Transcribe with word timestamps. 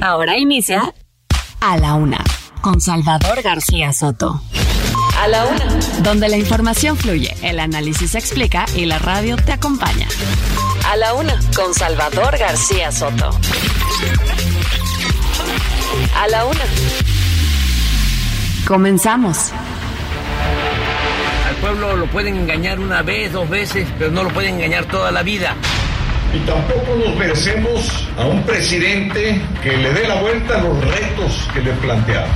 Ahora 0.00 0.38
inicia 0.38 0.94
A 1.60 1.76
la 1.76 1.92
Una 1.94 2.24
con 2.62 2.80
Salvador 2.80 3.42
García 3.42 3.92
Soto. 3.92 4.40
A 5.18 5.28
la 5.28 5.44
una. 5.44 5.66
Donde 6.02 6.28
la 6.28 6.38
información 6.38 6.96
fluye, 6.96 7.34
el 7.42 7.60
análisis 7.60 8.12
se 8.12 8.18
explica 8.18 8.64
y 8.74 8.86
la 8.86 8.98
radio 8.98 9.36
te 9.36 9.52
acompaña. 9.52 10.08
A 10.90 10.96
la 10.96 11.12
una 11.14 11.38
con 11.54 11.74
Salvador 11.74 12.38
García 12.38 12.92
Soto. 12.92 13.30
A 16.16 16.28
la 16.28 16.46
una. 16.46 16.64
Comenzamos. 18.66 19.52
Al 21.48 21.56
pueblo 21.56 21.96
lo 21.96 22.06
pueden 22.06 22.36
engañar 22.36 22.78
una 22.78 23.02
vez, 23.02 23.32
dos 23.32 23.48
veces, 23.50 23.86
pero 23.98 24.10
no 24.10 24.22
lo 24.22 24.30
pueden 24.30 24.54
engañar 24.54 24.86
toda 24.86 25.10
la 25.10 25.22
vida. 25.22 25.56
Y 26.32 26.38
tampoco 26.40 26.94
nos 27.04 27.16
merecemos 27.16 28.06
a 28.16 28.26
un 28.26 28.42
presidente 28.44 29.40
que 29.62 29.76
le 29.76 29.92
dé 29.92 30.06
la 30.06 30.20
vuelta 30.20 30.58
a 30.58 30.62
los 30.62 30.80
retos 30.84 31.48
que 31.52 31.60
le 31.60 31.72
planteamos. 31.72 32.30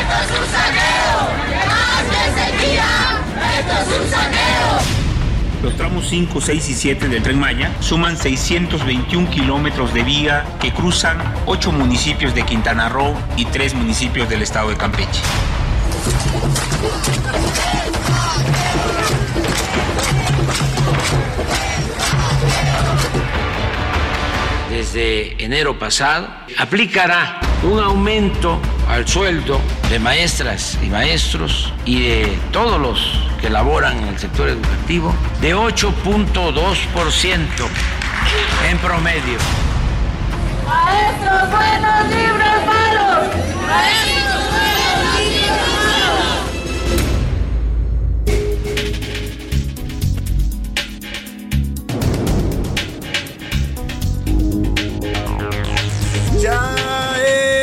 ¡Esto 0.00 0.14
es 0.24 0.30
un 0.40 0.46
saqueo! 0.50 1.30
¡Más 1.68 2.04
que 2.10 2.22
sequía! 2.40 2.90
¡Esto 3.58 3.72
es 3.72 4.00
un 4.00 4.10
saqueo! 4.10 5.02
Los 5.62 5.76
tramos 5.76 6.08
5, 6.08 6.40
6 6.40 6.70
y 6.70 6.74
7 6.74 7.08
del 7.08 7.22
Tren 7.22 7.38
Maya 7.38 7.70
suman 7.78 8.16
621 8.16 9.30
kilómetros 9.30 9.94
de 9.94 10.02
vía 10.02 10.44
que 10.60 10.72
cruzan 10.72 11.18
8 11.46 11.70
municipios 11.70 12.34
de 12.34 12.42
Quintana 12.42 12.88
Roo 12.88 13.14
y 13.36 13.44
3 13.44 13.74
municipios 13.74 14.28
del 14.28 14.42
estado 14.42 14.70
de 14.70 14.76
Campeche. 14.76 15.20
Desde 24.82 25.36
enero 25.38 25.78
pasado 25.78 26.26
aplicará 26.58 27.38
un 27.62 27.78
aumento 27.78 28.60
al 28.88 29.06
sueldo 29.06 29.60
de 29.88 30.00
maestras 30.00 30.76
y 30.82 30.86
maestros 30.86 31.72
y 31.84 32.02
de 32.02 32.36
todos 32.50 32.80
los 32.80 32.98
que 33.40 33.48
laboran 33.48 33.96
en 33.98 34.08
el 34.08 34.18
sector 34.18 34.48
educativo 34.48 35.14
de 35.40 35.54
8.2% 35.54 37.38
en 38.68 38.78
promedio. 38.78 39.38
¡Maestros 40.66 41.48
buenos, 41.52 42.08
libros 42.08 42.66
malos! 42.66 43.28
¡Maestros 43.64 44.31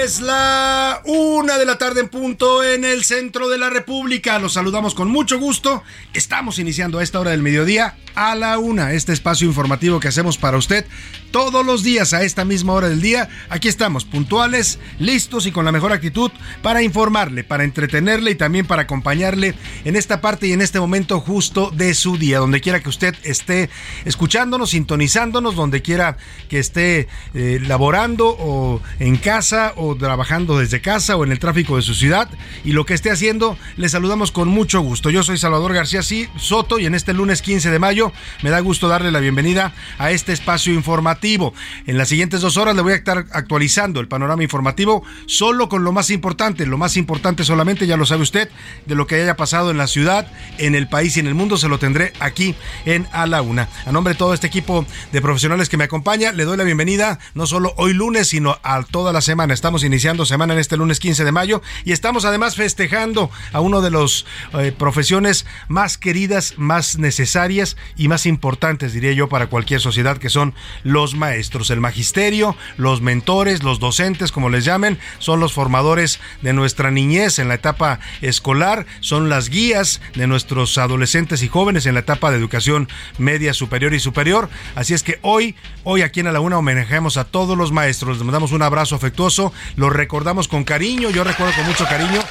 es 0.10 0.22
la 0.22 1.04
una 1.06 1.60
de 1.60 1.68
la 1.68 1.78
tarde 1.78 2.00
en 2.00 2.10
punto 2.10 2.64
en 2.64 2.84
el 2.84 3.04
centro 3.04 3.48
de 3.48 3.60
la 3.60 3.70
República. 3.70 4.40
Los 4.40 4.54
saludamos 4.54 4.96
con 4.96 5.08
mucho 5.08 5.38
gusto. 5.38 5.84
Estamos 6.16 6.58
iniciando 6.58 6.98
a 6.98 7.04
esta 7.04 7.20
hora 7.20 7.30
del 7.30 7.44
mediodía 7.44 7.96
a 8.16 8.34
la 8.34 8.58
una 8.58 8.94
este 8.94 9.14
espacio 9.14 9.48
informativo 9.48 10.00
que 10.00 10.08
hacemos 10.08 10.40
para 10.40 10.58
usted 10.58 10.88
todos 11.32 11.66
los 11.66 11.84
días 11.84 12.14
a 12.14 12.24
esta 12.24 12.46
misma 12.46 12.74
hora 12.74 12.90
del 12.90 13.02
día. 13.02 13.30
Aquí 13.50 13.68
estamos 13.68 14.06
puntuales, 14.06 14.80
listos 15.00 15.46
y 15.46 15.52
con 15.52 15.66
la 15.66 15.72
mejor 15.72 15.92
actitud 15.92 16.32
para 16.62 16.82
informarle, 16.82 17.44
para 17.44 17.64
entretenerle 17.64 18.32
y 18.32 18.36
también 18.36 18.66
para 18.66 18.84
acompañarle 18.84 19.56
en 19.86 19.96
esta 19.96 20.22
parte 20.22 20.48
y 20.48 20.54
en 20.54 20.62
este 20.62 20.80
momento 20.80 21.20
justo 21.20 21.72
de 21.72 21.94
su 21.94 22.18
día, 22.18 22.40
donde 22.40 22.62
quiera 22.62 22.80
que 22.80 22.90
usted 22.90 23.16
esté 23.24 23.70
escuchándonos, 24.06 24.72
sintonizándonos, 24.72 25.56
donde 25.56 25.82
quiera 25.82 26.18
que 26.50 26.60
esté 26.60 27.08
eh, 27.34 27.60
laborando 27.66 28.36
o 28.40 28.82
en 29.00 29.18
casa 29.18 29.74
o 29.76 29.96
trabajando 29.96 30.58
desde 30.60 30.82
casa 30.82 31.16
o 31.16 31.24
en 31.24 31.32
el 31.32 31.40
tráfico 31.40 31.76
de 31.76 31.82
su 31.82 31.94
ciudad 31.94 32.30
y 32.64 32.72
lo 32.72 32.86
que 32.86 32.94
esté 32.94 33.12
haciendo, 33.12 33.58
le 33.78 33.90
saludamos 33.90 34.32
con 34.32 34.48
mucho 34.48 34.82
gusto. 34.82 35.10
Yo 35.10 35.24
soy 35.24 35.38
Salvador 35.38 35.74
García 35.74 36.02
Soto 36.38 36.80
y 36.80 36.86
en 36.86 36.96
este 36.96 37.14
lunes 37.14 37.42
15 37.42 37.70
de 37.70 37.80
mayo 37.80 38.12
me 38.42 38.50
da 38.50 38.60
gusto 38.60 38.88
darle 38.88 39.12
la 39.12 39.20
bienvenida 39.20 39.74
a 39.98 40.12
este 40.12 40.34
espacio 40.34 40.74
informativo. 40.74 41.19
En 41.22 41.98
las 41.98 42.10
siguientes 42.10 42.42
dos 42.42 42.58
horas 42.58 42.76
le 42.76 42.82
voy 42.82 42.94
a 42.94 42.96
estar 42.96 43.26
actualizando 43.32 44.00
el 44.00 44.08
panorama 44.08 44.42
informativo 44.44 45.04
solo 45.26 45.68
con 45.68 45.84
lo 45.84 45.92
más 45.92 46.10
importante, 46.10 46.66
lo 46.66 46.78
más 46.78 46.98
importante 46.98 47.44
solamente, 47.44 47.88
ya 47.88 47.98
lo 47.98 48.06
sabe 48.06 48.24
usted, 48.24 48.50
de 48.86 48.96
lo 48.96 49.06
que 49.06 49.16
haya 49.16 49.36
pasado 49.36 49.72
en 49.72 49.78
la 49.78 49.88
ciudad, 49.88 50.32
en 50.58 50.76
el 50.76 50.88
país 50.88 51.18
y 51.18 51.20
en 51.20 51.28
el 51.28 51.36
mundo, 51.36 51.58
se 51.58 51.68
lo 51.68 51.78
tendré 51.78 52.14
aquí 52.20 52.56
en 52.86 53.08
A 53.12 53.26
la 53.28 53.42
Una. 53.42 53.68
A 53.86 53.92
nombre 53.92 54.14
de 54.14 54.18
todo 54.18 54.34
este 54.34 54.48
equipo 54.48 54.86
de 55.12 55.22
profesionales 55.22 55.68
que 55.68 55.78
me 55.78 55.84
acompaña, 55.84 56.32
le 56.32 56.46
doy 56.46 56.58
la 56.58 56.64
bienvenida 56.64 57.20
no 57.34 57.46
solo 57.46 57.74
hoy 57.78 57.94
lunes, 57.94 58.30
sino 58.30 58.58
a 58.64 58.82
toda 58.84 59.12
la 59.12 59.22
semana. 59.22 59.54
Estamos 59.54 59.84
iniciando 59.84 60.26
semana 60.26 60.54
en 60.54 60.60
este 60.60 60.78
lunes 60.78 61.00
15 61.00 61.26
de 61.26 61.32
mayo 61.32 61.62
y 61.84 61.92
estamos 61.92 62.26
además 62.26 62.56
festejando 62.56 63.30
a 63.52 63.60
uno 63.60 63.82
de 63.82 63.92
los 63.92 64.26
eh, 64.54 64.72
profesiones 64.72 65.46
más 65.68 65.98
queridas, 65.98 66.54
más 66.58 66.98
necesarias 66.98 67.76
y 67.98 68.08
más 68.08 68.26
importantes, 68.26 68.94
diría 68.94 69.12
yo, 69.12 69.28
para 69.28 69.48
cualquier 69.48 69.82
sociedad, 69.82 70.18
que 70.18 70.30
son 70.30 70.54
los 70.84 71.09
maestros, 71.16 71.70
el 71.70 71.80
magisterio, 71.80 72.56
los 72.78 73.02
mentores, 73.02 73.64
los 73.64 73.80
docentes, 73.80 74.32
como 74.32 74.50
les 74.50 74.66
llamen, 74.66 75.00
son 75.20 75.40
los 75.40 75.54
formadores 75.54 76.20
de 76.42 76.54
nuestra 76.54 76.92
niñez 76.92 77.40
en 77.40 77.48
la 77.48 77.56
etapa 77.56 78.00
escolar, 78.22 78.86
son 79.00 79.30
las 79.30 79.50
guías 79.50 80.02
de 80.16 80.28
nuestros 80.28 80.78
adolescentes 80.78 81.44
y 81.44 81.48
jóvenes 81.48 81.86
en 81.86 81.94
la 81.94 82.02
etapa 82.02 82.32
de 82.32 82.38
educación 82.38 82.88
media, 83.18 83.54
superior 83.54 83.94
y 83.94 84.00
superior. 84.00 84.50
Así 84.76 84.94
es 84.94 85.04
que 85.04 85.20
hoy, 85.22 85.56
hoy 85.84 86.02
aquí 86.02 86.20
en 86.20 86.28
A 86.28 86.32
la 86.32 86.40
Una 86.40 86.58
homenajeamos 86.58 87.18
a 87.18 87.26
todos 87.26 87.58
los 87.58 87.72
maestros, 87.72 88.18
les 88.18 88.26
mandamos 88.26 88.52
un 88.52 88.62
abrazo 88.62 88.96
afectuoso, 88.96 89.54
los 89.76 89.92
recordamos 89.92 90.48
con 90.48 90.64
cariño, 90.64 91.10
yo 91.10 91.24
recuerdo 91.24 91.54
con 91.56 91.66
mucho 91.66 91.86
cariño 91.86 92.22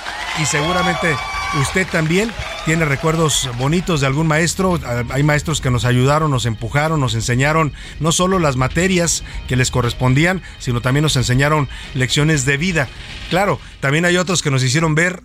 y 0.40 0.46
seguramente 0.46 1.16
usted 1.60 1.86
también 1.86 2.30
tiene 2.64 2.84
recuerdos 2.84 3.48
bonitos 3.58 4.00
de 4.00 4.06
algún 4.06 4.26
maestro. 4.26 4.78
Hay 5.10 5.22
maestros 5.22 5.60
que 5.60 5.70
nos 5.70 5.84
ayudaron, 5.84 6.30
nos 6.30 6.46
empujaron, 6.46 7.00
nos 7.00 7.14
enseñaron 7.14 7.72
no 8.00 8.12
solo 8.12 8.38
las 8.38 8.56
materias 8.56 9.24
que 9.46 9.56
les 9.56 9.70
correspondían, 9.70 10.42
sino 10.58 10.80
también 10.80 11.02
nos 11.02 11.16
enseñaron 11.16 11.68
lecciones 11.94 12.44
de 12.44 12.56
vida. 12.56 12.88
Claro, 13.30 13.60
también 13.80 14.04
hay 14.04 14.16
otros 14.16 14.42
que 14.42 14.50
nos 14.50 14.62
hicieron 14.62 14.94
ver 14.94 15.22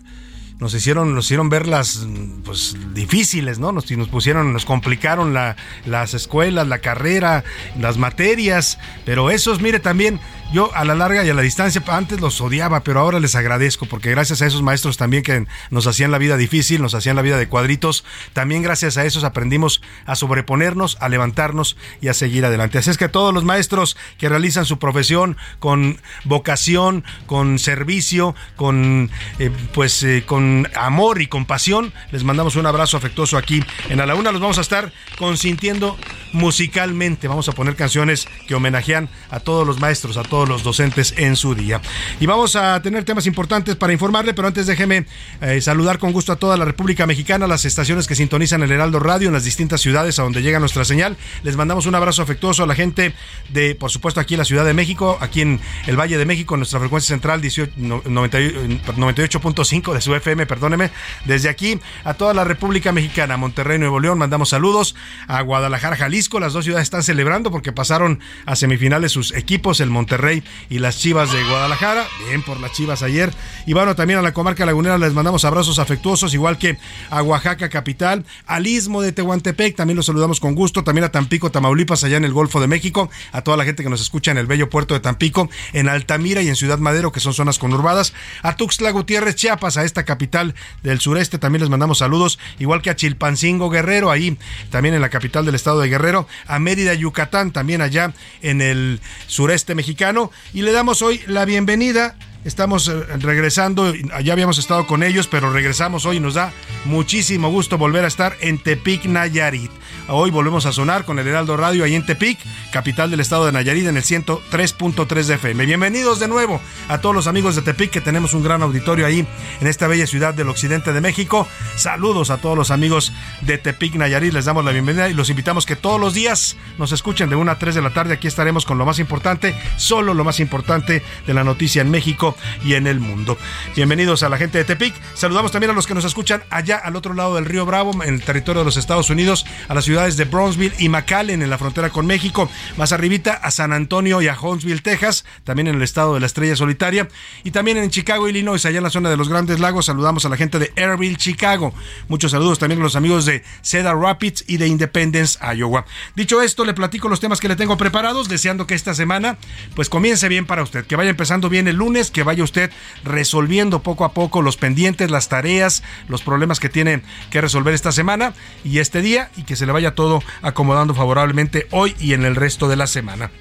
nos 0.60 0.74
hicieron, 0.74 1.14
nos 1.14 1.26
hicieron 1.26 1.50
ver 1.50 1.68
las 1.68 2.08
pues, 2.46 2.78
difíciles, 2.94 3.60
¿no? 3.60 3.74
Nos, 3.74 3.92
nos 3.92 4.08
pusieron, 4.08 4.54
nos 4.54 4.64
complicaron 4.64 5.34
la, 5.34 5.58
las 5.86 6.14
escuelas, 6.14 6.68
la 6.68 6.80
carrera, 6.80 7.44
las 7.78 7.98
materias, 7.98 8.80
pero 9.06 9.30
esos, 9.30 9.62
mire, 9.62 9.80
también 9.80 10.22
yo 10.54 10.70
a 10.76 10.86
la 10.86 10.94
larga 10.94 11.26
y 11.26 11.30
a 11.30 11.34
la 11.34 11.42
distancia 11.42 11.82
antes 11.88 12.22
los 12.22 12.40
odiaba, 12.40 12.84
pero 12.84 13.00
ahora 13.00 13.20
les 13.20 13.36
agradezco 13.36 13.88
porque 13.88 14.12
gracias 14.12 14.42
a 14.44 14.46
esos 14.46 14.62
maestros 14.62 14.98
también 14.98 15.24
que 15.24 15.48
nos 15.72 15.88
hacían 15.88 16.12
la 16.12 16.20
vida 16.20 16.38
difícil, 16.38 16.82
nos 16.82 16.94
hacían 16.94 17.16
la 17.16 17.24
vida 17.24 17.38
de 17.38 17.50
cuadritos, 17.50 18.06
también 18.34 18.62
gracias 18.62 18.98
a 18.98 19.06
esos 19.06 19.24
aprendimos 19.24 19.82
a 20.06 20.16
sobreponernos, 20.16 20.98
a 21.02 21.10
levantarnos 21.10 21.76
y 22.02 22.10
a 22.10 22.14
seguir 22.14 22.46
adelante. 22.46 22.78
Así 22.78 22.92
es 22.92 22.98
que 22.98 23.06
a 23.06 23.12
todos 23.12 23.34
los 23.34 23.44
maestros 23.44 23.98
que 24.20 24.30
realizan 24.30 24.66
su 24.66 24.78
profesión 24.78 25.38
con 25.58 26.00
vocación, 26.24 27.04
con 27.26 27.58
servicio, 27.58 28.36
con 28.56 29.10
eh, 29.40 29.50
pues 29.74 30.04
eh, 30.04 30.24
con 30.26 30.70
amor 30.76 31.22
y 31.22 31.28
compasión, 31.28 31.94
les 32.12 32.24
mandamos 32.24 32.56
un 32.56 32.68
abrazo 32.68 32.96
afectuoso 32.98 33.38
aquí 33.38 33.64
en 33.90 34.00
A 34.00 34.06
la 34.06 34.14
Una. 34.14 34.32
Los 34.32 34.42
vamos 34.42 34.60
a 34.60 34.62
estar 34.62 34.94
consintiendo 35.18 35.98
musicalmente. 36.32 37.28
Vamos 37.28 37.50
a 37.50 37.54
poner 37.54 37.76
canciones 37.76 38.28
que 38.48 38.56
homenajean 38.56 39.10
a 39.32 39.40
todos 39.40 39.66
los 39.66 39.80
maestros, 39.80 40.18
a 40.18 40.24
todos 40.24 40.43
los 40.48 40.64
docentes 40.64 41.14
en 41.18 41.36
su 41.36 41.56
día. 41.56 41.82
Y 42.20 42.26
vamos 42.26 42.56
a 42.56 42.82
tener 42.82 43.04
temas 43.04 43.28
importantes 43.28 43.76
para 43.76 43.94
informarle, 43.94 44.34
pero 44.34 44.48
antes 44.48 44.68
déjeme 44.68 45.06
eh, 45.42 45.62
saludar 45.62 46.00
con 46.00 46.12
gusto 46.12 46.32
a 46.32 46.36
toda 46.36 46.58
la 46.58 46.66
República 46.66 47.06
Mexicana, 47.06 47.48
las 47.48 47.66
estaciones 47.66 48.08
que 48.08 48.16
sintonizan 48.16 48.64
el 48.64 48.72
Heraldo 48.72 49.00
Radio 49.00 49.28
en 49.28 49.34
las 49.34 49.44
distintas 49.44 49.82
ciudades 49.82 50.20
a 50.20 50.24
donde 50.24 50.42
llega 50.42 50.60
nuestra 50.60 50.86
señal. 50.86 51.18
Les 51.44 51.56
mandamos 51.56 51.86
un 51.86 51.96
abrazo 51.96 52.22
afectuoso 52.22 52.64
a 52.64 52.68
la 52.68 52.76
gente 52.76 53.14
de, 53.50 53.76
por 53.76 53.92
supuesto, 53.92 54.20
aquí 54.20 54.36
en 54.36 54.40
la 54.40 54.46
Ciudad 54.46 54.66
de 54.66 54.74
México, 54.74 55.18
aquí 55.22 55.42
en 55.42 55.60
el 55.88 56.00
Valle 56.00 56.18
de 56.18 56.26
México, 56.26 56.58
nuestra 56.58 56.80
frecuencia 56.80 57.14
central 57.14 57.42
98.5 57.42 59.94
de 59.94 60.02
su 60.02 60.16
FM, 60.16 60.46
perdóneme. 60.46 60.92
Desde 61.26 61.50
aquí 61.50 61.80
a 62.04 62.14
toda 62.14 62.34
la 62.34 62.44
República 62.44 62.92
Mexicana, 62.92 63.38
Monterrey, 63.38 63.80
Nuevo 63.80 64.00
León, 64.00 64.18
mandamos 64.18 64.50
saludos 64.50 64.96
a 65.28 65.42
Guadalajara, 65.42 65.96
Jalisco. 65.96 66.40
Las 66.40 66.54
dos 66.54 66.66
ciudades 66.66 66.84
están 66.84 67.04
celebrando 67.04 67.52
porque 67.52 67.72
pasaron 67.72 68.20
a 68.46 68.56
semifinales 68.56 69.12
sus 69.12 69.34
equipos, 69.34 69.80
el 69.80 69.90
Monterrey 69.90 70.23
y 70.70 70.80
las 70.80 70.98
Chivas 70.98 71.32
de 71.32 71.44
Guadalajara. 71.44 72.06
Bien 72.28 72.42
por 72.42 72.60
las 72.60 72.72
Chivas 72.72 73.04
ayer. 73.04 73.32
Y 73.66 73.74
bueno, 73.74 73.96
también 73.96 74.20
a 74.20 74.22
la 74.22 74.34
comarca 74.34 74.66
lagunera 74.66 74.98
les 74.98 75.14
mandamos 75.14 75.44
abrazos 75.46 75.80
afectuosos, 75.80 76.34
igual 76.34 76.58
que 76.58 76.78
a 77.10 77.22
Oaxaca 77.22 77.70
capital, 77.70 78.26
al 78.46 78.66
Istmo 78.66 79.02
de 79.02 79.12
Tehuantepec, 79.12 79.76
también 79.76 79.98
los 79.98 80.06
saludamos 80.06 80.40
con 80.40 80.56
gusto, 80.56 80.84
también 80.84 81.04
a 81.06 81.12
Tampico, 81.12 81.52
Tamaulipas, 81.52 82.04
allá 82.04 82.18
en 82.18 82.26
el 82.26 82.34
Golfo 82.34 82.62
de 82.62 82.68
México, 82.68 83.10
a 83.32 83.42
toda 83.42 83.58
la 83.58 83.66
gente 83.66 83.84
que 83.84 83.90
nos 83.90 84.02
escucha 84.02 84.32
en 84.32 84.38
el 84.38 84.48
bello 84.48 84.70
puerto 84.70 84.94
de 84.94 85.00
Tampico, 85.00 85.50
en 85.74 85.90
Altamira 85.90 86.42
y 86.42 86.48
en 86.48 86.56
Ciudad 86.56 86.80
Madero, 86.80 87.12
que 87.12 87.20
son 87.20 87.34
zonas 87.34 87.60
conurbadas, 87.60 88.14
a 88.42 88.56
Tuxtla 88.56 88.92
Gutiérrez, 88.92 89.36
Chiapas, 89.36 89.78
a 89.78 89.84
esta 89.84 90.06
capital 90.06 90.56
del 90.84 91.00
sureste, 91.00 91.38
también 91.38 91.62
les 91.62 91.70
mandamos 91.70 91.98
saludos, 91.98 92.40
igual 92.60 92.82
que 92.82 92.90
a 92.90 92.96
Chilpancingo 92.96 93.70
Guerrero, 93.70 94.12
ahí 94.12 94.38
también 94.70 94.96
en 94.96 95.02
la 95.02 95.10
capital 95.10 95.46
del 95.46 95.56
estado 95.56 95.82
de 95.82 95.90
Guerrero, 95.90 96.28
a 96.48 96.60
Mérida, 96.60 96.94
Yucatán, 96.94 97.52
también 97.52 97.82
allá 97.82 98.14
en 98.42 98.62
el 98.62 99.02
sureste 99.28 99.76
mexicano, 99.76 100.13
y 100.54 100.62
le 100.62 100.72
damos 100.72 101.02
hoy 101.02 101.22
la 101.28 101.46
bienvenida 101.46 102.16
Estamos 102.46 102.90
eh, 102.90 102.94
regresando, 103.20 103.94
ya 103.96 104.34
habíamos 104.34 104.58
estado 104.58 104.86
con 104.86 105.02
ellos, 105.02 105.28
pero 105.28 105.54
regresamos 105.54 106.06
hoy 106.06 106.18
y 106.18 106.20
nos 106.20 106.34
da 106.34 106.52
muchísimo 106.84 107.50
gusto 107.50 107.78
volver 107.78 108.04
a 108.04 108.08
estar 108.08 108.36
en 108.42 108.58
Tepic, 108.58 109.06
Nayarit. 109.06 109.72
Hoy 110.10 110.32
volvemos 110.32 110.66
a 110.66 110.74
sonar 110.74 111.06
con 111.06 111.20
el 111.20 111.28
Heraldo 111.28 111.56
Radio 111.56 111.86
ahí 111.86 111.96
en 111.96 112.06
Tepic, 112.06 112.38
capital 112.74 113.10
del 113.10 113.22
estado 113.22 113.46
de 113.46 113.54
Nayarit, 113.54 113.88
en 113.88 113.96
el 113.96 114.04
103.3 114.04 115.24
de 115.24 115.36
FM. 115.36 115.66
Bienvenidos 115.66 116.20
de 116.20 116.28
nuevo 116.28 116.60
a 116.90 116.98
todos 116.98 117.16
los 117.16 117.28
amigos 117.28 117.56
de 117.56 117.62
Tepic, 117.62 117.92
que 117.92 118.02
tenemos 118.02 118.34
un 118.34 118.44
gran 118.44 118.62
auditorio 118.62 119.06
ahí 119.06 119.26
en 119.62 119.68
esta 119.68 119.88
bella 119.88 120.06
ciudad 120.06 120.34
del 120.34 120.50
occidente 120.50 120.92
de 120.92 121.00
México. 121.00 121.48
Saludos 121.78 122.30
a 122.30 122.38
todos 122.38 122.58
los 122.58 122.72
amigos 122.72 123.14
de 123.40 123.58
Tepic, 123.58 123.96
Nayarit. 123.96 124.34
Les 124.34 124.44
damos 124.44 124.66
la 124.66 124.72
bienvenida 124.72 125.08
y 125.08 125.14
los 125.14 125.30
invitamos 125.30 125.66
que 125.66 125.78
todos 125.78 126.00
los 126.00 126.14
días 126.14 126.58
nos 126.78 126.92
escuchen 126.92 127.30
de 127.30 127.38
1 127.38 127.50
a 127.50 127.58
3 127.58 127.76
de 127.76 127.82
la 127.82 127.94
tarde. 127.94 128.16
Aquí 128.16 128.28
estaremos 128.28 128.66
con 128.66 128.78
lo 128.78 128.86
más 128.86 129.00
importante, 129.00 129.56
solo 129.78 130.14
lo 130.14 130.26
más 130.26 130.42
importante 130.42 131.02
de 131.26 131.34
la 131.34 131.46
noticia 131.46 131.82
en 131.82 131.90
México 131.90 132.33
y 132.64 132.76
en 132.76 132.88
el 132.88 133.00
mundo. 133.00 133.38
Bienvenidos 133.76 134.24
a 134.24 134.30
la 134.30 134.38
gente 134.38 134.58
de 134.58 134.64
Tepic. 134.64 134.94
Saludamos 135.14 135.52
también 135.52 135.72
a 135.72 135.74
los 135.74 135.88
que 135.88 135.94
nos 135.94 136.06
escuchan 136.06 136.44
allá 136.50 136.78
al 136.78 136.96
otro 136.96 137.14
lado 137.14 137.36
del 137.36 137.46
río 137.46 137.66
Bravo, 137.66 138.04
en 138.04 138.14
el 138.14 138.22
territorio 138.22 138.62
de 138.62 138.66
los 138.66 138.78
Estados 138.78 139.10
Unidos, 139.10 139.46
a 139.68 139.74
las 139.74 139.86
ciudades 139.86 140.18
de 140.18 140.26
Brownsville 140.26 140.74
y 140.80 140.90
McAllen 140.90 141.42
en 141.42 141.50
la 141.50 141.58
frontera 141.58 141.90
con 141.90 142.06
México. 142.06 142.50
Más 142.78 142.92
arribita 142.92 143.34
a 143.34 143.52
San 143.52 143.74
Antonio 143.74 144.22
y 144.22 144.28
a 144.28 144.40
Huntsville, 144.40 144.82
Texas, 144.82 145.26
también 145.44 145.68
en 145.68 145.76
el 145.76 145.82
estado 145.82 146.14
de 146.14 146.20
la 146.20 146.26
Estrella 146.26 146.56
Solitaria. 146.56 147.08
Y 147.44 147.52
también 147.52 147.78
en 147.78 147.90
Chicago, 147.90 148.28
Illinois, 148.28 148.66
allá 148.66 148.78
en 148.78 148.84
la 148.84 148.90
zona 148.90 149.10
de 149.10 149.18
los 149.18 149.30
Grandes 149.30 149.60
Lagos. 149.60 149.86
Saludamos 149.86 150.26
a 150.26 150.30
la 150.30 150.38
gente 150.38 150.60
de 150.60 150.72
Airville, 150.76 151.18
Chicago. 151.18 151.74
Muchos 152.08 152.32
saludos 152.32 152.60
también 152.60 152.80
a 152.80 152.84
los 152.84 152.96
amigos 152.96 153.26
de 153.26 153.44
Cedar 153.62 153.98
Rapids 153.98 154.44
y 154.48 154.58
de 154.58 154.68
Independence, 154.68 155.40
Iowa. 155.56 155.86
Dicho 156.16 156.42
esto, 156.42 156.66
le 156.66 156.74
platico 156.74 157.10
los 157.10 157.20
temas 157.20 157.40
que 157.40 157.48
le 157.48 157.56
tengo 157.56 157.78
preparados, 157.78 158.30
deseando 158.30 158.68
que 158.68 158.76
esta 158.76 158.94
semana 158.94 159.38
pues 159.76 159.90
comience 159.90 160.28
bien 160.30 160.46
para 160.46 160.64
usted, 160.64 160.86
que 160.86 160.96
vaya 160.96 161.10
empezando 161.10 161.50
bien 161.50 161.68
el 161.68 161.76
lunes, 161.76 162.12
que 162.12 162.23
vaya 162.24 162.44
usted 162.44 162.72
resolviendo 163.04 163.84
poco 163.84 164.06
a 164.06 164.14
poco 164.14 164.42
los 164.42 164.58
pendientes, 164.58 165.12
las 165.12 165.30
tareas, 165.30 165.84
los 166.08 166.22
problemas 166.22 166.60
que 166.60 166.70
tiene 166.70 167.02
que 167.30 167.42
resolver 167.42 167.74
esta 167.74 167.92
semana 167.92 168.34
y 168.64 168.80
este 168.80 169.02
día 169.02 169.30
y 169.36 169.44
que 169.44 169.56
se 169.56 169.66
le 169.66 169.72
vaya 169.72 169.96
todo 169.96 170.24
acomodando 170.42 170.94
favorablemente 170.94 171.68
hoy 171.72 171.96
y 172.00 172.14
en 172.14 172.26
el 172.26 172.36
resto 172.36 172.68
de 172.68 172.76
la 172.76 172.88
semana. 172.88 173.32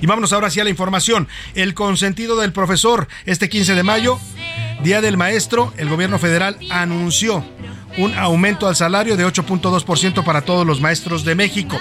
Y 0.00 0.06
vámonos 0.06 0.32
ahora 0.32 0.48
hacia 0.48 0.64
la 0.64 0.70
información. 0.70 1.28
El 1.54 1.74
consentido 1.74 2.36
del 2.36 2.52
profesor, 2.52 3.08
este 3.26 3.48
15 3.48 3.74
de 3.74 3.82
mayo, 3.82 4.18
Día 4.82 5.00
del 5.00 5.16
Maestro, 5.16 5.72
el 5.76 5.88
gobierno 5.88 6.18
federal 6.18 6.56
anunció 6.70 7.44
un 7.96 8.14
aumento 8.14 8.68
al 8.68 8.76
salario 8.76 9.16
de 9.16 9.26
8.2% 9.26 10.22
para 10.22 10.42
todos 10.42 10.66
los 10.66 10.80
maestros 10.80 11.24
de 11.24 11.34
México. 11.34 11.78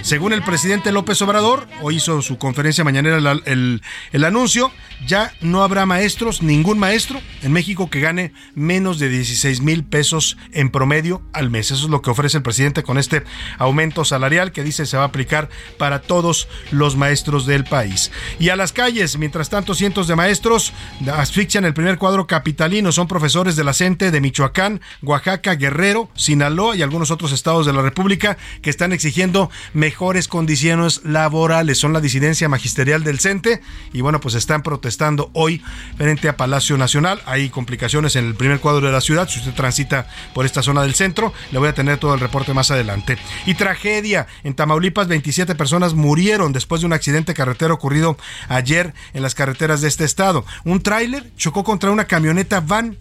Según 0.00 0.32
el 0.32 0.42
presidente 0.42 0.92
López 0.92 1.20
Obrador, 1.20 1.68
hoy 1.82 1.96
hizo 1.96 2.22
su 2.22 2.38
conferencia 2.38 2.84
mañanera 2.84 3.18
el, 3.44 3.82
el, 4.12 4.24
anuncio, 4.24 4.72
ya 5.06 5.32
no 5.40 5.62
habrá 5.62 5.86
maestros, 5.86 6.42
ningún 6.42 6.78
maestro 6.78 7.20
en 7.42 7.52
México 7.52 7.88
que 7.90 8.00
gane 8.00 8.32
menos 8.54 8.98
de 8.98 9.08
16 9.08 9.60
mil 9.60 9.84
pesos 9.84 10.36
en 10.52 10.70
promedio 10.70 11.22
al 11.32 11.50
mes. 11.50 11.70
Eso 11.70 11.84
es 11.84 11.90
lo 11.90 12.02
que 12.02 12.10
ofrece 12.10 12.38
el 12.38 12.42
presidente 12.42 12.82
con 12.82 12.98
este 12.98 13.22
aumento 13.58 14.04
salarial 14.04 14.52
que 14.52 14.64
dice 14.64 14.86
se 14.86 14.96
va 14.96 15.04
a 15.04 15.06
aplicar 15.06 15.48
para 15.78 16.02
todos 16.02 16.48
los 16.70 16.96
maestros 16.96 17.46
del 17.46 17.64
país. 17.64 18.10
Y 18.38 18.48
a 18.48 18.56
las 18.56 18.72
calles, 18.72 19.18
mientras 19.18 19.50
tanto, 19.50 19.74
cientos 19.74 20.08
de 20.08 20.16
maestros 20.16 20.72
asfixian 21.12 21.64
el 21.64 21.74
primer 21.74 21.98
cuadro 21.98 22.26
capitalino. 22.26 22.92
Son 22.92 23.06
profesores 23.06 23.56
de 23.56 23.64
la 23.64 23.74
CENTE 23.74 24.10
de 24.10 24.20
Michoacán, 24.20 24.80
Oaxaca, 25.02 25.54
Guerrero, 25.54 26.10
Sinaloa 26.14 26.76
y 26.76 26.82
algunos 26.82 27.10
otros 27.10 27.32
estados 27.32 27.66
de 27.66 27.72
la 27.72 27.82
República 27.82 28.36
que 28.62 28.70
están 28.70 28.92
exigiendo 28.92 29.50
mejores 29.74 30.28
condiciones 30.28 31.02
laborales. 31.04 31.78
Son 31.78 31.92
la 31.92 32.00
disidencia 32.00 32.48
magisterial 32.48 33.04
del 33.04 33.20
CENTE 33.20 33.60
y 33.92 34.00
bueno, 34.00 34.20
pues 34.20 34.34
están 34.34 34.62
protestando 34.62 34.87
hoy 35.32 35.62
frente 35.96 36.28
a 36.28 36.36
Palacio 36.36 36.76
Nacional. 36.76 37.20
Hay 37.26 37.50
complicaciones 37.50 38.16
en 38.16 38.26
el 38.26 38.34
primer 38.34 38.60
cuadro 38.60 38.86
de 38.86 38.92
la 38.92 39.00
ciudad. 39.00 39.28
Si 39.28 39.38
usted 39.38 39.54
transita 39.54 40.06
por 40.34 40.46
esta 40.46 40.62
zona 40.62 40.82
del 40.82 40.94
centro, 40.94 41.32
le 41.52 41.58
voy 41.58 41.68
a 41.68 41.74
tener 41.74 41.98
todo 41.98 42.14
el 42.14 42.20
reporte 42.20 42.54
más 42.54 42.70
adelante. 42.70 43.18
Y 43.46 43.54
tragedia. 43.54 44.26
En 44.44 44.54
Tamaulipas, 44.54 45.08
27 45.08 45.54
personas 45.54 45.94
murieron 45.94 46.52
después 46.52 46.80
de 46.80 46.86
un 46.86 46.92
accidente 46.92 47.34
carretero 47.34 47.74
ocurrido 47.74 48.16
ayer 48.48 48.94
en 49.14 49.22
las 49.22 49.34
carreteras 49.34 49.80
de 49.80 49.88
este 49.88 50.04
estado. 50.04 50.44
Un 50.64 50.82
tráiler 50.82 51.30
chocó 51.36 51.64
contra 51.64 51.90
una 51.90 52.06
camioneta 52.06 52.60
van 52.60 52.96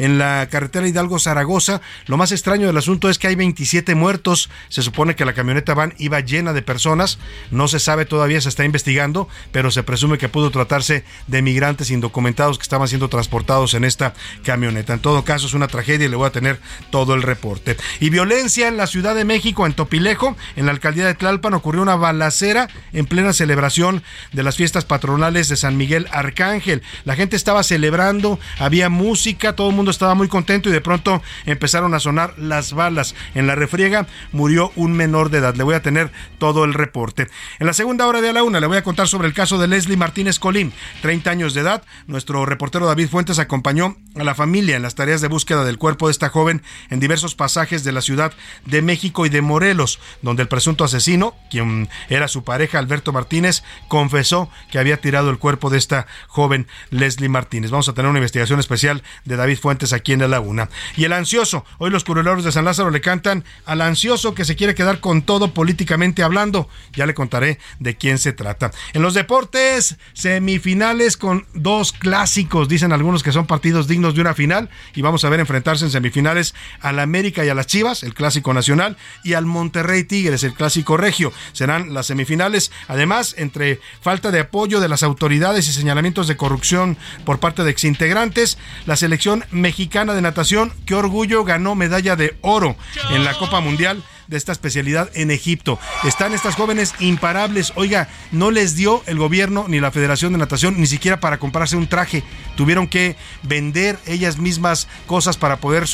en 0.00 0.18
la 0.18 0.48
carretera 0.50 0.88
Hidalgo-Zaragoza. 0.88 1.82
Lo 2.06 2.16
más 2.16 2.32
extraño 2.32 2.66
del 2.66 2.76
asunto 2.76 3.10
es 3.10 3.18
que 3.18 3.28
hay 3.28 3.34
27 3.34 3.94
muertos. 3.94 4.48
Se 4.68 4.82
supone 4.82 5.14
que 5.14 5.26
la 5.26 5.34
camioneta 5.34 5.74
van 5.74 5.94
iba 5.98 6.20
llena 6.20 6.54
de 6.54 6.62
personas. 6.62 7.18
No 7.50 7.68
se 7.68 7.78
sabe 7.78 8.06
todavía, 8.06 8.40
se 8.40 8.48
está 8.48 8.64
investigando, 8.64 9.28
pero 9.52 9.70
se 9.70 9.82
presume 9.82 10.16
que 10.16 10.30
pudo 10.30 10.50
tratarse 10.50 11.04
de 11.26 11.42
migrantes 11.42 11.90
indocumentados 11.90 12.58
que 12.58 12.62
estaban 12.62 12.88
siendo 12.88 13.08
transportados 13.08 13.74
en 13.74 13.84
esta 13.84 14.14
camioneta. 14.42 14.94
En 14.94 15.00
todo 15.00 15.22
caso, 15.22 15.46
es 15.46 15.54
una 15.54 15.68
tragedia 15.68 16.06
y 16.06 16.08
le 16.08 16.16
voy 16.16 16.26
a 16.26 16.32
tener 16.32 16.60
todo 16.90 17.14
el 17.14 17.22
reporte. 17.22 17.76
Y 18.00 18.08
violencia 18.08 18.68
en 18.68 18.78
la 18.78 18.86
Ciudad 18.86 19.14
de 19.14 19.26
México, 19.26 19.66
en 19.66 19.74
Topilejo, 19.74 20.34
en 20.56 20.64
la 20.64 20.72
alcaldía 20.72 21.06
de 21.06 21.14
Tlalpan, 21.14 21.52
ocurrió 21.52 21.82
una 21.82 21.96
balacera 21.96 22.68
en 22.94 23.04
plena 23.04 23.34
celebración 23.34 24.02
de 24.32 24.42
las 24.42 24.56
fiestas 24.56 24.86
patronales 24.86 25.50
de 25.50 25.56
San 25.56 25.76
Miguel 25.76 26.08
Arcángel. 26.10 26.82
La 27.04 27.16
gente 27.16 27.36
estaba 27.36 27.62
celebrando, 27.62 28.40
había 28.58 28.88
música, 28.88 29.54
todo 29.54 29.68
el 29.68 29.76
mundo 29.76 29.89
estaba 29.90 30.14
muy 30.14 30.28
contento 30.28 30.68
y 30.68 30.72
de 30.72 30.80
pronto 30.80 31.22
empezaron 31.46 31.94
a 31.94 32.00
sonar 32.00 32.34
las 32.38 32.72
balas. 32.72 33.14
En 33.34 33.46
la 33.46 33.54
refriega 33.54 34.06
murió 34.32 34.72
un 34.76 34.92
menor 34.92 35.30
de 35.30 35.38
edad. 35.38 35.54
Le 35.54 35.64
voy 35.64 35.74
a 35.74 35.82
tener 35.82 36.10
todo 36.38 36.64
el 36.64 36.74
reporte. 36.74 37.28
En 37.58 37.66
la 37.66 37.72
segunda 37.72 38.06
hora 38.06 38.20
de 38.20 38.30
a 38.30 38.32
la 38.32 38.42
una 38.42 38.60
le 38.60 38.66
voy 38.66 38.76
a 38.76 38.82
contar 38.82 39.08
sobre 39.08 39.28
el 39.28 39.34
caso 39.34 39.58
de 39.58 39.68
Leslie 39.68 39.96
Martínez 39.96 40.38
Colín, 40.38 40.72
30 41.02 41.30
años 41.30 41.54
de 41.54 41.62
edad. 41.62 41.82
Nuestro 42.06 42.46
reportero 42.46 42.86
David 42.86 43.08
Fuentes 43.08 43.38
acompañó 43.38 43.96
a 44.14 44.24
la 44.24 44.34
familia 44.34 44.76
en 44.76 44.82
las 44.82 44.94
tareas 44.94 45.20
de 45.20 45.28
búsqueda 45.28 45.64
del 45.64 45.78
cuerpo 45.78 46.06
de 46.06 46.12
esta 46.12 46.28
joven 46.28 46.62
en 46.90 47.00
diversos 47.00 47.34
pasajes 47.34 47.84
de 47.84 47.92
la 47.92 48.00
Ciudad 48.00 48.32
de 48.66 48.82
México 48.82 49.26
y 49.26 49.28
de 49.28 49.42
Morelos, 49.42 50.00
donde 50.22 50.42
el 50.42 50.48
presunto 50.48 50.84
asesino, 50.84 51.34
quien 51.50 51.88
era 52.08 52.28
su 52.28 52.44
pareja 52.44 52.78
Alberto 52.78 53.12
Martínez, 53.12 53.62
confesó 53.88 54.50
que 54.70 54.78
había 54.78 55.00
tirado 55.00 55.30
el 55.30 55.38
cuerpo 55.38 55.70
de 55.70 55.78
esta 55.78 56.06
joven 56.28 56.66
Leslie 56.90 57.28
Martínez. 57.28 57.70
Vamos 57.70 57.88
a 57.88 57.94
tener 57.94 58.08
una 58.08 58.18
investigación 58.18 58.60
especial 58.60 59.02
de 59.24 59.36
David 59.36 59.58
Fuentes 59.58 59.69
aquí 59.92 60.12
en 60.12 60.20
la 60.20 60.28
laguna. 60.28 60.68
Y 60.96 61.04
el 61.04 61.12
ansioso, 61.12 61.64
hoy 61.78 61.90
los 61.90 62.04
curuleros 62.04 62.44
de 62.44 62.52
San 62.52 62.64
Lázaro 62.64 62.90
le 62.90 63.00
cantan 63.00 63.44
al 63.64 63.80
ansioso 63.80 64.34
que 64.34 64.44
se 64.44 64.56
quiere 64.56 64.74
quedar 64.74 65.00
con 65.00 65.22
todo 65.22 65.54
políticamente 65.54 66.22
hablando. 66.22 66.68
Ya 66.92 67.06
le 67.06 67.14
contaré 67.14 67.58
de 67.78 67.96
quién 67.96 68.18
se 68.18 68.32
trata. 68.32 68.70
En 68.92 69.02
los 69.02 69.14
deportes, 69.14 69.96
semifinales 70.12 71.16
con 71.16 71.46
dos 71.54 71.92
clásicos, 71.92 72.68
dicen 72.68 72.92
algunos 72.92 73.22
que 73.22 73.32
son 73.32 73.46
partidos 73.46 73.88
dignos 73.88 74.14
de 74.14 74.20
una 74.20 74.34
final. 74.34 74.68
Y 74.94 75.02
vamos 75.02 75.24
a 75.24 75.28
ver 75.28 75.40
enfrentarse 75.40 75.84
en 75.84 75.90
semifinales 75.90 76.54
al 76.80 76.98
América 76.98 77.44
y 77.44 77.48
a 77.48 77.54
las 77.54 77.66
Chivas, 77.66 78.02
el 78.02 78.14
clásico 78.14 78.52
nacional, 78.52 78.96
y 79.24 79.34
al 79.34 79.46
Monterrey 79.46 80.04
Tigres, 80.04 80.42
el 80.42 80.54
clásico 80.54 80.96
regio. 80.96 81.32
Serán 81.52 81.94
las 81.94 82.06
semifinales. 82.06 82.72
Además, 82.88 83.34
entre 83.38 83.80
falta 84.02 84.30
de 84.30 84.40
apoyo 84.40 84.80
de 84.80 84.88
las 84.88 85.02
autoridades 85.02 85.68
y 85.68 85.72
señalamientos 85.72 86.26
de 86.28 86.36
corrupción 86.36 86.96
por 87.24 87.38
parte 87.38 87.64
de 87.64 87.70
exintegrantes, 87.70 88.58
la 88.86 88.96
selección 88.96 89.44
mexicana 89.60 90.14
de 90.14 90.22
natación, 90.22 90.72
qué 90.86 90.94
orgullo, 90.94 91.44
ganó 91.44 91.74
medalla 91.74 92.16
de 92.16 92.36
oro 92.40 92.76
en 93.10 93.24
la 93.24 93.34
Copa 93.34 93.60
Mundial 93.60 94.02
de 94.30 94.36
esta 94.36 94.52
especialidad 94.52 95.10
en 95.14 95.30
Egipto. 95.32 95.78
Están 96.04 96.32
estas 96.32 96.54
jóvenes 96.54 96.94
imparables. 97.00 97.72
Oiga, 97.74 98.08
no 98.30 98.52
les 98.52 98.76
dio 98.76 99.02
el 99.06 99.18
gobierno 99.18 99.66
ni 99.68 99.80
la 99.80 99.90
Federación 99.90 100.32
de 100.32 100.38
Natación 100.38 100.80
ni 100.80 100.86
siquiera 100.86 101.18
para 101.18 101.38
comprarse 101.38 101.76
un 101.76 101.88
traje. 101.88 102.22
Tuvieron 102.56 102.86
que 102.86 103.16
vender 103.42 103.98
ellas 104.06 104.38
mismas 104.38 104.86
cosas 105.06 105.36
para 105.36 105.56
poder 105.56 105.84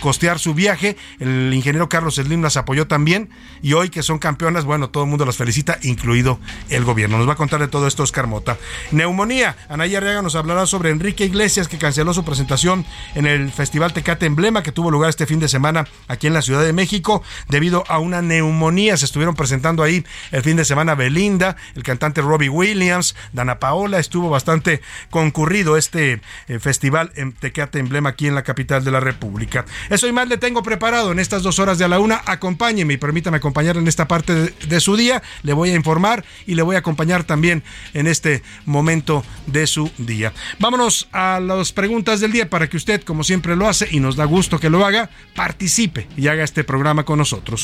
costear 0.00 0.38
su 0.38 0.54
viaje. 0.54 0.96
El 1.20 1.52
ingeniero 1.52 1.90
Carlos 1.90 2.14
Slim 2.14 2.40
las 2.40 2.56
apoyó 2.56 2.86
también 2.86 3.28
y 3.60 3.74
hoy 3.74 3.90
que 3.90 4.02
son 4.02 4.18
campeonas, 4.18 4.64
bueno, 4.64 4.88
todo 4.88 5.04
el 5.04 5.10
mundo 5.10 5.26
las 5.26 5.36
felicita, 5.36 5.78
incluido 5.82 6.38
el 6.70 6.84
gobierno. 6.84 7.18
Nos 7.18 7.28
va 7.28 7.34
a 7.34 7.36
contar 7.36 7.60
de 7.60 7.68
todo 7.68 7.86
esto 7.86 8.02
Oscar 8.02 8.26
Mota. 8.26 8.56
Neumonía. 8.92 9.56
Anaya 9.68 9.98
Arriaga 9.98 10.22
nos 10.22 10.36
hablará 10.36 10.66
sobre 10.66 10.88
Enrique 10.88 11.26
Iglesias 11.26 11.68
que 11.68 11.76
canceló 11.76 12.14
su 12.14 12.24
presentación 12.24 12.86
en 13.14 13.26
el 13.26 13.52
Festival 13.52 13.92
Tecate 13.92 14.24
Emblema 14.24 14.62
que 14.62 14.72
tuvo 14.72 14.90
lugar 14.90 15.10
este 15.10 15.26
fin 15.26 15.38
de 15.38 15.48
semana 15.48 15.86
aquí 16.08 16.26
en 16.26 16.32
la 16.32 16.40
Ciudad 16.40 16.62
de 16.62 16.72
México 16.72 17.22
debido 17.48 17.73
a 17.88 17.98
una 17.98 18.22
neumonía. 18.22 18.96
Se 18.96 19.06
estuvieron 19.06 19.34
presentando 19.34 19.82
ahí 19.82 20.04
el 20.30 20.42
fin 20.42 20.56
de 20.56 20.64
semana 20.64 20.94
Belinda, 20.94 21.56
el 21.74 21.82
cantante 21.82 22.20
Robbie 22.20 22.48
Williams, 22.48 23.16
Dana 23.32 23.58
Paola. 23.58 23.98
Estuvo 23.98 24.30
bastante 24.30 24.80
concurrido 25.10 25.76
este 25.76 26.20
eh, 26.46 26.58
festival 26.60 27.10
en 27.16 27.32
Tecate 27.32 27.78
Emblema 27.78 28.10
aquí 28.10 28.26
en 28.26 28.34
la 28.34 28.44
capital 28.44 28.84
de 28.84 28.90
la 28.90 29.00
República. 29.00 29.64
Eso 29.90 30.06
y 30.06 30.12
más 30.12 30.28
le 30.28 30.38
tengo 30.38 30.62
preparado 30.62 31.10
en 31.10 31.18
estas 31.18 31.42
dos 31.42 31.58
horas 31.58 31.78
de 31.78 31.84
a 31.84 31.88
la 31.88 31.98
una. 31.98 32.22
Acompáñeme 32.26 32.94
y 32.94 32.96
permítame 32.96 33.38
acompañar 33.38 33.76
en 33.76 33.88
esta 33.88 34.06
parte 34.06 34.34
de, 34.34 34.54
de 34.68 34.80
su 34.80 34.96
día. 34.96 35.22
Le 35.42 35.52
voy 35.52 35.70
a 35.70 35.74
informar 35.74 36.24
y 36.46 36.54
le 36.54 36.62
voy 36.62 36.76
a 36.76 36.80
acompañar 36.80 37.24
también 37.24 37.62
en 37.94 38.06
este 38.06 38.42
momento 38.64 39.24
de 39.46 39.66
su 39.66 39.90
día. 39.98 40.32
Vámonos 40.58 41.08
a 41.12 41.40
las 41.40 41.72
preguntas 41.72 42.20
del 42.20 42.32
día 42.32 42.48
para 42.48 42.68
que 42.68 42.76
usted, 42.76 43.02
como 43.02 43.24
siempre 43.24 43.56
lo 43.56 43.68
hace 43.68 43.88
y 43.90 44.00
nos 44.00 44.16
da 44.16 44.24
gusto 44.24 44.58
que 44.58 44.70
lo 44.70 44.84
haga, 44.84 45.10
participe 45.34 46.06
y 46.16 46.28
haga 46.28 46.44
este 46.44 46.64
programa 46.64 47.04
con 47.04 47.18
nosotros. 47.18 47.63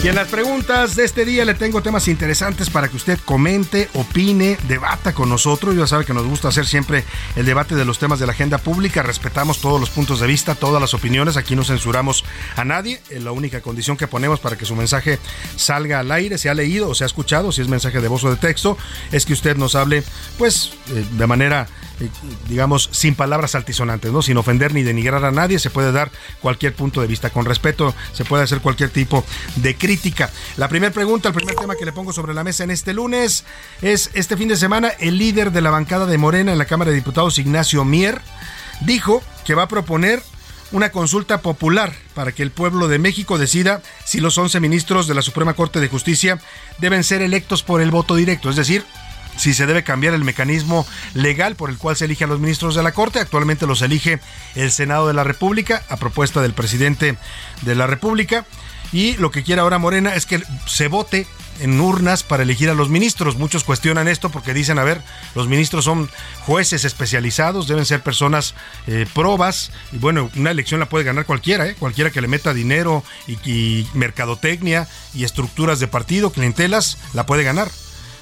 Y 0.00 0.06
en 0.06 0.14
las 0.14 0.28
preguntas 0.28 0.94
de 0.94 1.04
este 1.04 1.24
día 1.24 1.44
le 1.44 1.54
tengo 1.54 1.82
temas 1.82 2.06
interesantes 2.06 2.70
para 2.70 2.86
que 2.86 2.96
usted 2.96 3.18
comente, 3.24 3.88
opine, 3.94 4.56
debata 4.68 5.12
con 5.12 5.28
nosotros. 5.28 5.74
Ya 5.74 5.88
sabe 5.88 6.04
que 6.04 6.14
nos 6.14 6.24
gusta 6.24 6.46
hacer 6.46 6.66
siempre 6.66 7.02
el 7.34 7.44
debate 7.44 7.74
de 7.74 7.84
los 7.84 7.98
temas 7.98 8.20
de 8.20 8.26
la 8.26 8.32
agenda 8.32 8.58
pública. 8.58 9.02
Respetamos 9.02 9.60
todos 9.60 9.80
los 9.80 9.90
puntos 9.90 10.20
de 10.20 10.28
vista, 10.28 10.54
todas 10.54 10.80
las 10.80 10.94
opiniones. 10.94 11.36
Aquí 11.36 11.56
no 11.56 11.64
censuramos 11.64 12.24
a 12.54 12.64
nadie. 12.64 13.00
La 13.10 13.32
única 13.32 13.60
condición 13.60 13.96
que 13.96 14.06
ponemos 14.06 14.38
para 14.38 14.56
que 14.56 14.66
su 14.66 14.76
mensaje 14.76 15.18
salga 15.56 15.98
al 15.98 16.12
aire, 16.12 16.38
se 16.38 16.48
ha 16.48 16.54
leído 16.54 16.88
o 16.88 16.94
se 16.94 17.02
ha 17.02 17.08
escuchado, 17.08 17.50
si 17.50 17.62
es 17.62 17.68
mensaje 17.68 18.00
de 18.00 18.06
voz 18.06 18.22
o 18.22 18.30
de 18.30 18.36
texto, 18.36 18.78
es 19.10 19.26
que 19.26 19.32
usted 19.32 19.56
nos 19.56 19.74
hable, 19.74 20.04
pues, 20.38 20.74
eh, 20.90 21.04
de 21.10 21.26
manera 21.26 21.66
digamos, 22.48 22.88
sin 22.92 23.14
palabras 23.14 23.54
altisonantes, 23.54 24.12
¿no? 24.12 24.22
Sin 24.22 24.36
ofender 24.36 24.74
ni 24.74 24.82
denigrar 24.82 25.24
a 25.24 25.30
nadie, 25.30 25.58
se 25.58 25.70
puede 25.70 25.92
dar 25.92 26.10
cualquier 26.40 26.74
punto 26.74 27.00
de 27.00 27.06
vista. 27.06 27.30
Con 27.30 27.44
respeto, 27.44 27.94
se 28.12 28.24
puede 28.24 28.44
hacer 28.44 28.60
cualquier 28.60 28.90
tipo 28.90 29.24
de 29.56 29.76
crítica. 29.76 30.30
La 30.56 30.68
primera 30.68 30.92
pregunta, 30.92 31.28
el 31.28 31.34
primer 31.34 31.54
tema 31.54 31.76
que 31.76 31.84
le 31.84 31.92
pongo 31.92 32.12
sobre 32.12 32.34
la 32.34 32.44
mesa 32.44 32.64
en 32.64 32.70
este 32.70 32.92
lunes 32.92 33.44
es, 33.82 34.10
este 34.14 34.36
fin 34.36 34.48
de 34.48 34.56
semana, 34.56 34.88
el 34.98 35.18
líder 35.18 35.52
de 35.52 35.60
la 35.60 35.70
bancada 35.70 36.06
de 36.06 36.18
Morena 36.18 36.52
en 36.52 36.58
la 36.58 36.66
Cámara 36.66 36.90
de 36.90 36.96
Diputados, 36.96 37.38
Ignacio 37.38 37.84
Mier, 37.84 38.20
dijo 38.80 39.22
que 39.44 39.54
va 39.54 39.64
a 39.64 39.68
proponer 39.68 40.22
una 40.70 40.90
consulta 40.90 41.40
popular 41.40 41.94
para 42.14 42.32
que 42.32 42.42
el 42.42 42.50
pueblo 42.50 42.88
de 42.88 42.98
México 42.98 43.38
decida 43.38 43.82
si 44.04 44.20
los 44.20 44.36
11 44.36 44.60
ministros 44.60 45.06
de 45.06 45.14
la 45.14 45.22
Suprema 45.22 45.54
Corte 45.54 45.80
de 45.80 45.88
Justicia 45.88 46.38
deben 46.78 47.04
ser 47.04 47.22
electos 47.22 47.62
por 47.62 47.80
el 47.80 47.90
voto 47.90 48.14
directo, 48.14 48.50
es 48.50 48.56
decir, 48.56 48.84
si 49.38 49.54
se 49.54 49.66
debe 49.66 49.84
cambiar 49.84 50.12
el 50.12 50.24
mecanismo 50.24 50.86
legal 51.14 51.56
por 51.56 51.70
el 51.70 51.78
cual 51.78 51.96
se 51.96 52.04
elige 52.04 52.24
a 52.24 52.26
los 52.26 52.40
ministros 52.40 52.74
de 52.74 52.82
la 52.82 52.92
Corte. 52.92 53.20
Actualmente 53.20 53.66
los 53.66 53.80
elige 53.80 54.20
el 54.54 54.70
Senado 54.70 55.06
de 55.06 55.14
la 55.14 55.24
República 55.24 55.82
a 55.88 55.96
propuesta 55.96 56.42
del 56.42 56.52
presidente 56.52 57.16
de 57.62 57.74
la 57.74 57.86
República. 57.86 58.44
Y 58.92 59.16
lo 59.16 59.30
que 59.30 59.42
quiere 59.42 59.60
ahora 59.60 59.78
Morena 59.78 60.14
es 60.14 60.26
que 60.26 60.42
se 60.66 60.88
vote 60.88 61.26
en 61.60 61.80
urnas 61.80 62.22
para 62.22 62.42
elegir 62.42 62.70
a 62.70 62.74
los 62.74 62.88
ministros. 62.88 63.36
Muchos 63.36 63.64
cuestionan 63.64 64.08
esto 64.08 64.30
porque 64.30 64.54
dicen, 64.54 64.78
a 64.78 64.84
ver, 64.84 65.02
los 65.34 65.48
ministros 65.48 65.84
son 65.84 66.08
jueces 66.40 66.84
especializados, 66.84 67.68
deben 67.68 67.84
ser 67.84 68.02
personas 68.02 68.54
eh, 68.86 69.06
probas. 69.14 69.70
Y 69.92 69.98
bueno, 69.98 70.30
una 70.36 70.50
elección 70.50 70.80
la 70.80 70.88
puede 70.88 71.04
ganar 71.04 71.26
cualquiera, 71.26 71.66
¿eh? 71.66 71.76
cualquiera 71.78 72.10
que 72.10 72.20
le 72.20 72.28
meta 72.28 72.54
dinero 72.54 73.04
y, 73.26 73.32
y 73.50 73.86
mercadotecnia 73.94 74.88
y 75.14 75.24
estructuras 75.24 75.80
de 75.80 75.88
partido, 75.88 76.30
clientelas, 76.30 76.98
la 77.12 77.26
puede 77.26 77.44
ganar. 77.44 77.68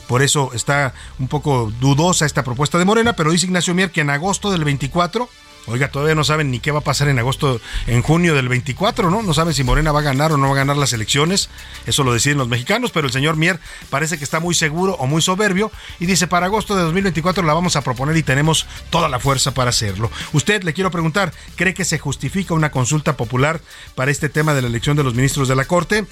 Por 0.08 0.22
eso 0.22 0.50
está 0.54 0.94
un 1.18 1.28
poco 1.28 1.72
dudosa 1.80 2.26
esta 2.26 2.44
propuesta 2.44 2.78
de 2.78 2.84
Morena, 2.84 3.14
pero 3.14 3.30
dice 3.30 3.46
Ignacio 3.46 3.74
Mier 3.74 3.90
que 3.90 4.02
en 4.02 4.10
agosto 4.10 4.50
del 4.50 4.64
24 4.64 5.28
Oiga, 5.68 5.88
todavía 5.88 6.14
no 6.14 6.22
saben 6.22 6.50
ni 6.52 6.60
qué 6.60 6.70
va 6.70 6.78
a 6.78 6.82
pasar 6.82 7.08
en 7.08 7.18
agosto, 7.18 7.60
en 7.88 8.00
junio 8.02 8.34
del 8.34 8.48
24, 8.48 9.10
¿no? 9.10 9.22
No 9.22 9.34
saben 9.34 9.52
si 9.52 9.64
Morena 9.64 9.90
va 9.90 9.98
a 9.98 10.02
ganar 10.02 10.30
o 10.30 10.36
no 10.36 10.46
va 10.46 10.54
a 10.54 10.58
ganar 10.58 10.76
las 10.76 10.92
elecciones. 10.92 11.48
Eso 11.86 12.04
lo 12.04 12.12
deciden 12.12 12.38
los 12.38 12.48
mexicanos, 12.48 12.92
pero 12.92 13.08
el 13.08 13.12
señor 13.12 13.36
Mier 13.36 13.58
parece 13.90 14.16
que 14.16 14.22
está 14.22 14.38
muy 14.38 14.54
seguro 14.54 14.94
o 14.94 15.06
muy 15.08 15.22
soberbio 15.22 15.72
y 15.98 16.06
dice, 16.06 16.28
para 16.28 16.46
agosto 16.46 16.76
de 16.76 16.82
2024 16.82 17.42
la 17.42 17.52
vamos 17.52 17.74
a 17.74 17.82
proponer 17.82 18.16
y 18.16 18.22
tenemos 18.22 18.66
toda 18.90 19.08
la 19.08 19.18
fuerza 19.18 19.54
para 19.54 19.70
hacerlo. 19.70 20.10
Usted, 20.32 20.62
le 20.62 20.72
quiero 20.72 20.92
preguntar, 20.92 21.32
¿cree 21.56 21.74
que 21.74 21.84
se 21.84 21.98
justifica 21.98 22.54
una 22.54 22.70
consulta 22.70 23.16
popular 23.16 23.60
para 23.96 24.12
este 24.12 24.28
tema 24.28 24.54
de 24.54 24.62
la 24.62 24.68
elección 24.68 24.96
de 24.96 25.02
los 25.02 25.14
ministros 25.14 25.48
de 25.48 25.56
la 25.56 25.64
Corte? 25.64 26.06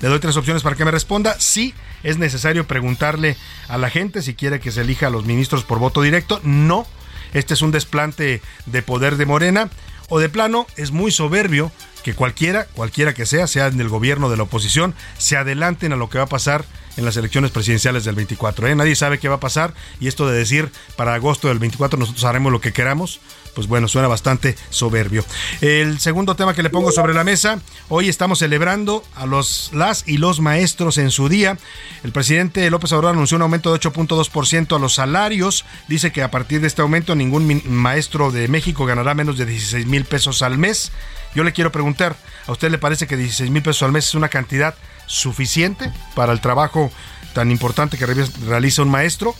Le 0.00 0.08
doy 0.08 0.20
tres 0.20 0.36
opciones 0.36 0.62
para 0.62 0.76
que 0.76 0.84
me 0.84 0.90
responda. 0.90 1.36
Sí, 1.38 1.74
es 2.02 2.18
necesario 2.18 2.66
preguntarle 2.66 3.36
a 3.68 3.78
la 3.78 3.90
gente 3.90 4.22
si 4.22 4.34
quiere 4.34 4.60
que 4.60 4.70
se 4.70 4.82
elija 4.82 5.08
a 5.08 5.10
los 5.10 5.24
ministros 5.24 5.64
por 5.64 5.78
voto 5.78 6.02
directo. 6.02 6.40
No, 6.44 6.86
este 7.34 7.54
es 7.54 7.62
un 7.62 7.72
desplante 7.72 8.40
de 8.66 8.82
poder 8.82 9.16
de 9.16 9.26
Morena. 9.26 9.70
O 10.10 10.18
de 10.18 10.30
plano, 10.30 10.66
es 10.76 10.90
muy 10.90 11.10
soberbio 11.10 11.70
que 12.02 12.14
cualquiera, 12.14 12.64
cualquiera 12.64 13.12
que 13.12 13.26
sea, 13.26 13.46
sea 13.46 13.66
en 13.66 13.78
el 13.78 13.90
gobierno 13.90 14.30
de 14.30 14.38
la 14.38 14.44
oposición, 14.44 14.94
se 15.18 15.36
adelanten 15.36 15.92
a 15.92 15.96
lo 15.96 16.08
que 16.08 16.16
va 16.16 16.24
a 16.24 16.28
pasar 16.28 16.64
en 16.98 17.04
las 17.04 17.16
elecciones 17.16 17.52
presidenciales 17.52 18.04
del 18.04 18.16
24. 18.16 18.66
¿eh? 18.66 18.74
Nadie 18.74 18.96
sabe 18.96 19.18
qué 19.18 19.28
va 19.28 19.36
a 19.36 19.40
pasar 19.40 19.72
y 20.00 20.08
esto 20.08 20.28
de 20.28 20.36
decir 20.36 20.70
para 20.96 21.14
agosto 21.14 21.48
del 21.48 21.60
24 21.60 21.98
nosotros 21.98 22.24
haremos 22.24 22.50
lo 22.50 22.60
que 22.60 22.72
queramos, 22.72 23.20
pues 23.54 23.68
bueno, 23.68 23.86
suena 23.86 24.08
bastante 24.08 24.56
soberbio. 24.70 25.24
El 25.60 26.00
segundo 26.00 26.34
tema 26.34 26.54
que 26.54 26.62
le 26.62 26.70
pongo 26.70 26.90
sobre 26.90 27.14
la 27.14 27.22
mesa, 27.22 27.60
hoy 27.88 28.08
estamos 28.08 28.40
celebrando 28.40 29.04
a 29.14 29.26
los 29.26 29.70
las 29.72 30.06
y 30.08 30.18
los 30.18 30.40
maestros 30.40 30.98
en 30.98 31.12
su 31.12 31.28
día. 31.28 31.56
El 32.02 32.10
presidente 32.10 32.68
López 32.68 32.90
Obrador 32.92 33.14
anunció 33.14 33.36
un 33.36 33.42
aumento 33.42 33.72
de 33.72 33.78
8.2% 33.78 34.74
a 34.74 34.80
los 34.80 34.94
salarios. 34.94 35.64
Dice 35.86 36.10
que 36.10 36.24
a 36.24 36.32
partir 36.32 36.60
de 36.60 36.66
este 36.66 36.82
aumento 36.82 37.14
ningún 37.14 37.62
maestro 37.64 38.32
de 38.32 38.48
México 38.48 38.86
ganará 38.86 39.14
menos 39.14 39.38
de 39.38 39.46
16 39.46 39.86
mil 39.86 40.04
pesos 40.04 40.42
al 40.42 40.58
mes. 40.58 40.90
Yo 41.34 41.44
le 41.44 41.52
quiero 41.52 41.70
preguntar, 41.70 42.16
¿a 42.48 42.52
usted 42.52 42.70
le 42.70 42.78
parece 42.78 43.06
que 43.06 43.16
16 43.16 43.50
mil 43.50 43.62
pesos 43.62 43.84
al 43.84 43.92
mes 43.92 44.08
es 44.08 44.14
una 44.16 44.28
cantidad 44.28 44.74
suficiente 45.08 45.92
para 46.14 46.32
el 46.32 46.40
trabajo 46.40 46.92
tan 47.34 47.50
importante 47.50 47.98
que 47.98 48.06
realiza 48.06 48.82
un 48.82 48.90
maestro? 48.90 49.34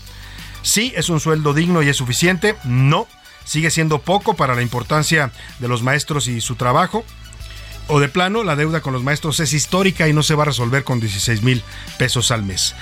Sí, 0.63 0.93
es 0.97 1.09
un 1.09 1.21
sueldo 1.21 1.55
digno 1.55 1.83
y 1.83 1.89
es 1.89 1.97
suficiente. 1.97 2.57
No, 2.65 3.07
sigue 3.45 3.71
siendo 3.71 4.01
poco 4.01 4.35
para 4.35 4.57
la 4.57 4.63
importancia 4.63 5.31
de 5.61 5.69
los 5.69 5.83
maestros 5.83 6.27
y 6.27 6.41
su 6.41 6.57
trabajo. 6.57 7.05
O 7.89 8.01
de 8.01 8.09
plano, 8.09 8.45
la 8.45 8.55
deuda 8.55 8.83
con 8.83 8.93
los 8.93 9.03
maestros 9.03 9.41
es 9.41 9.55
histórica 9.55 10.09
y 10.09 10.13
no 10.13 10.23
se 10.23 10.35
va 10.35 10.43
a 10.43 10.47
resolver 10.47 10.85
con 10.85 11.01
16 11.01 11.43
mil 11.43 11.63
pesos 11.99 12.31
al 12.31 12.43
mes. 12.43 12.75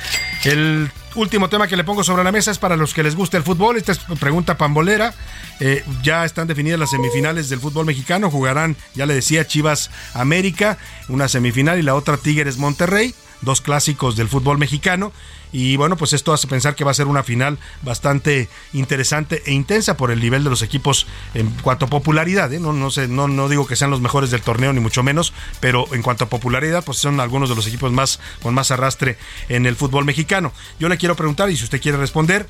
El 0.44 0.90
último 1.14 1.48
tema 1.48 1.68
que 1.68 1.76
le 1.76 1.84
pongo 1.84 2.02
sobre 2.02 2.24
la 2.24 2.32
mesa 2.32 2.50
es 2.50 2.58
para 2.58 2.76
los 2.76 2.92
que 2.92 3.04
les 3.04 3.14
gusta 3.14 3.36
el 3.36 3.44
fútbol. 3.44 3.76
Esta 3.76 3.92
es 3.92 4.00
pregunta 4.18 4.58
pambolera. 4.58 5.14
Eh, 5.60 5.84
ya 6.02 6.24
están 6.24 6.48
definidas 6.48 6.80
las 6.80 6.90
semifinales 6.90 7.48
del 7.48 7.60
fútbol 7.60 7.86
mexicano. 7.86 8.30
Jugarán, 8.30 8.76
ya 8.94 9.06
le 9.06 9.14
decía, 9.14 9.46
Chivas 9.46 9.90
América, 10.12 10.76
una 11.08 11.28
semifinal 11.28 11.78
y 11.78 11.82
la 11.82 11.94
otra 11.94 12.16
Tigres 12.16 12.58
Monterrey 12.58 13.14
dos 13.40 13.60
clásicos 13.60 14.16
del 14.16 14.28
fútbol 14.28 14.58
mexicano. 14.58 15.12
Y 15.52 15.76
bueno, 15.76 15.96
pues 15.96 16.12
esto 16.12 16.32
hace 16.32 16.48
pensar 16.48 16.74
que 16.74 16.84
va 16.84 16.90
a 16.90 16.94
ser 16.94 17.06
una 17.06 17.22
final 17.22 17.58
bastante 17.82 18.48
interesante 18.72 19.42
e 19.46 19.52
intensa 19.52 19.96
por 19.96 20.10
el 20.10 20.20
nivel 20.20 20.44
de 20.44 20.50
los 20.50 20.62
equipos 20.62 21.06
en 21.34 21.50
cuanto 21.62 21.86
a 21.86 21.88
popularidad. 21.88 22.52
¿eh? 22.52 22.60
No, 22.60 22.72
no, 22.72 22.90
sé, 22.90 23.08
no, 23.08 23.28
no 23.28 23.48
digo 23.48 23.66
que 23.66 23.76
sean 23.76 23.90
los 23.90 24.00
mejores 24.00 24.30
del 24.30 24.42
torneo, 24.42 24.72
ni 24.72 24.80
mucho 24.80 25.02
menos, 25.02 25.32
pero 25.60 25.86
en 25.94 26.02
cuanto 26.02 26.24
a 26.24 26.28
popularidad, 26.28 26.84
pues 26.84 26.98
son 26.98 27.20
algunos 27.20 27.48
de 27.48 27.54
los 27.54 27.66
equipos 27.66 27.92
más 27.92 28.20
con 28.42 28.54
más 28.54 28.70
arrastre 28.70 29.16
en 29.48 29.66
el 29.66 29.76
fútbol 29.76 30.04
mexicano. 30.04 30.52
Yo 30.78 30.88
le 30.88 30.98
quiero 30.98 31.16
preguntar, 31.16 31.48
y 31.50 31.56
si 31.56 31.64
usted 31.64 31.80
quiere 31.80 31.98
responder, 31.98 32.48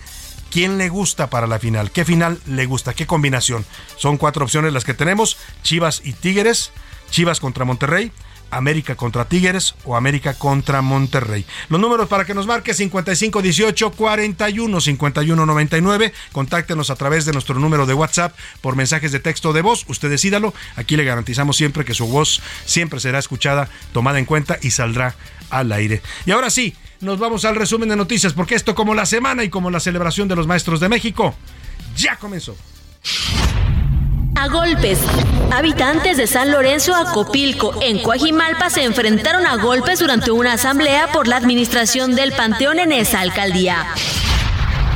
¿Quién 0.50 0.78
le 0.78 0.88
gusta 0.88 1.28
para 1.28 1.46
la 1.46 1.58
final? 1.58 1.90
¿Qué 1.90 2.04
final 2.04 2.40
le 2.46 2.66
gusta? 2.66 2.94
¿Qué 2.94 3.06
combinación? 3.06 3.66
Son 3.96 4.16
cuatro 4.16 4.44
opciones 4.44 4.72
las 4.72 4.84
que 4.84 4.94
tenemos. 4.94 5.36
Chivas 5.62 6.00
y 6.04 6.12
Tigres. 6.12 6.70
Chivas 7.10 7.40
contra 7.40 7.64
Monterrey. 7.64 8.12
América 8.50 8.94
contra 8.94 9.26
Tigres 9.26 9.74
o 9.84 9.96
América 9.96 10.34
contra 10.34 10.82
Monterrey. 10.82 11.44
Los 11.68 11.80
números 11.80 12.08
para 12.08 12.24
que 12.24 12.34
nos 12.34 12.46
marque 12.46 12.74
5518 12.74 13.90
41 13.92 14.80
51 14.80 15.46
99. 15.46 16.12
Contáctenos 16.32 16.90
a 16.90 16.96
través 16.96 17.24
de 17.24 17.32
nuestro 17.32 17.58
número 17.58 17.86
de 17.86 17.94
WhatsApp 17.94 18.36
por 18.60 18.76
mensajes 18.76 19.12
de 19.12 19.20
texto 19.20 19.52
de 19.52 19.62
voz. 19.62 19.84
Usted 19.88 20.10
decídalo. 20.10 20.54
Aquí 20.76 20.96
le 20.96 21.04
garantizamos 21.04 21.56
siempre 21.56 21.84
que 21.84 21.94
su 21.94 22.06
voz 22.06 22.40
siempre 22.64 23.00
será 23.00 23.18
escuchada, 23.18 23.68
tomada 23.92 24.18
en 24.18 24.24
cuenta 24.24 24.58
y 24.62 24.70
saldrá 24.70 25.14
al 25.50 25.72
aire. 25.72 26.02
Y 26.24 26.30
ahora 26.30 26.50
sí, 26.50 26.74
nos 27.00 27.18
vamos 27.18 27.44
al 27.44 27.56
resumen 27.56 27.88
de 27.88 27.96
noticias, 27.96 28.32
porque 28.32 28.54
esto 28.54 28.74
como 28.74 28.94
la 28.94 29.06
semana 29.06 29.44
y 29.44 29.50
como 29.50 29.70
la 29.70 29.80
celebración 29.80 30.28
de 30.28 30.36
los 30.36 30.46
maestros 30.46 30.80
de 30.80 30.88
México, 30.88 31.34
ya 31.96 32.16
comenzó. 32.16 32.56
A 34.36 34.48
golpes. 34.48 34.98
Habitantes 35.50 36.16
de 36.16 36.26
San 36.26 36.52
Lorenzo 36.52 36.94
Acopilco, 36.94 37.78
en 37.80 38.02
Coajimalpa, 38.02 38.68
se 38.70 38.84
enfrentaron 38.84 39.46
a 39.46 39.56
golpes 39.56 39.98
durante 39.98 40.30
una 40.30 40.52
asamblea 40.52 41.08
por 41.12 41.26
la 41.26 41.36
administración 41.36 42.14
del 42.14 42.32
Panteón 42.32 42.78
en 42.78 42.92
esa 42.92 43.20
alcaldía. 43.20 43.86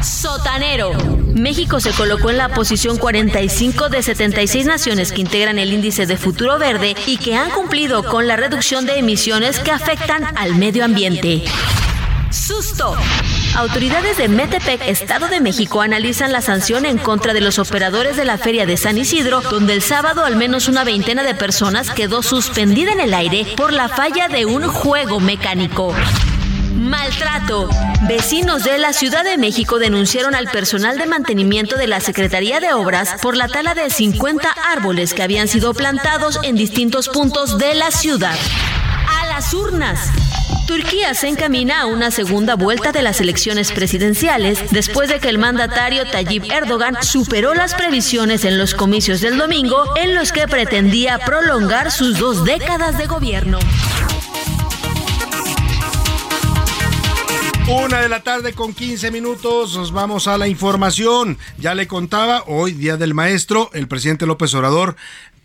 Sotanero. 0.03 0.93
México 1.35 1.81
se 1.81 1.93
colocó 1.93 2.31
en 2.31 2.37
la 2.37 2.51
posición 2.51 2.99
45 2.99 3.89
de 3.89 4.03
76 4.03 4.67
naciones 4.67 5.13
que 5.13 5.21
integran 5.23 5.59
el 5.59 5.73
índice 5.73 6.07
de 6.07 6.17
futuro 6.17 6.59
verde 6.59 6.95
y 7.07 7.17
que 7.17 7.35
han 7.35 7.51
cumplido 7.51 8.03
con 8.05 8.27
la 8.27 8.37
reducción 8.37 8.85
de 8.85 8.99
emisiones 8.99 9.59
que 9.59 9.71
afectan 9.71 10.25
al 10.37 10.57
medio 10.57 10.85
ambiente. 10.85 11.45
Susto. 12.31 12.97
Autoridades 13.57 14.17
de 14.17 14.29
Metepec, 14.29 14.83
Estado 14.87 15.29
de 15.29 15.41
México, 15.41 15.83
analizan 15.83 16.31
la 16.31 16.41
sanción 16.41 16.87
en 16.87 16.99
contra 16.99 17.33
de 17.33 17.41
los 17.41 17.59
operadores 17.59 18.17
de 18.17 18.25
la 18.25 18.39
Feria 18.39 18.67
de 18.67 18.77
San 18.77 18.99
Isidro, 18.99 19.41
donde 19.41 19.73
el 19.73 19.83
sábado 19.83 20.25
al 20.25 20.37
menos 20.37 20.69
una 20.69 20.85
veintena 20.85 21.25
de 21.25 21.35
personas 21.35 21.91
quedó 21.91 22.23
suspendida 22.23 22.93
en 22.93 23.01
el 23.01 23.15
aire 23.15 23.47
por 23.57 23.73
la 23.73 23.89
falla 23.89 24.29
de 24.29 24.47
un 24.47 24.69
juego 24.69 25.19
mecánico. 25.19 25.93
Maltrato. 26.73 27.69
Vecinos 28.09 28.65
de 28.65 28.79
la 28.79 28.93
Ciudad 28.93 29.25
de 29.25 29.37
México 29.37 29.79
denunciaron 29.79 30.35
al 30.35 30.49
personal 30.51 30.99
de 30.99 31.07
mantenimiento 31.07 31.77
de 31.77 31.89
la 31.89 32.01
Secretaría 32.01 32.61
de 32.61 32.73
Obras 32.73 33.17
por 33.21 33.37
la 33.37 33.49
tala 33.49 33.75
de 33.75 33.91
50 33.91 34.49
árboles 34.51 35.15
que 35.15 35.23
habían 35.23 35.49
sido 35.49 35.75
plantados 35.75 36.39
en 36.43 36.55
distintos 36.55 37.09
puntos 37.09 37.59
de 37.59 37.75
la 37.75 37.91
ciudad. 37.91 38.37
A 39.09 39.27
las 39.27 39.53
urnas. 39.53 40.11
Turquía 40.67 41.15
se 41.15 41.29
encamina 41.29 41.83
a 41.83 41.87
una 41.87 42.11
segunda 42.11 42.55
vuelta 42.55 42.93
de 42.93 43.03
las 43.03 43.21
elecciones 43.21 43.73
presidenciales 43.73 44.71
después 44.71 45.09
de 45.09 45.19
que 45.19 45.29
el 45.29 45.39
mandatario 45.39 46.05
Tayyip 46.11 46.51
Erdogan 46.51 47.03
superó 47.03 47.55
las 47.55 47.75
previsiones 47.75 48.45
en 48.45 48.59
los 48.59 48.75
comicios 48.75 49.21
del 49.21 49.37
domingo 49.37 49.97
en 49.97 50.15
los 50.15 50.33
que 50.33 50.47
pretendía 50.47 51.19
prolongar 51.19 51.91
sus 51.91 52.19
dos 52.19 52.45
décadas 52.45 52.99
de 52.99 53.07
gobierno. 53.07 53.59
Una 57.69 58.01
de 58.01 58.09
la 58.09 58.21
tarde 58.21 58.53
con 58.53 58.75
15 58.75 59.13
minutos, 59.13 59.77
nos 59.77 59.93
vamos 59.93 60.27
a 60.27 60.37
la 60.37 60.49
información. 60.49 61.39
Ya 61.57 61.77
le 61.77 61.87
contaba, 61.87 62.43
hoy, 62.49 62.73
Día 62.73 62.97
del 62.97 63.15
Maestro, 63.15 63.71
el 63.73 63.87
presidente 63.87 64.27
López 64.27 64.53
Obrador 64.55 64.97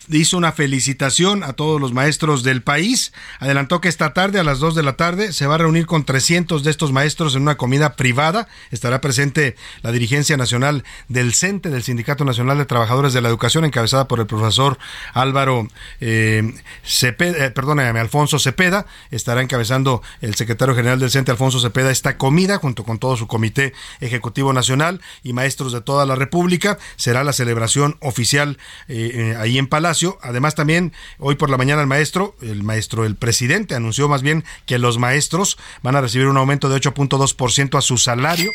hizo 0.09 0.37
una 0.37 0.51
felicitación 0.51 1.43
a 1.43 1.53
todos 1.53 1.81
los 1.81 1.93
maestros 1.93 2.43
del 2.43 2.61
país. 2.61 3.13
Adelantó 3.39 3.81
que 3.81 3.89
esta 3.89 4.13
tarde 4.13 4.39
a 4.39 4.43
las 4.43 4.59
2 4.59 4.75
de 4.75 4.83
la 4.83 4.93
tarde 4.93 5.33
se 5.33 5.47
va 5.47 5.55
a 5.55 5.59
reunir 5.59 5.85
con 5.85 6.05
300 6.05 6.63
de 6.63 6.71
estos 6.71 6.91
maestros 6.91 7.35
en 7.35 7.41
una 7.41 7.55
comida 7.55 7.95
privada. 7.95 8.47
Estará 8.71 9.01
presente 9.01 9.55
la 9.81 9.91
dirigencia 9.91 10.37
nacional 10.37 10.83
del 11.07 11.33
CENTE, 11.33 11.69
del 11.69 11.83
Sindicato 11.83 12.25
Nacional 12.25 12.57
de 12.57 12.65
Trabajadores 12.65 13.13
de 13.13 13.21
la 13.21 13.29
Educación, 13.29 13.65
encabezada 13.65 14.07
por 14.07 14.19
el 14.19 14.27
profesor 14.27 14.77
Álvaro 15.13 15.67
eh, 15.99 16.53
Cepeda, 16.83 17.45
eh, 17.45 17.51
perdóname, 17.51 17.99
Alfonso 17.99 18.39
Cepeda. 18.39 18.85
Estará 19.11 19.41
encabezando 19.41 20.01
el 20.21 20.35
secretario 20.35 20.75
general 20.75 20.99
del 20.99 21.11
CENTE, 21.11 21.31
Alfonso 21.31 21.59
Cepeda, 21.59 21.91
esta 21.91 22.17
comida 22.17 22.57
junto 22.57 22.83
con 22.83 22.99
todo 22.99 23.17
su 23.17 23.27
comité 23.27 23.73
ejecutivo 24.01 24.53
nacional 24.53 25.01
y 25.23 25.33
maestros 25.33 25.73
de 25.73 25.81
toda 25.81 26.05
la 26.05 26.15
República. 26.15 26.77
Será 26.95 27.23
la 27.23 27.33
celebración 27.33 27.97
oficial 28.01 28.57
eh, 28.87 29.11
eh 29.13 29.35
ahí 29.39 29.57
en 29.57 29.67
Palacio 29.67 29.94
Además 30.21 30.55
también 30.55 30.93
hoy 31.19 31.35
por 31.35 31.49
la 31.49 31.57
mañana 31.57 31.81
el 31.81 31.87
maestro, 31.87 32.35
el 32.41 32.63
maestro, 32.63 33.05
el 33.05 33.15
presidente 33.15 33.75
anunció 33.75 34.07
más 34.09 34.21
bien 34.21 34.43
que 34.65 34.79
los 34.79 34.97
maestros 34.97 35.57
van 35.83 35.95
a 35.95 36.01
recibir 36.01 36.27
un 36.27 36.37
aumento 36.37 36.69
de 36.69 36.79
8.2% 36.79 37.77
a 37.77 37.81
su 37.81 37.97
salario 37.97 38.51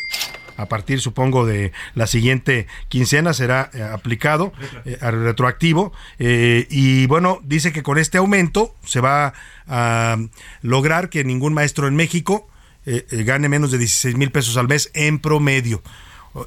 a 0.61 0.67
partir, 0.67 1.01
supongo, 1.01 1.47
de 1.47 1.73
la 1.95 2.07
siguiente 2.07 2.67
quincena 2.91 3.33
será 3.33 3.71
eh, 3.73 3.83
aplicado 3.83 4.53
eh, 4.85 4.99
retroactivo. 5.01 5.93
Eh, 6.19 6.67
y 6.69 7.07
bueno, 7.07 7.41
dice 7.43 7.73
que 7.73 7.83
con 7.83 7.97
este 7.97 8.19
aumento 8.19 8.75
se 8.85 9.01
va 9.01 9.33
a 9.67 10.19
lograr 10.61 11.09
que 11.09 11.25
ningún 11.25 11.55
maestro 11.55 11.89
en 11.89 11.97
México 11.97 12.47
gane 13.11 13.49
menos 13.49 13.71
de 13.71 13.79
16 13.79 14.17
mil 14.17 14.33
pesos 14.33 14.57
al 14.57 14.67
mes 14.67 14.91
en 14.95 15.19
promedio. 15.19 15.83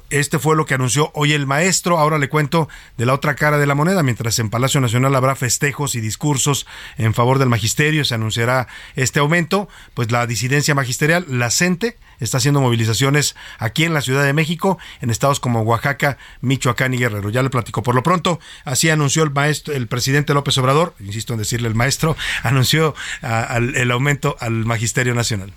Este 0.08 0.38
fue 0.38 0.56
lo 0.56 0.64
que 0.64 0.74
anunció 0.74 1.10
hoy 1.14 1.32
el 1.32 1.46
maestro. 1.46 1.98
Ahora 1.98 2.18
le 2.18 2.28
cuento 2.28 2.68
de 2.96 3.04
la 3.04 3.12
otra 3.12 3.34
cara 3.34 3.58
de 3.58 3.66
la 3.66 3.74
moneda. 3.74 4.02
Mientras 4.02 4.38
en 4.38 4.48
Palacio 4.48 4.80
Nacional 4.80 5.14
habrá 5.14 5.36
festejos 5.36 5.94
y 5.94 6.00
discursos 6.00 6.66
en 6.96 7.12
favor 7.12 7.38
del 7.38 7.48
magisterio, 7.48 8.04
se 8.04 8.14
anunciará 8.14 8.66
este 8.96 9.20
aumento. 9.20 9.68
Pues 9.92 10.10
la 10.10 10.26
disidencia 10.26 10.74
magisterial, 10.74 11.26
la 11.28 11.50
CENTE, 11.50 11.98
está 12.20 12.38
haciendo 12.38 12.60
movilizaciones 12.60 13.36
aquí 13.58 13.84
en 13.84 13.92
la 13.92 14.00
Ciudad 14.00 14.24
de 14.24 14.32
México, 14.32 14.78
en 15.02 15.10
estados 15.10 15.40
como 15.40 15.60
Oaxaca, 15.62 16.16
Michoacán 16.40 16.94
y 16.94 16.98
Guerrero. 16.98 17.28
Ya 17.30 17.42
le 17.42 17.50
platico. 17.50 17.82
Por 17.82 17.94
lo 17.94 18.02
pronto, 18.02 18.40
así 18.64 18.88
anunció 18.88 19.22
el 19.22 19.30
maestro, 19.30 19.74
el 19.74 19.86
presidente 19.86 20.32
López 20.32 20.56
Obrador, 20.58 20.94
insisto 21.00 21.34
en 21.34 21.40
decirle 21.40 21.68
el 21.68 21.74
maestro, 21.74 22.16
anunció 22.42 22.94
el 23.22 23.90
aumento 23.90 24.36
al 24.40 24.64
magisterio 24.64 25.14
nacional. 25.14 25.52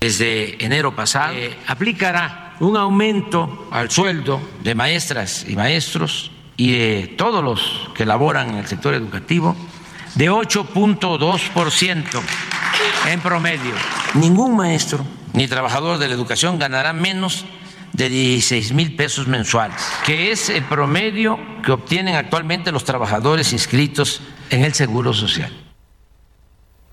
Desde 0.00 0.64
enero 0.64 0.96
pasado 0.96 1.34
eh, 1.34 1.54
aplicará 1.66 2.54
un 2.60 2.74
aumento 2.78 3.68
al 3.70 3.90
sueldo 3.90 4.40
de 4.64 4.74
maestras 4.74 5.44
y 5.46 5.56
maestros 5.56 6.30
y 6.56 6.72
de 6.72 7.14
todos 7.18 7.44
los 7.44 7.90
que 7.94 8.06
laboran 8.06 8.48
en 8.48 8.54
el 8.56 8.66
sector 8.66 8.94
educativo 8.94 9.54
de 10.14 10.30
8.2% 10.30 12.02
en 13.08 13.20
promedio. 13.20 13.74
Ningún 14.14 14.56
maestro 14.56 15.04
ni 15.34 15.46
trabajador 15.46 15.98
de 15.98 16.08
la 16.08 16.14
educación 16.14 16.58
ganará 16.58 16.94
menos 16.94 17.44
de 17.92 18.08
16 18.08 18.72
mil 18.72 18.96
pesos 18.96 19.28
mensuales, 19.28 19.82
que 20.06 20.32
es 20.32 20.48
el 20.48 20.64
promedio 20.64 21.38
que 21.62 21.72
obtienen 21.72 22.14
actualmente 22.14 22.72
los 22.72 22.84
trabajadores 22.84 23.52
inscritos 23.52 24.22
en 24.48 24.64
el 24.64 24.72
Seguro 24.72 25.12
Social. 25.12 25.52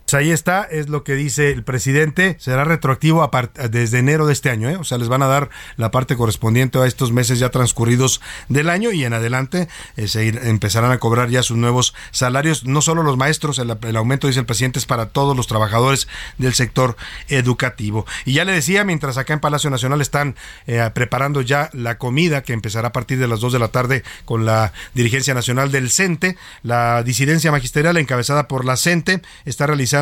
Pues 0.07 0.13
ahí 0.13 0.31
está, 0.31 0.63
es 0.63 0.87
lo 0.87 1.03
que 1.03 1.15
dice 1.15 1.51
el 1.51 1.65
presidente. 1.65 2.37
Será 2.39 2.63
retroactivo 2.63 3.29
desde 3.69 3.99
enero 3.99 4.25
de 4.25 4.31
este 4.31 4.49
año, 4.49 4.69
¿eh? 4.69 4.77
o 4.77 4.85
sea, 4.85 4.97
les 4.97 5.09
van 5.09 5.21
a 5.21 5.27
dar 5.27 5.49
la 5.75 5.91
parte 5.91 6.15
correspondiente 6.15 6.79
a 6.79 6.85
estos 6.85 7.11
meses 7.11 7.39
ya 7.39 7.49
transcurridos 7.49 8.21
del 8.47 8.69
año 8.69 8.93
y 8.93 9.03
en 9.03 9.11
adelante 9.11 9.67
eh, 9.97 10.07
se 10.07 10.29
empezarán 10.29 10.91
a 10.91 10.97
cobrar 10.97 11.27
ya 11.27 11.43
sus 11.43 11.57
nuevos 11.57 11.93
salarios. 12.11 12.63
No 12.63 12.81
solo 12.81 13.03
los 13.03 13.17
maestros, 13.17 13.59
el, 13.59 13.97
aumento, 13.97 14.27
dice 14.27 14.39
el 14.39 14.45
presidente, 14.45 14.79
es 14.79 14.85
para 14.85 15.07
todos 15.07 15.35
los 15.35 15.45
trabajadores 15.45 16.07
del 16.37 16.53
sector 16.53 16.95
educativo. 17.27 18.05
Y 18.23 18.31
ya 18.31 18.45
le 18.45 18.53
decía, 18.53 18.85
mientras 18.85 19.17
acá 19.17 19.33
en 19.33 19.41
Palacio 19.41 19.69
Nacional 19.69 19.99
están 19.99 20.37
eh, 20.67 20.89
preparando 20.93 21.41
ya 21.41 21.69
la 21.73 21.97
comida 21.97 22.43
que 22.43 22.53
empezará 22.53 22.87
a 22.87 22.93
partir 22.93 23.19
de 23.19 23.27
las 23.27 23.41
2 23.41 23.51
de 23.51 23.59
la 23.59 23.67
tarde 23.67 24.03
con 24.23 24.45
la 24.45 24.71
dirigencia 24.93 25.33
nacional 25.33 25.69
del 25.69 25.91
CENTE, 25.91 26.37
la 26.63 27.03
disidencia 27.03 27.51
magisterial 27.51 27.97
encabezada 27.97 28.47
por 28.47 28.63
la 28.63 28.77
CENTE 28.77 29.21
está 29.43 29.67
realizando 29.67 29.96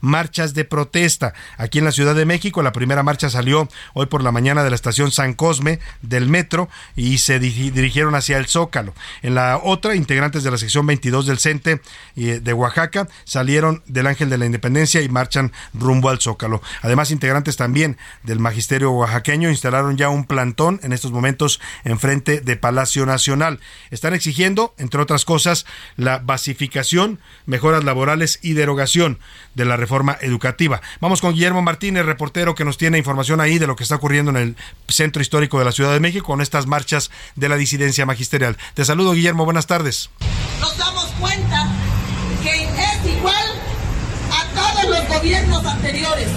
marchas 0.00 0.54
de 0.54 0.64
protesta. 0.64 1.34
Aquí 1.56 1.78
en 1.78 1.84
la 1.84 1.92
Ciudad 1.92 2.14
de 2.14 2.24
México, 2.24 2.62
la 2.62 2.72
primera 2.72 3.02
marcha 3.02 3.30
salió 3.30 3.68
hoy 3.92 4.06
por 4.06 4.22
la 4.22 4.32
mañana 4.32 4.64
de 4.64 4.70
la 4.70 4.76
estación 4.76 5.10
San 5.10 5.34
Cosme 5.34 5.80
del 6.02 6.28
metro 6.28 6.68
y 6.96 7.18
se 7.18 7.38
dirigieron 7.38 8.14
hacia 8.14 8.38
el 8.38 8.46
Zócalo. 8.46 8.94
En 9.22 9.34
la 9.34 9.60
otra, 9.62 9.94
integrantes 9.94 10.42
de 10.42 10.50
la 10.50 10.58
sección 10.58 10.86
22 10.86 11.26
del 11.26 11.38
CENTE 11.38 11.80
de 12.14 12.52
Oaxaca 12.52 13.08
salieron 13.24 13.82
del 13.86 14.06
Ángel 14.06 14.30
de 14.30 14.38
la 14.38 14.46
Independencia 14.46 15.00
y 15.02 15.08
marchan 15.08 15.52
rumbo 15.72 16.08
al 16.08 16.20
Zócalo. 16.20 16.62
Además, 16.82 17.10
integrantes 17.10 17.56
también 17.56 17.98
del 18.22 18.38
Magisterio 18.38 18.90
Oaxaqueño 18.92 19.50
instalaron 19.50 19.96
ya 19.96 20.08
un 20.08 20.24
plantón 20.24 20.80
en 20.82 20.92
estos 20.92 21.12
momentos 21.12 21.60
enfrente 21.84 22.40
de 22.40 22.56
Palacio 22.56 23.06
Nacional. 23.06 23.60
Están 23.90 24.14
exigiendo, 24.14 24.74
entre 24.78 25.00
otras 25.00 25.24
cosas, 25.24 25.66
la 25.96 26.18
basificación, 26.18 27.20
mejoras 27.46 27.84
laborales 27.84 28.38
y 28.42 28.54
derogación 28.54 29.18
de 29.54 29.64
la 29.64 29.76
reforma 29.76 30.16
educativa. 30.20 30.80
Vamos 31.00 31.20
con 31.20 31.34
Guillermo 31.34 31.62
Martínez, 31.62 32.04
reportero 32.04 32.54
que 32.54 32.64
nos 32.64 32.78
tiene 32.78 32.98
información 32.98 33.40
ahí 33.40 33.58
de 33.58 33.66
lo 33.66 33.76
que 33.76 33.82
está 33.82 33.96
ocurriendo 33.96 34.30
en 34.30 34.36
el 34.36 34.56
centro 34.88 35.22
histórico 35.22 35.58
de 35.58 35.64
la 35.64 35.72
Ciudad 35.72 35.92
de 35.92 36.00
México 36.00 36.26
con 36.26 36.40
estas 36.40 36.66
marchas 36.66 37.10
de 37.36 37.48
la 37.48 37.56
disidencia 37.56 38.06
magisterial. 38.06 38.56
Te 38.74 38.84
saludo, 38.84 39.12
Guillermo, 39.12 39.44
buenas 39.44 39.66
tardes. 39.66 40.10
Nos 40.60 40.76
damos 40.78 41.06
cuenta 41.20 41.68
que 42.42 42.64
es 42.64 43.16
igual 43.16 43.46
a 44.30 44.44
todos 44.54 44.90
los 44.90 45.08
gobiernos 45.08 45.64
anteriores, 45.64 46.28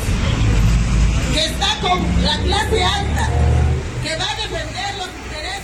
que 1.33 1.45
está 1.45 1.79
con 1.81 2.23
la 2.23 2.37
clase 2.39 2.83
alta, 2.83 3.29
que 4.03 4.15
va 4.15 4.29
a 4.29 4.35
defender 4.35 4.86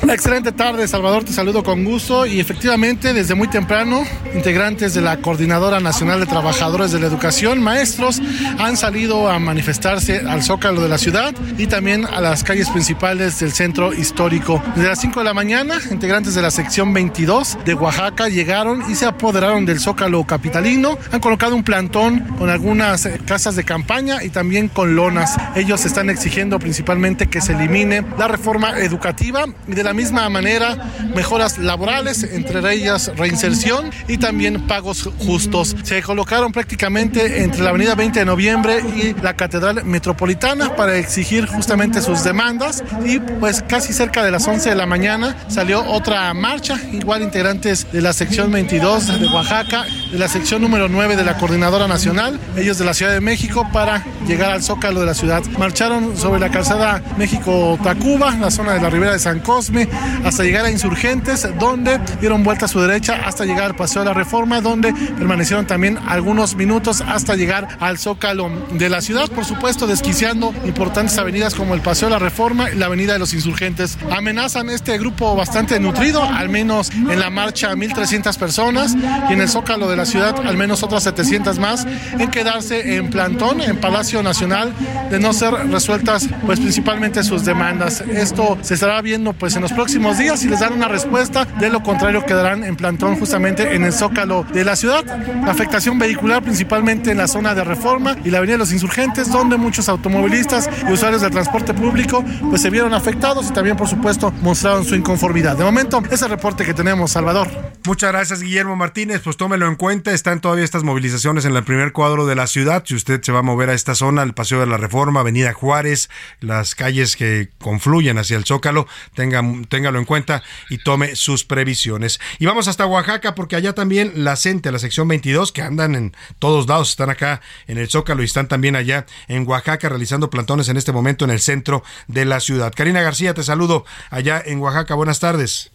intereses 0.03 0.23
Excelente 0.23 0.51
tarde, 0.51 0.87
Salvador, 0.87 1.23
te 1.23 1.33
saludo 1.33 1.63
con 1.63 1.83
gusto 1.83 2.25
y 2.25 2.39
efectivamente 2.39 3.13
desde 3.13 3.35
muy 3.35 3.47
temprano 3.47 4.03
integrantes 4.33 4.93
de 4.93 5.01
la 5.01 5.17
Coordinadora 5.17 5.79
Nacional 5.79 6.19
de 6.19 6.25
Trabajadores 6.25 6.91
de 6.91 6.99
la 6.99 7.07
Educación, 7.07 7.61
maestros, 7.61 8.21
han 8.59 8.77
salido 8.77 9.29
a 9.29 9.39
manifestarse 9.39 10.19
al 10.19 10.43
zócalo 10.43 10.81
de 10.81 10.89
la 10.89 10.97
ciudad 10.97 11.33
y 11.57 11.67
también 11.67 12.05
a 12.05 12.21
las 12.21 12.43
calles 12.43 12.69
principales 12.69 13.39
del 13.39 13.51
centro 13.53 13.93
histórico. 13.93 14.61
Desde 14.75 14.89
las 14.89 15.01
5 15.01 15.19
de 15.19 15.25
la 15.25 15.33
mañana, 15.33 15.79
integrantes 15.91 16.35
de 16.35 16.41
la 16.41 16.51
sección 16.51 16.93
22 16.93 17.57
de 17.65 17.73
Oaxaca 17.73 18.29
llegaron 18.29 18.89
y 18.89 18.95
se 18.95 19.05
apoderaron 19.05 19.65
del 19.65 19.79
zócalo 19.79 20.23
capitalino, 20.25 20.97
han 21.11 21.19
colocado 21.19 21.55
un 21.55 21.63
plantón 21.63 22.19
con 22.37 22.49
algunas 22.49 23.05
eh, 23.05 23.19
casas 23.25 23.55
de 23.55 23.63
campaña 23.63 24.23
y 24.23 24.29
también 24.29 24.67
con 24.67 24.95
lonas. 24.95 25.35
Ellos 25.55 25.85
están 25.85 26.09
exigiendo 26.09 26.59
principalmente 26.59 27.27
que 27.27 27.41
se 27.41 27.53
elimine 27.53 28.05
la 28.17 28.27
reforma 28.27 28.79
educativa 28.79 29.45
y 29.67 29.73
de 29.73 29.83
la 29.83 29.92
misma 29.93 30.29
manera 30.29 30.77
mejoras 31.15 31.57
laborales, 31.57 32.23
entre 32.23 32.73
ellas 32.73 33.11
reinserción 33.15 33.91
y 34.07 34.17
también 34.17 34.67
pagos 34.67 35.09
justos. 35.19 35.75
Se 35.83 36.01
colocaron 36.01 36.51
prácticamente 36.51 37.43
entre 37.43 37.61
la 37.63 37.69
avenida 37.69 37.95
20 37.95 38.19
de 38.19 38.25
noviembre 38.25 38.79
y 38.79 39.13
la 39.21 39.35
Catedral 39.35 39.83
Metropolitana 39.85 40.75
para 40.75 40.97
exigir 40.97 41.45
justamente 41.45 42.01
sus 42.01 42.23
demandas 42.23 42.83
y 43.05 43.19
pues 43.19 43.61
casi 43.61 43.93
cerca 43.93 44.23
de 44.23 44.31
las 44.31 44.47
11 44.47 44.69
de 44.69 44.75
la 44.75 44.85
mañana 44.85 45.35
salió 45.47 45.83
otra 45.85 46.33
marcha, 46.33 46.79
igual 46.91 47.21
integrantes 47.21 47.91
de 47.91 48.01
la 48.01 48.13
sección 48.13 48.51
22 48.51 49.19
de 49.19 49.27
Oaxaca, 49.27 49.85
de 50.11 50.17
la 50.17 50.27
sección 50.27 50.61
número 50.61 50.87
9 50.89 51.15
de 51.15 51.23
la 51.23 51.37
Coordinadora 51.37 51.87
Nacional, 51.87 52.39
ellos 52.57 52.77
de 52.77 52.85
la 52.85 52.93
Ciudad 52.93 53.11
de 53.11 53.21
México 53.21 53.67
para 53.71 54.03
llegar 54.27 54.51
al 54.51 54.63
zócalo 54.63 54.99
de 54.99 55.05
la 55.05 55.13
ciudad. 55.13 55.43
Marcharon 55.57 56.17
sobre 56.17 56.39
la 56.39 56.49
calzada 56.49 57.01
México-Tacuba, 57.17 58.35
la 58.37 58.51
zona 58.51 58.73
de 58.73 58.81
la 58.81 58.89
Ribera 58.89 59.13
de 59.13 59.19
San 59.19 59.39
Cosme, 59.39 59.82
hasta 60.23 60.43
llegar 60.43 60.65
a 60.65 60.71
Insurgentes, 60.71 61.47
donde 61.59 61.99
dieron 62.19 62.43
vuelta 62.43 62.65
a 62.65 62.67
su 62.67 62.79
derecha 62.79 63.21
hasta 63.25 63.45
llegar 63.45 63.65
al 63.65 63.75
Paseo 63.75 64.03
de 64.03 64.09
la 64.09 64.13
Reforma, 64.13 64.61
donde 64.61 64.93
permanecieron 64.93 65.65
también 65.65 65.97
algunos 66.07 66.55
minutos 66.55 67.01
hasta 67.01 67.35
llegar 67.35 67.67
al 67.79 67.97
Zócalo 67.97 68.49
de 68.71 68.89
la 68.89 69.01
ciudad, 69.01 69.29
por 69.29 69.45
supuesto 69.45 69.87
desquiciando 69.87 70.53
importantes 70.65 71.17
avenidas 71.17 71.55
como 71.55 71.73
el 71.73 71.81
Paseo 71.81 72.09
de 72.09 72.13
la 72.13 72.19
Reforma 72.19 72.71
y 72.71 72.75
la 72.75 72.87
Avenida 72.87 73.13
de 73.13 73.19
los 73.19 73.33
Insurgentes. 73.33 73.97
Amenazan 74.11 74.69
este 74.69 74.97
grupo 74.97 75.35
bastante 75.35 75.79
nutrido, 75.79 76.23
al 76.23 76.49
menos 76.49 76.91
en 76.91 77.19
la 77.19 77.29
marcha 77.29 77.73
1.300 77.73 78.37
personas 78.37 78.95
y 79.29 79.33
en 79.33 79.41
el 79.41 79.49
Zócalo 79.49 79.89
de 79.89 79.95
la 79.95 80.05
ciudad 80.05 80.35
al 80.45 80.57
menos 80.57 80.83
otras 80.83 81.03
700 81.03 81.59
más, 81.59 81.85
en 82.19 82.29
quedarse 82.29 82.95
en 82.95 83.09
plantón 83.09 83.61
en 83.61 83.77
Palacio 83.77 84.23
Nacional 84.23 84.73
de 85.09 85.19
no 85.19 85.33
ser 85.33 85.53
resueltas 85.69 86.27
pues 86.45 86.59
principalmente 86.59 87.23
sus 87.23 87.45
demandas. 87.45 88.01
Esto 88.01 88.57
se 88.61 88.75
estará 88.75 89.01
viendo 89.01 89.33
pues 89.33 89.55
en 89.55 89.61
los 89.61 89.72
próximos 89.73 90.17
días 90.17 90.43
y 90.43 90.49
les 90.49 90.59
dan 90.59 90.73
una 90.73 90.87
respuesta. 90.87 91.45
De 91.45 91.69
lo 91.69 91.83
contrario, 91.83 92.25
quedarán 92.25 92.63
en 92.63 92.75
plantón 92.75 93.17
justamente 93.17 93.75
en 93.75 93.83
el 93.83 93.93
zócalo 93.93 94.45
de 94.53 94.63
la 94.63 94.75
ciudad. 94.75 95.03
afectación 95.47 95.99
vehicular 95.99 96.41
principalmente 96.43 97.11
en 97.11 97.17
la 97.17 97.27
zona 97.27 97.53
de 97.53 97.63
Reforma 97.63 98.15
y 98.23 98.29
la 98.29 98.37
Avenida 98.39 98.53
de 98.53 98.59
los 98.59 98.71
Insurgentes, 98.71 99.31
donde 99.31 99.57
muchos 99.57 99.89
automovilistas 99.89 100.69
y 100.87 100.91
usuarios 100.91 101.21
del 101.21 101.31
transporte 101.31 101.73
público 101.73 102.23
pues 102.49 102.61
se 102.61 102.69
vieron 102.69 102.93
afectados 102.93 103.49
y 103.49 103.53
también, 103.53 103.77
por 103.77 103.87
supuesto, 103.87 104.31
mostraron 104.41 104.85
su 104.85 104.95
inconformidad. 104.95 105.57
De 105.57 105.63
momento, 105.63 106.01
ese 106.09 106.27
reporte 106.27 106.65
que 106.65 106.73
tenemos, 106.73 107.11
Salvador. 107.11 107.47
Muchas 107.85 108.11
gracias, 108.11 108.41
Guillermo 108.41 108.75
Martínez. 108.75 109.21
Pues 109.23 109.37
tómelo 109.37 109.67
en 109.67 109.75
cuenta. 109.75 110.13
Están 110.13 110.39
todavía 110.39 110.63
estas 110.63 110.83
movilizaciones 110.83 111.45
en 111.45 111.55
el 111.55 111.63
primer 111.63 111.91
cuadro 111.91 112.25
de 112.25 112.35
la 112.35 112.47
ciudad. 112.47 112.83
Si 112.85 112.95
usted 112.95 113.21
se 113.21 113.31
va 113.31 113.39
a 113.39 113.43
mover 113.43 113.69
a 113.69 113.73
esta 113.73 113.95
zona, 113.95 114.23
el 114.23 114.33
Paseo 114.33 114.59
de 114.59 114.67
la 114.67 114.77
Reforma, 114.77 115.19
Avenida 115.19 115.53
Juárez, 115.53 116.09
las 116.39 116.75
calles 116.75 117.15
que 117.15 117.49
confluyen 117.59 118.17
hacia 118.17 118.37
el 118.37 118.45
Zócalo, 118.45 118.87
tengan 119.15 119.62
téngalo 119.67 119.99
en 119.99 120.05
cuenta 120.05 120.43
y 120.69 120.77
tome 120.77 121.15
sus 121.15 121.43
previsiones. 121.43 122.19
Y 122.39 122.45
vamos 122.45 122.67
hasta 122.67 122.85
Oaxaca 122.85 123.35
porque 123.35 123.55
allá 123.55 123.73
también 123.73 124.11
la 124.15 124.35
CENTE, 124.35 124.71
la 124.71 124.79
sección 124.79 125.07
22, 125.07 125.51
que 125.51 125.61
andan 125.61 125.95
en 125.95 126.15
todos 126.39 126.67
lados, 126.67 126.89
están 126.89 127.09
acá 127.09 127.41
en 127.67 127.77
el 127.77 127.89
Zócalo 127.89 128.21
y 128.21 128.25
están 128.25 128.47
también 128.47 128.75
allá 128.75 129.05
en 129.27 129.47
Oaxaca 129.47 129.89
realizando 129.89 130.29
plantones 130.29 130.69
en 130.69 130.77
este 130.77 130.91
momento 130.91 131.25
en 131.25 131.31
el 131.31 131.39
centro 131.39 131.83
de 132.07 132.25
la 132.25 132.39
ciudad. 132.39 132.73
Karina 132.75 133.01
García, 133.01 133.33
te 133.33 133.43
saludo 133.43 133.85
allá 134.09 134.41
en 134.45 134.59
Oaxaca. 134.59 134.95
Buenas 134.95 135.19
tardes. 135.19 135.71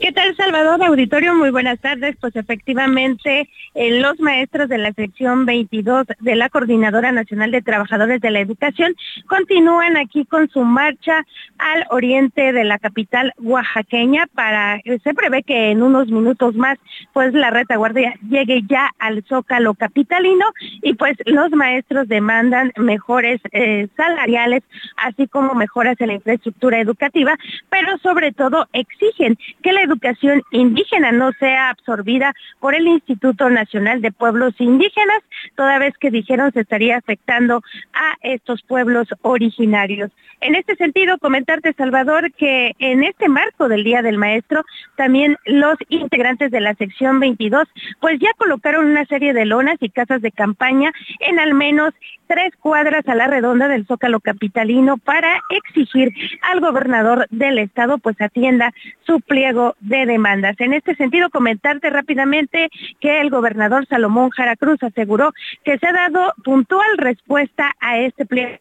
¿Qué 0.00 0.12
tal, 0.12 0.36
Salvador? 0.36 0.82
Auditorio, 0.84 1.34
muy 1.34 1.50
buenas 1.50 1.80
tardes. 1.80 2.16
Pues 2.20 2.36
efectivamente, 2.36 3.48
eh, 3.74 4.00
los 4.00 4.20
maestros 4.20 4.68
de 4.68 4.78
la 4.78 4.92
sección 4.92 5.46
22 5.46 6.06
de 6.20 6.36
la 6.36 6.48
Coordinadora 6.48 7.12
Nacional 7.12 7.50
de 7.50 7.62
Trabajadores 7.62 8.20
de 8.20 8.30
la 8.30 8.40
Educación 8.40 8.94
continúan 9.26 9.96
aquí 9.96 10.24
con 10.24 10.48
su 10.48 10.62
marcha 10.64 11.24
al 11.58 11.86
oriente 11.90 12.52
de 12.52 12.64
la 12.64 12.78
capital 12.78 13.32
oaxaqueña 13.38 14.26
para, 14.34 14.76
eh, 14.84 14.98
se 15.02 15.14
prevé 15.14 15.42
que 15.42 15.70
en 15.70 15.82
unos 15.82 16.08
minutos 16.08 16.54
más, 16.54 16.78
pues 17.12 17.32
la 17.32 17.50
retaguardia 17.50 18.14
llegue 18.28 18.62
ya 18.68 18.90
al 18.98 19.24
Zócalo 19.24 19.74
capitalino 19.74 20.46
y 20.82 20.94
pues 20.94 21.16
los 21.24 21.50
maestros 21.52 22.06
demandan 22.08 22.72
mejores 22.76 23.40
eh, 23.52 23.88
salariales, 23.96 24.62
así 24.96 25.26
como 25.26 25.54
mejoras 25.54 26.00
en 26.00 26.08
la 26.08 26.14
infraestructura 26.14 26.80
educativa, 26.80 27.36
pero 27.70 27.98
sobre 27.98 28.32
todo 28.32 28.68
exigen 28.72 29.38
que 29.66 29.72
la 29.72 29.82
educación 29.82 30.44
indígena 30.52 31.10
no 31.10 31.32
sea 31.40 31.70
absorbida 31.70 32.32
por 32.60 32.76
el 32.76 32.86
Instituto 32.86 33.50
Nacional 33.50 34.00
de 34.00 34.12
Pueblos 34.12 34.54
Indígenas, 34.60 35.18
toda 35.56 35.80
vez 35.80 35.92
que 35.98 36.12
dijeron 36.12 36.52
se 36.52 36.60
estaría 36.60 36.96
afectando 36.96 37.64
a 37.92 38.14
estos 38.22 38.62
pueblos 38.62 39.08
originarios. 39.22 40.12
En 40.40 40.54
este 40.54 40.76
sentido, 40.76 41.18
comentarte, 41.18 41.72
Salvador, 41.72 42.32
que 42.34 42.76
en 42.78 43.02
este 43.02 43.28
marco 43.28 43.68
del 43.68 43.82
Día 43.82 44.02
del 44.02 44.18
Maestro, 44.18 44.62
también 44.94 45.36
los 45.46 45.76
integrantes 45.88 46.52
de 46.52 46.60
la 46.60 46.74
sección 46.74 47.18
22, 47.18 47.66
pues 47.98 48.20
ya 48.20 48.30
colocaron 48.36 48.86
una 48.86 49.04
serie 49.06 49.32
de 49.32 49.46
lonas 49.46 49.78
y 49.80 49.88
casas 49.88 50.22
de 50.22 50.30
campaña 50.30 50.92
en 51.18 51.40
al 51.40 51.54
menos 51.54 51.92
tres 52.28 52.52
cuadras 52.60 53.06
a 53.08 53.14
la 53.14 53.26
redonda 53.26 53.68
del 53.68 53.86
Zócalo 53.86 54.20
Capitalino 54.20 54.98
para 54.98 55.40
exigir 55.50 56.12
al 56.42 56.60
gobernador 56.60 57.26
del 57.30 57.58
estado 57.58 57.98
pues 57.98 58.20
atienda 58.20 58.72
su 59.06 59.20
pliego 59.20 59.55
de 59.80 60.06
demandas. 60.06 60.56
En 60.58 60.72
este 60.72 60.94
sentido, 60.94 61.30
comentarte 61.30 61.90
rápidamente 61.90 62.68
que 63.00 63.20
el 63.20 63.30
gobernador 63.30 63.86
Salomón 63.86 64.30
Jara 64.30 64.56
Cruz 64.56 64.82
aseguró 64.82 65.32
que 65.64 65.78
se 65.78 65.86
ha 65.86 65.92
dado 65.92 66.32
puntual 66.44 66.86
respuesta 66.98 67.72
a 67.80 67.98
este 67.98 68.26
pliego 68.26 68.58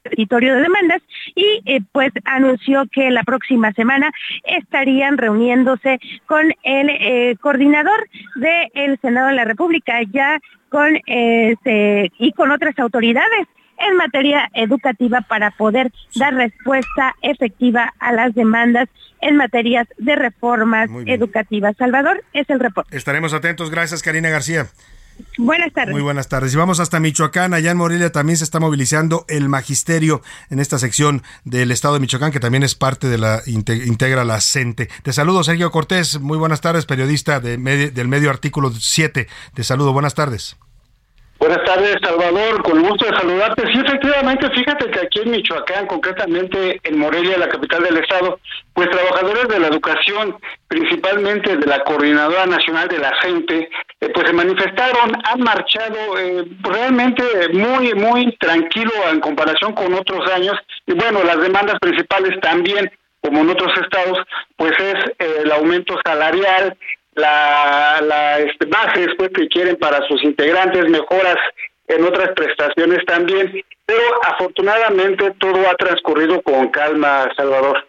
de 0.55 0.61
demandas 0.61 1.01
y 1.35 1.61
eh, 1.65 1.81
pues 1.91 2.11
anunció 2.25 2.85
que 2.91 3.11
la 3.11 3.23
próxima 3.23 3.71
semana 3.73 4.11
estarían 4.43 5.17
reuniéndose 5.17 5.99
con 6.25 6.53
el 6.63 6.89
eh, 6.89 7.35
coordinador 7.41 8.07
del 8.35 8.99
Senado 9.01 9.27
de 9.27 9.33
la 9.33 9.45
República 9.45 10.01
ya 10.11 10.39
con 10.69 10.97
este, 11.05 12.11
y 12.17 12.31
con 12.33 12.51
otras 12.51 12.77
autoridades 12.79 13.47
en 13.77 13.97
materia 13.97 14.49
educativa 14.53 15.21
para 15.21 15.51
poder 15.51 15.91
dar 16.15 16.33
respuesta 16.33 17.15
efectiva 17.21 17.93
a 17.99 18.11
las 18.13 18.33
demandas 18.33 18.89
en 19.21 19.37
materias 19.37 19.87
de 19.97 20.15
reformas 20.15 20.89
educativas. 21.05 21.75
Salvador, 21.77 22.23
es 22.33 22.49
el 22.49 22.59
reporte. 22.59 22.95
Estaremos 22.95 23.33
atentos. 23.33 23.71
Gracias, 23.71 24.01
Karina 24.03 24.29
García. 24.29 24.67
Buenas 25.37 25.71
tardes. 25.73 25.93
Muy 25.93 26.01
buenas 26.01 26.27
tardes. 26.27 26.53
Y 26.53 26.57
vamos 26.57 26.79
hasta 26.79 26.99
Michoacán. 26.99 27.53
Allá 27.53 27.71
en 27.71 27.77
Morelia 27.77 28.11
también 28.11 28.37
se 28.37 28.43
está 28.43 28.59
movilizando 28.59 29.25
el 29.27 29.49
magisterio 29.49 30.21
en 30.49 30.59
esta 30.59 30.77
sección 30.77 31.23
del 31.43 31.71
estado 31.71 31.95
de 31.95 32.01
Michoacán, 32.01 32.31
que 32.31 32.39
también 32.39 32.63
es 32.63 32.75
parte 32.75 33.07
de 33.07 33.17
la 33.17 33.41
integra 33.45 34.25
la 34.25 34.41
CENTE. 34.41 34.89
Te 35.03 35.13
saludo, 35.13 35.43
Sergio 35.43 35.71
Cortés. 35.71 36.19
Muy 36.19 36.37
buenas 36.37 36.61
tardes, 36.61 36.85
periodista 36.85 37.39
de 37.39 37.57
del 37.57 38.07
medio 38.07 38.29
artículo 38.29 38.71
7. 38.71 39.27
Te 39.53 39.63
saludo. 39.63 39.93
Buenas 39.93 40.15
tardes. 40.15 40.57
Buenas 41.37 41.63
tardes, 41.65 41.97
Salvador. 42.01 42.63
Con 42.63 42.81
gusto 42.81 43.05
de 43.05 43.17
saludarte. 43.17 43.63
Sí, 43.73 43.79
efectivamente, 43.85 44.49
fíjate 44.51 44.89
que 44.89 44.99
aquí 44.99 45.19
en 45.19 45.31
Michoacán, 45.31 45.85
concretamente 45.85 46.79
en 46.81 46.97
Morelia, 46.97 47.37
la 47.37 47.49
capital 47.49 47.83
del 47.83 47.97
estado, 47.97 48.39
pues 48.73 48.89
trabajadores 48.89 49.47
de 49.49 49.59
la 49.59 49.67
educación, 49.67 50.37
principalmente 50.67 51.57
de 51.57 51.65
la 51.65 51.83
Coordinadora 51.83 52.45
Nacional 52.45 52.87
de 52.87 52.99
la 52.99 53.13
Gente, 53.21 53.69
eh, 53.99 54.09
pues 54.13 54.27
se 54.27 54.33
manifestaron, 54.33 55.11
han 55.23 55.41
marchado 55.41 56.17
eh, 56.17 56.45
realmente 56.61 57.23
muy, 57.53 57.93
muy 57.93 58.35
tranquilo 58.37 58.91
en 59.11 59.19
comparación 59.19 59.73
con 59.73 59.93
otros 59.93 60.31
años. 60.31 60.55
Y 60.87 60.93
bueno, 60.93 61.23
las 61.23 61.39
demandas 61.41 61.77
principales 61.79 62.39
también, 62.41 62.89
como 63.21 63.41
en 63.41 63.49
otros 63.49 63.71
estados, 63.81 64.19
pues 64.55 64.71
es 64.79 64.95
eh, 65.19 65.41
el 65.43 65.51
aumento 65.51 65.95
salarial, 66.05 66.77
la, 67.15 68.01
la 68.01 68.39
este, 68.39 68.65
bases 68.65 69.09
pues, 69.17 69.31
que 69.33 69.47
quieren 69.47 69.77
para 69.77 70.05
sus 70.07 70.23
integrantes, 70.23 70.89
mejoras 70.89 71.37
en 71.87 72.03
otras 72.03 72.29
prestaciones 72.35 73.05
también, 73.05 73.63
pero 73.85 74.01
afortunadamente 74.23 75.31
todo 75.39 75.69
ha 75.69 75.75
transcurrido 75.75 76.41
con 76.41 76.69
calma, 76.69 77.29
Salvador. 77.35 77.87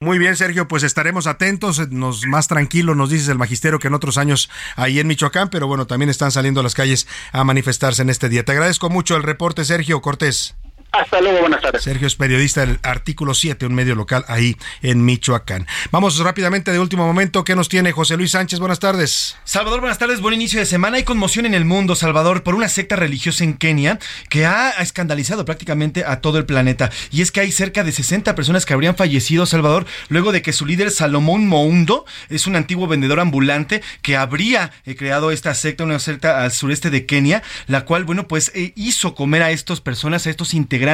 Muy 0.00 0.18
bien, 0.18 0.36
Sergio, 0.36 0.68
pues 0.68 0.82
estaremos 0.82 1.26
atentos, 1.26 1.88
nos 1.90 2.26
más 2.26 2.48
tranquilo, 2.48 2.94
nos 2.94 3.08
dices 3.08 3.28
el 3.28 3.38
magisterio 3.38 3.78
que 3.78 3.88
en 3.88 3.94
otros 3.94 4.18
años 4.18 4.50
ahí 4.76 5.00
en 5.00 5.06
Michoacán, 5.06 5.48
pero 5.48 5.66
bueno, 5.68 5.86
también 5.86 6.10
están 6.10 6.30
saliendo 6.30 6.60
a 6.60 6.62
las 6.62 6.74
calles 6.74 7.08
a 7.32 7.44
manifestarse 7.44 8.02
en 8.02 8.10
este 8.10 8.28
día. 8.28 8.44
Te 8.44 8.52
agradezco 8.52 8.90
mucho 8.90 9.16
el 9.16 9.22
reporte, 9.22 9.64
Sergio 9.64 10.02
Cortés. 10.02 10.54
Hasta 10.98 11.20
luego, 11.20 11.40
buenas 11.40 11.60
tardes. 11.60 11.82
Sergio 11.82 12.06
es 12.06 12.16
periodista 12.16 12.64
del 12.64 12.78
Artículo 12.82 13.34
7, 13.34 13.66
un 13.66 13.74
medio 13.74 13.94
local 13.94 14.24
ahí 14.28 14.56
en 14.80 15.04
Michoacán. 15.04 15.66
Vamos 15.90 16.18
rápidamente 16.18 16.72
de 16.72 16.78
último 16.78 17.06
momento. 17.06 17.44
¿Qué 17.44 17.54
nos 17.54 17.68
tiene 17.68 17.92
José 17.92 18.16
Luis 18.16 18.30
Sánchez? 18.30 18.60
Buenas 18.60 18.78
tardes. 18.78 19.36
Salvador, 19.44 19.80
buenas 19.80 19.98
tardes. 19.98 20.22
Buen 20.22 20.34
inicio 20.34 20.58
de 20.58 20.64
semana. 20.64 20.96
Hay 20.96 21.04
conmoción 21.04 21.44
en 21.44 21.52
el 21.52 21.66
mundo, 21.66 21.96
Salvador, 21.96 22.42
por 22.42 22.54
una 22.54 22.70
secta 22.70 22.96
religiosa 22.96 23.44
en 23.44 23.54
Kenia 23.54 23.98
que 24.30 24.46
ha 24.46 24.70
escandalizado 24.70 25.44
prácticamente 25.44 26.02
a 26.06 26.22
todo 26.22 26.38
el 26.38 26.46
planeta. 26.46 26.90
Y 27.10 27.20
es 27.20 27.30
que 27.30 27.40
hay 27.40 27.52
cerca 27.52 27.84
de 27.84 27.92
60 27.92 28.34
personas 28.34 28.64
que 28.64 28.72
habrían 28.72 28.96
fallecido, 28.96 29.44
Salvador, 29.44 29.84
luego 30.08 30.32
de 30.32 30.40
que 30.40 30.54
su 30.54 30.64
líder 30.64 30.90
Salomón 30.90 31.46
Moundo 31.46 32.06
es 32.30 32.46
un 32.46 32.56
antiguo 32.56 32.86
vendedor 32.86 33.20
ambulante 33.20 33.82
que 34.00 34.16
habría 34.16 34.72
eh, 34.86 34.96
creado 34.96 35.30
esta 35.30 35.54
secta, 35.54 35.84
una 35.84 35.98
secta 35.98 36.42
al 36.42 36.52
sureste 36.52 36.88
de 36.88 37.04
Kenia, 37.04 37.42
la 37.66 37.84
cual, 37.84 38.04
bueno, 38.04 38.26
pues 38.26 38.50
eh, 38.54 38.72
hizo 38.76 39.14
comer 39.14 39.42
a 39.42 39.50
estas 39.50 39.82
personas, 39.82 40.26
a 40.26 40.30
estos 40.30 40.54
integrantes 40.54 40.85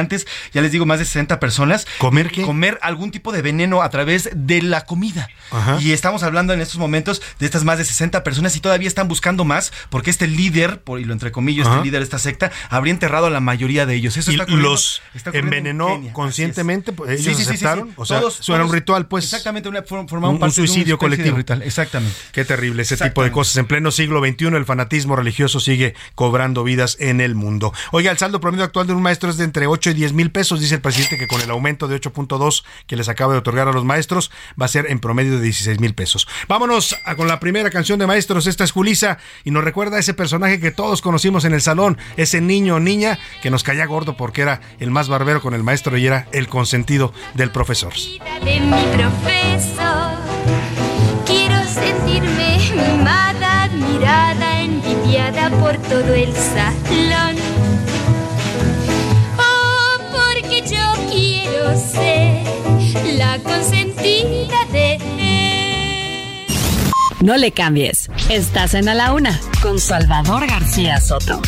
ya 0.51 0.61
les 0.61 0.71
digo, 0.71 0.85
más 0.85 0.99
de 0.99 1.05
60 1.05 1.39
personas. 1.39 1.87
¿Comer 1.97 2.31
qué? 2.31 2.41
Comer 2.41 2.79
algún 2.81 3.11
tipo 3.11 3.31
de 3.31 3.41
veneno 3.41 3.81
a 3.81 3.89
través 3.89 4.29
de 4.33 4.61
la 4.61 4.85
comida. 4.85 5.29
Y 5.79 5.91
estamos 5.91 6.23
hablando 6.23 6.53
en 6.53 6.61
estos 6.61 6.77
momentos 6.77 7.21
de 7.39 7.45
estas 7.45 7.63
más 7.63 7.77
de 7.77 7.85
60 7.85 8.23
personas 8.23 8.55
y 8.55 8.59
todavía 8.59 8.87
están 8.87 9.07
buscando 9.07 9.45
más 9.45 9.71
porque 9.89 10.09
este 10.09 10.27
líder, 10.27 10.81
por, 10.81 10.99
y 10.99 11.05
lo 11.05 11.13
entre 11.13 11.31
comillas, 11.31 11.67
este 11.67 11.83
líder 11.83 11.99
de 11.99 12.05
esta 12.05 12.19
secta, 12.19 12.51
habría 12.69 12.91
enterrado 12.91 13.27
a 13.27 13.29
la 13.29 13.39
mayoría 13.39 13.85
de 13.85 13.95
ellos. 13.95 14.17
Eso 14.17 14.31
y 14.31 14.39
está 14.39 14.51
los 14.51 15.01
envenenó 15.31 16.01
conscientemente, 16.11 16.93
pues, 16.93 17.19
ellos 17.19 17.37
sí, 17.37 17.43
sí, 17.43 17.49
aceptaron. 17.49 17.89
Sí, 17.89 17.93
o 17.97 18.05
sea, 18.05 18.19
todos, 18.19 18.49
era 18.49 18.65
un 18.65 18.71
ritual, 18.73 19.07
pues. 19.07 19.25
Exactamente, 19.25 19.69
una, 19.69 19.83
un, 19.89 20.09
formaban 20.09 20.35
un 20.35 20.39
parte 20.39 20.55
suicidio 20.55 20.95
de 20.95 20.97
colectivo. 20.97 21.31
de 21.31 21.37
ritual. 21.37 21.61
Exactamente. 21.61 22.15
Qué 22.31 22.45
terrible 22.45 22.83
ese 22.83 22.97
tipo 22.97 23.23
de 23.23 23.31
cosas. 23.31 23.57
En 23.57 23.65
pleno 23.65 23.91
siglo 23.91 24.19
XXI 24.25 24.47
el 24.47 24.65
fanatismo 24.65 25.15
religioso 25.15 25.59
sigue 25.59 25.95
cobrando 26.15 26.63
vidas 26.63 26.97
en 26.99 27.21
el 27.21 27.35
mundo. 27.35 27.73
Oiga, 27.91 28.11
el 28.11 28.17
saldo 28.17 28.39
promedio 28.39 28.63
actual 28.65 28.87
de 28.87 28.93
un 28.93 29.01
maestro 29.01 29.29
es 29.29 29.37
de 29.37 29.43
entre 29.43 29.67
8 29.67 29.82
y 29.89 29.93
10 29.93 30.13
mil 30.13 30.31
pesos, 30.31 30.59
dice 30.59 30.75
el 30.75 30.81
presidente 30.81 31.17
que 31.17 31.27
con 31.27 31.41
el 31.41 31.49
aumento 31.49 31.87
de 31.87 31.99
8.2 31.99 32.63
que 32.87 32.95
les 32.95 33.09
acaba 33.09 33.33
de 33.33 33.39
otorgar 33.39 33.67
a 33.67 33.71
los 33.71 33.85
maestros 33.85 34.31
va 34.59 34.65
a 34.65 34.69
ser 34.69 34.89
en 34.89 34.99
promedio 34.99 35.37
de 35.37 35.41
16 35.41 35.79
mil 35.79 35.93
pesos. 35.93 36.27
Vámonos 36.47 36.95
con 37.17 37.27
la 37.27 37.39
primera 37.39 37.69
canción 37.69 37.99
de 37.99 38.07
maestros. 38.07 38.47
Esta 38.47 38.63
es 38.63 38.71
Julisa 38.71 39.17
y 39.43 39.51
nos 39.51 39.63
recuerda 39.63 39.97
a 39.97 39.99
ese 39.99 40.13
personaje 40.13 40.59
que 40.59 40.71
todos 40.71 41.01
conocimos 41.01 41.45
en 41.45 41.53
el 41.53 41.61
salón, 41.61 41.97
ese 42.17 42.41
niño 42.41 42.75
o 42.75 42.79
niña 42.79 43.19
que 43.41 43.49
nos 43.49 43.63
caía 43.63 43.85
gordo 43.85 44.17
porque 44.17 44.41
era 44.41 44.61
el 44.79 44.91
más 44.91 45.07
barbero 45.07 45.41
con 45.41 45.53
el 45.53 45.63
maestro 45.63 45.97
y 45.97 46.07
era 46.07 46.27
el 46.31 46.47
consentido 46.47 47.13
del 47.33 47.51
profesor. 47.51 47.93
de 47.93 48.59
mi 48.59 48.83
profesor. 48.95 50.17
Quiero 51.25 51.63
sentirme 51.65 52.53
mimada, 52.73 53.63
admirada, 53.63 54.61
envidiada 54.61 55.49
por 55.59 55.77
todo 55.77 56.13
el 56.13 56.33
salón. 56.33 57.32
No 67.23 67.37
le 67.37 67.53
cambies. 67.53 68.09
Estás 68.29 68.73
en 68.73 68.89
A 68.89 68.93
la 68.93 69.13
Una 69.13 69.39
con 69.61 69.79
Salvador 69.79 70.45
García 70.45 70.99
Soto. 70.99 71.41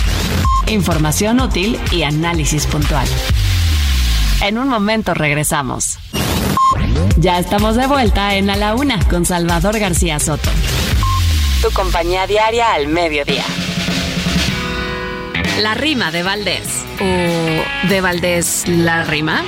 Información 0.67 1.41
útil 1.41 1.77
y 1.91 2.03
análisis 2.03 2.65
puntual. 2.65 3.05
En 4.41 4.57
un 4.57 4.69
momento 4.69 5.13
regresamos. 5.13 5.97
Ya 7.17 7.39
estamos 7.39 7.75
de 7.75 7.87
vuelta 7.87 8.35
en 8.35 8.49
A 8.49 8.55
la 8.55 8.73
Una 8.73 9.05
con 9.09 9.25
Salvador 9.25 9.77
García 9.77 10.17
Soto. 10.21 10.49
Tu 11.61 11.69
compañía 11.71 12.25
diaria 12.25 12.71
al 12.71 12.87
mediodía. 12.87 13.43
La 15.61 15.73
rima 15.73 16.09
de 16.09 16.23
Valdés. 16.23 16.85
¿O 17.01 17.89
de 17.89 17.99
Valdés 17.99 18.63
la 18.69 19.03
rima? 19.03 19.43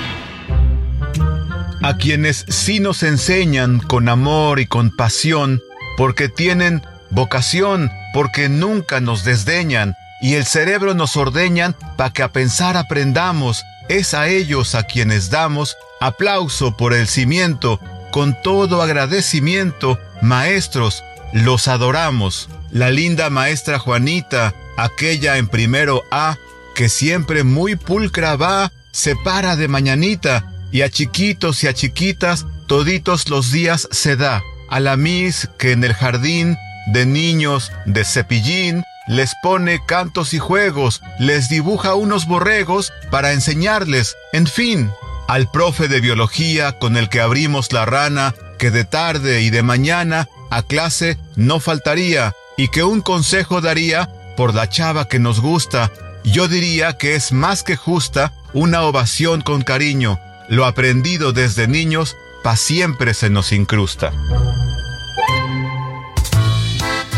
a 1.84 1.96
quienes 1.96 2.44
sí 2.50 2.82
nos 2.82 3.02
enseñan 3.04 3.80
con 3.80 4.10
amor 4.10 4.60
y 4.60 4.66
con 4.66 4.94
pasión, 4.94 5.62
porque 5.98 6.30
tienen 6.30 6.86
vocación, 7.10 7.92
porque 8.14 8.48
nunca 8.48 9.02
nos 9.02 9.26
desdeñan, 9.26 9.96
y 10.22 10.36
el 10.36 10.46
cerebro 10.46 10.94
nos 10.94 11.18
ordeñan 11.18 11.76
para 11.98 12.12
que 12.12 12.24
a 12.24 12.32
pensar 12.32 12.78
aprendamos, 12.78 13.64
es 13.90 14.14
a 14.14 14.28
ellos 14.28 14.76
a 14.76 14.84
quienes 14.84 15.30
damos 15.30 15.76
aplauso 16.00 16.78
por 16.78 16.94
el 16.94 17.08
cimiento, 17.08 17.80
con 18.12 18.36
todo 18.42 18.82
agradecimiento, 18.82 20.00
maestros, 20.22 21.04
los 21.34 21.68
adoramos. 21.68 22.50
La 22.72 22.90
linda 22.90 23.30
maestra 23.30 23.80
Juanita, 23.80 24.54
aquella 24.78 25.38
en 25.38 25.48
primero 25.48 26.04
A, 26.12 26.38
que 26.76 26.90
siempre 26.90 27.44
muy 27.44 27.76
pulcra 27.76 28.36
va, 28.36 28.72
se 28.92 29.16
para 29.16 29.56
de 29.56 29.68
mañanita, 29.68 30.54
y 30.72 30.82
a 30.82 30.90
chiquitos 30.90 31.64
y 31.64 31.68
a 31.68 31.74
chiquitas 31.74 32.46
toditos 32.68 33.30
los 33.30 33.52
días 33.52 33.88
se 33.92 34.16
da. 34.16 34.44
A 34.70 34.80
la 34.80 34.98
Miss 34.98 35.50
que 35.58 35.72
en 35.72 35.84
el 35.84 35.94
jardín 35.94 36.58
de 36.88 37.06
niños 37.06 37.72
de 37.86 38.04
cepillín 38.04 38.84
les 39.08 39.34
pone 39.42 39.80
cantos 39.86 40.34
y 40.34 40.40
juegos, 40.40 41.02
les 41.20 41.48
dibuja 41.50 41.96
unos 41.96 42.26
borregos 42.26 42.92
para 43.10 43.32
enseñarles, 43.32 44.16
en 44.34 44.48
fin. 44.48 44.92
Al 45.28 45.50
profe 45.50 45.88
de 45.88 46.02
biología 46.02 46.74
con 46.74 46.98
el 46.98 47.10
que 47.10 47.22
abrimos 47.22 47.72
la 47.72 47.86
rana, 47.86 48.36
que 48.60 48.72
de 48.72 48.84
tarde 48.84 49.42
y 49.42 49.50
de 49.50 49.64
mañana 49.64 50.28
a 50.50 50.62
clase 50.64 51.18
no 51.36 51.60
faltaría, 51.60 52.34
y 52.58 52.70
que 52.70 52.84
un 52.84 53.02
consejo 53.02 53.62
daría 53.62 54.10
por 54.36 54.54
la 54.54 54.70
chava 54.70 55.08
que 55.08 55.20
nos 55.20 55.40
gusta. 55.40 55.92
Yo 56.24 56.48
diría 56.48 56.98
que 56.98 57.16
es 57.16 57.32
más 57.32 57.64
que 57.64 57.76
justa 57.76 58.34
una 58.54 58.82
ovación 58.84 59.42
con 59.42 59.62
cariño. 59.62 60.20
Lo 60.50 60.66
aprendido 60.66 61.34
desde 61.34 61.68
niños 61.68 62.16
siempre 62.56 63.14
se 63.14 63.30
nos 63.30 63.52
incrusta. 63.52 64.14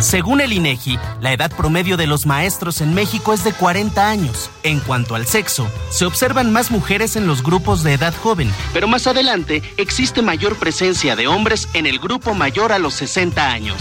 Según 0.01 0.39
el 0.39 0.53
INEGI, 0.53 0.97
la 1.19 1.33
edad 1.33 1.51
promedio 1.51 1.97
de 1.97 2.07
los 2.07 2.25
maestros 2.25 2.79
en 2.79 2.93
México 2.93 3.33
es 3.33 3.43
de 3.43 3.51
40 3.51 4.09
años. 4.09 4.49
En 4.63 4.79
cuanto 4.79 5.13
al 5.13 5.25
sexo, 5.27 5.69
se 5.89 6.05
observan 6.05 6.53
más 6.53 6.71
mujeres 6.71 7.17
en 7.17 7.27
los 7.27 7.43
grupos 7.43 7.83
de 7.83 7.93
edad 7.93 8.13
joven, 8.15 8.49
pero 8.73 8.87
más 8.87 9.07
adelante 9.07 9.61
existe 9.75 10.21
mayor 10.21 10.55
presencia 10.55 11.17
de 11.17 11.27
hombres 11.27 11.67
en 11.73 11.85
el 11.85 11.99
grupo 11.99 12.33
mayor 12.33 12.71
a 12.71 12.79
los 12.79 12.93
60 12.93 13.51
años. 13.51 13.77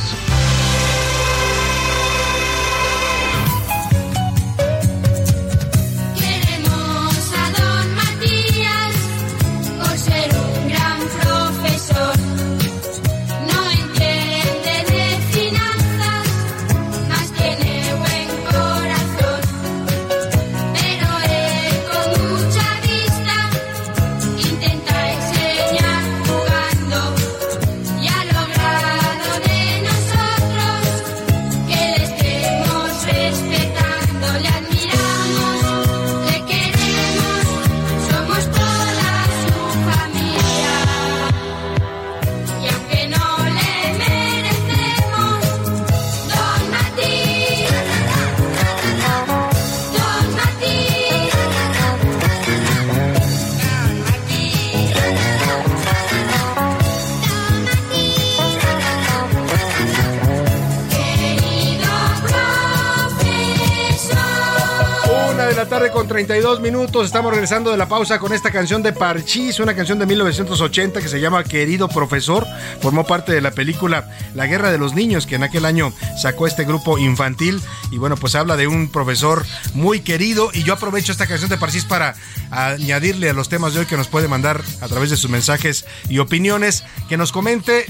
32 66.28 66.47
32 66.48 66.60
minutos. 66.60 67.04
Estamos 67.04 67.30
regresando 67.30 67.70
de 67.70 67.76
la 67.76 67.88
pausa 67.88 68.18
con 68.18 68.32
esta 68.32 68.50
canción 68.50 68.82
de 68.82 68.94
Parchís, 68.94 69.60
una 69.60 69.76
canción 69.76 69.98
de 69.98 70.06
1980 70.06 71.02
que 71.02 71.08
se 71.08 71.20
llama 71.20 71.44
Querido 71.44 71.88
Profesor. 71.88 72.46
Formó 72.80 73.04
parte 73.04 73.32
de 73.32 73.42
la 73.42 73.50
película 73.50 74.08
La 74.34 74.46
Guerra 74.46 74.70
de 74.70 74.78
los 74.78 74.94
Niños, 74.94 75.26
que 75.26 75.34
en 75.34 75.42
aquel 75.42 75.66
año 75.66 75.92
sacó 76.16 76.46
este 76.46 76.64
grupo 76.64 76.96
infantil. 76.96 77.60
Y 77.90 77.98
bueno, 77.98 78.16
pues 78.16 78.34
habla 78.34 78.56
de 78.56 78.66
un 78.66 78.90
profesor 78.90 79.44
muy 79.74 80.00
querido. 80.00 80.50
Y 80.54 80.62
yo 80.62 80.72
aprovecho 80.72 81.12
esta 81.12 81.26
canción 81.26 81.50
de 81.50 81.58
Parchís 81.58 81.84
para 81.84 82.14
añadirle 82.50 83.28
a 83.28 83.34
los 83.34 83.50
temas 83.50 83.74
de 83.74 83.80
hoy 83.80 83.86
que 83.86 83.98
nos 83.98 84.08
puede 84.08 84.26
mandar 84.26 84.62
a 84.80 84.88
través 84.88 85.10
de 85.10 85.18
sus 85.18 85.30
mensajes 85.30 85.84
y 86.08 86.18
opiniones. 86.18 86.82
Que 87.10 87.18
nos 87.18 87.30
comente 87.30 87.84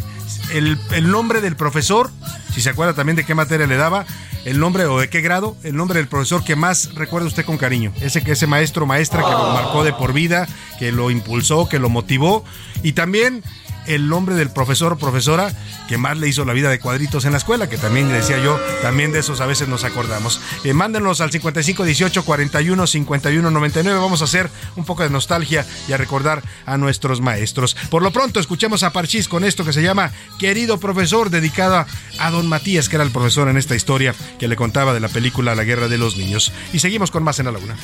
el, 0.52 1.10
nombre 1.10 1.40
del 1.40 1.56
profesor, 1.56 2.10
si 2.52 2.60
se 2.60 2.70
acuerda 2.70 2.94
también 2.94 3.16
de 3.16 3.24
qué 3.24 3.34
materia 3.34 3.66
le 3.66 3.76
daba, 3.76 4.06
el 4.44 4.58
nombre 4.58 4.86
o 4.86 4.98
de 4.98 5.08
qué 5.08 5.20
grado, 5.20 5.56
el 5.62 5.76
nombre 5.76 5.98
del 5.98 6.08
profesor 6.08 6.44
que 6.44 6.56
más 6.56 6.94
recuerda 6.94 7.26
usted 7.26 7.44
con 7.44 7.58
cariño. 7.58 7.92
Ese, 8.00 8.22
ese 8.24 8.46
maestro 8.48 8.86
maestra 8.86 9.22
que 9.22 9.30
lo 9.30 9.52
marcó 9.52 9.84
de 9.84 9.92
por 9.92 10.12
vida, 10.12 10.48
que 10.78 10.92
lo 10.92 11.10
impulsó, 11.10 11.68
que 11.68 11.78
lo 11.78 11.88
motivó. 11.88 12.44
Y 12.82 12.92
también 12.92 13.42
el 13.88 14.08
nombre 14.08 14.34
del 14.34 14.50
profesor 14.50 14.92
o 14.92 14.98
profesora 14.98 15.52
que 15.88 15.96
más 15.96 16.18
le 16.18 16.28
hizo 16.28 16.44
la 16.44 16.52
vida 16.52 16.68
de 16.68 16.78
cuadritos 16.78 17.24
en 17.24 17.32
la 17.32 17.38
escuela, 17.38 17.68
que 17.68 17.78
también 17.78 18.08
decía 18.08 18.38
yo, 18.38 18.60
también 18.82 19.10
de 19.10 19.20
esos 19.20 19.40
a 19.40 19.46
veces 19.46 19.66
nos 19.68 19.84
acordamos. 19.84 20.40
Eh, 20.62 20.74
mándenos 20.74 21.22
al 21.22 21.32
55 21.32 21.84
18 21.84 22.24
41 22.24 22.86
51 22.86 23.50
99. 23.50 23.98
Vamos 23.98 24.20
a 24.20 24.24
hacer 24.24 24.50
un 24.76 24.84
poco 24.84 25.02
de 25.02 25.10
nostalgia 25.10 25.66
y 25.88 25.92
a 25.92 25.96
recordar 25.96 26.42
a 26.66 26.76
nuestros 26.76 27.22
maestros. 27.22 27.74
Por 27.90 28.02
lo 28.02 28.12
pronto, 28.12 28.38
escuchemos 28.38 28.82
a 28.82 28.92
Parchís 28.92 29.26
con 29.26 29.42
esto 29.42 29.64
que 29.64 29.72
se 29.72 29.82
llama 29.82 30.12
Querido 30.38 30.78
Profesor, 30.78 31.30
dedicada 31.30 31.86
a 32.18 32.30
don 32.30 32.46
Matías, 32.46 32.90
que 32.90 32.96
era 32.96 33.04
el 33.04 33.10
profesor 33.10 33.48
en 33.48 33.56
esta 33.56 33.74
historia 33.74 34.14
que 34.38 34.48
le 34.48 34.56
contaba 34.56 34.92
de 34.92 35.00
la 35.00 35.08
película 35.08 35.54
La 35.54 35.64
Guerra 35.64 35.88
de 35.88 35.96
los 35.96 36.16
Niños. 36.16 36.52
Y 36.74 36.80
seguimos 36.80 37.10
con 37.10 37.22
más 37.22 37.38
en 37.38 37.46
la 37.46 37.52
laguna. 37.52 37.76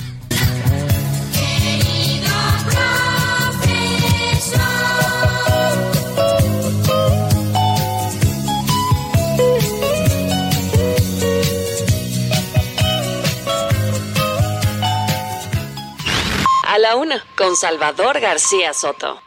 La 16.85 16.97
una, 16.97 17.25
con 17.35 17.57
Salvador 17.57 18.21
García 18.21 18.75
Soto. 18.75 19.19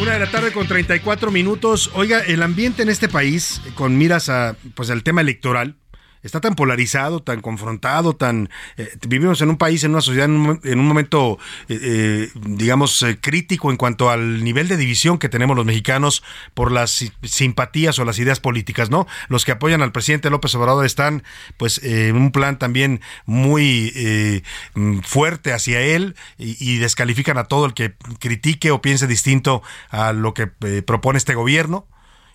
Una 0.00 0.12
de 0.12 0.18
la 0.18 0.30
tarde 0.30 0.52
con 0.52 0.66
34 0.66 1.30
minutos. 1.30 1.90
Oiga, 1.92 2.20
el 2.20 2.42
ambiente 2.42 2.82
en 2.82 2.88
este 2.88 3.10
país, 3.10 3.60
con 3.74 3.98
miras 3.98 4.30
a 4.30 4.56
pues 4.74 4.88
al 4.88 5.02
tema 5.02 5.20
electoral, 5.20 5.76
está 6.24 6.40
tan 6.40 6.56
polarizado, 6.56 7.22
tan 7.22 7.40
confrontado, 7.40 8.16
tan 8.16 8.48
eh, 8.76 8.88
vivimos 9.06 9.40
en 9.42 9.50
un 9.50 9.56
país, 9.56 9.84
en 9.84 9.92
una 9.92 10.00
sociedad, 10.00 10.24
en 10.26 10.32
un, 10.32 10.60
en 10.64 10.80
un 10.80 10.86
momento, 10.88 11.38
eh, 11.68 11.78
eh, 11.80 12.30
digamos, 12.34 13.04
crítico 13.20 13.70
en 13.70 13.76
cuanto 13.76 14.10
al 14.10 14.42
nivel 14.42 14.66
de 14.66 14.76
división 14.76 15.18
que 15.18 15.28
tenemos 15.28 15.56
los 15.56 15.64
mexicanos 15.66 16.24
por 16.54 16.72
las 16.72 16.90
si- 16.90 17.12
simpatías 17.22 17.98
o 18.00 18.04
las 18.04 18.18
ideas 18.18 18.40
políticas, 18.40 18.90
¿no? 18.90 19.06
Los 19.28 19.44
que 19.44 19.52
apoyan 19.52 19.82
al 19.82 19.92
presidente 19.92 20.30
López 20.30 20.54
Obrador 20.56 20.84
están, 20.84 21.22
pues, 21.58 21.78
en 21.84 22.16
un 22.16 22.32
plan 22.32 22.58
también 22.58 23.00
muy 23.26 24.42
mm, 24.74 25.00
fuerte 25.00 25.52
hacia 25.52 25.80
él 25.80 26.16
y, 26.38 26.56
y 26.58 26.78
descalifican 26.78 27.38
a 27.38 27.44
todo 27.44 27.66
el 27.66 27.74
que 27.74 27.94
critique 28.18 28.70
o 28.70 28.80
piense 28.82 29.06
distinto 29.06 29.62
a 29.90 30.12
lo 30.12 30.34
que 30.34 30.46
propone 30.46 31.18
este 31.18 31.34
gobierno 31.34 31.86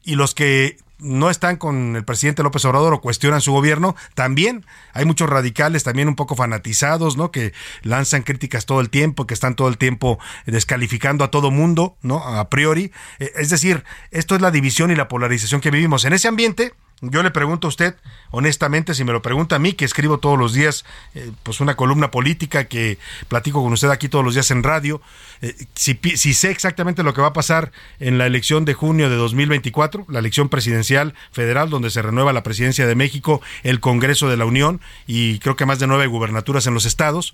y 0.04 0.16
los 0.16 0.36
que 0.36 0.78
no 1.00 1.30
están 1.30 1.58
con 1.58 1.96
el 1.96 2.04
presidente 2.04 2.44
López 2.44 2.64
Obrador 2.66 2.94
o 2.94 3.02
cuestionan 3.02 3.42
su 3.42 3.52
gobierno, 3.52 3.96
también 4.14 4.66
hay 4.94 5.06
muchos 5.06 5.30
radicales 5.30 5.84
también 5.84 6.08
un 6.08 6.16
poco 6.16 6.36
fanatizados, 6.36 7.18
¿no? 7.18 7.32
Que 7.32 7.54
lanzan 7.84 8.24
críticas 8.24 8.66
todo 8.66 8.82
el 8.82 8.90
tiempo, 8.90 9.26
que 9.26 9.34
están 9.34 9.56
todo 9.56 9.68
el 9.68 9.78
tiempo 9.78 10.20
descalificando 10.46 11.24
a 11.24 11.32
todo 11.32 11.52
mundo, 11.52 11.98
¿no? 12.02 12.18
A 12.20 12.50
priori. 12.50 12.92
Eh, 13.20 13.32
Es 13.36 13.50
decir, 13.50 13.84
esto 14.12 14.36
es 14.36 14.42
la 14.42 14.52
división 14.52 14.92
y 14.92 14.96
la 14.96 15.08
polarización 15.08 15.62
que 15.62 15.72
vivimos. 15.72 16.06
En 16.06 16.14
ese 16.14 16.28
ambiente, 16.28 16.74
yo 17.02 17.24
le 17.24 17.32
pregunto 17.32 17.68
a 17.68 17.70
usted, 17.70 17.96
honestamente, 18.32 18.94
si 18.94 19.04
me 19.04 19.14
lo 19.14 19.22
pregunta 19.22 19.56
a 19.56 19.60
mí, 19.60 19.74
que 19.74 19.86
escribo 19.86 20.18
todos 20.18 20.38
los 20.38 20.54
días, 20.54 20.84
eh, 21.16 21.32
pues 21.44 21.62
una 21.62 21.76
columna 21.76 22.12
política 22.12 22.66
que 22.66 22.98
platico 23.28 23.64
con 23.64 23.72
usted 23.72 23.90
aquí 23.90 24.10
todos 24.10 24.26
los 24.26 24.34
días 24.34 24.52
en 24.52 24.64
radio, 24.64 25.02
eh, 25.42 25.56
si, 25.76 25.96
sé 26.34 26.52
exactamente 26.52 27.04
lo 27.04 27.14
que 27.14 27.22
va 27.22 27.28
a 27.28 27.34
pasar 27.34 27.72
en 28.00 28.18
la 28.18 28.26
elección 28.26 28.66
de 28.66 28.74
junio 28.74 29.10
de 29.10 29.16
2024, 29.16 30.06
la 30.10 30.20
elección 30.20 30.50
presidencial 30.50 31.14
federal, 31.32 31.70
donde 31.70 31.90
se 31.90 32.02
renueva 32.02 32.34
la 32.34 32.44
presidencia 32.44 32.86
de 32.86 32.96
México, 32.96 33.42
el 33.64 33.80
Congreso 33.80 34.30
de 34.30 34.38
la 34.38 34.46
Unión 34.46 34.82
y 35.08 35.40
creo 35.40 35.56
que 35.56 35.66
más 35.66 35.80
de 35.80 35.88
nueve 35.88 36.08
gubernaturas 36.08 36.68
en 36.68 36.74
los 36.74 36.86
estados, 36.86 37.34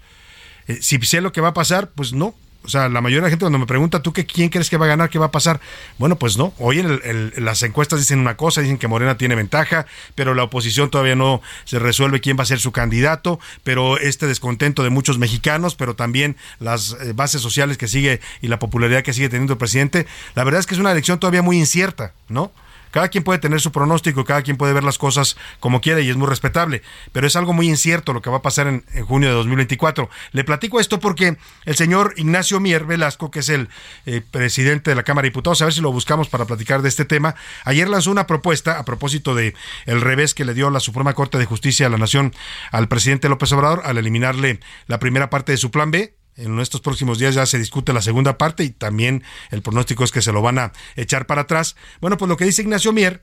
eh, 0.67 0.77
si 0.81 0.99
sé 1.01 1.21
lo 1.21 1.31
que 1.31 1.41
va 1.41 1.49
a 1.49 1.53
pasar, 1.53 1.91
pues 1.95 2.13
no. 2.13 2.35
O 2.65 2.69
sea, 2.69 2.89
la 2.89 2.99
mayoría 3.01 3.21
de 3.21 3.27
la 3.27 3.29
gente 3.29 3.43
cuando 3.43 3.59
me 3.59 3.65
pregunta, 3.65 4.01
¿tú 4.01 4.11
qué, 4.11 4.25
quién 4.25 4.49
crees 4.49 4.69
que 4.69 4.77
va 4.77 4.85
a 4.85 4.89
ganar? 4.89 5.09
¿Qué 5.09 5.19
va 5.19 5.27
a 5.27 5.31
pasar? 5.31 5.59
Bueno, 5.97 6.17
pues 6.17 6.37
no. 6.37 6.53
Hoy 6.57 6.79
el- 6.79 7.33
las 7.37 7.63
encuestas 7.63 7.99
dicen 7.99 8.19
una 8.19 8.35
cosa, 8.37 8.61
dicen 8.61 8.77
que 8.77 8.87
Morena 8.87 9.17
tiene 9.17 9.35
ventaja, 9.35 9.85
pero 10.15 10.33
la 10.33 10.43
oposición 10.43 10.89
todavía 10.89 11.15
no 11.15 11.41
se 11.63 11.79
resuelve 11.79 12.19
quién 12.21 12.37
va 12.37 12.43
a 12.43 12.45
ser 12.47 12.59
su 12.59 12.71
candidato, 12.71 13.39
pero 13.63 13.97
este 13.97 14.27
descontento 14.27 14.83
de 14.83 14.89
muchos 14.89 15.17
mexicanos, 15.19 15.75
pero 15.75 15.95
también 15.95 16.35
las 16.59 16.97
eh, 17.01 17.13
bases 17.13 17.41
sociales 17.41 17.77
que 17.77 17.87
sigue 17.87 18.19
y 18.41 18.47
la 18.47 18.59
popularidad 18.59 19.03
que 19.03 19.13
sigue 19.13 19.29
teniendo 19.29 19.53
el 19.53 19.59
presidente, 19.59 20.07
la 20.35 20.43
verdad 20.43 20.59
es 20.59 20.65
que 20.65 20.73
es 20.73 20.79
una 20.79 20.91
elección 20.91 21.19
todavía 21.19 21.41
muy 21.41 21.57
incierta, 21.57 22.13
¿no? 22.29 22.51
Cada 22.95 23.09
quien 23.09 23.25
puede 23.25 23.39
tener 23.39 23.59
su 23.59 23.73
pronóstico, 23.73 24.23
cada 24.23 24.41
quien 24.41 24.55
puede 24.55 24.71
ver 24.71 24.85
las 24.85 24.97
cosas 24.97 25.35
como 25.59 25.81
quiere 25.81 26.03
y 26.03 26.09
es 26.09 26.15
muy 26.15 26.29
respetable, 26.29 26.81
pero 27.11 27.27
es 27.27 27.35
algo 27.35 27.51
muy 27.51 27.67
incierto 27.67 28.13
lo 28.13 28.21
que 28.21 28.29
va 28.29 28.37
a 28.37 28.41
pasar 28.41 28.67
en, 28.67 28.85
en 28.93 29.05
junio 29.05 29.27
de 29.27 29.35
2024. 29.35 30.09
Le 30.31 30.45
platico 30.45 30.79
esto 30.79 31.01
porque 31.01 31.35
el 31.65 31.75
señor 31.75 32.13
Ignacio 32.15 32.61
Mier 32.61 32.85
Velasco, 32.85 33.31
que 33.31 33.39
es 33.39 33.49
el 33.49 33.67
eh, 34.05 34.21
presidente 34.21 34.91
de 34.91 34.95
la 34.95 35.03
Cámara 35.03 35.23
de 35.25 35.31
Diputados, 35.31 35.61
a 35.61 35.65
ver 35.65 35.73
si 35.73 35.81
lo 35.81 35.91
buscamos 35.91 36.29
para 36.29 36.45
platicar 36.45 36.83
de 36.83 36.87
este 36.87 37.03
tema, 37.03 37.35
ayer 37.65 37.89
lanzó 37.89 38.11
una 38.11 38.27
propuesta 38.27 38.79
a 38.79 38.85
propósito 38.85 39.35
de 39.35 39.55
el 39.87 39.99
revés 39.99 40.33
que 40.33 40.45
le 40.45 40.53
dio 40.53 40.69
la 40.69 40.79
Suprema 40.79 41.13
Corte 41.15 41.37
de 41.37 41.43
Justicia 41.43 41.87
de 41.87 41.89
la 41.89 41.97
Nación 41.97 42.33
al 42.71 42.87
presidente 42.87 43.27
López 43.27 43.51
Obrador 43.51 43.81
al 43.83 43.97
eliminarle 43.97 44.61
la 44.87 44.99
primera 44.99 45.29
parte 45.29 45.51
de 45.51 45.57
su 45.57 45.69
plan 45.69 45.91
B, 45.91 46.15
en 46.37 46.59
estos 46.59 46.81
próximos 46.81 47.19
días 47.19 47.35
ya 47.35 47.45
se 47.45 47.57
discute 47.57 47.93
la 47.93 48.01
segunda 48.01 48.37
parte 48.37 48.63
y 48.63 48.69
también 48.69 49.23
el 49.51 49.61
pronóstico 49.61 50.03
es 50.03 50.11
que 50.11 50.21
se 50.21 50.31
lo 50.31 50.41
van 50.41 50.59
a 50.59 50.71
echar 50.95 51.25
para 51.25 51.41
atrás. 51.41 51.75
Bueno, 52.01 52.17
pues 52.17 52.29
lo 52.29 52.37
que 52.37 52.45
dice 52.45 52.61
Ignacio 52.61 52.91
Mier 52.93 53.21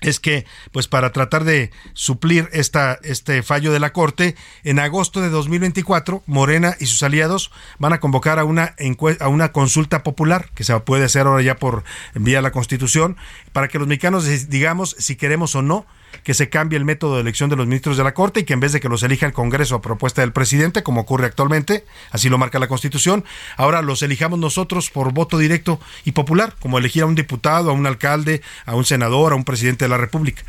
es 0.00 0.18
que, 0.18 0.46
pues 0.72 0.88
para 0.88 1.12
tratar 1.12 1.44
de 1.44 1.70
suplir 1.92 2.48
esta, 2.52 2.98
este 3.02 3.42
fallo 3.42 3.72
de 3.72 3.80
la 3.80 3.92
Corte, 3.92 4.34
en 4.64 4.78
agosto 4.78 5.20
de 5.20 5.28
2024, 5.28 6.22
Morena 6.26 6.74
y 6.80 6.86
sus 6.86 7.02
aliados 7.02 7.50
van 7.78 7.92
a 7.92 8.00
convocar 8.00 8.38
a 8.38 8.44
una, 8.44 8.74
a 9.20 9.28
una 9.28 9.52
consulta 9.52 10.02
popular, 10.02 10.48
que 10.54 10.64
se 10.64 10.78
puede 10.80 11.04
hacer 11.04 11.26
ahora 11.26 11.42
ya 11.42 11.56
por 11.56 11.84
vía 12.14 12.38
de 12.38 12.42
la 12.42 12.52
Constitución, 12.52 13.16
para 13.52 13.68
que 13.68 13.78
los 13.78 13.88
mexicanos 13.88 14.48
digamos 14.48 14.96
si 14.98 15.16
queremos 15.16 15.54
o 15.54 15.62
no 15.62 15.86
que 16.22 16.34
se 16.34 16.48
cambie 16.48 16.76
el 16.76 16.84
método 16.84 17.14
de 17.14 17.22
elección 17.22 17.50
de 17.50 17.56
los 17.56 17.66
ministros 17.66 17.96
de 17.96 18.04
la 18.04 18.14
Corte 18.14 18.40
y 18.40 18.44
que 18.44 18.52
en 18.52 18.60
vez 18.60 18.72
de 18.72 18.80
que 18.80 18.88
los 18.88 19.02
elija 19.02 19.26
el 19.26 19.32
Congreso 19.32 19.76
a 19.76 19.82
propuesta 19.82 20.20
del 20.22 20.32
presidente, 20.32 20.82
como 20.82 21.02
ocurre 21.02 21.26
actualmente, 21.26 21.84
así 22.10 22.28
lo 22.28 22.38
marca 22.38 22.58
la 22.58 22.68
Constitución, 22.68 23.24
ahora 23.56 23.82
los 23.82 24.02
elijamos 24.02 24.38
nosotros 24.38 24.90
por 24.90 25.12
voto 25.12 25.38
directo 25.38 25.80
y 26.04 26.12
popular, 26.12 26.54
como 26.60 26.78
elegir 26.78 27.02
a 27.02 27.06
un 27.06 27.14
diputado, 27.14 27.70
a 27.70 27.72
un 27.72 27.86
alcalde, 27.86 28.42
a 28.66 28.74
un 28.74 28.84
senador, 28.84 29.32
a 29.32 29.36
un 29.36 29.44
presidente 29.44 29.84
de 29.84 29.88
la 29.88 29.98
República. 29.98 30.42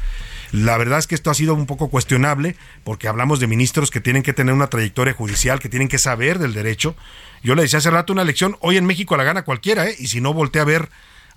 La 0.51 0.77
verdad 0.77 0.99
es 0.99 1.07
que 1.07 1.15
esto 1.15 1.31
ha 1.31 1.33
sido 1.33 1.53
un 1.53 1.65
poco 1.65 1.89
cuestionable 1.89 2.57
porque 2.83 3.07
hablamos 3.07 3.39
de 3.39 3.47
ministros 3.47 3.89
que 3.89 4.01
tienen 4.01 4.21
que 4.21 4.33
tener 4.33 4.53
una 4.53 4.67
trayectoria 4.67 5.13
judicial, 5.13 5.59
que 5.59 5.69
tienen 5.69 5.87
que 5.87 5.97
saber 5.97 6.39
del 6.39 6.53
derecho. 6.53 6.95
Yo 7.41 7.55
le 7.55 7.61
decía 7.61 7.79
hace 7.79 7.89
rato 7.89 8.11
una 8.11 8.21
elección, 8.21 8.57
hoy 8.59 8.77
en 8.77 8.85
México 8.85 9.15
la 9.15 9.23
gana 9.23 9.43
cualquiera, 9.43 9.87
¿eh? 9.87 9.95
y 9.97 10.07
si 10.07 10.19
no 10.19 10.33
voltea 10.33 10.63
a 10.63 10.65
ver 10.65 10.89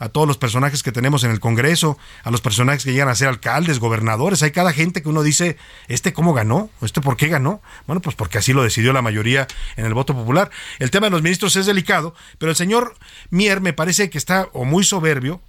a 0.05 0.11
todos 0.11 0.29
los 0.29 0.37
personajes 0.37 0.83
que 0.83 0.93
tenemos 0.93 1.25
en 1.25 1.31
el 1.31 1.41
Congreso, 1.41 1.97
a 2.25 2.31
los 2.31 2.43
personajes 2.43 2.85
que 2.85 2.93
llegan 2.93 3.09
a 3.09 3.15
ser 3.15 3.29
alcaldes, 3.29 3.79
gobernadores, 3.79 4.43
hay 4.43 4.51
cada 4.51 4.73
gente 4.75 5.03
que 5.03 5.09
uno 5.09 5.23
dice, 5.23 5.57
¿este 5.89 6.13
cómo 6.13 6.35
ganó? 6.35 6.69
¿Este 6.83 7.01
por 7.01 7.17
qué 7.17 7.29
ganó? 7.29 7.63
Bueno, 7.87 8.03
pues 8.03 8.15
porque 8.15 8.37
así 8.37 8.53
lo 8.53 8.63
decidió 8.63 8.93
la 8.93 9.01
mayoría 9.01 9.47
en 9.77 9.87
el 9.87 9.95
voto 9.95 10.15
popular. 10.15 10.51
El 10.79 10.91
tema 10.91 11.07
de 11.07 11.13
los 11.13 11.23
ministros 11.23 11.57
es 11.57 11.65
delicado, 11.65 12.15
pero 12.37 12.51
el 12.51 12.57
señor 12.57 12.97
Mier 13.31 13.63
me 13.63 13.73
parece 13.73 14.11
que 14.11 14.19
está 14.19 14.49
o 14.53 14.67
muy 14.67 14.85
soberbio, 14.85 15.41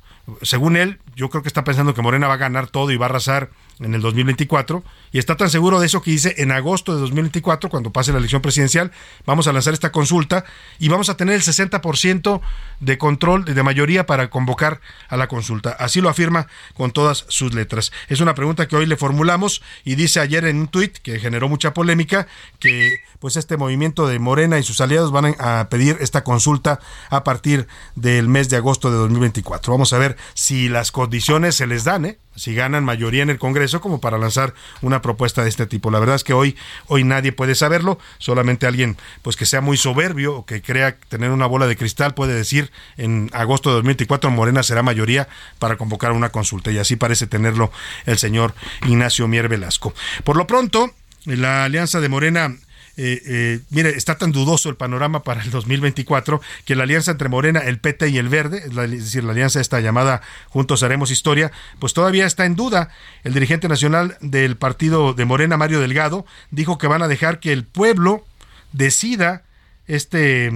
según 0.42 0.76
él, 0.76 1.00
yo 1.16 1.30
creo 1.30 1.44
que 1.44 1.48
está 1.48 1.64
pensando 1.64 1.94
que 1.94 2.02
Morena 2.02 2.28
va 2.28 2.34
a 2.34 2.38
ganar 2.38 2.68
todo 2.68 2.92
y 2.92 2.98
va 2.98 3.06
a 3.06 3.10
arrasar 3.10 3.50
en 3.80 3.94
el 3.94 4.02
2024 4.02 4.84
y 5.12 5.20
está 5.20 5.36
tan 5.36 5.50
seguro 5.50 5.80
de 5.80 5.86
eso 5.88 6.02
que 6.02 6.12
dice 6.12 6.36
en 6.38 6.52
agosto 6.52 6.94
de 6.94 7.02
2024 7.02 7.70
cuando 7.70 7.92
pase 7.92 8.14
la 8.14 8.20
elección 8.20 8.42
presidencial 8.42 8.92
vamos 9.26 9.48
a 9.48 9.54
lanzar 9.54 9.74
esta 9.74 9.92
consulta 9.92 10.46
y 10.80 10.88
vamos 10.88 11.10
a 11.10 11.18
tener 11.18 11.36
el 11.36 11.42
60% 11.42 12.42
de 12.80 12.98
control 12.98 13.46
de 13.46 13.64
mayoría 13.64 14.06
para 14.06 14.30
convocar 14.30 14.80
a 15.10 15.18
la 15.18 15.28
consulta. 15.28 15.72
Así 15.72 16.02
lo 16.02 16.10
afirma 16.10 16.48
con 16.74 16.92
todas 16.92 17.26
sus 17.28 17.54
letras. 17.54 17.92
Es 18.08 18.22
una 18.22 18.34
pregunta 18.34 18.68
que 18.68 18.76
hoy 18.76 18.86
le 18.86 18.98
formulamos 18.98 19.62
y 19.84 19.96
dice 19.96 20.20
ayer 20.20 20.46
en 20.46 20.58
un 20.58 20.68
tuit 20.68 20.98
que 21.00 21.20
generó 21.20 21.50
mucha 21.50 21.74
polémica 21.74 22.28
que 22.60 23.00
pues 23.20 23.36
este 23.36 23.58
movimiento 23.58 24.08
de 24.08 24.20
Morena 24.20 24.58
y 24.58 24.64
sus 24.64 24.80
aliados 24.82 25.12
van 25.12 25.36
a 25.40 25.68
pedir 25.70 25.98
esta 26.00 26.24
consulta 26.24 26.80
a 27.10 27.24
partir 27.24 27.68
del 27.96 28.30
mes 28.30 28.50
de 28.50 28.58
agosto 28.58 28.90
de 28.90 28.98
2024 28.98 29.72
vamos 29.72 29.92
a 29.94 29.98
ver 29.98 30.15
si 30.34 30.70
las 30.70 30.92
condiciones 30.92 31.56
se 31.56 31.68
les 31.68 31.84
dan 31.84 32.06
¿eh? 32.06 32.18
si 32.36 32.54
ganan 32.54 32.84
mayoría 32.84 33.24
en 33.24 33.30
el 33.30 33.40
Congreso 33.40 33.82
como 33.82 34.02
para 34.02 34.18
lanzar 34.18 34.54
una 34.82 35.02
propuesta 35.02 35.44
de 35.44 35.50
este 35.50 35.66
tipo. 35.66 35.92
La 35.92 36.00
verdad 36.00 36.16
es 36.16 36.24
que 36.24 36.34
hoy 36.34 36.56
hoy 36.88 37.04
nadie 37.04 37.32
puede 37.32 37.56
saberlo, 37.56 37.98
solamente 38.18 38.68
alguien 38.68 38.98
pues 39.22 39.36
que 39.36 39.46
sea 39.46 39.62
muy 39.62 39.78
soberbio 39.78 40.36
o 40.36 40.46
que 40.46 40.62
crea 40.62 40.98
tener 41.10 41.32
una 41.32 41.46
bola 41.46 41.68
de 41.68 41.78
cristal 41.78 42.14
puede 42.14 42.34
decir 42.34 42.72
en 42.98 43.30
agosto 43.34 43.70
de 43.70 43.76
2024 43.76 44.32
Morena 44.32 44.64
será 44.64 44.84
mayoría 44.84 45.28
para 45.60 45.78
convocar 45.78 46.12
una 46.12 46.30
consulta 46.30 46.72
y 46.72 46.78
así 46.78 46.96
parece 46.96 47.28
tenerlo 47.28 47.72
el 48.06 48.18
señor 48.18 48.54
Ignacio 48.86 49.28
Mier 49.28 49.48
Velasco. 49.48 49.94
Por 50.24 50.36
lo 50.36 50.48
pronto, 50.48 50.94
la 51.26 51.64
alianza 51.64 52.02
de 52.02 52.10
Morena 52.10 52.56
eh, 52.98 53.22
eh, 53.26 53.60
mire, 53.72 53.90
está 53.90 54.18
tan 54.18 54.32
dudoso 54.32 54.70
el 54.70 54.76
panorama 54.76 55.24
para 55.24 55.44
el 55.44 55.52
2024 55.52 56.42
que 56.64 56.76
la 56.76 56.84
alianza 56.84 57.12
entre 57.12 57.28
Morena, 57.28 57.60
el 57.60 57.80
PT 57.80 58.10
y 58.10 58.18
el 58.18 58.30
Verde, 58.30 58.64
es 58.66 58.76
decir, 58.92 59.24
la 59.24 59.34
alianza 59.34 59.60
esta 59.60 59.82
llamada 59.82 60.22
Juntos 60.50 60.82
Haremos 60.82 61.12
Historia, 61.12 61.52
pues 61.80 61.94
todavía 61.94 62.26
está 62.26 62.46
en 62.46 62.56
duda. 62.56 62.90
El 63.24 63.34
dirigente 63.34 63.68
nacional 63.68 64.18
del 64.22 64.56
partido 64.56 65.14
de 65.14 65.26
Morena, 65.26 65.58
Mario 65.58 65.82
Delgado, 65.82 66.26
dijo 66.52 66.78
que 66.78 66.88
van 66.88 67.02
a 67.02 67.08
dejar 67.08 67.40
que 67.40 67.52
el 67.52 67.66
pueblo 67.66 68.26
decida 68.72 69.44
este 69.88 70.52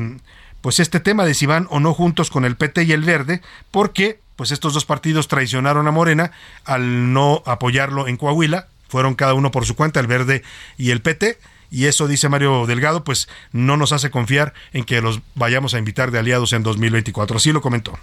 pues 0.62 0.80
este 0.80 1.00
tema 1.00 1.26
de 1.26 1.34
si 1.34 1.46
van 1.46 1.68
o 1.70 1.80
no 1.80 1.94
juntos 1.94 2.30
con 2.30 2.44
el 2.44 2.58
PT 2.58 2.84
y 2.84 2.92
el 2.92 3.04
Verde, 3.04 3.42
porque 3.72 4.20
pues 4.36 4.52
estos 4.52 4.74
dos 4.74 4.86
partidos 4.86 5.28
traicionaron 5.28 5.88
a 5.88 5.92
Morena 5.92 6.32
al 6.66 7.14
no 7.14 7.44
apoyarlo 7.46 8.08
en 8.08 8.18
Coahuila, 8.18 8.68
fueron 8.88 9.16
cada 9.16 9.34
uno 9.34 9.52
por 9.52 9.66
su 9.66 9.76
cuenta, 9.76 10.00
el 10.00 10.08
Verde 10.08 10.44
y 10.78 10.92
el 10.92 11.02
PT, 11.02 11.38
y 11.72 11.86
eso 11.86 12.08
dice 12.08 12.30
Mario 12.30 12.66
Delgado, 12.66 13.04
pues 13.04 13.28
no 13.52 13.78
nos 13.78 13.92
hace 13.92 14.10
confiar 14.10 14.54
en 14.74 14.84
que 14.84 15.02
los 15.02 15.22
vayamos 15.36 15.74
a 15.74 15.80
invitar 15.80 16.12
de 16.12 16.20
aliados 16.20 16.54
en 16.54 16.64
2024. 16.64 17.38
Así 17.38 17.52
lo 17.52 17.62
comentó. 17.62 17.98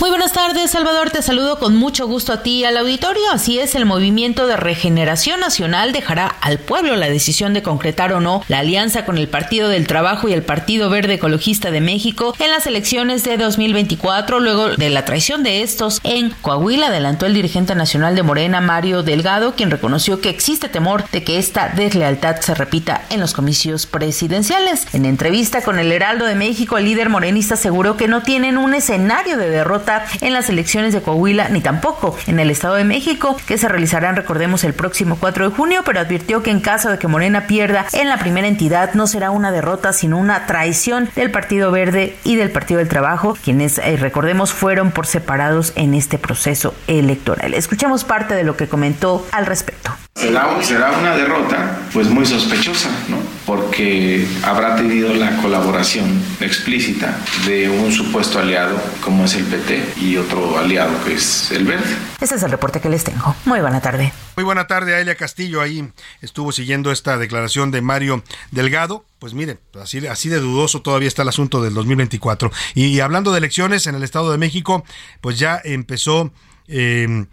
Muy 0.00 0.10
buenas 0.10 0.32
tardes, 0.32 0.70
Salvador. 0.70 1.10
Te 1.10 1.22
saludo 1.22 1.58
con 1.58 1.74
mucho 1.74 2.06
gusto 2.06 2.32
a 2.32 2.44
ti 2.44 2.58
y 2.58 2.64
al 2.64 2.76
auditorio. 2.76 3.20
Así 3.32 3.58
es, 3.58 3.74
el 3.74 3.84
Movimiento 3.84 4.46
de 4.46 4.56
Regeneración 4.56 5.40
Nacional 5.40 5.90
dejará 5.90 6.28
al 6.28 6.60
pueblo 6.60 6.94
la 6.94 7.08
decisión 7.08 7.52
de 7.52 7.64
concretar 7.64 8.12
o 8.12 8.20
no 8.20 8.44
la 8.46 8.60
alianza 8.60 9.04
con 9.04 9.18
el 9.18 9.26
Partido 9.26 9.68
del 9.68 9.88
Trabajo 9.88 10.28
y 10.28 10.34
el 10.34 10.44
Partido 10.44 10.88
Verde 10.88 11.14
Ecologista 11.14 11.72
de 11.72 11.80
México 11.80 12.32
en 12.38 12.52
las 12.52 12.68
elecciones 12.68 13.24
de 13.24 13.38
2024. 13.38 14.38
Luego 14.38 14.68
de 14.68 14.88
la 14.88 15.04
traición 15.04 15.42
de 15.42 15.62
estos 15.62 16.00
en 16.04 16.30
Coahuila, 16.30 16.86
adelantó 16.86 17.26
el 17.26 17.34
dirigente 17.34 17.74
nacional 17.74 18.14
de 18.14 18.22
Morena, 18.22 18.60
Mario 18.60 19.02
Delgado, 19.02 19.56
quien 19.56 19.72
reconoció 19.72 20.20
que 20.20 20.30
existe 20.30 20.68
temor 20.68 21.10
de 21.10 21.24
que 21.24 21.38
esta 21.38 21.70
deslealtad 21.70 22.36
se 22.36 22.54
repita 22.54 23.02
en 23.10 23.18
los 23.18 23.32
comicios 23.32 23.86
presidenciales. 23.86 24.86
En 24.92 25.06
entrevista 25.06 25.62
con 25.62 25.80
el 25.80 25.90
Heraldo 25.90 26.24
de 26.24 26.36
México, 26.36 26.78
el 26.78 26.84
líder 26.84 27.08
morenista 27.08 27.54
aseguró 27.54 27.96
que 27.96 28.06
no 28.06 28.22
tienen 28.22 28.58
un 28.58 28.74
escenario 28.74 29.36
de 29.36 29.50
derrota 29.50 29.87
en 30.20 30.32
las 30.32 30.48
elecciones 30.48 30.92
de 30.92 31.02
Coahuila 31.02 31.48
ni 31.48 31.60
tampoco 31.60 32.16
en 32.26 32.38
el 32.38 32.50
Estado 32.50 32.74
de 32.74 32.84
México, 32.84 33.36
que 33.46 33.58
se 33.58 33.68
realizarán, 33.68 34.16
recordemos, 34.16 34.64
el 34.64 34.74
próximo 34.74 35.16
4 35.18 35.50
de 35.50 35.56
junio, 35.56 35.82
pero 35.84 36.00
advirtió 36.00 36.42
que 36.42 36.50
en 36.50 36.60
caso 36.60 36.90
de 36.90 36.98
que 36.98 37.08
Morena 37.08 37.46
pierda 37.46 37.86
en 37.92 38.08
la 38.08 38.18
primera 38.18 38.48
entidad 38.48 38.94
no 38.94 39.06
será 39.06 39.30
una 39.30 39.50
derrota, 39.50 39.92
sino 39.92 40.18
una 40.18 40.46
traición 40.46 41.08
del 41.16 41.30
Partido 41.30 41.70
Verde 41.70 42.16
y 42.24 42.36
del 42.36 42.50
Partido 42.50 42.78
del 42.78 42.88
Trabajo, 42.88 43.36
quienes, 43.42 43.78
eh, 43.78 43.96
recordemos, 43.96 44.52
fueron 44.52 44.90
por 44.90 45.06
separados 45.06 45.72
en 45.76 45.94
este 45.94 46.18
proceso 46.18 46.74
electoral. 46.86 47.54
Escuchemos 47.54 48.04
parte 48.04 48.34
de 48.34 48.44
lo 48.44 48.56
que 48.56 48.68
comentó 48.68 49.26
al 49.32 49.46
respecto. 49.46 49.92
Será, 50.18 50.60
será 50.64 50.90
una 50.98 51.16
derrota 51.16 51.78
pues 51.92 52.08
muy 52.08 52.26
sospechosa, 52.26 52.90
¿no? 53.06 53.18
Porque 53.46 54.26
habrá 54.42 54.74
tenido 54.74 55.14
la 55.14 55.36
colaboración 55.36 56.20
explícita 56.40 57.16
de 57.46 57.70
un 57.70 57.92
supuesto 57.92 58.40
aliado 58.40 58.76
como 59.00 59.26
es 59.26 59.36
el 59.36 59.44
PT 59.44 59.94
y 60.00 60.16
otro 60.16 60.58
aliado 60.58 60.92
que 61.04 61.14
es 61.14 61.52
el 61.52 61.64
Verde. 61.64 61.96
Ese 62.20 62.34
es 62.34 62.42
el 62.42 62.50
reporte 62.50 62.80
que 62.80 62.88
les 62.88 63.04
tengo. 63.04 63.36
Muy 63.44 63.60
buena 63.60 63.80
tarde. 63.80 64.12
Muy 64.34 64.44
buena 64.44 64.66
tarde, 64.66 64.96
Aelia 64.96 65.14
Castillo. 65.14 65.60
Ahí 65.60 65.88
estuvo 66.20 66.50
siguiendo 66.50 66.90
esta 66.90 67.16
declaración 67.16 67.70
de 67.70 67.80
Mario 67.80 68.24
Delgado. 68.50 69.04
Pues 69.20 69.34
miren, 69.34 69.60
así, 69.80 70.04
así 70.08 70.28
de 70.28 70.40
dudoso 70.40 70.82
todavía 70.82 71.06
está 71.06 71.22
el 71.22 71.28
asunto 71.28 71.62
del 71.62 71.74
2024. 71.74 72.50
Y, 72.74 72.98
hablando 72.98 73.30
de 73.30 73.38
elecciones 73.38 73.86
en 73.86 73.94
el 73.94 74.02
Estado 74.02 74.32
de 74.32 74.38
México, 74.38 74.84
pues 75.20 75.38
ya 75.38 75.60
empezó... 75.62 76.32
Eh, 76.68 77.26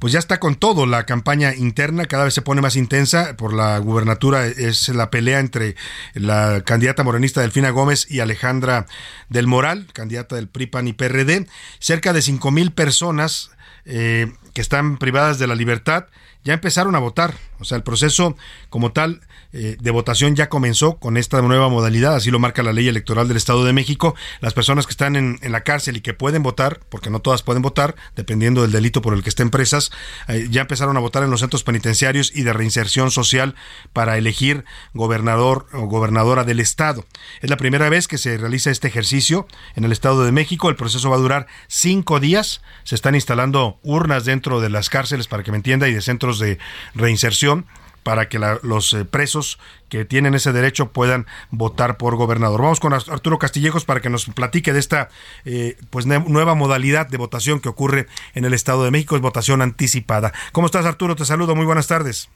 pues 0.00 0.14
ya 0.14 0.18
está 0.18 0.40
con 0.40 0.54
todo 0.54 0.86
la 0.86 1.04
campaña 1.04 1.54
interna, 1.54 2.06
cada 2.06 2.24
vez 2.24 2.32
se 2.32 2.40
pone 2.40 2.62
más 2.62 2.74
intensa 2.74 3.36
por 3.36 3.52
la 3.52 3.78
gubernatura, 3.78 4.46
es 4.46 4.88
la 4.88 5.10
pelea 5.10 5.40
entre 5.40 5.76
la 6.14 6.62
candidata 6.64 7.04
morenista 7.04 7.42
Delfina 7.42 7.68
Gómez 7.68 8.10
y 8.10 8.20
Alejandra 8.20 8.86
del 9.28 9.46
Moral, 9.46 9.88
candidata 9.92 10.36
del 10.36 10.48
PRI, 10.48 10.66
PAN 10.68 10.88
y 10.88 10.94
PRD. 10.94 11.46
Cerca 11.80 12.14
de 12.14 12.22
cinco 12.22 12.50
mil 12.50 12.72
personas 12.72 13.50
eh, 13.84 14.32
que 14.54 14.62
están 14.62 14.96
privadas 14.96 15.38
de 15.38 15.46
la 15.46 15.54
libertad 15.54 16.06
ya 16.44 16.54
empezaron 16.54 16.94
a 16.94 16.98
votar. 16.98 17.34
O 17.58 17.64
sea, 17.64 17.76
el 17.76 17.82
proceso 17.82 18.36
como 18.70 18.92
tal 18.92 19.20
eh, 19.52 19.76
de 19.80 19.90
votación 19.90 20.36
ya 20.36 20.48
comenzó 20.48 20.98
con 20.98 21.16
esta 21.16 21.42
nueva 21.42 21.68
modalidad, 21.68 22.14
así 22.14 22.30
lo 22.30 22.38
marca 22.38 22.62
la 22.62 22.72
ley 22.72 22.86
electoral 22.86 23.26
del 23.26 23.36
Estado 23.36 23.64
de 23.64 23.72
México. 23.72 24.14
Las 24.40 24.54
personas 24.54 24.86
que 24.86 24.92
están 24.92 25.16
en, 25.16 25.38
la 25.42 25.62
cárcel 25.62 25.96
y 25.96 26.00
que 26.00 26.14
pueden 26.14 26.42
votar, 26.42 26.80
porque 26.88 27.10
no 27.10 27.20
todas 27.20 27.42
pueden 27.42 27.62
votar, 27.62 27.96
dependiendo 28.14 28.62
del 28.62 28.70
delito 28.70 29.02
por 29.02 29.14
el 29.14 29.22
que 29.22 29.28
estén 29.28 29.50
presas, 29.50 29.90
eh, 30.28 30.46
ya 30.50 30.62
empezaron 30.62 30.96
a 30.96 31.00
votar 31.00 31.22
en 31.22 31.30
los 31.30 31.40
centros 31.40 31.64
penitenciarios 31.64 32.32
y 32.34 32.42
de 32.42 32.52
reinserción 32.52 33.10
social 33.10 33.56
para 33.92 34.16
elegir 34.16 34.64
gobernador 34.94 35.66
o 35.72 35.86
gobernadora 35.86 36.44
del 36.44 36.60
Estado. 36.60 37.04
Es 37.40 37.50
la 37.50 37.56
primera 37.56 37.88
vez 37.88 38.06
que 38.06 38.18
se 38.18 38.36
realiza 38.38 38.70
este 38.70 38.88
ejercicio 38.88 39.48
en 39.74 39.84
el 39.84 39.92
Estado 39.92 40.24
de 40.24 40.32
México. 40.32 40.68
El 40.68 40.76
proceso 40.76 41.10
va 41.10 41.16
a 41.16 41.20
durar 41.20 41.46
cinco 41.66 42.20
días. 42.20 42.62
Se 42.84 42.94
están 42.94 43.14
instalando 43.14 43.80
urnas 43.82 44.24
dentro 44.24 44.60
de 44.60 44.70
las 44.70 44.90
cárceles, 44.90 45.26
para 45.26 45.42
que 45.42 45.50
me 45.50 45.56
entienda, 45.56 45.88
y 45.88 45.94
de 45.94 46.02
centros 46.02 46.38
de 46.38 46.58
reinserción 46.94 47.66
para 48.02 48.28
que 48.28 48.38
los 48.38 48.92
eh, 48.92 49.04
presos 49.04 49.58
que 49.88 50.04
tienen 50.04 50.34
ese 50.34 50.52
derecho 50.52 50.92
puedan 50.92 51.26
votar 51.50 51.96
por 51.96 52.16
gobernador. 52.16 52.62
Vamos 52.62 52.80
con 52.80 52.92
Arturo 52.92 53.38
Castillejos 53.38 53.84
para 53.84 54.00
que 54.00 54.10
nos 54.10 54.26
platique 54.26 54.72
de 54.72 54.78
esta 54.78 55.08
eh, 55.44 55.76
pues 55.90 56.06
nueva 56.06 56.54
modalidad 56.54 57.08
de 57.08 57.18
votación 57.18 57.60
que 57.60 57.68
ocurre 57.68 58.06
en 58.34 58.44
el 58.44 58.54
Estado 58.54 58.84
de 58.84 58.90
México, 58.90 59.16
es 59.16 59.22
votación 59.22 59.62
anticipada. 59.62 60.32
¿Cómo 60.52 60.66
estás 60.66 60.86
Arturo? 60.86 61.16
Te 61.16 61.24
saludo, 61.24 61.54
muy 61.54 61.66
buenas 61.66 61.88
tardes. 61.88 62.30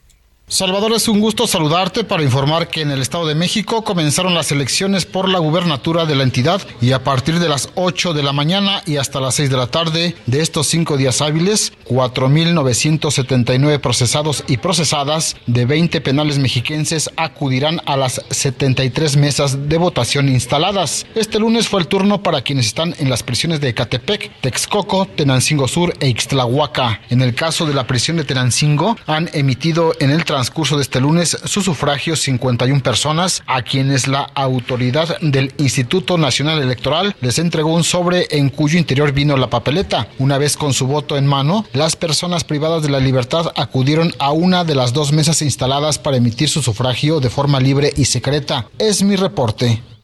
Salvador, 0.47 0.93
es 0.93 1.07
un 1.07 1.21
gusto 1.21 1.47
saludarte 1.47 2.03
para 2.03 2.21
informar 2.21 2.67
que 2.67 2.81
en 2.81 2.91
el 2.91 3.01
Estado 3.01 3.25
de 3.25 3.33
México 3.33 3.83
comenzaron 3.83 4.35
las 4.35 4.51
elecciones 4.51 5.07
por 5.07 5.27
la 5.27 5.39
gubernatura 5.39 6.05
de 6.05 6.13
la 6.13 6.21
entidad 6.21 6.61
y 6.81 6.91
a 6.91 7.03
partir 7.03 7.39
de 7.39 7.49
las 7.49 7.69
8 7.73 8.13
de 8.13 8.21
la 8.21 8.31
mañana 8.31 8.83
y 8.85 8.97
hasta 8.97 9.19
las 9.19 9.33
6 9.35 9.49
de 9.49 9.57
la 9.57 9.65
tarde 9.65 10.15
de 10.27 10.41
estos 10.41 10.67
cinco 10.67 10.97
días 10.97 11.19
hábiles, 11.23 11.73
4.979 11.85 13.79
procesados 13.79 14.43
y 14.47 14.57
procesadas 14.57 15.35
de 15.47 15.65
20 15.65 15.99
penales 16.01 16.37
mexiquenses 16.37 17.09
acudirán 17.17 17.81
a 17.87 17.97
las 17.97 18.21
73 18.29 19.17
mesas 19.17 19.67
de 19.67 19.77
votación 19.79 20.29
instaladas. 20.29 21.07
Este 21.15 21.39
lunes 21.39 21.67
fue 21.69 21.81
el 21.81 21.87
turno 21.87 22.21
para 22.21 22.43
quienes 22.43 22.67
están 22.67 22.93
en 22.99 23.09
las 23.09 23.23
prisiones 23.23 23.61
de 23.61 23.69
Ecatepec, 23.69 24.41
Texcoco, 24.41 25.07
Tenancingo 25.07 25.67
Sur 25.67 25.95
e 25.99 26.07
Ixtlahuaca. 26.07 27.01
En 27.09 27.23
el 27.23 27.33
caso 27.33 27.65
de 27.65 27.73
la 27.73 27.87
prisión 27.87 28.17
de 28.17 28.25
Tenancingo, 28.25 28.95
han 29.07 29.31
emitido 29.33 29.95
en 29.99 30.11
el 30.11 30.23
transcurso 30.35 30.75
de 30.75 30.81
este 30.81 30.99
lunes 30.99 31.37
su 31.45 31.61
sufragio 31.61 32.17
51 32.17 32.83
personas 32.83 33.41
a 33.47 33.61
quienes 33.61 34.09
la 34.09 34.23
autoridad 34.35 35.17
del 35.21 35.53
Instituto 35.59 36.17
Nacional 36.17 36.61
Electoral 36.61 37.15
les 37.21 37.39
entregó 37.39 37.73
un 37.73 37.85
sobre 37.85 38.27
en 38.31 38.49
cuyo 38.49 38.77
interior 38.77 39.13
vino 39.13 39.37
la 39.37 39.49
papeleta. 39.49 40.09
Una 40.19 40.37
vez 40.37 40.57
con 40.57 40.73
su 40.73 40.87
voto 40.87 41.15
en 41.15 41.25
mano, 41.25 41.65
las 41.71 41.95
personas 41.95 42.43
privadas 42.43 42.83
de 42.83 42.89
la 42.89 42.99
libertad 42.99 43.53
acudieron 43.55 44.11
a 44.19 44.33
una 44.33 44.65
de 44.65 44.75
las 44.75 44.91
dos 44.91 45.13
mesas 45.13 45.41
instaladas 45.41 45.99
para 45.99 46.17
emitir 46.17 46.49
su 46.49 46.61
sufragio 46.61 47.21
de 47.21 47.29
forma 47.29 47.61
libre 47.61 47.93
y 47.95 48.03
secreta. 48.03 48.67
Es 48.77 49.03
mi 49.03 49.15
reporte. 49.15 49.94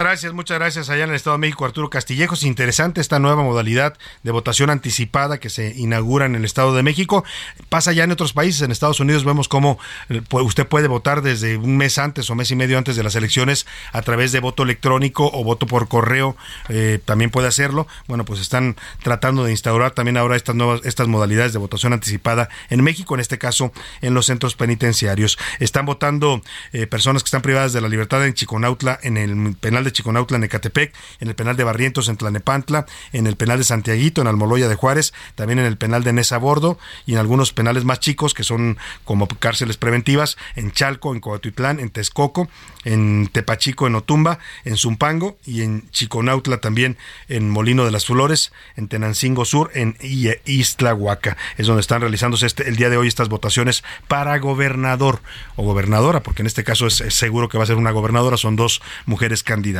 Gracias, 0.00 0.32
muchas 0.32 0.60
gracias 0.60 0.90
allá 0.90 1.02
en 1.02 1.10
el 1.10 1.16
Estado 1.16 1.34
de 1.34 1.40
México, 1.40 1.64
Arturo 1.64 1.90
Castillejos. 1.90 2.44
Interesante 2.44 3.00
esta 3.00 3.18
nueva 3.18 3.42
modalidad 3.42 3.98
de 4.22 4.30
votación 4.30 4.70
anticipada 4.70 5.40
que 5.40 5.50
se 5.50 5.74
inaugura 5.74 6.24
en 6.24 6.36
el 6.36 6.44
Estado 6.44 6.72
de 6.72 6.84
México. 6.84 7.24
Pasa 7.68 7.92
ya 7.92 8.04
en 8.04 8.12
otros 8.12 8.32
países, 8.32 8.62
en 8.62 8.70
Estados 8.70 9.00
Unidos 9.00 9.24
vemos 9.24 9.48
cómo 9.48 9.76
eh, 10.08 10.22
usted 10.30 10.68
puede 10.68 10.86
votar 10.86 11.20
desde 11.22 11.56
un 11.56 11.76
mes 11.76 11.98
antes 11.98 12.30
o 12.30 12.36
mes 12.36 12.48
y 12.52 12.54
medio 12.54 12.78
antes 12.78 12.94
de 12.94 13.02
las 13.02 13.16
elecciones 13.16 13.66
a 13.92 14.02
través 14.02 14.30
de 14.30 14.38
voto 14.38 14.62
electrónico 14.62 15.32
o 15.34 15.42
voto 15.42 15.66
por 15.66 15.88
correo, 15.88 16.36
eh, 16.68 17.00
también 17.04 17.32
puede 17.32 17.48
hacerlo. 17.48 17.88
Bueno, 18.06 18.24
pues 18.24 18.40
están 18.40 18.76
tratando 19.02 19.42
de 19.42 19.50
instaurar 19.50 19.90
también 19.90 20.16
ahora 20.16 20.36
estas 20.36 20.54
nuevas, 20.54 20.80
estas 20.84 21.08
modalidades 21.08 21.52
de 21.52 21.58
votación 21.58 21.92
anticipada 21.92 22.48
en 22.70 22.84
México, 22.84 23.16
en 23.16 23.20
este 23.20 23.38
caso 23.38 23.72
en 24.00 24.14
los 24.14 24.26
centros 24.26 24.54
penitenciarios. 24.54 25.38
Están 25.58 25.86
votando 25.86 26.40
eh, 26.72 26.86
personas 26.86 27.24
que 27.24 27.26
están 27.26 27.42
privadas 27.42 27.72
de 27.72 27.80
la 27.80 27.88
libertad 27.88 28.24
en 28.24 28.34
Chiconautla, 28.34 29.00
en 29.02 29.16
el 29.16 29.56
penal 29.56 29.82
de 29.82 29.87
de 29.88 29.92
Chiconautla 29.92 30.36
en 30.36 30.44
Ecatepec, 30.44 30.94
en 31.20 31.28
el 31.28 31.34
penal 31.34 31.56
de 31.56 31.64
Barrientos 31.64 32.08
en 32.08 32.16
Tlanepantla, 32.16 32.86
en 33.12 33.26
el 33.26 33.36
penal 33.36 33.58
de 33.58 33.64
Santiaguito 33.64 34.20
en 34.20 34.26
Almoloya 34.26 34.68
de 34.68 34.74
Juárez, 34.74 35.12
también 35.34 35.58
en 35.58 35.66
el 35.66 35.76
penal 35.76 36.04
de 36.04 36.12
Nesa 36.12 36.38
Bordo 36.38 36.78
y 37.06 37.12
en 37.12 37.18
algunos 37.18 37.52
penales 37.52 37.84
más 37.84 38.00
chicos 38.00 38.34
que 38.34 38.44
son 38.44 38.78
como 39.04 39.28
cárceles 39.28 39.76
preventivas 39.76 40.36
en 40.56 40.72
Chalco, 40.72 41.14
en 41.14 41.20
Coatitlán, 41.20 41.80
en 41.80 41.90
Texcoco, 41.90 42.48
en 42.84 43.28
Tepachico, 43.32 43.86
en 43.86 43.94
Otumba, 43.94 44.38
en 44.64 44.76
Zumpango 44.76 45.36
y 45.44 45.62
en 45.62 45.90
Chiconautla 45.90 46.58
también 46.58 46.96
en 47.28 47.50
Molino 47.50 47.84
de 47.84 47.90
las 47.90 48.06
Flores, 48.06 48.52
en 48.76 48.88
Tenancingo 48.88 49.44
Sur, 49.44 49.70
en 49.74 49.96
Istlahuaca. 50.00 51.36
Es 51.56 51.66
donde 51.66 51.80
están 51.80 52.00
realizándose 52.00 52.46
este, 52.46 52.68
el 52.68 52.76
día 52.76 52.90
de 52.90 52.96
hoy 52.96 53.08
estas 53.08 53.28
votaciones 53.28 53.84
para 54.06 54.38
gobernador 54.38 55.20
o 55.56 55.64
gobernadora, 55.64 56.22
porque 56.22 56.42
en 56.42 56.46
este 56.46 56.64
caso 56.64 56.86
es 56.86 56.96
seguro 57.08 57.48
que 57.48 57.58
va 57.58 57.64
a 57.64 57.66
ser 57.66 57.76
una 57.76 57.90
gobernadora, 57.90 58.36
son 58.36 58.56
dos 58.56 58.80
mujeres 59.06 59.42
candidatas. 59.42 59.77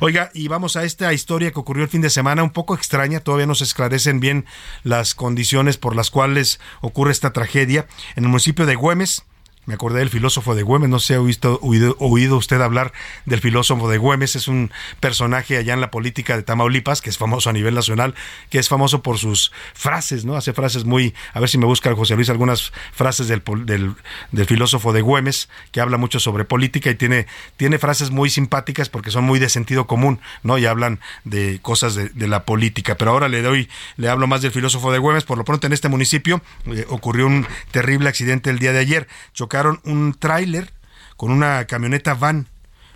Oiga, 0.00 0.30
y 0.34 0.48
vamos 0.48 0.76
a 0.76 0.84
esta 0.84 1.12
historia 1.12 1.50
que 1.50 1.60
ocurrió 1.60 1.84
el 1.84 1.90
fin 1.90 2.00
de 2.00 2.10
semana, 2.10 2.42
un 2.42 2.50
poco 2.50 2.74
extraña, 2.74 3.20
todavía 3.20 3.46
no 3.46 3.54
se 3.54 3.64
esclarecen 3.64 4.20
bien 4.20 4.46
las 4.82 5.14
condiciones 5.14 5.76
por 5.76 5.96
las 5.96 6.10
cuales 6.10 6.60
ocurre 6.80 7.12
esta 7.12 7.32
tragedia 7.32 7.86
en 8.16 8.24
el 8.24 8.30
municipio 8.30 8.66
de 8.66 8.74
Güemes. 8.74 9.24
Me 9.68 9.74
acordé 9.74 9.98
del 9.98 10.08
filósofo 10.08 10.54
de 10.54 10.62
Güemes, 10.62 10.88
no 10.88 10.98
sé 10.98 11.08
si 11.08 11.12
ha 11.12 11.20
oído, 11.20 11.94
oído, 11.98 12.36
usted 12.38 12.58
hablar 12.62 12.90
del 13.26 13.38
filósofo 13.38 13.90
de 13.90 13.98
Güemes, 13.98 14.34
es 14.34 14.48
un 14.48 14.72
personaje 14.98 15.58
allá 15.58 15.74
en 15.74 15.82
la 15.82 15.90
política 15.90 16.36
de 16.36 16.42
Tamaulipas, 16.42 17.02
que 17.02 17.10
es 17.10 17.18
famoso 17.18 17.50
a 17.50 17.52
nivel 17.52 17.74
nacional, 17.74 18.14
que 18.48 18.58
es 18.58 18.70
famoso 18.70 19.02
por 19.02 19.18
sus 19.18 19.52
frases, 19.74 20.24
¿no? 20.24 20.36
Hace 20.36 20.54
frases 20.54 20.86
muy, 20.86 21.14
a 21.34 21.40
ver 21.40 21.50
si 21.50 21.58
me 21.58 21.66
busca 21.66 21.94
José 21.94 22.16
Luis 22.16 22.30
algunas 22.30 22.72
frases 22.94 23.28
del, 23.28 23.42
del, 23.66 24.46
filósofo 24.46 24.94
de 24.94 25.02
Güemes, 25.02 25.50
que 25.70 25.82
habla 25.82 25.98
mucho 25.98 26.18
sobre 26.18 26.46
política 26.46 26.88
y 26.88 26.94
tiene, 26.94 27.26
tiene 27.58 27.78
frases 27.78 28.10
muy 28.10 28.30
simpáticas 28.30 28.88
porque 28.88 29.10
son 29.10 29.24
muy 29.24 29.38
de 29.38 29.50
sentido 29.50 29.86
común, 29.86 30.18
¿no? 30.42 30.56
Y 30.56 30.64
hablan 30.64 30.98
de 31.24 31.58
cosas 31.60 31.94
de, 31.94 32.08
de 32.08 32.26
la 32.26 32.46
política. 32.46 32.96
Pero 32.96 33.10
ahora 33.10 33.28
le 33.28 33.42
doy, 33.42 33.68
le 33.98 34.08
hablo 34.08 34.26
más 34.26 34.40
del 34.40 34.50
filósofo 34.50 34.92
de 34.92 34.98
Güemes, 34.98 35.24
por 35.24 35.36
lo 35.36 35.44
pronto 35.44 35.66
en 35.66 35.74
este 35.74 35.90
municipio 35.90 36.40
eh, 36.64 36.86
ocurrió 36.88 37.26
un 37.26 37.46
terrible 37.70 38.08
accidente 38.08 38.48
el 38.48 38.58
día 38.58 38.72
de 38.72 38.78
ayer. 38.78 39.08
Chocaron 39.34 39.57
un 39.66 40.14
tráiler 40.18 40.72
con 41.16 41.30
una 41.32 41.64
camioneta 41.66 42.14
van. 42.14 42.46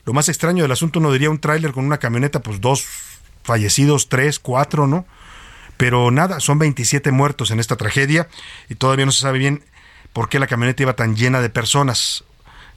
Lo 0.05 0.13
más 0.13 0.29
extraño 0.29 0.63
del 0.63 0.73
asunto 0.73 1.01
no 1.01 1.13
diría 1.13 1.31
un 1.31 1.41
tráiler 1.41 1.73
con 1.73 1.85
una 1.85 1.99
camioneta, 1.99 2.41
pues 2.41 2.61
dos 2.61 2.87
fallecidos, 3.43 4.09
tres, 4.09 4.39
cuatro, 4.39 4.87
¿no? 4.87 5.07
Pero 5.77 6.11
nada, 6.11 6.41
son 6.41 6.59
27 6.59 7.11
muertos 7.11 7.51
en 7.51 7.61
esta 7.61 7.77
tragedia 7.77 8.29
y 8.69 8.77
todavía 8.77 9.07
no 9.07 9.13
se 9.13 9.21
sabe 9.21 9.39
bien 9.39 9.65
por 10.13 10.29
qué 10.29 10.39
la 10.39 10.47
camioneta 10.47 10.83
iba 10.83 10.95
tan 10.95 11.17
llena 11.17 11.41
de 11.41 11.51
personas. 11.51 12.25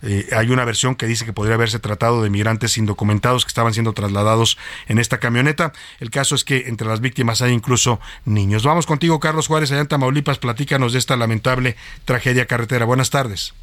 Eh, 0.02 0.28
hay 0.36 0.50
una 0.50 0.66
versión 0.66 0.96
que 0.96 1.08
dice 1.08 1.26
que 1.26 1.34
podría 1.34 1.56
haberse 1.56 1.80
tratado 1.80 2.22
de 2.22 2.30
migrantes 2.30 2.78
indocumentados 2.78 3.46
que 3.46 3.50
estaban 3.50 3.74
siendo 3.74 3.94
trasladados 3.94 4.58
en 4.88 5.00
esta 5.00 5.20
camioneta. 5.20 5.74
El 6.00 6.12
caso 6.12 6.36
es 6.36 6.44
que 6.44 6.68
entre 6.68 6.88
las 6.88 7.02
víctimas 7.02 7.42
hay 7.42 7.54
incluso 7.54 8.00
niños. 8.24 8.64
Vamos 8.64 8.86
contigo, 8.86 9.20
Carlos 9.20 9.48
Juárez, 9.48 9.72
allá 9.72 9.82
en 9.82 9.88
Tamaulipas. 9.88 10.38
Platícanos 10.38 10.94
de 10.94 11.00
esta 11.00 11.16
lamentable 11.16 11.76
tragedia 12.06 12.46
carretera. 12.46 12.86
Buenas 12.86 13.10
tardes. 13.10 13.54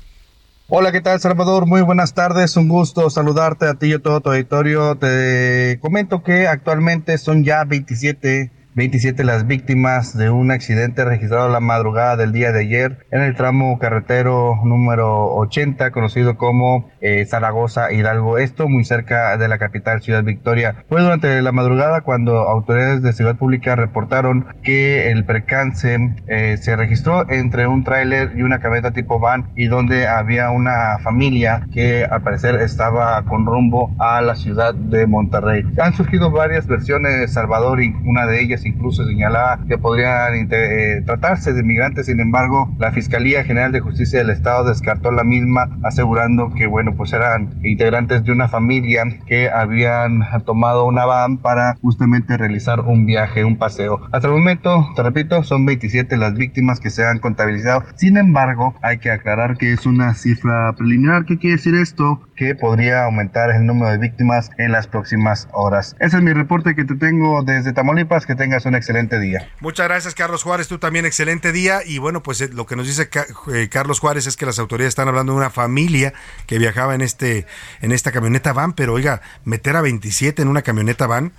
Hola, 0.69 0.91
¿qué 0.91 1.01
tal, 1.01 1.21
Salvador? 1.21 1.67
Muy 1.67 1.83
buenas 1.83 2.15
tardes. 2.15 2.57
Un 2.57 2.69
gusto 2.69 3.11
saludarte 3.11 3.67
a 3.67 3.75
ti 3.75 3.89
y 3.89 3.93
a 3.95 3.99
todo 3.99 4.21
tu 4.21 4.31
auditorio. 4.31 4.97
Te 4.97 5.79
comento 5.81 6.23
que 6.23 6.47
actualmente 6.47 7.19
son 7.19 7.45
ya 7.45 7.65
27 7.65 8.51
27 8.75 9.23
las 9.25 9.47
víctimas 9.47 10.17
de 10.17 10.31
un 10.31 10.51
accidente 10.51 11.05
registrado 11.05 11.51
la 11.51 11.61
madrugada 11.61 12.17
del 12.17 12.33
día 12.33 12.53
de 12.53 12.61
ayer 12.61 13.05
en 13.11 13.21
el 13.21 13.35
tramo 13.35 13.79
carretero 13.79 14.59
número 14.65 15.35
80, 15.35 15.91
conocido 15.91 16.39
como 16.39 16.89
eh, 17.03 17.27
Zaragoza 17.27 17.93
Hidalgo. 17.93 18.39
Esto 18.39 18.71
muy 18.71 18.85
cerca 18.85 19.37
de 19.37 19.47
la 19.49 19.59
capital 19.59 20.01
Ciudad 20.01 20.25
Victoria. 20.25 20.85
Fue 20.89 21.03
durante 21.03 21.43
la 21.43 21.53
madrugada 21.53 22.01
cuando 22.01 22.39
autoridades 22.49 23.03
de 23.03 23.13
seguridad 23.13 23.39
pública 23.39 23.77
reportaron 23.77 24.47
que 24.63 25.11
el 25.11 25.27
percance 25.27 26.15
eh, 26.27 26.57
se 26.57 26.75
registró 26.75 27.31
entre 27.31 27.67
un 27.67 27.85
tráiler 27.85 28.33
y 28.35 28.43
una 28.43 28.61
camioneta 28.61 28.93
tipo 28.93 29.19
van 29.19 29.51
y 29.55 29.67
donde 29.67 30.09
había 30.09 30.49
una 30.49 30.99
familia 31.03 31.67
que 31.75 32.07
al 32.07 32.23
parecer 32.23 32.55
estaba 32.55 33.23
con 33.27 33.45
rumbo 33.45 33.95
a 33.99 34.23
la 34.23 34.35
ciudad 34.35 34.75
de 34.75 35.07
Monterrey. 35.07 35.63
Han 35.79 35.93
surgido 35.93 36.31
varias 36.31 36.67
versiones, 36.67 37.35
Salvador, 37.35 37.83
y 37.83 37.95
una 38.07 38.25
de 38.27 38.41
ellas 38.41 38.62
incluso 38.65 39.05
señalaba 39.05 39.59
que 39.69 39.79
podrían 39.79 40.49
eh, 40.51 41.03
tratarse 41.05 41.53
de 41.53 41.63
migrantes, 41.63 42.07
sin 42.07 42.21
embargo, 42.21 42.75
la 42.79 42.93
Fiscalía 42.93 43.45
General 43.45 43.73
de 43.73 43.81
Justicia 43.81 44.19
del 44.19 44.31
Estado 44.31 44.69
descartó 44.69 45.11
la 45.11 45.25
misma, 45.25 45.79
asegurando 45.83 46.53
que, 46.55 46.67
bueno, 46.67 46.95
pues 46.97 47.13
eran 47.13 47.55
integrantes 47.63 48.25
de 48.25 48.33
una 48.33 48.49
familia 48.49 49.05
que 49.27 49.51
habían 49.51 50.21
tomado 50.45 50.85
una 50.85 51.05
van 51.05 51.39
para 51.39 51.77
justamente 51.81 52.37
realizar 52.37 52.81
un 52.81 53.07
viaje, 53.07 53.45
un 53.45 53.57
paseo. 53.57 54.01
Hasta 54.13 54.29
el 54.29 54.35
momento, 54.35 54.89
te 54.95 55.03
repito, 55.03 55.43
son 55.43 55.67
27 55.67 56.17
las 56.17 56.35
víctimas 56.35 56.81
que 56.81 56.91
se 56.91 57.05
han 57.05 57.19
contabilizado. 57.19 57.85
Sin 57.97 58.17
embargo, 58.17 58.75
hay 58.83 58.99
que 58.99 59.11
aclarar 59.11 59.57
que 59.57 59.73
es 59.73 59.87
una 59.87 60.15
cifra 60.15 60.73
preliminar. 60.77 61.25
¿Qué 61.25 61.39
quiere 61.39 61.57
decir 61.57 61.75
esto? 61.75 62.21
Que 62.37 62.55
podría 62.55 63.05
aumentar 63.05 63.51
el 63.51 63.67
número 63.67 63.91
de 63.91 63.99
víctimas 63.99 64.51
en 64.59 64.73
las 64.73 64.87
próximas 64.87 65.49
horas. 65.53 65.97
Ese 66.01 66.19
es 66.19 66.23
mi 66.23 66.33
reporte 66.33 66.75
que 66.75 66.85
te 66.85 66.95
tengo 66.95 67.43
desde 67.43 67.73
Tamaulipas. 67.73 68.27
Que 68.27 68.35
tengas 68.35 68.52
un 68.65 68.75
excelente 68.75 69.19
día. 69.19 69.51
Muchas 69.61 69.89
gracias, 69.89 70.15
Carlos 70.15 70.43
Juárez. 70.43 70.69
Tú 70.69 70.79
también, 70.79 71.05
excelente 71.05 71.53
día. 71.53 71.81
Y 71.85 71.99
bueno, 71.99 72.23
pues 72.23 72.41
eh, 72.41 72.51
lo 72.53 72.67
que 72.67 72.77
nos 72.77 72.87
dice 72.87 73.09
eh, 73.53 73.69
Carlos 73.71 74.01
Juárez 74.01 74.27
es 74.27 74.37
que 74.37 74.47
las 74.47 74.59
autoridades 74.59 74.91
están 74.91 75.09
hablando 75.09 75.33
de 75.33 75.39
una 75.39 75.51
familia 75.51 76.13
que 76.47 76.59
viajaba 76.59 76.95
en, 76.95 77.01
este, 77.01 77.47
en 77.81 77.93
esta 77.93 78.13
camioneta 78.13 78.53
van, 78.53 78.75
pero 78.75 78.95
oiga, 78.95 79.23
meter 79.45 79.77
a 79.77 79.81
27 79.81 80.43
en 80.43 80.49
una 80.49 80.63
camioneta 80.63 81.07
van 81.07 81.33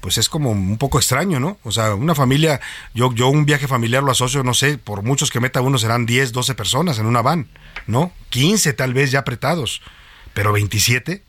pues 0.00 0.18
es 0.18 0.28
como 0.28 0.52
un 0.52 0.78
poco 0.78 0.98
extraño, 0.98 1.40
¿no? 1.40 1.58
O 1.64 1.72
sea, 1.72 1.96
una 1.96 2.14
familia, 2.14 2.60
yo, 2.94 3.12
yo 3.12 3.28
un 3.28 3.44
viaje 3.44 3.66
familiar 3.66 4.04
lo 4.04 4.12
asocio, 4.12 4.44
no 4.44 4.54
sé, 4.54 4.78
por 4.78 5.02
muchos 5.02 5.30
que 5.30 5.40
meta 5.40 5.60
uno 5.62 5.78
serán 5.78 6.06
10, 6.06 6.30
12 6.32 6.54
personas 6.54 7.00
en 7.00 7.06
una 7.06 7.22
van, 7.22 7.48
¿no? 7.88 8.12
15 8.28 8.72
tal 8.74 8.94
vez 8.94 9.10
ya 9.10 9.20
apretados, 9.20 9.82
pero 10.32 10.52
27, 10.52 11.24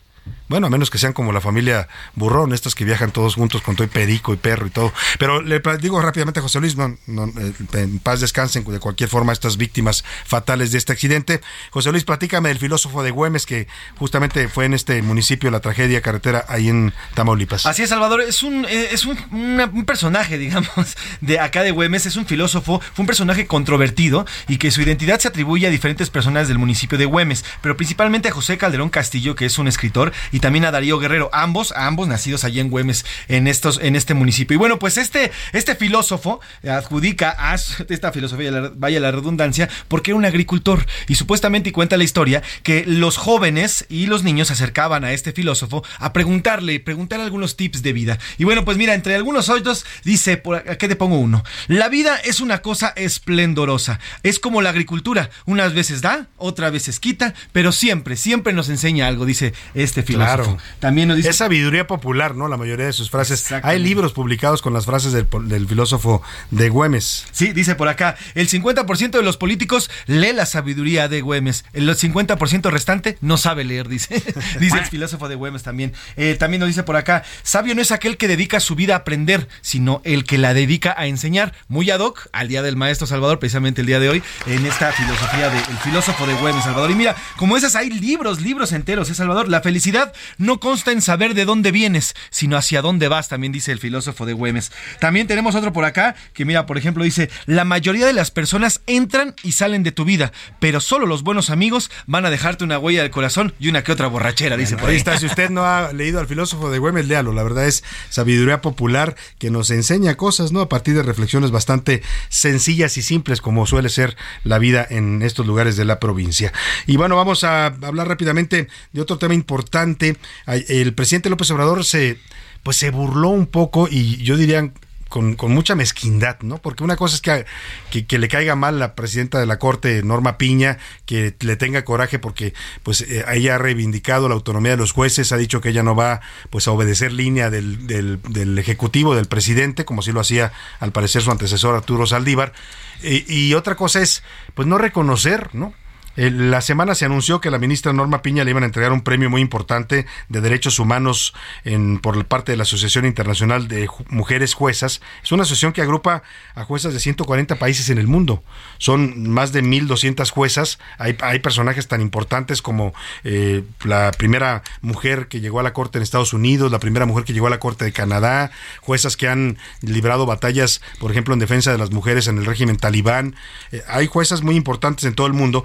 bueno, 0.47 0.67
a 0.67 0.69
menos 0.69 0.89
que 0.89 0.97
sean 0.97 1.13
como 1.13 1.31
la 1.31 1.41
familia 1.41 1.87
Burrón, 2.15 2.53
estos 2.53 2.75
que 2.75 2.85
viajan 2.85 3.11
todos 3.11 3.35
juntos 3.35 3.61
con 3.61 3.75
todo 3.75 3.85
y 3.85 3.89
perico 3.89 4.33
y 4.33 4.37
perro 4.37 4.67
y 4.67 4.69
todo. 4.69 4.93
Pero 5.19 5.41
le 5.41 5.61
digo 5.79 6.01
rápidamente 6.01 6.39
a 6.39 6.43
José 6.43 6.59
Luis, 6.59 6.75
no, 6.77 6.87
eh, 6.87 7.53
en 7.73 7.99
paz 7.99 8.21
descansen 8.21 8.63
de 8.63 8.79
cualquier 8.79 9.09
forma 9.09 9.33
estas 9.33 9.57
víctimas 9.57 10.03
fatales 10.25 10.71
de 10.71 10.77
este 10.77 10.93
accidente. 10.93 11.41
José 11.71 11.91
Luis, 11.91 12.03
platícame 12.03 12.49
del 12.49 12.59
filósofo 12.59 13.03
de 13.03 13.11
Güemes 13.11 13.45
que 13.45 13.67
justamente 13.97 14.47
fue 14.47 14.65
en 14.65 14.73
este 14.73 15.01
municipio 15.01 15.51
la 15.51 15.59
tragedia 15.59 16.01
carretera 16.01 16.45
ahí 16.47 16.69
en 16.69 16.93
Tamaulipas. 17.13 17.65
Así 17.65 17.83
es, 17.83 17.89
Salvador, 17.89 18.21
es 18.21 18.43
un, 18.43 18.65
eh, 18.65 18.89
es 18.91 19.05
un, 19.05 19.17
un 19.31 19.85
personaje, 19.85 20.37
digamos, 20.37 20.97
de 21.21 21.39
acá 21.39 21.63
de 21.63 21.71
Güemes, 21.71 22.05
es 22.05 22.15
un 22.15 22.25
filósofo, 22.25 22.79
fue 22.93 23.03
un 23.03 23.07
personaje 23.07 23.47
controvertido 23.47 24.25
y 24.47 24.57
que 24.57 24.71
su 24.71 24.81
identidad 24.81 25.19
se 25.19 25.27
atribuye 25.27 25.67
a 25.67 25.69
diferentes 25.69 26.09
personas 26.09 26.47
del 26.47 26.57
municipio 26.57 26.97
de 26.97 27.05
Güemes, 27.05 27.43
pero 27.61 27.75
principalmente 27.75 28.29
a 28.29 28.31
José 28.31 28.57
Calderón 28.57 28.89
Castillo, 28.89 29.35
que 29.35 29.45
es 29.45 29.57
un 29.57 29.67
escritor 29.67 30.13
también 30.39 30.65
a 30.65 30.71
Darío 30.71 30.99
Guerrero, 30.99 31.29
ambos, 31.33 31.73
ambos 31.75 32.07
nacidos 32.07 32.43
allí 32.43 32.59
en 32.59 32.69
Güemes, 32.69 33.05
en 33.27 33.47
estos, 33.47 33.79
en 33.81 33.95
este 33.95 34.13
municipio. 34.13 34.55
Y 34.55 34.57
bueno, 34.57 34.79
pues 34.79 34.97
este, 34.97 35.31
este 35.53 35.75
filósofo 35.75 36.39
adjudica 36.67 37.35
a 37.37 37.55
esta 37.55 38.11
filosofía, 38.11 38.71
vaya 38.75 38.99
la 38.99 39.11
redundancia, 39.11 39.69
porque 39.87 40.11
era 40.11 40.17
un 40.17 40.25
agricultor 40.25 40.85
y 41.07 41.15
supuestamente 41.15 41.69
y 41.69 41.71
cuenta 41.71 41.97
la 41.97 42.03
historia 42.03 42.43
que 42.63 42.85
los 42.85 43.17
jóvenes 43.17 43.85
y 43.89 44.07
los 44.07 44.23
niños 44.23 44.47
se 44.47 44.53
acercaban 44.53 45.03
a 45.03 45.11
este 45.11 45.31
filósofo 45.31 45.83
a 45.99 46.13
preguntarle, 46.13 46.79
preguntar 46.79 47.19
algunos 47.19 47.55
tips 47.55 47.81
de 47.81 47.93
vida. 47.93 48.19
Y 48.37 48.43
bueno, 48.43 48.65
pues 48.65 48.77
mira, 48.77 48.93
entre 48.93 49.15
algunos 49.15 49.49
otros 49.49 49.85
dice, 50.03 50.37
por 50.37 50.63
qué 50.77 50.87
te 50.87 50.95
pongo 50.95 51.17
uno? 51.19 51.43
La 51.67 51.89
vida 51.89 52.17
es 52.17 52.41
una 52.41 52.61
cosa 52.61 52.93
esplendorosa, 52.95 53.99
es 54.23 54.39
como 54.39 54.61
la 54.61 54.69
agricultura, 54.69 55.29
unas 55.45 55.73
veces 55.73 56.01
da, 56.01 56.27
otras 56.37 56.71
veces 56.71 56.99
quita, 56.99 57.33
pero 57.51 57.71
siempre, 57.71 58.15
siempre 58.15 58.53
nos 58.53 58.69
enseña 58.69 59.07
algo, 59.07 59.25
dice 59.25 59.53
este 59.73 60.03
filósofo. 60.03 60.26
Claro. 60.35 60.57
También 60.79 61.07
nos 61.07 61.17
dice... 61.17 61.29
Es 61.29 61.37
sabiduría 61.37 61.87
popular, 61.87 62.35
¿no? 62.35 62.47
La 62.47 62.57
mayoría 62.57 62.85
de 62.85 62.93
sus 62.93 63.09
frases. 63.09 63.45
Hay 63.63 63.79
libros 63.79 64.13
publicados 64.13 64.61
con 64.61 64.73
las 64.73 64.85
frases 64.85 65.13
del, 65.13 65.67
filósofo 65.67 66.21
de 66.51 66.69
Güemes. 66.69 67.25
Sí, 67.31 67.53
dice 67.53 67.75
por 67.75 67.87
acá, 67.87 68.15
el 68.35 68.49
50% 68.49 69.11
de 69.11 69.23
los 69.23 69.37
políticos 69.37 69.89
lee 70.05 70.33
la 70.33 70.45
sabiduría 70.45 71.07
de 71.07 71.21
Güemes. 71.21 71.65
El 71.73 71.89
50% 71.89 72.69
restante 72.69 73.17
no 73.21 73.37
sabe 73.37 73.63
leer, 73.63 73.87
dice. 73.87 74.15
dice 74.59 74.77
el 74.77 74.85
filósofo 74.85 75.27
de 75.29 75.35
Güemes 75.35 75.63
también. 75.63 75.93
Eh, 76.15 76.35
también 76.39 76.59
nos 76.59 76.67
dice 76.67 76.83
por 76.83 76.95
acá, 76.95 77.23
sabio 77.43 77.75
no 77.75 77.81
es 77.81 77.91
aquel 77.91 78.17
que 78.17 78.27
dedica 78.27 78.59
su 78.59 78.75
vida 78.75 78.93
a 78.93 78.97
aprender, 78.97 79.47
sino 79.61 80.01
el 80.03 80.23
que 80.23 80.37
la 80.37 80.53
dedica 80.53 80.95
a 80.97 81.07
enseñar. 81.07 81.53
Muy 81.67 81.89
ad 81.89 81.99
hoc 81.99 82.27
al 82.31 82.47
Día 82.47 82.61
del 82.61 82.75
Maestro 82.75 83.07
Salvador, 83.07 83.39
precisamente 83.39 83.81
el 83.81 83.87
día 83.87 83.99
de 83.99 84.09
hoy, 84.09 84.23
en 84.45 84.65
esta 84.65 84.91
filosofía 84.91 85.49
del 85.49 85.77
filósofo 85.83 86.25
de 86.25 86.33
Güemes, 86.35 86.63
Salvador. 86.63 86.91
Y 86.91 86.95
mira, 86.95 87.15
como 87.37 87.57
esas 87.57 87.75
hay 87.75 87.89
libros, 87.89 88.41
libros 88.41 88.71
enteros, 88.71 89.09
¿eh, 89.09 89.15
Salvador? 89.15 89.47
La 89.47 89.61
felicidad 89.61 90.13
no 90.37 90.59
consta 90.59 90.91
en 90.91 91.01
saber 91.01 91.33
de 91.33 91.45
dónde 91.45 91.71
vienes, 91.71 92.15
sino 92.29 92.57
hacia 92.57 92.81
dónde 92.81 93.07
vas, 93.07 93.29
también 93.29 93.51
dice 93.51 93.71
el 93.71 93.79
filósofo 93.79 94.25
de 94.25 94.33
Güemes. 94.33 94.71
También 94.99 95.27
tenemos 95.27 95.55
otro 95.55 95.73
por 95.73 95.85
acá 95.85 96.15
que 96.33 96.45
mira, 96.45 96.65
por 96.65 96.77
ejemplo, 96.77 97.03
dice, 97.03 97.29
la 97.45 97.65
mayoría 97.65 98.05
de 98.05 98.13
las 98.13 98.31
personas 98.31 98.81
entran 98.87 99.35
y 99.43 99.53
salen 99.53 99.83
de 99.83 99.91
tu 99.91 100.05
vida, 100.05 100.31
pero 100.59 100.79
solo 100.79 101.05
los 101.05 101.23
buenos 101.23 101.49
amigos 101.49 101.91
van 102.05 102.25
a 102.25 102.29
dejarte 102.29 102.63
una 102.63 102.79
huella 102.79 103.01
del 103.01 103.11
corazón 103.11 103.53
y 103.59 103.69
una 103.69 103.83
que 103.83 103.91
otra 103.91 104.07
borrachera, 104.07 104.57
dice 104.57 104.77
por 104.77 104.89
ahí. 104.89 104.95
está, 104.95 105.17
si 105.17 105.25
usted 105.25 105.49
no 105.49 105.65
ha 105.65 105.93
leído 105.93 106.19
al 106.19 106.27
filósofo 106.27 106.69
de 106.69 106.79
Güemes, 106.79 107.07
léalo, 107.07 107.33
la 107.33 107.43
verdad 107.43 107.67
es 107.67 107.83
sabiduría 108.09 108.61
popular 108.61 109.15
que 109.39 109.49
nos 109.49 109.69
enseña 109.69 110.15
cosas, 110.15 110.51
¿no? 110.51 110.61
A 110.61 110.69
partir 110.69 110.95
de 110.95 111.03
reflexiones 111.03 111.51
bastante 111.51 112.01
sencillas 112.29 112.97
y 112.97 113.01
simples 113.01 113.41
como 113.41 113.65
suele 113.65 113.89
ser 113.89 114.15
la 114.43 114.59
vida 114.59 114.85
en 114.89 115.21
estos 115.21 115.45
lugares 115.45 115.77
de 115.77 115.85
la 115.85 115.99
provincia. 115.99 116.53
Y 116.85 116.97
bueno, 116.97 117.15
vamos 117.15 117.43
a 117.43 117.67
hablar 117.67 118.07
rápidamente 118.07 118.67
de 118.93 119.01
otro 119.01 119.17
tema 119.17 119.33
importante 119.33 120.06
el 120.45 120.93
presidente 120.93 121.29
López 121.29 121.49
Obrador 121.51 121.83
se, 121.83 122.17
pues 122.63 122.77
se 122.77 122.91
burló 122.91 123.29
un 123.29 123.47
poco 123.47 123.87
y 123.89 124.17
yo 124.17 124.37
diría 124.37 124.71
con, 125.09 125.35
mucha 125.53 125.75
mezquindad, 125.75 126.39
¿no? 126.41 126.57
Porque 126.57 126.83
una 126.83 126.95
cosa 126.95 127.15
es 127.15 127.21
que, 127.21 128.05
que, 128.05 128.19
le 128.19 128.27
caiga 128.27 128.55
mal 128.55 128.79
la 128.79 128.95
presidenta 128.95 129.39
de 129.39 129.45
la 129.45 129.57
Corte, 129.59 130.03
Norma 130.03 130.37
Piña, 130.37 130.77
que 131.05 131.33
le 131.39 131.55
tenga 131.55 131.85
coraje 131.85 132.19
porque 132.19 132.53
pues 132.83 133.01
eh, 133.01 133.25
ella 133.31 133.55
ha 133.55 133.57
reivindicado 133.57 134.27
la 134.27 134.35
autonomía 134.35 134.71
de 134.71 134.77
los 134.77 134.91
jueces, 134.91 135.31
ha 135.31 135.37
dicho 135.37 135.61
que 135.61 135.69
ella 135.69 135.83
no 135.83 135.95
va 135.95 136.21
pues 136.49 136.67
a 136.67 136.71
obedecer 136.71 137.11
línea 137.13 137.49
del, 137.49 137.87
del, 137.87 138.57
Ejecutivo, 138.57 139.15
del 139.15 139.27
presidente, 139.27 139.85
como 139.85 140.01
si 140.01 140.11
lo 140.11 140.19
hacía 140.19 140.51
al 140.79 140.91
parecer 140.91 141.21
su 141.21 141.31
antecesor 141.31 141.75
Arturo 141.75 142.05
Saldívar. 142.05 142.53
y 143.01 143.53
otra 143.53 143.75
cosa 143.75 144.01
es 144.01 144.23
pues 144.55 144.67
no 144.67 144.77
reconocer, 144.77 145.53
¿no? 145.53 145.73
La 146.17 146.61
semana 146.61 146.95
se 146.95 147.05
anunció 147.05 147.39
que 147.39 147.51
la 147.51 147.59
ministra 147.59 147.93
Norma 147.93 148.23
Piña 148.23 148.43
le 148.43 148.49
iban 148.49 148.63
a 148.63 148.65
entregar 148.65 148.91
un 148.91 149.01
premio 149.01 149.29
muy 149.29 149.39
importante 149.39 150.07
de 150.29 150.41
derechos 150.41 150.79
humanos 150.79 151.35
en, 151.63 151.99
por 151.99 152.25
parte 152.25 152.51
de 152.51 152.57
la 152.57 152.63
Asociación 152.63 153.05
Internacional 153.05 153.67
de 153.67 153.87
Mujeres 154.09 154.55
Juezas. 154.55 155.01
Es 155.23 155.31
una 155.31 155.43
asociación 155.43 155.73
que 155.73 155.83
agrupa 155.83 156.23
a 156.55 156.63
juezas 156.63 156.93
de 156.93 156.99
140 156.99 157.57
países 157.57 157.91
en 157.91 157.99
el 157.99 158.07
mundo. 158.07 158.43
Son 158.79 159.29
más 159.29 159.51
de 159.51 159.63
1.200 159.63 160.29
juezas. 160.31 160.79
Hay, 160.97 161.15
hay 161.21 161.37
personajes 161.37 161.87
tan 161.87 162.01
importantes 162.01 162.63
como 162.63 162.93
eh, 163.23 163.63
la 163.83 164.11
primera 164.11 164.63
mujer 164.81 165.27
que 165.27 165.39
llegó 165.39 165.59
a 165.59 165.63
la 165.63 165.73
Corte 165.73 165.99
en 165.99 166.01
Estados 166.01 166.33
Unidos, 166.33 166.71
la 166.71 166.79
primera 166.79 167.05
mujer 167.05 167.25
que 167.25 167.33
llegó 167.33 167.45
a 167.45 167.51
la 167.51 167.59
Corte 167.59 167.85
de 167.85 167.91
Canadá, 167.91 168.49
juezas 168.81 169.17
que 169.17 169.27
han 169.27 169.59
librado 169.81 170.25
batallas, 170.25 170.81
por 170.99 171.11
ejemplo, 171.11 171.35
en 171.35 171.39
defensa 171.39 171.71
de 171.71 171.77
las 171.77 171.91
mujeres 171.91 172.27
en 172.27 172.39
el 172.39 172.45
régimen 172.45 172.77
talibán. 172.77 173.35
Eh, 173.71 173.83
hay 173.87 174.07
juezas 174.07 174.41
muy 174.41 174.55
importantes 174.55 175.05
en 175.05 175.13
todo 175.13 175.27
el 175.27 175.33
mundo. 175.33 175.63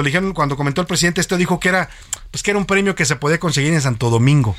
Le 0.00 0.06
dijeron, 0.08 0.32
cuando 0.32 0.56
comentó 0.56 0.80
el 0.80 0.86
presidente 0.86 1.20
esto, 1.20 1.36
dijo 1.36 1.60
que 1.60 1.68
era, 1.68 1.90
pues 2.30 2.42
que 2.42 2.52
era 2.52 2.58
un 2.58 2.64
premio 2.64 2.94
que 2.94 3.04
se 3.04 3.16
podía 3.16 3.38
conseguir 3.38 3.74
en 3.74 3.82
Santo 3.82 4.08
Domingo. 4.08 4.56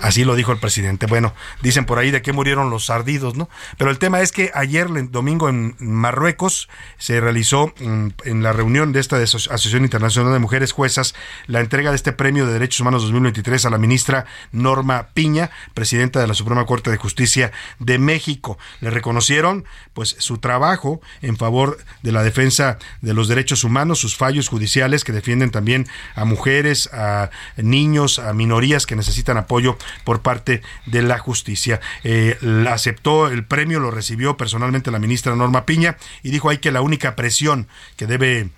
Así 0.00 0.24
lo 0.24 0.34
dijo 0.34 0.52
el 0.52 0.58
presidente. 0.58 1.06
Bueno, 1.06 1.34
dicen 1.62 1.84
por 1.84 1.98
ahí 1.98 2.10
de 2.10 2.22
qué 2.22 2.32
murieron 2.32 2.70
los 2.70 2.90
ardidos, 2.90 3.36
¿no? 3.36 3.48
Pero 3.76 3.90
el 3.90 3.98
tema 3.98 4.20
es 4.20 4.32
que 4.32 4.50
ayer, 4.54 4.88
domingo, 5.10 5.48
en 5.48 5.76
Marruecos, 5.78 6.68
se 6.98 7.20
realizó 7.20 7.74
mm, 7.80 8.08
en 8.24 8.42
la 8.42 8.52
reunión 8.52 8.92
de 8.92 9.00
esta 9.00 9.16
Asociación 9.18 9.84
Internacional 9.84 10.32
de 10.32 10.38
Mujeres 10.38 10.72
Juezas 10.72 11.14
la 11.46 11.60
entrega 11.60 11.90
de 11.90 11.96
este 11.96 12.12
Premio 12.12 12.46
de 12.46 12.54
Derechos 12.54 12.80
Humanos 12.80 13.02
2023 13.02 13.66
a 13.66 13.70
la 13.70 13.78
ministra 13.78 14.26
Norma 14.52 15.08
Piña, 15.12 15.50
presidenta 15.74 16.20
de 16.20 16.26
la 16.26 16.34
Suprema 16.34 16.64
Corte 16.64 16.90
de 16.90 16.96
Justicia 16.96 17.52
de 17.78 17.98
México. 17.98 18.58
Le 18.80 18.90
reconocieron, 18.90 19.64
pues, 19.92 20.16
su 20.18 20.38
trabajo 20.38 21.00
en 21.20 21.36
favor 21.36 21.78
de 22.02 22.12
la 22.12 22.22
defensa 22.22 22.78
de 23.02 23.12
los 23.12 23.28
derechos 23.28 23.64
humanos, 23.64 24.00
sus 24.00 24.16
fallos 24.16 24.48
judiciales 24.48 25.04
que 25.04 25.12
defienden 25.12 25.50
también 25.50 25.86
a 26.14 26.24
mujeres, 26.24 26.88
a 26.92 27.30
niños, 27.56 28.18
a 28.18 28.32
minorías 28.32 28.86
que 28.86 28.96
necesitan 28.96 29.36
apoyo 29.36 29.76
por 30.04 30.22
parte 30.22 30.62
de 30.86 31.02
la 31.02 31.18
justicia. 31.18 31.80
Eh, 32.04 32.36
aceptó 32.68 33.28
el 33.28 33.44
premio, 33.44 33.80
lo 33.80 33.90
recibió 33.90 34.36
personalmente 34.36 34.90
la 34.90 34.98
ministra 34.98 35.34
Norma 35.34 35.66
Piña 35.66 35.96
y 36.22 36.30
dijo 36.30 36.48
ahí 36.48 36.58
que 36.58 36.72
la 36.72 36.82
única 36.82 37.16
presión 37.16 37.68
que 37.96 38.06
debe 38.06 38.50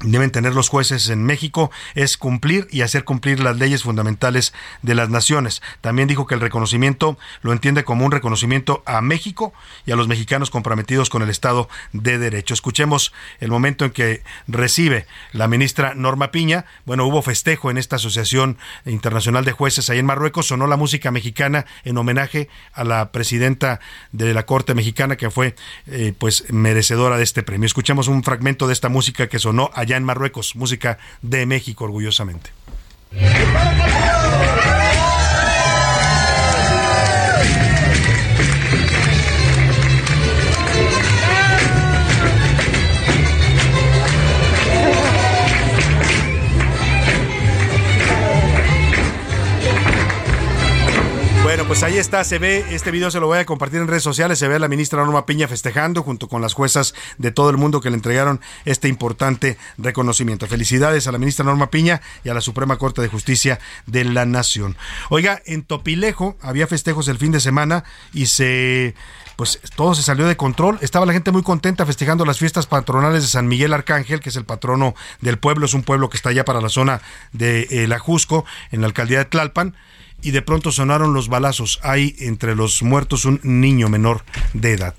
deben 0.00 0.30
tener 0.30 0.54
los 0.54 0.68
jueces 0.68 1.08
en 1.08 1.24
México 1.24 1.70
es 1.94 2.16
cumplir 2.16 2.68
y 2.70 2.82
hacer 2.82 3.04
cumplir 3.04 3.40
las 3.40 3.56
leyes 3.56 3.82
fundamentales 3.82 4.52
de 4.82 4.94
las 4.94 5.08
naciones. 5.08 5.62
También 5.80 6.08
dijo 6.08 6.26
que 6.26 6.34
el 6.34 6.40
reconocimiento 6.40 7.18
lo 7.42 7.52
entiende 7.52 7.84
como 7.84 8.04
un 8.04 8.12
reconocimiento 8.12 8.82
a 8.86 9.00
México 9.00 9.52
y 9.86 9.92
a 9.92 9.96
los 9.96 10.08
mexicanos 10.08 10.50
comprometidos 10.50 11.10
con 11.10 11.22
el 11.22 11.30
Estado 11.30 11.68
de 11.92 12.18
Derecho. 12.18 12.54
Escuchemos 12.54 13.12
el 13.40 13.50
momento 13.50 13.84
en 13.84 13.92
que 13.92 14.22
recibe 14.46 15.06
la 15.32 15.48
ministra 15.48 15.94
Norma 15.94 16.30
Piña. 16.30 16.66
Bueno, 16.84 17.06
hubo 17.06 17.22
festejo 17.22 17.70
en 17.70 17.78
esta 17.78 17.96
Asociación 17.96 18.58
Internacional 18.84 19.44
de 19.44 19.52
Jueces 19.52 19.88
ahí 19.90 19.98
en 19.98 20.06
Marruecos. 20.06 20.48
Sonó 20.48 20.66
la 20.66 20.76
música 20.76 21.10
mexicana 21.10 21.66
en 21.84 21.96
homenaje 21.96 22.48
a 22.72 22.84
la 22.84 23.10
presidenta 23.12 23.80
de 24.12 24.34
la 24.34 24.44
Corte 24.46 24.74
Mexicana 24.74 25.16
que 25.16 25.30
fue 25.30 25.54
eh, 25.86 26.12
pues 26.18 26.52
merecedora 26.52 27.16
de 27.16 27.24
este 27.24 27.42
premio. 27.42 27.66
Escuchemos 27.66 28.08
un 28.08 28.22
fragmento 28.22 28.66
de 28.66 28.72
esta 28.72 28.88
música 28.88 29.28
que 29.28 29.38
sonó 29.38 29.70
allá 29.84 29.96
en 29.96 30.04
Marruecos, 30.04 30.56
música 30.56 30.98
de 31.22 31.46
México 31.46 31.84
orgullosamente. 31.84 32.50
Pues 51.74 51.82
ahí 51.82 51.98
está, 51.98 52.22
se 52.22 52.38
ve, 52.38 52.64
este 52.70 52.92
video 52.92 53.10
se 53.10 53.18
lo 53.18 53.26
voy 53.26 53.38
a 53.38 53.44
compartir 53.44 53.80
en 53.80 53.88
redes 53.88 54.04
sociales, 54.04 54.38
se 54.38 54.46
ve 54.46 54.54
a 54.54 54.58
la 54.60 54.68
ministra 54.68 55.02
Norma 55.02 55.26
Piña 55.26 55.48
festejando 55.48 56.04
junto 56.04 56.28
con 56.28 56.40
las 56.40 56.54
juezas 56.54 56.94
de 57.18 57.32
todo 57.32 57.50
el 57.50 57.56
mundo 57.56 57.80
que 57.80 57.90
le 57.90 57.96
entregaron 57.96 58.40
este 58.64 58.86
importante 58.86 59.58
reconocimiento. 59.76 60.46
Felicidades 60.46 61.08
a 61.08 61.10
la 61.10 61.18
ministra 61.18 61.44
Norma 61.44 61.70
Piña 61.70 62.00
y 62.22 62.28
a 62.28 62.34
la 62.34 62.42
Suprema 62.42 62.76
Corte 62.76 63.02
de 63.02 63.08
Justicia 63.08 63.58
de 63.86 64.04
la 64.04 64.24
Nación. 64.24 64.76
Oiga, 65.10 65.42
en 65.46 65.64
Topilejo 65.64 66.36
había 66.40 66.68
festejos 66.68 67.08
el 67.08 67.18
fin 67.18 67.32
de 67.32 67.40
semana 67.40 67.82
y 68.12 68.26
se 68.26 68.94
pues 69.34 69.58
todo 69.74 69.96
se 69.96 70.02
salió 70.04 70.28
de 70.28 70.36
control. 70.36 70.78
Estaba 70.80 71.06
la 71.06 71.12
gente 71.12 71.32
muy 71.32 71.42
contenta 71.42 71.84
festejando 71.84 72.24
las 72.24 72.38
fiestas 72.38 72.68
patronales 72.68 73.24
de 73.24 73.28
San 73.28 73.48
Miguel 73.48 73.72
Arcángel, 73.72 74.20
que 74.20 74.28
es 74.28 74.36
el 74.36 74.44
patrono 74.44 74.94
del 75.20 75.38
pueblo, 75.38 75.66
es 75.66 75.74
un 75.74 75.82
pueblo 75.82 76.08
que 76.08 76.16
está 76.16 76.28
allá 76.28 76.44
para 76.44 76.60
la 76.60 76.68
zona 76.68 77.02
de 77.32 77.66
eh, 77.68 77.88
La 77.88 77.98
Jusco, 77.98 78.44
en 78.70 78.80
la 78.80 78.86
alcaldía 78.86 79.18
de 79.18 79.24
Tlalpan 79.24 79.74
y 80.24 80.30
de 80.30 80.42
pronto 80.42 80.72
sonaron 80.72 81.12
los 81.12 81.28
balazos. 81.28 81.78
Hay 81.82 82.16
entre 82.18 82.56
los 82.56 82.82
muertos 82.82 83.26
un 83.26 83.40
niño 83.42 83.88
menor 83.88 84.24
de 84.54 84.72
edad. 84.72 84.94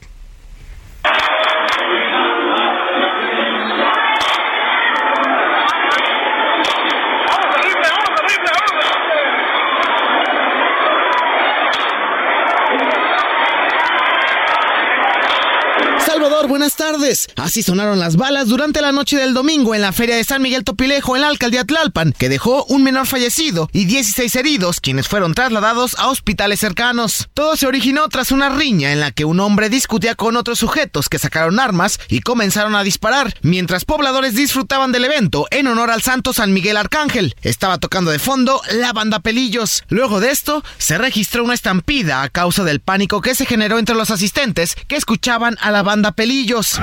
Así 17.36 17.62
sonaron 17.62 18.00
las 18.00 18.16
balas 18.16 18.48
durante 18.48 18.80
la 18.80 18.93
noche 18.93 19.18
del 19.18 19.34
domingo 19.34 19.76
en 19.76 19.82
la 19.82 19.91
feria 19.91 20.16
de 20.16 20.24
San 20.24 20.41
Miguel 20.41 20.64
Topilejo 20.64 21.16
en 21.16 21.24
la 21.24 21.28
alcaldía 21.28 21.66
Tlalpan, 21.66 22.14
que 22.18 22.30
dejó 22.30 22.64
un 22.70 22.84
menor 22.84 23.06
fallecido 23.06 23.70
y 23.74 23.84
16 23.84 24.34
heridos, 24.38 24.80
quienes 24.80 25.10
fueron 25.10 25.34
trasladados 25.34 25.96
a 26.00 26.08
hospitales 26.08 26.62
cercanos. 26.62 27.28
Todo 27.34 27.58
se 27.58 27.68
originó 27.68 28.08
tras 28.08 28.32
una 28.32 28.48
riña 28.48 28.93
en 28.93 29.02
la 29.02 29.12
que 29.12 29.26
un 29.26 29.41
hombre 29.41 29.70
discutía 29.70 30.16
con 30.16 30.38
otros 30.38 30.60
sujetos 30.60 31.10
que 31.10 31.20
sacaron 31.20 31.60
armas 31.60 32.00
y 32.08 32.22
comenzaron 32.22 32.76
a 32.76 32.84
disparar, 32.84 33.34
mientras 33.41 33.84
pobladores 33.84 34.34
disfrutaban 34.34 34.93
del 34.93 35.04
evento 35.04 35.48
en 35.52 35.68
honor 35.68 35.91
al 35.91 36.02
santo 36.02 36.32
San 36.32 36.54
Miguel 36.54 36.78
Arcángel. 36.78 37.36
Estaba 37.41 37.78
tocando 37.78 38.12
de 38.12 38.20
fondo 38.20 38.62
la 38.72 38.93
banda 38.93 39.20
Pelillos. 39.20 39.84
Luego 39.89 40.22
de 40.22 40.32
esto, 40.32 40.64
se 40.78 40.98
registró 40.98 41.43
una 41.43 41.56
estampida 41.56 42.22
a 42.22 42.30
causa 42.30 42.64
del 42.64 42.80
pánico 42.80 43.20
que 43.20 43.36
se 43.36 43.46
generó 43.46 43.80
entre 43.80 43.96
los 43.96 44.12
asistentes 44.12 44.78
que 44.88 44.96
escuchaban 44.96 45.58
a 45.60 45.72
la 45.72 45.84
banda 45.84 46.14
Pelillos 46.14 46.80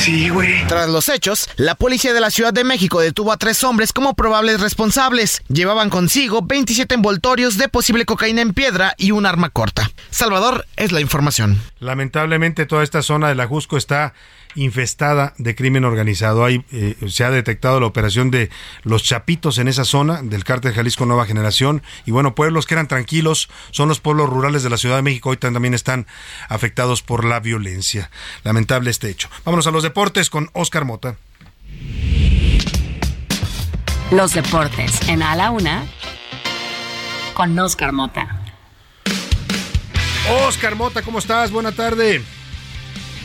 Sí, 0.00 0.30
güey. 0.30 0.66
Tras 0.66 0.88
los 0.88 1.10
hechos, 1.10 1.46
la 1.56 1.74
policía 1.74 2.14
de 2.14 2.20
la 2.20 2.30
Ciudad 2.30 2.54
de 2.54 2.64
México 2.64 3.00
detuvo 3.00 3.32
a 3.32 3.36
tres 3.36 3.62
hombres 3.64 3.92
como 3.92 4.14
probables 4.14 4.58
responsables. 4.58 5.42
Llevaban 5.48 5.90
consigo 5.90 6.40
27 6.40 6.94
envoltorios 6.94 7.58
de 7.58 7.68
posible 7.68 8.06
cocaína 8.06 8.40
en 8.40 8.54
piedra 8.54 8.94
y 8.96 9.10
un 9.10 9.26
arma 9.26 9.50
corta. 9.50 9.90
Salvador 10.10 10.64
es 10.76 10.90
la 10.90 11.02
información. 11.02 11.60
Lamentablemente 11.80 12.64
toda 12.64 12.82
esta 12.82 13.02
zona 13.02 13.28
de 13.28 13.34
la 13.34 13.46
Jusco 13.46 13.76
está 13.76 14.14
infestada 14.54 15.34
de 15.38 15.54
crimen 15.54 15.84
organizado. 15.84 16.44
Hay, 16.44 16.64
eh, 16.72 16.96
se 17.08 17.24
ha 17.24 17.30
detectado 17.30 17.80
la 17.80 17.86
operación 17.86 18.30
de 18.30 18.50
los 18.82 19.02
chapitos 19.02 19.58
en 19.58 19.68
esa 19.68 19.84
zona 19.84 20.22
del 20.22 20.44
cártel 20.44 20.72
Jalisco 20.72 21.06
Nueva 21.06 21.26
Generación. 21.26 21.82
Y 22.06 22.10
bueno, 22.10 22.34
pueblos 22.34 22.66
que 22.66 22.74
eran 22.74 22.88
tranquilos 22.88 23.48
son 23.70 23.88
los 23.88 24.00
pueblos 24.00 24.28
rurales 24.28 24.62
de 24.62 24.70
la 24.70 24.76
Ciudad 24.76 24.96
de 24.96 25.02
México. 25.02 25.30
Hoy 25.30 25.36
también 25.36 25.74
están 25.74 26.06
afectados 26.48 27.02
por 27.02 27.24
la 27.24 27.40
violencia. 27.40 28.10
Lamentable 28.44 28.90
este 28.90 29.08
hecho. 29.10 29.28
Vámonos 29.44 29.66
a 29.66 29.70
los 29.70 29.82
deportes 29.82 30.30
con 30.30 30.50
Oscar 30.52 30.84
Mota. 30.84 31.16
Los 34.10 34.34
deportes 34.34 35.08
en 35.08 35.22
A 35.22 35.36
la 35.36 35.50
Una 35.50 35.84
con 37.34 37.56
Oscar 37.58 37.92
Mota. 37.92 38.40
Oscar 40.46 40.74
Mota, 40.74 41.02
¿cómo 41.02 41.20
estás? 41.20 41.50
Buena 41.50 41.72
tarde. 41.72 42.22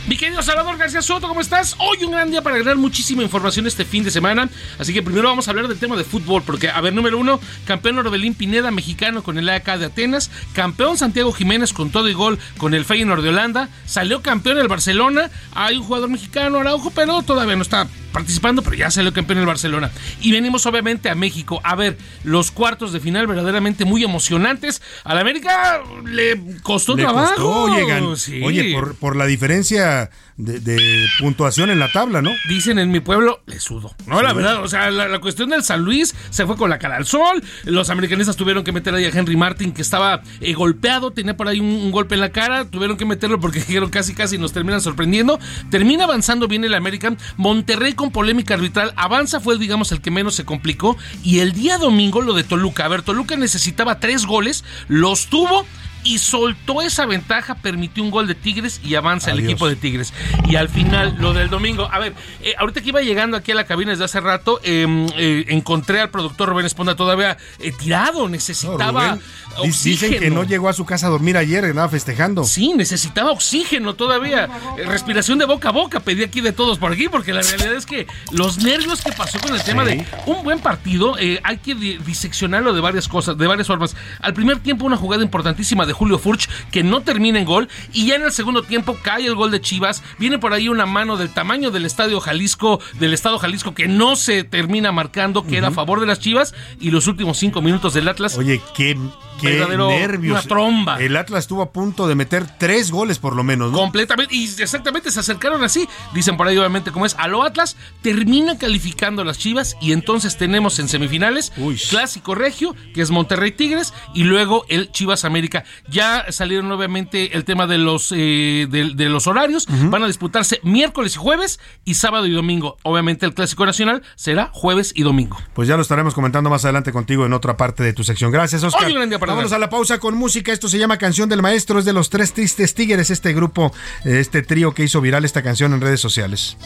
Mi 0.08 0.18
querido 0.18 0.44
Salvador 0.44 0.78
García 0.78 1.02
Soto, 1.02 1.28
¿cómo 1.28 1.42
estás? 1.42 1.76
Hoy 1.80 2.04
un 2.06 2.12
gran 2.12 2.30
día 2.30 2.44
para 2.44 2.60
ganar 2.60 2.76
muchísima 2.76 3.24
información 3.24 3.66
este 3.66 3.86
fin 3.86 4.04
de 4.04 4.12
semana. 4.12 4.48
Así 4.78 4.94
que 4.94 5.02
primero 5.02 5.28
vamos 5.28 5.48
a 5.48 5.52
hablar 5.52 5.68
del 5.68 5.80
tema 5.80 5.96
de 5.96 6.04
fútbol, 6.04 6.44
porque, 6.46 6.70
a 6.70 6.80
ver, 6.80 6.94
número 6.94 7.18
uno, 7.18 7.40
campeón 7.66 7.98
Orbelín 7.98 8.36
Pineda, 8.36 8.70
mexicano 8.70 9.24
con 9.24 9.40
el 9.40 9.50
AK 9.50 9.80
de 9.80 9.86
Atenas, 9.88 10.30
campeón 10.54 11.00
Santiago 11.00 11.34
Jiménez 11.34 11.74
con 11.74 11.90
todo 11.90 12.08
y 12.08 12.14
gol 12.14 12.38
con 12.58 12.76
el 12.76 12.86
Feyenoord 12.86 13.24
de 13.24 13.30
Holanda, 13.30 13.70
salió 13.88 14.22
campeón 14.22 14.60
el 14.60 14.68
Barcelona, 14.68 15.32
hay 15.56 15.78
un 15.78 15.84
jugador 15.84 16.10
mexicano, 16.10 16.60
Araujo, 16.60 16.92
pero 16.92 17.24
todavía 17.24 17.56
no 17.56 17.64
está 17.64 17.88
participando, 18.12 18.62
pero 18.62 18.76
ya 18.78 18.92
salió 18.92 19.12
campeón 19.12 19.40
el 19.40 19.46
Barcelona. 19.48 19.90
Y 20.22 20.32
venimos 20.32 20.68
obviamente 20.68 21.10
a 21.10 21.16
México 21.16 21.60
a 21.64 21.76
ver 21.76 21.98
los 22.24 22.52
cuartos 22.52 22.94
de 22.94 23.00
final 23.00 23.26
verdaderamente 23.26 23.86
muy 23.86 24.04
emocionantes. 24.04 24.82
Al 25.04 25.18
América 25.18 25.82
le 26.06 26.40
costó 26.62 26.96
Le 26.96 27.04
trabajo. 27.04 27.34
costó, 27.36 27.62
oye, 27.74 28.16
Sí. 28.18 28.42
oye, 28.44 28.72
por, 28.74 28.96
por 28.96 29.16
la 29.18 29.26
diferencia 29.26 29.95
de, 30.38 30.60
de 30.60 31.08
puntuación 31.20 31.70
en 31.70 31.80
la 31.80 31.92
tabla, 31.92 32.22
¿no? 32.22 32.32
Dicen 32.48 32.80
en 32.80 32.92
mi 32.92 33.00
pueblo, 33.00 33.42
le 33.46 33.60
sudo. 33.60 33.94
No, 34.08 34.22
la 34.22 34.34
verdad, 34.34 34.64
o 34.64 34.68
sea, 34.68 34.92
la, 34.92 35.08
la 35.08 35.20
cuestión 35.20 35.50
del 35.50 35.64
San 35.64 35.82
Luis 35.84 36.16
se 36.30 36.46
fue 36.46 36.56
con 36.58 36.70
la 36.70 36.80
cara 36.80 36.98
al 36.98 37.06
sol. 37.06 37.44
Los 37.64 37.90
americanistas 37.90 38.36
tuvieron 38.36 38.64
que 38.64 38.72
meter 38.72 38.94
ahí 38.94 39.06
a 39.06 39.10
Henry 39.10 39.36
Martin, 39.36 39.72
que 39.72 39.82
estaba 39.82 40.22
eh, 40.42 40.54
golpeado, 40.54 41.12
tenía 41.12 41.38
por 41.38 41.48
ahí 41.48 41.60
un, 41.60 41.68
un 41.68 41.92
golpe 41.92 42.16
en 42.16 42.22
la 42.22 42.30
cara. 42.30 42.66
Tuvieron 42.66 42.98
que 42.98 43.06
meterlo 43.06 43.40
porque 43.40 43.60
dijeron 43.68 43.90
casi, 43.90 44.14
casi 44.14 44.38
nos 44.38 44.54
terminan 44.54 44.82
sorprendiendo. 44.82 45.40
Termina 45.70 46.04
avanzando 46.04 46.48
bien 46.48 46.64
el 46.64 46.74
American. 46.74 47.18
Monterrey 47.38 47.94
con 47.94 48.12
polémica 48.12 48.56
arbitral 48.56 48.94
avanza, 48.96 49.40
fue, 49.40 49.58
digamos, 49.58 49.92
el 49.92 50.02
que 50.02 50.12
menos 50.12 50.36
se 50.36 50.46
complicó. 50.46 50.98
Y 51.24 51.40
el 51.40 51.54
día 51.54 51.78
domingo, 51.78 52.22
lo 52.22 52.34
de 52.34 52.44
Toluca. 52.44 52.86
A 52.86 52.88
ver, 52.88 53.02
Toluca 53.02 53.36
necesitaba 53.36 54.00
tres 54.00 54.26
goles, 54.26 54.64
los 54.88 55.28
tuvo. 55.28 55.66
Y 56.06 56.20
soltó 56.20 56.82
esa 56.84 57.06
ventaja, 57.08 57.56
permitió 57.56 58.04
un 58.04 58.12
gol 58.12 58.28
de 58.28 58.36
Tigres 58.36 58.80
y 58.84 58.94
avanza 58.96 59.32
el 59.32 59.40
equipo 59.40 59.68
de 59.68 59.76
Tigres. 59.76 60.14
Y 60.48 60.56
al 60.56 60.70
final, 60.70 61.16
lo 61.20 61.34
del 61.34 61.50
domingo. 61.50 61.90
A 61.92 61.98
ver, 62.00 62.14
eh, 62.44 62.54
ahorita 62.60 62.82
que 62.82 62.90
iba 62.90 63.02
llegando 63.02 63.36
aquí 63.36 63.52
a 63.52 63.56
la 63.56 63.66
cabina 63.66 63.90
desde 63.92 64.04
hace 64.06 64.20
rato, 64.22 64.62
eh, 64.64 64.86
eh, 65.18 65.46
encontré 65.50 66.00
al 66.02 66.12
productor 66.12 66.50
Rubén 66.50 66.68
Esponda 66.68 66.96
todavía 66.96 67.38
eh, 67.60 67.72
tirado. 67.72 68.30
Necesitaba 68.30 69.16
Rubén, 69.16 69.20
di- 69.64 69.68
oxígeno. 69.70 70.12
Dicen 70.12 70.20
que 70.20 70.30
no 70.30 70.44
llegó 70.44 70.70
a 70.70 70.74
su 70.74 70.86
casa 70.86 71.08
a 71.08 71.10
dormir 71.10 71.38
ayer, 71.38 71.66
andaba 71.66 71.90
festejando. 71.90 72.44
Sí, 72.44 72.74
necesitaba 72.76 73.32
oxígeno 73.32 73.96
todavía. 73.96 74.48
Respiración 74.86 75.40
de 75.40 75.46
boca 75.46 75.70
a 75.70 75.72
boca. 75.72 76.02
Pedí 76.02 76.24
aquí 76.24 76.40
de 76.40 76.52
todos 76.52 76.78
por 76.78 76.92
aquí, 76.92 77.10
porque 77.10 77.34
la 77.34 77.42
realidad 77.42 77.74
es 77.74 77.88
que 77.88 78.06
los 78.32 78.60
nervios 78.60 79.02
que 79.02 79.12
pasó 79.12 79.40
con 79.40 79.56
el 79.56 79.64
tema 79.64 79.84
Sí. 79.86 79.98
de 79.98 80.06
un 80.28 80.44
buen 80.44 80.60
partido, 80.60 81.16
hay 81.16 81.58
que 81.58 81.74
di- 81.74 81.98
diseccionarlo 81.98 82.74
de 82.74 82.82
varias 82.82 83.08
cosas, 83.08 83.36
de 83.40 83.48
varias 83.48 83.66
formas. 83.66 83.96
Al 84.22 84.36
primer 84.36 84.60
tiempo, 84.60 84.86
una 84.86 84.98
jugada 84.98 85.24
importantísima 85.24 85.86
de 85.88 85.95
Julio 85.96 86.20
Furch 86.20 86.48
que 86.72 86.84
no 86.84 87.02
termina 87.02 87.40
en 87.40 87.46
gol. 87.46 87.70
Y 87.94 88.08
ya 88.08 88.16
en 88.16 88.24
el 88.24 88.32
segundo 88.32 88.64
tiempo 88.64 88.98
cae 89.02 89.26
el 89.26 89.36
gol 89.36 89.52
de 89.52 89.62
Chivas. 89.62 90.04
Viene 90.20 90.38
por 90.38 90.54
ahí 90.54 90.70
una 90.70 90.86
mano 90.86 91.18
del 91.18 91.30
tamaño 91.30 91.72
del 91.72 91.86
estadio 91.86 92.20
Jalisco, 92.20 92.80
del 93.00 93.14
estado 93.14 93.40
Jalisco, 93.40 93.74
que 93.74 93.88
no 93.88 94.16
se 94.16 94.44
termina 94.44 94.92
marcando, 94.92 95.46
que 95.46 95.58
era 95.58 95.70
a 95.70 95.72
favor 95.72 96.00
de 96.00 96.06
las 96.06 96.20
Chivas. 96.20 96.54
Y 96.80 96.92
los 96.92 97.08
últimos 97.08 97.38
cinco 97.38 97.62
minutos 97.62 97.94
del 97.94 98.08
Atlas. 98.08 98.38
Oye, 98.38 98.62
qué, 98.76 98.98
qué 99.40 99.66
nervios. 99.68 100.40
una 100.40 100.48
tromba. 100.48 101.00
El 101.02 101.16
Atlas 101.18 101.44
estuvo 101.46 101.62
a 101.62 101.72
punto 101.72 102.08
de 102.08 102.16
meter 102.16 102.46
tres 102.58 102.92
goles 102.92 103.20
por 103.20 103.36
lo 103.36 103.44
menos, 103.44 103.72
¿no? 103.72 103.78
Completamente, 103.78 104.36
y 104.36 104.46
exactamente 104.60 105.12
se 105.12 105.20
acercaron 105.20 105.64
así. 105.64 105.88
Dicen 106.14 106.38
por 106.38 106.48
ahí, 106.48 106.58
obviamente, 106.58 106.92
como 106.92 107.06
es 107.06 107.16
a 107.18 107.28
lo 107.28 107.44
Atlas, 107.44 107.78
termina 108.02 108.58
calificando 108.58 109.22
a 109.22 109.26
las 109.26 109.38
Chivas 109.38 109.78
y 109.82 109.92
entonces 109.92 110.38
tenemos 110.38 110.80
en 110.80 110.88
semifinales 110.88 111.52
Clásico 111.90 112.36
Regio, 112.36 112.76
que 112.94 113.02
es 113.02 113.12
Monterrey 113.12 113.52
Tigres, 113.52 113.94
y 114.14 114.24
luego 114.24 114.66
el 114.70 114.92
Chivas 114.92 115.26
América. 115.26 115.64
Ya 115.88 116.26
salieron 116.32 116.72
obviamente 116.72 117.36
el 117.36 117.46
tema 117.46 117.68
de 117.68 117.78
los 117.78 118.12
eh, 118.12 118.68
de, 118.70 118.94
de 118.96 119.10
los 119.10 119.28
horarios. 119.28 119.68
Van 119.90 120.04
a 120.04 120.08
disputarse 120.08 120.60
miércoles 120.64 121.16
y 121.16 121.18
jueves 121.18 121.60
y 121.84 121.96
sábado 121.96 122.26
y 122.26 122.32
domingo. 122.32 122.78
Obviamente 122.84 123.26
el 123.26 123.34
Clásico 123.34 123.66
Nacional 123.66 124.04
será 124.16 124.50
jueves 124.54 124.94
y 124.96 125.04
domingo. 125.04 125.38
Pues 125.54 125.68
ya 125.68 125.76
lo 125.76 125.82
estaremos 125.82 126.14
comentando 126.14 126.50
más 126.50 126.66
adelante 126.66 126.92
contigo 126.92 127.26
en 127.26 127.34
otra 127.34 127.58
parte 127.58 127.84
de 127.84 127.94
tu 127.94 128.04
sección. 128.04 128.32
Gracias, 128.32 128.64
Oscar. 128.64 128.86
Hoy 128.86 128.92
un 128.92 128.98
gran 128.98 129.10
día 129.10 129.20
Vámonos 129.28 129.52
a 129.54 129.60
la 129.60 129.70
pausa 129.70 130.00
con 130.00 130.16
música. 130.16 130.52
Esto 130.52 130.68
se 130.70 130.78
llama 130.78 130.98
Canción 130.98 131.30
del 131.30 131.42
Maestro. 131.42 131.80
Es 131.80 131.86
de 131.86 131.94
los 131.94 132.10
Tres 132.10 132.34
Tristes 132.34 132.74
Tigres, 132.76 133.10
este 133.10 133.34
grupo, 133.34 133.74
este 134.04 134.42
trío 134.42 134.74
que 134.74 134.84
hizo 134.84 135.02
viral 135.02 135.26
esta 135.26 135.42
canción 135.42 135.74
en 135.74 135.82
redes 135.82 136.00
sociales. 136.00 136.58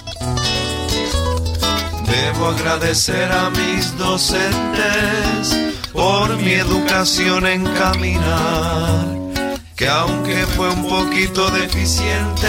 Debo 2.05 2.47
agradecer 2.47 3.31
a 3.31 3.49
mis 3.51 3.97
docentes 3.97 5.55
por 5.93 6.35
mi 6.37 6.53
educación 6.53 7.45
en 7.45 7.65
caminar, 7.65 9.07
que 9.75 9.87
aunque 9.87 10.45
fue 10.55 10.69
un 10.69 10.87
poquito 10.87 11.49
deficiente, 11.51 12.47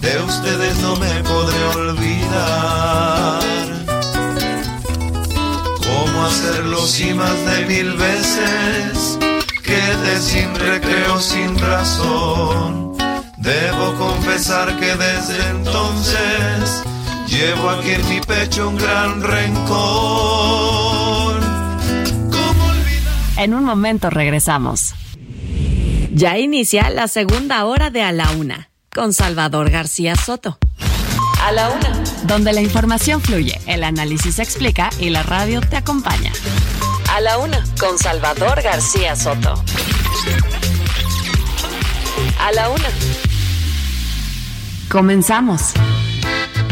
de 0.00 0.22
ustedes 0.22 0.78
no 0.78 0.96
me 0.96 1.22
podré 1.22 1.64
olvidar. 1.76 3.59
Hacerlo 6.24 6.86
si 6.86 7.12
más 7.14 7.44
de 7.46 7.66
mil 7.66 7.92
veces 7.94 9.18
quedé 9.62 10.20
sin 10.20 10.54
recreo, 10.54 11.20
sin 11.20 11.58
razón. 11.58 12.96
Debo 13.38 13.94
confesar 13.96 14.78
que 14.78 14.94
desde 14.96 15.48
entonces 15.50 16.82
llevo 17.26 17.70
aquí 17.70 17.92
en 17.92 18.08
mi 18.08 18.20
pecho 18.20 18.68
un 18.68 18.76
gran 18.76 19.22
rencor. 19.22 20.60
En 23.36 23.54
un 23.54 23.64
momento 23.64 24.10
regresamos. 24.10 24.94
Ya 26.12 26.38
inicia 26.38 26.90
la 26.90 27.08
segunda 27.08 27.64
hora 27.64 27.90
de 27.90 28.02
A 28.02 28.12
la 28.12 28.30
Una 28.32 28.68
con 28.94 29.14
Salvador 29.14 29.70
García 29.70 30.16
Soto. 30.16 30.58
A 31.42 31.52
la 31.52 31.70
Una. 31.70 32.02
Donde 32.24 32.52
la 32.52 32.60
información 32.60 33.20
fluye, 33.20 33.60
el 33.66 33.82
análisis 33.82 34.36
se 34.36 34.42
explica 34.42 34.90
y 34.98 35.10
la 35.10 35.22
radio 35.22 35.60
te 35.60 35.76
acompaña. 35.76 36.32
A 37.12 37.20
la 37.20 37.38
una, 37.38 37.64
con 37.80 37.98
Salvador 37.98 38.62
García 38.62 39.16
Soto. 39.16 39.54
A 42.38 42.52
la 42.52 42.68
una. 42.68 42.88
Comenzamos. 44.88 45.72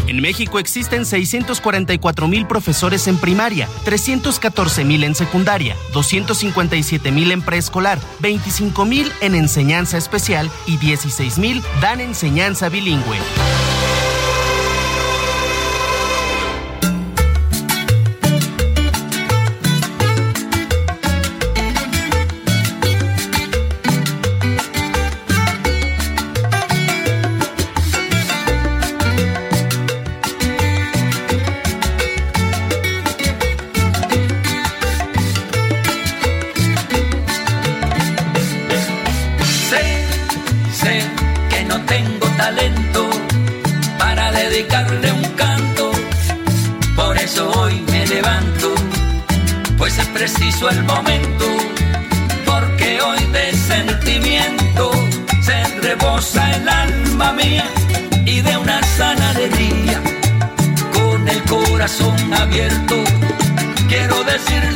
En 0.07 0.21
México 0.21 0.59
existen 0.59 1.05
644 1.05 2.27
mil 2.27 2.47
profesores 2.47 3.07
en 3.07 3.17
primaria, 3.17 3.67
314 3.83 4.85
mil 4.85 5.03
en 5.03 5.13
secundaria, 5.13 5.75
257 5.93 7.11
mil 7.11 7.31
en 7.31 7.41
preescolar, 7.41 7.99
25 8.19 8.85
mil 8.85 9.11
en 9.21 9.35
enseñanza 9.35 9.97
especial 9.97 10.49
y 10.65 10.77
16 10.77 11.37
mil 11.37 11.61
dan 11.81 11.99
enseñanza 11.99 12.69
bilingüe. 12.69 13.17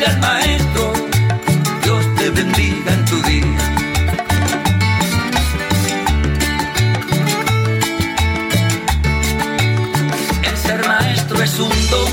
Decirle 0.04 0.06
al 0.06 0.20
maestro, 0.20 0.94
Dios 1.84 2.16
te 2.16 2.30
bendiga 2.30 2.94
en 2.94 3.06
tu 3.06 3.22
día. 3.24 3.44
El 10.44 10.58
ser 10.58 10.88
maestro 10.88 11.42
es 11.42 11.60
un 11.60 11.90
don, 11.90 12.12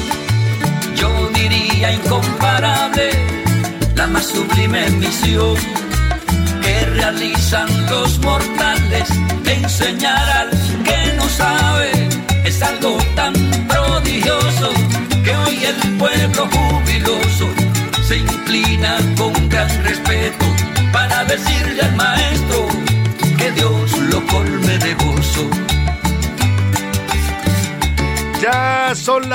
yo 0.97 1.31
diría 1.35 1.93
incomparable, 1.93 3.11
la 3.95 4.07
más 4.07 4.27
sublime 4.27 4.91
misión 4.91 5.80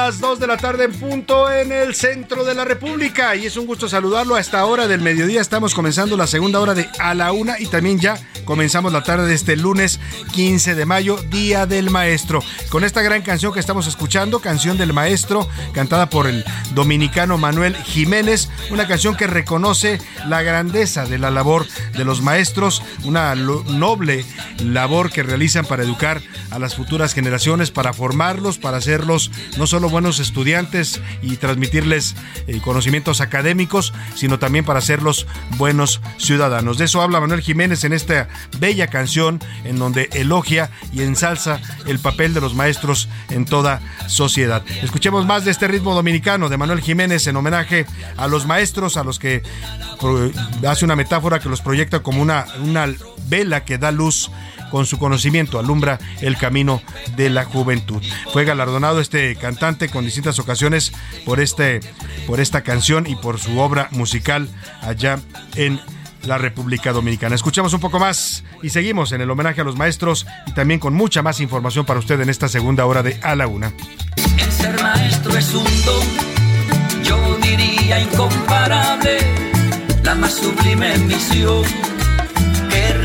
las 0.05 0.19
2 0.19 0.34
de 0.39 0.47
la 0.47 0.57
tarde 0.57 0.85
en 0.85 0.91
punto 0.91 1.51
en 1.51 1.71
el 1.71 1.95
centro 1.95 2.43
de 2.43 2.53
la 2.53 2.65
República 2.65 3.35
y 3.35 3.45
es 3.45 3.55
un 3.57 3.65
gusto 3.65 3.87
saludarlo 3.87 4.35
a 4.35 4.39
esta 4.39 4.65
hora 4.65 4.87
del 4.87 4.99
mediodía. 4.99 5.39
Estamos 5.39 5.73
comenzando 5.73 6.17
la 6.17 6.27
segunda 6.27 6.59
hora 6.59 6.73
de 6.73 6.89
a 6.99 7.13
la 7.13 7.31
una 7.31 7.59
y 7.59 7.67
también 7.67 7.99
ya 7.99 8.17
comenzamos 8.43 8.91
la 8.91 9.03
tarde 9.03 9.27
de 9.27 9.35
este 9.35 9.55
lunes 9.55 9.99
15 10.33 10.75
de 10.75 10.85
mayo, 10.85 11.17
Día 11.29 11.65
del 11.65 11.89
Maestro. 11.89 12.41
Con 12.69 12.83
esta 12.83 13.01
gran 13.01 13.21
canción 13.21 13.53
que 13.53 13.59
estamos 13.59 13.87
escuchando, 13.87 14.39
Canción 14.39 14.77
del 14.77 14.93
Maestro, 14.93 15.47
cantada 15.73 16.09
por 16.09 16.27
el 16.27 16.43
dominicano 16.73 17.37
Manuel 17.37 17.75
Jiménez, 17.75 18.49
una 18.71 18.87
canción 18.87 19.15
que 19.15 19.27
reconoce 19.27 19.99
la 20.27 20.41
grandeza 20.41 21.05
de 21.05 21.17
la 21.17 21.31
labor 21.31 21.65
de 21.93 22.03
los 22.03 22.21
maestros, 22.21 22.83
una 23.03 23.33
noble 23.35 24.25
labor 24.59 25.11
que 25.11 25.23
realizan 25.23 25.65
para 25.65 25.83
educar 25.83 26.21
a 26.51 26.59
las 26.59 26.75
futuras 26.75 27.13
generaciones, 27.13 27.71
para 27.71 27.93
formarlos, 27.93 28.57
para 28.57 28.77
hacerlos 28.77 29.31
no 29.57 29.67
solo 29.67 29.89
buenos 29.89 30.19
estudiantes 30.27 31.01
y 31.21 31.37
transmitirles 31.37 32.15
eh, 32.47 32.59
conocimientos 32.61 33.21
académicos, 33.21 33.93
sino 34.15 34.39
también 34.39 34.65
para 34.65 34.79
hacerlos 34.79 35.27
buenos 35.57 36.01
ciudadanos. 36.17 36.77
De 36.77 36.85
eso 36.85 37.01
habla 37.01 37.19
Manuel 37.19 37.41
Jiménez 37.41 37.83
en 37.83 37.93
esta 37.93 38.27
bella 38.59 38.87
canción 38.87 39.41
en 39.63 39.77
donde 39.77 40.09
elogia 40.13 40.69
y 40.91 41.01
ensalza 41.01 41.59
el 41.85 41.99
papel 41.99 42.33
de 42.33 42.41
los 42.41 42.55
maestros 42.55 43.09
en 43.29 43.45
toda 43.45 43.81
sociedad. 44.07 44.63
Escuchemos 44.81 45.25
más 45.25 45.45
de 45.45 45.51
este 45.51 45.67
ritmo 45.67 45.93
dominicano 45.93 46.49
de 46.49 46.57
Manuel 46.57 46.81
Jiménez 46.81 47.27
en 47.27 47.35
homenaje 47.35 47.85
a 48.17 48.27
los 48.27 48.45
maestros, 48.45 48.97
a 48.97 49.03
los 49.03 49.19
que 49.19 49.43
hace 50.67 50.85
una 50.85 50.95
metáfora 50.95 51.39
que 51.39 51.49
los 51.49 51.61
proyecta 51.61 52.01
como 52.01 52.21
una, 52.21 52.45
una 52.61 52.87
vela 53.27 53.65
que 53.65 53.77
da 53.77 53.91
luz 53.91 54.29
con 54.71 54.85
su 54.85 54.97
conocimiento 54.97 55.59
alumbra 55.59 55.99
el 56.21 56.37
camino 56.37 56.81
de 57.15 57.29
la 57.29 57.45
juventud. 57.45 58.01
Fue 58.31 58.45
galardonado 58.45 58.99
este 58.99 59.35
cantante 59.35 59.89
con 59.89 60.05
distintas 60.05 60.39
ocasiones 60.39 60.91
por, 61.25 61.39
este, 61.39 61.79
por 62.27 62.39
esta 62.39 62.61
canción 62.61 63.07
y 63.07 63.15
por 63.15 63.39
su 63.39 63.59
obra 63.59 63.87
musical 63.91 64.49
allá 64.81 65.19
en 65.55 65.79
la 66.23 66.37
República 66.37 66.91
Dominicana. 66.91 67.35
Escuchamos 67.35 67.73
un 67.73 67.79
poco 67.79 67.99
más 67.99 68.43
y 68.61 68.69
seguimos 68.69 69.11
en 69.11 69.21
el 69.21 69.29
homenaje 69.29 69.61
a 69.61 69.63
los 69.63 69.75
maestros 69.75 70.25
y 70.47 70.53
también 70.53 70.79
con 70.79 70.93
mucha 70.93 71.21
más 71.21 71.39
información 71.39 71.85
para 71.85 71.99
usted 71.99 72.19
en 72.19 72.29
esta 72.29 72.47
segunda 72.47 72.85
hora 72.85 73.03
de 73.03 73.19
A 73.21 73.35
la 73.35 73.47
Una. 73.47 73.71
El 74.37 74.51
ser 74.51 74.81
maestro 74.81 75.37
es 75.37 75.53
un 75.53 75.63
don, 75.85 77.03
yo 77.03 77.37
diría 77.41 77.99
incomparable, 77.99 79.17
la 80.03 80.15
más 80.15 80.33
sublime 80.33 80.97
misión 80.99 81.84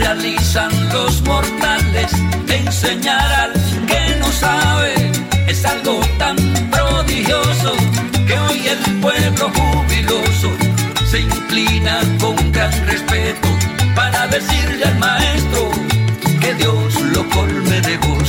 realizan 0.01 0.71
los 0.93 1.23
mortales. 1.23 2.11
Enseñar 2.49 3.33
al 3.45 3.53
que 3.87 4.17
no 4.21 4.31
sabe 4.33 4.95
es 5.47 5.65
algo 5.65 6.01
tan 6.19 6.37
prodigioso 6.71 7.73
que 8.27 8.39
hoy 8.39 8.61
el 8.75 8.83
pueblo 9.01 9.51
jubiloso 9.59 10.49
se 11.11 11.21
inclina 11.21 12.01
con 12.21 12.37
gran 12.53 12.73
respeto 12.87 13.49
para 13.95 14.27
decirle 14.29 14.85
al 14.85 14.99
maestro 14.99 15.71
que 16.41 16.55
Dios 16.55 16.95
lo 17.15 17.29
colme 17.31 17.81
de 17.81 17.97
gozo 17.99 18.20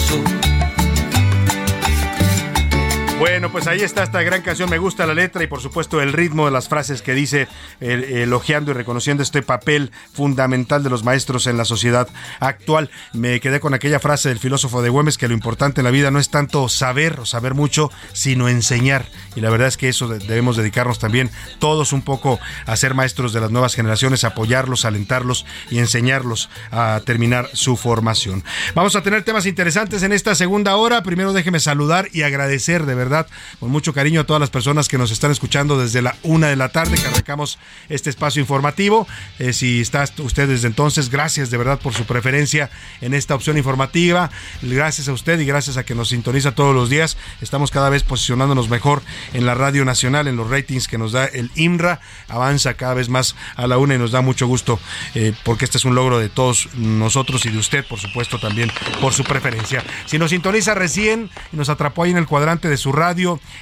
bueno, 3.22 3.52
pues 3.52 3.68
ahí 3.68 3.82
está 3.82 4.02
esta 4.02 4.24
gran 4.24 4.42
canción. 4.42 4.68
Me 4.68 4.80
gusta 4.80 5.06
la 5.06 5.14
letra 5.14 5.44
y 5.44 5.48
por 5.48 5.62
supuesto 5.62 6.02
el 6.02 6.12
ritmo 6.12 6.46
de 6.46 6.52
las 6.52 6.68
frases 6.68 7.04
que 7.04 7.14
dice, 7.14 7.48
elogiando 7.80 8.72
y 8.72 8.74
reconociendo 8.74 9.22
este 9.22 9.44
papel 9.44 9.92
fundamental 10.12 10.82
de 10.82 10.90
los 10.90 11.04
maestros 11.04 11.46
en 11.46 11.56
la 11.56 11.64
sociedad 11.64 12.08
actual. 12.40 12.90
Me 13.14 13.40
quedé 13.40 13.60
con 13.60 13.76
aquella 13.76 14.00
frase 14.00 14.30
del 14.30 14.40
filósofo 14.40 14.82
de 14.82 14.90
Güemes 14.90 15.20
que 15.20 15.28
lo 15.28 15.36
importante 15.36 15.82
en 15.82 15.86
la 15.86 15.92
vida 15.92 16.10
no 16.10 16.18
es 16.18 16.32
tanto 16.32 16.68
saber 16.68 17.20
o 17.20 17.28
saber 17.28 17.54
mucho, 17.54 17.92
sino 18.12 18.50
enseñar. 18.50 19.06
Y 19.36 19.42
la 19.42 19.52
verdad 19.52 19.68
es 19.68 19.78
que 19.78 19.88
eso 19.88 20.08
debemos 20.08 20.58
dedicarnos 20.58 20.98
también 20.98 21.30
todos 21.60 21.94
un 21.94 22.02
poco 22.02 22.40
a 22.66 22.76
ser 22.76 22.96
maestros 22.96 23.34
de 23.34 23.42
las 23.42 23.52
nuevas 23.52 23.76
generaciones, 23.76 24.24
apoyarlos, 24.24 24.84
alentarlos 24.84 25.46
y 25.70 25.78
enseñarlos 25.78 26.50
a 26.72 27.02
terminar 27.06 27.52
su 27.54 27.78
formación. 27.78 28.44
Vamos 28.74 28.96
a 28.96 29.04
tener 29.04 29.22
temas 29.22 29.46
interesantes 29.46 30.02
en 30.02 30.12
esta 30.12 30.34
segunda 30.34 30.76
hora. 30.76 31.04
Primero 31.04 31.34
déjeme 31.34 31.60
saludar 31.60 32.08
y 32.14 32.24
agradecer 32.24 32.88
de 32.88 32.96
verdad 32.96 33.11
con 33.60 33.70
mucho 33.70 33.94
cariño 33.94 34.22
a 34.22 34.24
todas 34.24 34.40
las 34.40 34.50
personas 34.50 34.88
que 34.88 34.98
nos 34.98 35.12
están 35.12 35.32
escuchando 35.32 35.78
desde 35.78 36.02
la 36.02 36.16
una 36.24 36.48
de 36.48 36.56
la 36.56 36.70
tarde 36.70 36.98
que 36.98 37.08
arrancamos 37.08 37.60
este 37.90 38.10
espacio 38.10 38.40
informativo. 38.40 39.08
Eh, 39.40 39.54
si 39.54 39.82
está 39.82 40.06
usted 40.20 40.48
desde 40.48 40.68
entonces, 40.68 41.10
gracias 41.10 41.52
de 41.52 41.58
verdad 41.58 41.80
por 41.80 41.94
su 41.94 42.06
preferencia 42.06 42.70
en 43.02 43.14
esta 43.14 43.36
opción 43.36 43.58
informativa. 43.58 44.32
Gracias 44.62 45.08
a 45.08 45.14
usted 45.14 45.40
y 45.40 45.46
gracias 45.46 45.78
a 45.78 45.84
que 45.84 45.96
nos 45.96 46.10
sintoniza 46.10 46.54
todos 46.54 46.74
los 46.74 46.90
días. 46.90 47.18
Estamos 47.42 47.72
cada 47.72 47.90
vez 47.90 48.04
posicionándonos 48.04 48.70
mejor 48.70 49.02
en 49.34 49.46
la 49.46 49.56
radio 49.56 49.86
nacional, 49.86 50.28
en 50.28 50.36
los 50.36 50.50
ratings 50.50 50.88
que 50.88 50.98
nos 50.98 51.12
da 51.12 51.26
el 51.26 51.52
IMRA. 51.56 52.00
Avanza 52.28 52.74
cada 52.76 52.94
vez 52.94 53.10
más 53.10 53.36
a 53.56 53.68
la 53.68 53.78
una 53.78 53.96
y 53.96 53.98
nos 53.98 54.12
da 54.12 54.22
mucho 54.22 54.48
gusto 54.48 54.80
eh, 55.16 55.34
porque 55.44 55.66
este 55.66 55.78
es 55.78 55.86
un 55.86 55.96
logro 55.96 56.20
de 56.20 56.30
todos 56.30 56.70
nosotros 56.76 57.46
y 57.46 57.50
de 57.50 57.58
usted, 57.58 57.86
por 57.86 58.00
supuesto, 58.00 58.40
también 58.40 58.72
por 59.00 59.14
su 59.14 59.24
preferencia. 59.24 59.84
Si 60.06 60.18
nos 60.18 60.32
sintoniza 60.32 60.74
recién 60.74 61.30
y 61.52 61.58
nos 61.58 61.70
atrapó 61.70 62.04
ahí 62.04 62.12
en 62.12 62.18
el 62.18 62.28
cuadrante 62.28 62.70
de 62.70 62.78
su 62.78 62.92
radio, 62.92 63.01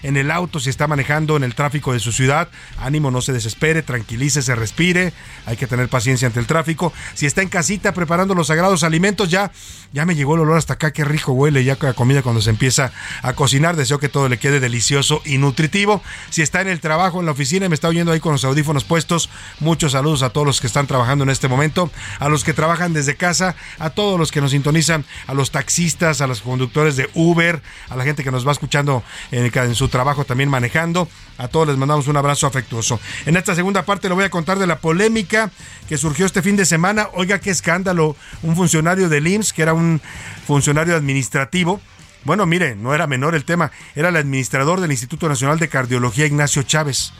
en 0.03 0.17
el 0.17 0.31
auto, 0.31 0.59
si 0.59 0.69
está 0.69 0.87
manejando 0.87 1.37
en 1.37 1.43
el 1.43 1.55
tráfico 1.55 1.93
de 1.93 1.99
su 1.99 2.11
ciudad. 2.11 2.49
Ánimo, 2.77 3.09
no 3.09 3.21
se 3.21 3.31
desespere, 3.31 3.81
tranquilícese, 3.81 4.53
respire. 4.53 5.13
Hay 5.45 5.55
que 5.55 5.65
tener 5.65 5.87
paciencia 5.87 6.27
ante 6.27 6.39
el 6.39 6.45
tráfico. 6.45 6.91
Si 7.13 7.25
está 7.25 7.41
en 7.41 7.49
casita 7.49 7.93
preparando 7.93 8.35
los 8.35 8.47
sagrados 8.47 8.83
alimentos, 8.83 9.29
ya, 9.29 9.51
ya 9.93 10.05
me 10.05 10.15
llegó 10.15 10.35
el 10.35 10.41
olor 10.41 10.57
hasta 10.57 10.73
acá. 10.73 10.91
Qué 10.91 11.05
rico 11.05 11.31
huele 11.31 11.63
ya 11.63 11.77
la 11.79 11.93
comida 11.93 12.21
cuando 12.21 12.41
se 12.41 12.49
empieza 12.49 12.91
a 13.21 13.33
cocinar. 13.33 13.75
Deseo 13.75 13.99
que 13.99 14.09
todo 14.09 14.27
le 14.27 14.37
quede 14.37 14.59
delicioso 14.59 15.21
y 15.25 15.37
nutritivo. 15.37 16.01
Si 16.29 16.41
está 16.41 16.61
en 16.61 16.67
el 16.67 16.79
trabajo, 16.79 17.19
en 17.19 17.25
la 17.25 17.31
oficina 17.31 17.69
me 17.69 17.75
está 17.75 17.87
oyendo 17.87 18.11
ahí 18.11 18.19
con 18.19 18.33
los 18.33 18.43
audífonos 18.43 18.83
puestos, 18.83 19.29
muchos 19.59 19.93
saludos 19.93 20.23
a 20.23 20.31
todos 20.31 20.45
los 20.45 20.61
que 20.61 20.67
están 20.67 20.87
trabajando 20.87 21.23
en 21.23 21.29
este 21.29 21.47
momento, 21.47 21.91
a 22.19 22.29
los 22.29 22.43
que 22.43 22.53
trabajan 22.53 22.93
desde 22.93 23.15
casa, 23.15 23.55
a 23.77 23.89
todos 23.91 24.19
los 24.19 24.31
que 24.31 24.41
nos 24.41 24.51
sintonizan, 24.51 25.05
a 25.27 25.33
los 25.33 25.51
taxistas, 25.51 26.21
a 26.21 26.27
los 26.27 26.41
conductores 26.41 26.95
de 26.95 27.09
Uber, 27.13 27.61
a 27.89 27.95
la 27.95 28.03
gente 28.03 28.23
que 28.23 28.31
nos 28.31 28.47
va 28.47 28.51
escuchando 28.51 29.03
en, 29.31 29.75
su 29.75 29.87
trabajo 29.89 30.25
también 30.25 30.49
manejando. 30.49 31.07
A 31.37 31.47
todos 31.47 31.67
les 31.67 31.77
mandamos 31.77 32.07
un 32.07 32.17
abrazo 32.17 32.47
afectuoso. 32.47 32.99
En 33.25 33.37
esta 33.37 33.55
segunda 33.55 33.83
parte 33.83 34.09
le 34.09 34.15
voy 34.15 34.25
a 34.25 34.29
contar 34.29 34.59
de 34.59 34.67
la 34.67 34.79
polémica 34.79 35.51
que 35.87 35.97
surgió 35.97 36.25
este 36.25 36.41
fin 36.41 36.55
de 36.55 36.65
semana. 36.65 37.09
Oiga, 37.13 37.39
qué 37.39 37.49
escándalo. 37.49 38.15
Un 38.43 38.55
funcionario 38.55 39.09
del 39.09 39.27
IMSS, 39.27 39.53
que 39.53 39.61
era 39.61 39.73
un 39.73 40.01
funcionario 40.45 40.95
administrativo, 40.95 41.79
bueno, 42.25 42.45
mire, 42.45 42.75
no 42.75 42.93
era 42.93 43.07
menor 43.07 43.33
el 43.33 43.45
tema, 43.45 43.71
era 43.95 44.09
el 44.09 44.17
administrador 44.17 44.81
del 44.81 44.91
Instituto 44.91 45.29
Nacional 45.29 45.57
de 45.57 45.69
Cardiología 45.69 46.25
Ignacio 46.25 46.63
Chávez 46.63 47.13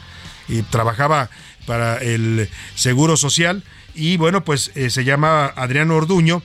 y 0.46 0.62
trabajaba 0.62 1.30
para 1.66 1.96
el 1.98 2.50
Seguro 2.74 3.16
Social 3.16 3.64
y 3.94 4.16
bueno, 4.18 4.44
pues 4.44 4.72
eh, 4.74 4.90
se 4.90 5.04
llama 5.04 5.46
Adriano 5.46 5.96
Orduño 5.96 6.42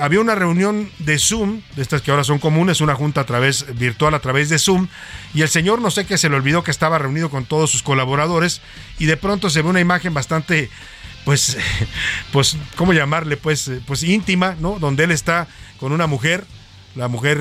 había 0.00 0.20
una 0.20 0.34
reunión 0.34 0.90
de 0.98 1.18
Zoom, 1.18 1.62
de 1.76 1.82
estas 1.82 2.02
que 2.02 2.10
ahora 2.10 2.24
son 2.24 2.38
comunes, 2.38 2.80
una 2.80 2.94
junta 2.94 3.20
a 3.20 3.26
través 3.26 3.66
virtual 3.78 4.14
a 4.14 4.20
través 4.20 4.48
de 4.48 4.58
Zoom, 4.58 4.88
y 5.32 5.42
el 5.42 5.48
señor 5.48 5.80
no 5.80 5.90
sé 5.90 6.06
qué 6.06 6.18
se 6.18 6.28
le 6.28 6.36
olvidó 6.36 6.64
que 6.64 6.70
estaba 6.70 6.98
reunido 6.98 7.30
con 7.30 7.44
todos 7.44 7.70
sus 7.70 7.82
colaboradores 7.82 8.60
y 8.98 9.06
de 9.06 9.16
pronto 9.16 9.48
se 9.48 9.62
ve 9.62 9.68
una 9.68 9.80
imagen 9.80 10.12
bastante 10.12 10.70
pues 11.24 11.56
pues 12.32 12.56
cómo 12.76 12.92
llamarle 12.92 13.36
pues 13.36 13.70
pues 13.86 14.02
íntima, 14.02 14.56
¿no? 14.58 14.78
Donde 14.78 15.04
él 15.04 15.12
está 15.12 15.46
con 15.78 15.92
una 15.92 16.06
mujer, 16.06 16.44
la 16.94 17.08
mujer 17.08 17.40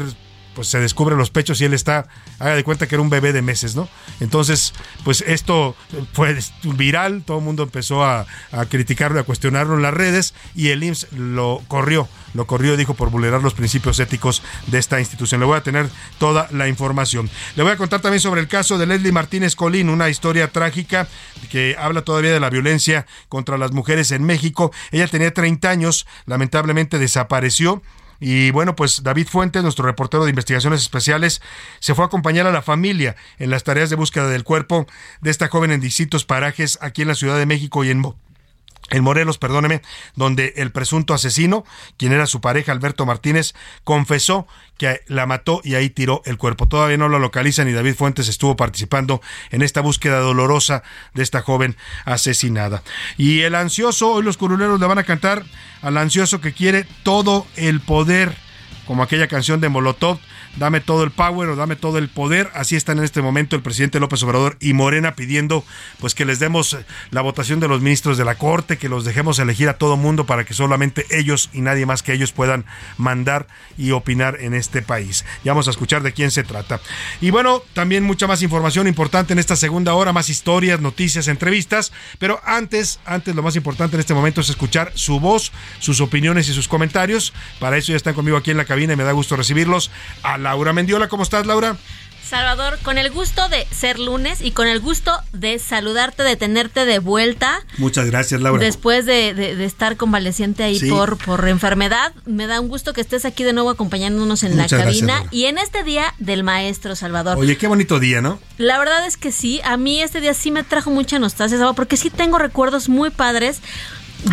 pues 0.56 0.70
se 0.70 0.80
descubre 0.80 1.16
los 1.16 1.30
pechos 1.30 1.62
y 1.62 1.66
él 1.66 1.74
está, 1.74 2.08
haga 2.40 2.56
de 2.56 2.64
cuenta 2.64 2.88
que 2.88 2.96
era 2.96 3.02
un 3.02 3.10
bebé 3.10 3.34
de 3.34 3.42
meses, 3.42 3.76
¿no? 3.76 3.88
Entonces, 4.20 4.74
pues 5.04 5.24
esto 5.28 5.76
fue 6.14 6.36
viral, 6.64 7.24
todo 7.24 7.40
el 7.40 7.44
mundo 7.44 7.64
empezó 7.64 8.04
a, 8.04 8.26
criticarlo, 8.70 9.20
a 9.20 9.24
cuestionarlo 9.24 9.76
en 9.76 9.82
las 9.82 9.94
redes 9.94 10.34
y 10.56 10.70
el 10.70 10.84
IMSS 10.84 11.12
lo 11.12 11.62
corrió, 11.68 12.08
lo 12.34 12.48
corrió, 12.48 12.78
dijo, 12.78 12.94
por 12.94 13.12
vulnerar 13.12 13.44
los 13.44 13.54
principios 13.54 14.00
éticos 14.00 14.42
de 14.68 14.80
esta 14.80 15.00
institución. 15.00 15.42
Le 15.42 15.46
voy 15.46 15.58
a 15.58 15.64
tener 15.64 15.90
toda 16.18 16.48
la 16.52 16.68
información. 16.68 17.30
Le 17.56 17.64
voy 17.64 17.74
a 17.74 17.78
contar 17.78 18.02
también 18.02 18.22
sobre 18.22 18.42
el 18.42 18.48
caso 18.48 18.78
de 18.78 18.88
Leslie 18.88 19.12
Martínez 19.12 19.56
Colín, 19.56 19.90
una 19.90 20.10
historia 20.10 20.52
trágica 20.52 21.08
que 21.52 21.76
habla 21.78 22.02
todavía 22.02 22.32
de 22.32 22.40
la 22.40 22.50
violencia 22.50 23.06
contra 23.30 23.58
las 23.58 23.74
mujeres 23.74 24.12
en 24.12 24.24
México. 24.24 24.72
Ella 24.92 25.08
tenía 25.08 25.34
30 25.34 25.70
años, 25.70 26.08
lamentablemente 26.26 26.98
desapareció 26.98 27.82
y 28.20 28.52
bueno, 28.52 28.76
pues 28.76 29.04
David 29.04 29.28
Fuentes, 29.28 29.64
nuestro 29.64 29.86
reportero 29.86 30.24
de 30.24 30.30
investigaciones 30.30 30.82
especiales, 30.82 31.42
se 31.80 31.96
fue 31.96 32.06
a 32.06 32.08
acompañar 32.08 32.48
a 32.48 32.52
la 32.52 32.62
familia 32.62 33.16
en 33.40 33.50
las 33.50 33.64
tareas 33.64 33.90
de 33.90 33.96
búsqueda 33.96 34.28
del 34.28 34.44
cuerpo 34.44 34.88
de 35.22 35.32
esta 35.32 35.48
joven 35.48 35.72
en 35.72 35.82
distintos 35.82 36.26
parajes 36.26 36.78
aquí 36.82 37.04
en 37.04 37.10
la 37.10 37.16
Ciudad 37.16 37.38
de 37.38 37.46
México 37.46 37.84
y 37.84 37.90
en 37.90 38.02
en 38.92 39.04
Morelos, 39.04 39.40
perdóneme, 39.40 39.82
donde 40.16 40.54
el 40.58 40.72
presunto 40.72 41.14
asesino, 41.14 41.66
quien 41.98 42.14
era 42.14 42.28
su 42.28 42.40
pareja 42.40 42.72
Alberto 42.72 43.06
Martínez, 43.06 43.56
confesó 43.84 44.48
que 44.78 45.02
la 45.08 45.26
mató 45.26 45.62
y 45.64 45.76
ahí 45.76 45.90
tiró 45.90 46.22
el 46.26 46.38
cuerpo. 46.38 46.68
Todavía 46.68 46.98
no 46.98 47.10
lo 47.10 47.18
localizan 47.18 47.68
y 47.68 47.72
David 47.72 47.96
Fuentes 47.96 48.28
estuvo 48.28 48.56
participando 48.56 49.22
en 49.50 49.64
esta 49.64 49.82
búsqueda 49.82 50.20
dolorosa 50.20 50.84
de 51.14 51.24
esta 51.24 51.42
joven 51.42 51.76
asesinada. 52.06 52.84
Y 53.18 53.42
el 53.42 53.56
ansioso, 53.56 54.12
hoy 54.12 54.24
los 54.24 54.38
curuleros 54.38 54.80
le 54.80 54.86
van 54.86 55.00
a 55.00 55.04
cantar 55.04 55.44
al 55.82 55.98
ansioso 55.98 56.40
que 56.40 56.54
quiere 56.54 56.86
todo 57.04 57.48
el 57.56 57.82
poder 57.82 58.36
como 58.86 59.02
aquella 59.02 59.28
canción 59.28 59.62
de 59.62 59.70
Molotov, 59.70 60.20
dame 60.58 60.82
todo 60.82 61.04
el 61.04 61.12
power 61.12 61.50
o 61.50 61.56
dame 61.56 61.76
todo 61.76 61.98
el 61.98 62.10
poder. 62.10 62.50
Así 62.54 62.76
están 62.76 62.98
en 62.98 63.04
este 63.04 63.22
momento 63.22 63.56
el 63.56 63.62
presidente 63.62 64.00
López 64.00 64.24
Obrador 64.24 64.58
y 64.60 64.74
Morena 64.74 65.16
pidiendo 65.16 65.64
pues 66.00 66.16
que 66.16 66.26
les 66.26 66.40
demos 66.40 66.78
la 67.12 67.22
votación 67.22 67.60
de 67.60 67.68
los 67.68 67.82
ministros 67.82 68.18
de 68.18 68.26
la 68.26 68.36
Corte, 68.36 68.78
que 68.78 68.90
los 68.90 69.06
dejemos 69.06 69.40
elegir 69.40 69.70
a 69.70 69.78
todo 69.78 69.98
mundo 69.98 70.26
para 70.26 70.44
que 70.44 70.54
solamente 70.54 71.06
ellos 71.10 71.50
y 71.54 71.62
nadie 71.62 71.86
más 71.86 72.04
que 72.04 72.14
ellos 72.14 72.32
puedan 72.32 72.66
mandar 72.98 73.48
y 73.78 73.92
opinar 73.92 74.38
en 74.40 74.54
este 74.54 74.82
país. 74.82 75.26
Ya 75.44 75.52
vamos 75.52 75.68
a 75.68 75.72
escuchar 75.72 76.04
de 76.04 76.14
quién 76.14 76.32
se 76.32 76.44
trata. 76.44 76.80
Y 77.22 77.32
bueno, 77.32 77.62
también 77.74 78.04
mucha 78.04 78.28
más 78.28 78.42
información 78.42 78.88
importante 78.88 79.34
en 79.34 79.40
esta 79.40 79.56
segunda 79.56 79.94
hora, 79.94 80.14
más 80.14 80.30
historias, 80.30 80.80
noticias, 80.80 81.28
entrevistas, 81.28 81.92
pero 82.20 82.40
antes, 82.46 83.00
antes 83.06 83.36
lo 83.36 83.44
más 83.44 83.56
importante 83.56 83.96
en 83.96 84.00
este 84.00 84.14
momento 84.14 84.42
es 84.42 84.50
escuchar 84.50 84.92
su 84.96 85.20
voz, 85.20 85.52
sus 85.80 86.02
opiniones 86.02 86.50
y 86.50 86.54
sus 86.54 86.68
comentarios. 86.68 87.34
Para 87.60 87.78
eso 87.78 87.92
ya 87.92 87.98
están 87.98 88.14
conmigo 88.14 88.38
aquí 88.38 88.52
en 88.52 88.58
la 88.58 88.66
cabina 88.66 88.94
y 88.94 88.96
me 88.96 89.04
da 89.04 89.12
gusto 89.12 89.36
recibirlos. 89.36 89.92
Laura 90.46 90.74
Mendiola, 90.74 91.08
¿cómo 91.08 91.24
estás, 91.24 91.48
Laura? 91.48 91.76
Salvador, 92.24 92.78
con 92.84 92.98
el 93.00 93.10
gusto 93.12 93.50
de 93.50 93.66
ser 93.72 93.98
lunes 94.00 94.42
y 94.42 94.52
con 94.52 94.68
el 94.68 94.80
gusto 94.80 95.12
de 95.34 95.58
saludarte, 95.60 96.22
de 96.22 96.36
tenerte 96.36 96.86
de 96.86 97.00
vuelta. 97.00 97.62
Muchas 97.80 98.06
gracias, 98.08 98.42
Laura. 98.42 98.64
Después 98.64 99.06
de, 99.08 99.34
de- 99.34 99.56
de 99.56 99.66
estar 99.66 99.98
convaleciente 99.98 100.64
ahí 100.64 100.80
Sí. 100.80 100.88
por, 100.90 101.18
por 101.18 101.48
enfermedad, 101.48 102.14
me 102.26 102.46
da 102.46 102.60
un 102.62 102.68
gusto 102.68 102.94
que 102.94 103.02
estés 103.02 103.26
aquí 103.26 103.44
de 103.44 103.54
nuevo 103.54 103.72
acompañándonos 103.72 104.44
en 104.44 104.56
Muchas 104.56 104.72
la 104.72 104.86
cabina 104.86 105.24
y 105.32 105.46
en 105.46 105.58
este 105.58 105.84
día 105.84 106.14
del 106.20 106.44
maestro 106.44 106.96
Salvador. 106.96 107.38
Oye, 107.40 107.58
qué 107.58 107.66
bonito 107.68 108.00
día, 108.00 108.22
¿no? 108.22 108.40
La 108.60 108.78
verdad 108.78 109.06
es 109.08 109.18
que 109.18 109.32
sí, 109.32 109.62
a 109.64 109.78
mí 109.78 110.02
este 110.02 110.22
día 110.22 110.34
sí 110.36 110.52
me 110.52 110.64
trajo 110.64 110.92
mucha 110.92 111.18
nostalgia, 111.20 111.58
Salvador, 111.58 111.76
porque 111.76 111.98
sí 111.98 112.10
tengo 112.12 112.38
recuerdos 112.40 112.88
muy 112.90 113.10
padres 113.12 113.62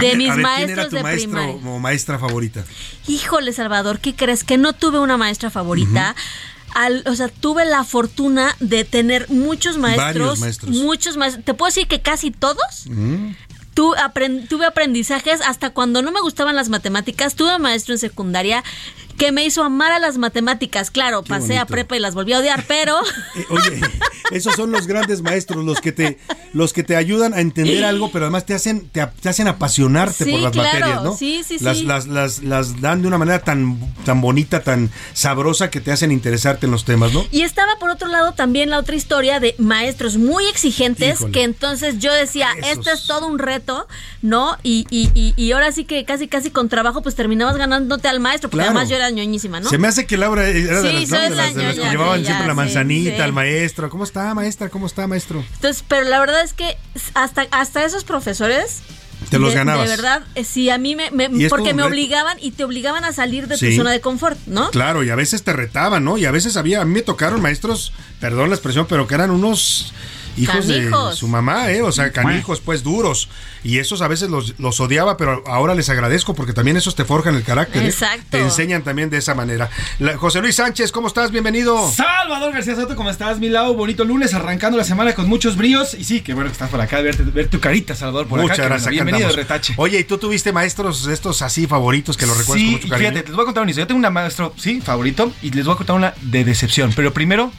de 0.01 0.13
A 0.13 0.17
mis 0.17 0.27
¿quién 0.29 0.41
era 0.41 0.43
maestros 0.43 0.89
tu 0.89 0.97
de 0.97 1.03
maestro 1.03 1.31
primaria. 1.31 1.71
o 1.71 1.79
maestra 1.79 2.19
favorita? 2.19 2.65
Híjole, 3.09 3.53
Salvador, 3.53 4.01
¿qué 4.01 4.15
crees? 4.15 4.45
Que 4.45 4.59
no 4.59 4.73
tuve 4.73 4.99
una 4.99 5.17
maestra 5.17 5.51
favorita. 5.51 6.15
Al- 6.75 7.05
o 7.07 7.15
sea, 7.15 7.29
tuve 7.29 7.65
la 7.67 7.85
fortuna 7.85 8.57
de 8.61 8.85
tener 8.85 9.29
muchos 9.29 9.77
maestros. 9.79 10.41
Maestros. 10.41 10.71
Muchos 10.77 11.17
maestros. 11.17 11.45
Te 11.45 11.55
puedo 11.55 11.69
decir 11.69 11.87
que 11.87 12.01
casi 12.01 12.31
todos. 12.31 12.87
Mm. 12.87 13.33
Tu- 13.75 13.95
tuve 14.49 14.67
aprendizajes 14.67 15.41
hasta 15.41 15.71
cuando 15.71 16.03
no 16.03 16.13
me 16.13 16.21
gustaban 16.21 16.57
las 16.57 16.69
matemáticas. 16.69 17.35
Tuve 17.35 17.59
maestro 17.59 17.95
en 17.95 17.99
secundaria 17.99 18.63
que 19.19 19.33
me 19.33 19.45
hizo 19.45 19.63
amar 19.63 19.93
a 19.93 19.99
las 19.99 20.19
matemáticas. 20.19 20.91
Claro, 20.91 21.23
pasé 21.23 21.59
a 21.59 21.67
prepa 21.67 21.97
y 21.97 22.01
las 22.01 22.15
volví 22.15 22.33
a 22.33 22.39
odiar, 22.39 22.65
pero 22.67 22.99
Eh, 23.37 23.47
oye, 23.51 23.81
esos 24.31 24.55
son 24.55 24.71
los 24.73 24.87
grandes 24.87 25.23
maestros, 25.23 25.65
los 25.65 25.81
que 25.81 25.93
te, 25.93 26.19
los 26.53 26.73
que 26.73 26.83
te 26.83 26.97
ayudan 26.97 27.33
a 27.35 27.41
entender 27.41 27.85
algo, 27.85 28.11
pero 28.13 28.27
además 28.27 28.45
te 28.47 28.55
hacen, 28.55 28.89
te, 28.89 29.07
te 29.21 29.29
hacen 29.29 29.49
apasionarte 29.49 30.25
Sí, 30.25 30.31
por 30.33 30.41
las 30.41 30.53
claro, 30.53 30.79
materias, 30.81 31.03
¿no? 31.05 31.17
sí, 31.17 31.43
sí, 31.47 31.59
las, 31.61 31.79
sí. 31.79 31.85
Las, 31.85 32.07
las, 32.07 32.43
las 32.43 32.81
dan 32.81 33.03
de 33.03 33.09
una 33.09 33.19
manera 33.19 33.39
tan, 33.41 33.79
tan 34.05 34.21
bonita, 34.21 34.63
tan 34.63 34.91
sabrosa 35.13 35.71
que 35.71 35.81
te 35.81 35.93
hacen 35.93 36.13
interesarte 36.13 36.67
en 36.67 36.73
los 36.73 36.85
temas, 36.85 37.13
¿no? 37.13 37.25
Y 37.31 37.43
estaba 37.43 37.77
por 37.79 37.91
otro 37.91 38.09
lado 38.09 38.33
también 38.33 38.71
la 38.71 38.79
otra 38.79 38.97
historia 38.97 39.41
de 39.41 39.55
maestros 39.59 40.17
muy 40.17 40.47
exigentes 40.47 41.17
Híjole. 41.17 41.33
que 41.33 41.43
entonces 41.45 41.99
yo 41.99 42.13
decía, 42.13 42.49
Esos. 42.59 42.79
este 42.79 42.93
es 42.93 43.07
todo 43.07 43.27
un 43.27 43.39
reto, 43.39 43.87
¿no? 44.21 44.57
Y, 44.63 44.87
y, 44.91 45.11
y, 45.15 45.35
y 45.37 45.53
ahora 45.53 45.73
sí 45.73 45.85
que 45.85 46.05
casi 46.05 46.29
casi 46.29 46.51
con 46.51 46.69
trabajo 46.69 47.03
pues 47.03 47.15
terminabas 47.15 47.57
ganándote 47.57 48.09
al 48.09 48.21
maestro, 48.21 48.51
porque 48.51 48.63
Claro. 48.65 48.71
además 48.79 48.89
yo 48.89 48.97
era 48.97 49.02
ñoñísima, 49.11 49.61
¿no? 49.61 49.69
Se 49.71 49.79
me 49.79 49.89
hace 49.89 50.07
que 50.07 50.17
Laura 50.17 50.47
era 50.49 50.81
de 50.83 50.91
Sí, 51.01 51.07
las, 51.07 51.31
de 51.31 51.37
las- 51.37 51.55
de 51.55 51.63
las 51.65 51.75
que 51.77 51.91
llevaban 51.91 52.21
ya, 52.21 52.27
siempre 52.27 52.47
la 52.47 52.55
manzanita 52.55 53.17
sí. 53.17 53.21
al 53.23 53.33
maestro. 53.33 53.91
¿Cómo 53.91 54.05
está, 54.05 54.35
maestra? 54.35 54.69
¿Cómo 54.69 54.87
está, 54.87 55.07
maestro? 55.07 55.45
Entonces, 55.55 55.85
pero 55.89 56.09
la 56.09 56.21
verdad 56.21 56.43
es 56.43 56.53
que 56.53 56.77
hasta, 57.15 57.47
hasta 57.51 57.85
esos 57.85 58.05
profesores... 58.05 58.81
Te 59.31 59.39
los 59.39 59.51
de- 59.51 59.55
ganabas. 59.57 59.89
De 59.89 59.97
verdad, 59.97 60.23
eh, 60.35 60.43
sí, 60.43 60.69
a 60.69 60.79
mí 60.79 60.97
me... 60.97 61.09
porque 61.49 61.75
me 61.75 61.85
obligaban 61.85 62.39
y 62.41 62.51
te 62.51 62.65
obligaban 62.65 63.05
a 63.05 63.13
salir 63.13 63.47
de 63.47 63.57
Sí. 63.57 63.71
tu 63.71 63.77
zona 63.77 63.93
de 63.93 64.01
confort, 64.01 64.37
¿no? 64.47 64.71
Claro, 64.73 65.05
y 65.05 65.11
a 65.11 65.15
veces 65.15 65.45
te 65.45 65.53
retaban, 65.53 66.05
¿no? 66.05 66.19
Y 66.19 66.25
a 66.25 66.33
veces 66.33 66.57
había, 66.57 66.81
a 66.81 66.85
mí 66.85 66.93
me 66.93 67.03
tocaron 67.03 67.41
maestros, 67.41 67.93
perdón 68.21 68.49
la 68.51 68.57
expresión, 68.57 68.87
pero 68.89 69.07
que 69.07 69.15
eran 69.15 69.31
unos 69.31 69.95
hijos 70.37 70.67
de 70.67 70.91
su 71.15 71.29
mamá, 71.29 71.71
¿eh? 71.71 71.83
O 71.83 71.93
sea, 71.93 72.11
canijos, 72.13 72.61
pues 72.61 72.83
duros. 72.83 73.29
Y 73.65 73.79
esos 73.79 74.03
a 74.03 74.09
veces 74.09 74.29
los, 74.31 74.59
los 74.59 74.81
odiaba, 74.81 75.17
pero 75.17 75.45
ahora 75.47 75.75
les 75.75 75.89
agradezco 75.89 76.35
porque 76.35 76.53
también 76.53 76.77
esos 76.77 76.95
te 76.95 77.05
forjan 77.05 77.35
el 77.37 77.43
carácter. 77.45 77.83
¿eh? 77.83 77.87
Exacto. 77.87 78.25
Te 78.31 78.41
enseñan 78.41 78.83
también 78.83 79.09
de 79.11 79.19
esa 79.19 79.35
manera. 79.35 79.71
La- 79.99 80.17
José 80.17 80.41
Luis 80.41 80.57
Sánchez, 80.57 80.91
¿cómo 80.93 81.07
estás? 81.09 81.31
Bienvenido. 81.31 81.91
Salvador 81.93 82.53
García 82.53 82.75
Soto, 82.75 82.97
¿cómo 82.97 83.11
estás, 83.11 83.39
mi 83.39 83.49
Lau? 83.49 83.75
Bonito 83.75 84.05
lunes, 84.05 84.35
arrancando 84.35 84.77
la 84.79 84.85
semana 84.85 85.15
con 85.15 85.29
muchos 85.29 85.57
bríos. 85.57 85.95
Y 85.95 86.05
sí, 86.05 86.21
qué 86.23 86.35
bueno 86.35 86.49
que 86.49 86.55
estás 86.55 86.71
por 86.71 86.81
acá, 86.81 87.01
verte, 87.01 87.23
ver 87.23 87.49
tu 87.49 87.61
carita, 87.61 87.95
Salvador, 87.95 88.27
por 88.27 88.41
Muchas 88.41 88.59
acá. 88.59 88.63
que 88.65 88.69
gracias. 88.71 88.91
Bienvenido 88.91 89.27
andamos. 89.29 89.37
retache. 89.37 89.75
Oye, 89.77 89.99
¿y 90.01 90.05
tú 90.05 90.19
tuviste 90.19 90.53
maestros 90.53 91.07
estos 91.07 91.43
así 91.43 91.67
favoritos 91.67 92.17
que 92.17 92.27
los 92.27 92.37
recuerdas 92.39 92.61
Sí, 92.63 92.67
con 92.73 92.81
mucho 92.81 92.89
cariño? 92.89 93.11
fíjate, 93.11 93.29
les 93.29 93.37
voy 93.37 93.43
a 93.43 93.47
contar 93.47 93.63
una 93.63 93.71
historia. 93.71 93.85
Yo 93.85 93.89
tengo 93.89 94.07
un 94.07 94.13
maestro, 94.13 94.55
sí, 94.59 94.81
favorito, 94.81 95.33
y 95.43 95.51
les 95.51 95.65
voy 95.65 95.75
a 95.75 95.77
contar 95.77 95.97
una 95.97 96.15
de 96.23 96.45
decepción. 96.45 96.93
Pero 96.97 97.13
primero, 97.13 97.53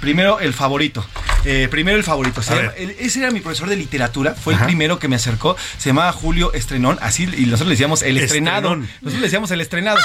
primero 0.00 0.40
el 0.40 0.52
favorito. 0.54 1.04
Eh, 1.48 1.68
primero 1.70 1.96
el 1.96 2.02
favorito. 2.02 2.42
Se 2.42 2.54
llama- 2.56 2.72
el- 2.76 2.90
ese 2.98 3.20
era 3.20 3.30
mi 3.30 3.40
profesor 3.40 3.68
de 3.68 3.76
literatura, 3.76 4.34
fue 4.34 4.54
Ajá. 4.54 4.64
el 4.64 4.66
primero 4.66 4.98
que 4.98 5.06
me 5.06 5.14
acercó. 5.16 5.56
Se 5.78 5.90
llamaba 5.90 6.10
Julio 6.12 6.52
Estrenón, 6.52 6.98
así, 7.00 7.22
y 7.22 7.46
nosotros 7.46 7.68
le 7.68 7.74
decíamos 7.74 8.02
el 8.02 8.16
estrenado. 8.18 8.68
Estrenón. 8.74 8.80
Nosotros 9.00 9.20
le 9.20 9.26
decíamos 9.26 9.50
el 9.52 9.60
estrenado. 9.60 9.98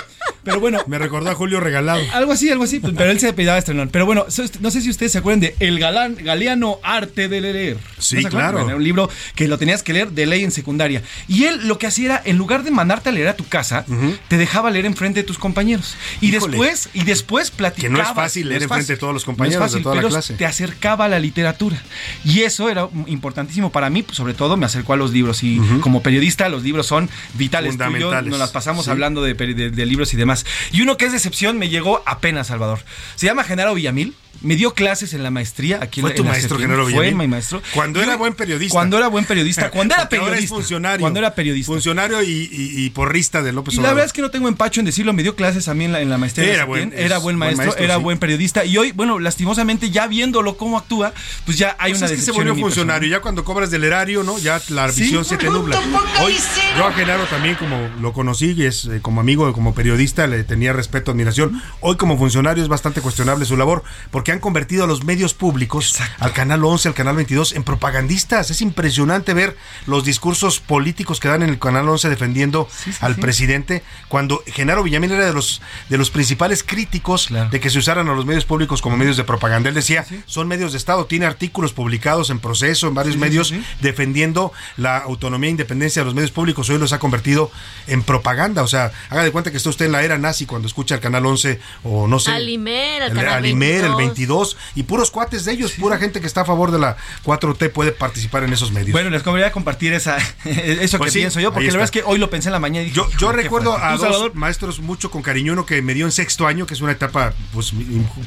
Pero 0.44 0.60
bueno, 0.60 0.80
Me 0.88 0.98
recordó 0.98 1.30
a 1.30 1.36
Julio 1.36 1.60
Regalado. 1.60 2.02
algo 2.14 2.32
así, 2.32 2.50
algo 2.50 2.64
así, 2.64 2.80
pero 2.80 3.12
él 3.12 3.20
se 3.20 3.30
apellidaba 3.30 3.60
Estrenón. 3.60 3.90
Pero 3.90 4.06
bueno, 4.06 4.26
no 4.60 4.72
sé 4.72 4.82
si 4.82 4.90
ustedes 4.90 5.12
se 5.12 5.20
acuerdan 5.20 5.40
de 5.42 5.56
El 5.60 5.80
Galán, 5.80 6.16
Galeano 6.20 6.80
Arte 6.84 7.28
de 7.28 7.42
Leer. 7.42 7.78
Sí, 8.00 8.24
claro. 8.26 8.54
Bueno, 8.54 8.68
era 8.70 8.76
un 8.78 8.84
libro 8.84 9.10
que 9.36 9.48
lo 9.48 9.58
tenías 9.60 9.84
que 9.84 9.94
leer 9.94 10.12
de 10.12 10.26
ley 10.26 10.44
en 10.44 10.52
secundaria. 10.52 11.04
Y 11.28 11.44
él 11.46 11.68
lo 11.68 11.78
que 11.78 11.88
hacía 11.88 12.06
era, 12.06 12.22
en 12.26 12.38
lugar 12.38 12.64
de 12.64 12.72
mandarte 12.72 13.10
a 13.10 13.12
leer 13.12 13.28
a 13.28 13.36
tu 13.36 13.48
casa, 13.48 13.86
te 14.30 14.38
dejaba 14.38 14.72
leer 14.72 14.86
enfrente 14.86 15.20
de 15.22 15.24
tus 15.28 15.38
compañeros. 15.38 15.96
Y 16.22 16.36
Híjole. 16.36 16.58
después, 16.58 16.90
y 16.94 17.04
después 17.04 17.52
platicaba. 17.52 17.94
Que 17.96 18.02
no 18.02 18.10
es 18.10 18.16
fácil 18.16 18.50
leer 18.50 18.64
enfrente 18.64 18.94
de 18.94 18.98
todos 18.98 19.14
los 19.14 19.24
compañeros 19.26 19.72
de 19.72 19.82
toda 19.82 19.96
la 19.96 20.02
pero 20.02 20.10
clase. 20.10 20.34
Te 20.34 20.46
acercaba 20.46 21.06
a 21.06 21.08
la 21.10 21.20
literatura. 21.20 21.82
Y 22.26 22.42
eso 22.42 22.70
era 22.70 22.88
importantísimo 23.06 23.72
para 23.72 23.90
mí, 23.90 24.02
pues, 24.02 24.18
sobre 24.18 24.34
todo 24.34 24.58
me 24.58 24.66
acercó 24.66 24.94
a 24.94 24.98
los 24.98 25.12
libros. 25.12 25.44
Y 25.44 25.60
como 25.82 26.02
periodista, 26.02 26.50
los 26.50 26.64
libros 26.64 26.88
son 26.88 27.10
vitales. 27.36 27.72
Tú 27.72 27.76
y 27.76 27.78
yo 27.78 27.86
Fundamentales. 27.86 28.30
nos 28.32 28.40
las 28.40 28.52
pasamos 28.52 28.86
Sí. 28.86 28.92
hablando 28.92 29.22
de, 29.22 29.34
de- 29.36 29.70
de 29.70 29.86
libros 29.86 30.12
y 30.14 30.18
demás. 30.18 30.31
Y 30.72 30.82
uno 30.82 30.98
que 30.98 31.06
es 31.06 31.12
decepción 31.12 31.58
me 31.58 31.70
llegó 31.70 32.02
apenas, 32.06 32.48
Salvador. 32.48 32.80
Se 33.16 33.26
llama 33.26 33.44
Genaro 33.44 33.74
Villamil. 33.74 34.16
Me 34.44 34.56
dio 34.56 34.74
clases 34.74 35.14
en 35.14 35.22
la 35.22 35.30
maestría 35.30 35.80
aquí 35.84 36.00
en 36.00 36.06
¿Fue 36.06 36.10
la- 36.12 36.16
tu 36.16 36.22
en 36.24 36.26
la 36.26 36.32
maestro, 36.32 36.58
CETIM. 36.58 36.62
Genaro 36.72 36.84
Fue 36.86 36.94
Villamil? 36.94 37.16
mi 37.16 37.28
maestro. 37.28 37.62
Cuando 37.76 38.00
Yo- 38.00 38.06
era 38.08 38.16
buen 38.16 38.34
periodista. 38.34 38.74
Cuando 38.74 38.98
era 38.98 39.08
buen 39.08 39.26
periodista. 39.26 39.70
Cuando 39.72 39.94
era 39.94 40.02
ahora 40.02 40.10
periodista. 40.10 40.44
es 40.46 40.50
funcionario. 40.50 41.00
Cuando 41.02 41.20
era 41.20 41.36
periodista. 41.36 41.68
Funcionario 41.72 42.24
y, 42.24 42.50
y- 42.52 42.86
y 42.86 42.90
porrista 42.90 43.44
de 43.44 43.52
López 43.54 43.76
Y 43.76 43.78
la 43.78 43.82
Obrador. 43.82 43.96
verdad 43.98 44.06
es 44.08 44.14
que 44.14 44.22
no 44.24 44.32
tengo 44.32 44.48
empacho 44.48 44.80
en 44.80 44.88
decirlo, 44.88 45.14
me 45.14 45.22
dio 45.22 45.36
clases 45.36 45.68
a 45.68 45.76
mí 45.76 45.86
en 45.86 45.92
la, 45.92 46.02
en 46.02 46.10
la 46.10 46.18
maestría. 46.18 46.48
de 46.48 46.54
Era 46.56 46.66
buen- 46.66 46.92
era 46.96 47.20
buen 47.20 47.38
buen 47.38 47.56
maestro, 47.56 47.78
era 47.78 47.98
sí. 47.98 48.02
buen 48.02 48.18
periodista. 48.18 48.66
Y 48.66 48.78
hoy, 48.78 48.92
bueno, 48.94 49.20
lastimosamente, 49.20 49.92
ya 49.92 50.08
viéndolo 50.08 50.58
cómo 50.58 50.80
actúa, 50.80 51.14
pues 51.46 51.60
ya 51.60 51.76
hay 51.78 51.92
Pues 51.92 52.02
una 52.02 52.12
es 52.12 52.18
que 52.18 52.22
se 52.26 52.32
volvió 52.32 52.54
en 52.54 52.60
funcionario. 52.60 53.02
persona. 53.02 53.18
Ya 53.18 53.22
cuando 53.22 53.44
cobras 53.44 53.70
del 53.70 53.84
erario, 53.84 54.24
¿no? 54.24 54.40
Ya 54.40 54.60
la 54.70 54.92
Sí. 54.92 55.04
visión 55.04 55.24
se 55.24 55.38
te 55.38 55.52
nubla. 55.52 55.80
Hoy, 56.24 56.34
yo 56.78 56.88
a 56.88 56.94
Genaro 56.94 57.26
también, 57.26 57.54
como 57.56 57.78
lo 58.02 58.12
conocí, 58.14 58.54
y 58.58 58.66
es 58.66 58.86
eh, 58.86 59.02
como 59.04 59.22
amigo, 59.22 59.54
como 59.54 59.76
periodista, 59.76 60.26
le 60.26 60.44
tenía 60.46 60.74
respeto, 60.74 61.12
admiración. 61.12 61.62
Hoy, 61.80 61.96
como 61.98 62.18
funcionario, 62.18 62.64
es 62.64 62.70
bastante 62.70 63.02
cuestionable 63.02 63.46
su 63.46 63.56
labor, 63.56 63.84
porque 64.10 64.21
han 64.30 64.40
convertido 64.40 64.84
a 64.84 64.88
los 64.88 65.04
medios 65.04 65.34
públicos, 65.34 65.96
al 66.20 66.34
canal 66.34 66.64
11, 66.64 66.90
al 66.90 66.94
canal 66.94 67.16
22, 67.16 67.54
en 67.54 67.64
propagandistas. 67.64 68.52
Es 68.52 68.62
impresionante 68.62 69.34
ver 69.34 69.58
los 69.88 70.04
discursos 70.04 70.60
políticos 70.60 71.20
que 71.20 71.28
dan 71.28 71.42
en 71.42 71.50
el 71.50 71.58
canal 71.58 71.90
11 71.90 72.10
defendiendo 72.10 72.68
al 73.00 73.16
sí. 73.16 73.22
presidente, 73.22 73.84
cuando 74.08 74.44
Genaro 74.46 74.84
Villamil 74.84 75.12
era 75.14 75.26
de 75.26 75.34
los, 75.34 75.62
de 75.90 75.98
los 75.98 76.12
principales 76.12 76.64
críticos 76.64 77.30
de 77.50 77.60
que 77.60 77.70
se 77.70 77.80
usaran 77.80 78.08
a 78.10 78.14
los 78.14 78.26
medios 78.26 78.46
públicos 78.46 78.82
como 78.82 78.98
medios 78.98 79.18
de 79.18 79.24
propaganda. 79.24 79.70
Él 79.70 79.76
decía, 79.76 80.06
son 80.26 80.48
medios 80.48 80.74
de 80.74 80.78
Estado, 80.78 81.06
tiene 81.06 81.26
artículos 81.26 81.74
publicados 81.74 82.30
en 82.30 82.40
proceso, 82.40 82.88
en 82.88 82.94
varios 82.94 83.18
medios, 83.18 83.50
sí, 83.50 83.56
sí. 83.56 83.66
defendiendo 83.82 84.54
la 84.78 84.98
autonomía 84.98 85.48
e 85.48 85.52
independencia 85.52 86.02
de 86.02 86.06
los 86.06 86.14
medios 86.14 86.32
públicos. 86.32 86.70
Hoy 86.70 86.78
los 86.78 86.94
ha 86.94 87.00
convertido 87.00 87.52
en 87.88 88.04
propaganda. 88.04 88.64
O 88.64 88.68
sea, 88.68 88.92
haga 89.10 89.24
de 89.24 89.32
cuenta 89.32 89.52
que 89.52 89.58
está 89.58 89.70
usted 89.70 89.86
en 89.86 89.94
la 89.94 90.04
era 90.04 90.18
nazi 90.18 90.46
cuando 90.46 90.68
escucha 90.68 90.96
el 90.96 91.02
canal 91.02 91.26
11 91.26 91.60
o 91.84 92.08
no 92.08 92.20
sé. 92.20 92.32
Alimer, 92.32 93.04
el 93.04 93.12
el 93.12 93.18
canal 93.18 93.34
Alimer, 93.36 93.86
el 93.86 93.96
22. 93.96 94.11
22, 94.16 94.58
y 94.76 94.84
puros 94.84 95.12
cuates 95.12 95.46
de 95.46 95.54
ellos, 95.54 95.72
pura 95.74 95.98
gente 95.98 96.22
que 96.22 96.28
está 96.28 96.42
a 96.42 96.46
favor 96.46 96.72
de 96.72 96.80
la 96.80 96.98
4T 97.26 97.72
puede 97.72 97.92
participar 97.92 98.44
en 98.44 98.54
esos 98.54 98.72
medios. 98.72 98.92
Bueno, 98.92 99.10
les 99.10 99.24
convendría 99.24 99.52
compartir 99.52 99.94
esa, 99.94 100.18
eso 100.46 100.98
Pues 100.98 101.08
que 101.10 101.12
sí, 101.12 101.20
pienso 101.20 101.40
yo, 101.40 101.52
porque 101.54 101.68
la 101.68 101.74
verdad 101.74 101.86
es 101.86 101.92
que 101.92 102.04
hoy 102.06 102.18
lo 102.20 102.30
pensé 102.30 102.50
en 102.50 102.54
la 102.54 102.60
mañana 102.60 102.84
y 102.84 102.86
dije, 102.90 102.96
Yo, 102.98 103.10
yo 103.12 103.18
"Híjole, 103.18 103.38
qué 103.38 103.44
recuerdo 103.44 103.72
fuerte". 103.72 103.88
a 103.88 103.92
¿Tú, 103.92 103.98
dos 103.98 104.02
Salvador? 104.08 104.36
maestros 104.36 104.80
mucho 104.80 105.12
con 105.12 105.22
cariño, 105.22 105.54
uno 105.54 105.66
que 105.66 105.82
me 105.82 105.94
dio 105.94 106.06
en 106.06 106.12
sexto 106.12 106.48
año, 106.48 106.66
que 106.66 106.74
es 106.74 106.82
una 106.82 106.92
etapa 106.92 107.34
pues 107.54 107.74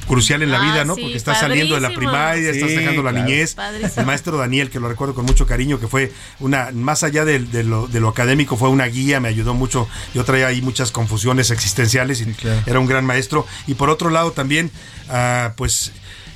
crucial 0.06 0.42
en 0.42 0.50
la 0.50 0.60
Ah, 0.60 0.72
vida, 0.72 0.84
¿no? 0.84 0.94
sí, 0.94 1.02
Porque 1.02 1.16
estás 1.16 1.40
saliendo 1.40 1.74
de 1.74 1.80
la 1.80 1.92
primaria, 1.94 2.50
estás 2.50 2.70
dejando 2.70 3.02
la 3.02 3.10
claro. 3.10 3.26
niñez. 3.26 3.54
Padrísimo. 3.54 3.92
El 4.00 4.06
maestro 4.06 4.36
Daniel, 4.38 4.70
que 4.70 4.80
lo 4.80 4.88
recuerdo 4.88 5.14
con 5.14 5.24
mucho 5.26 5.46
cariño, 5.46 5.78
que 5.80 5.88
fue 5.88 6.12
una, 6.40 6.70
más 6.72 7.02
allá 7.02 7.24
de, 7.24 7.38
de 7.40 7.64
lo, 7.64 7.86
de 7.88 8.00
lo 8.00 8.08
académico, 8.08 8.56
fue 8.56 8.68
una 8.68 8.86
guía, 8.86 9.20
me 9.20 9.28
ayudó 9.28 9.54
mucho. 9.54 9.88
Yo 10.14 10.24
traía 10.24 10.46
ahí 10.46 10.62
muchas 10.62 10.90
confusiones 10.92 11.50
existenciales 11.50 12.20
y 12.20 12.26
claro. 12.32 12.62
era 12.66 12.78
un 12.80 12.86
gran 12.86 13.04
maestro. 13.04 13.46
Y 13.66 13.74
por 13.74 13.90
otro 13.90 14.10
lado 14.10 14.32
también, 14.32 14.70
ah, 15.10 15.52
pues... 15.56 15.73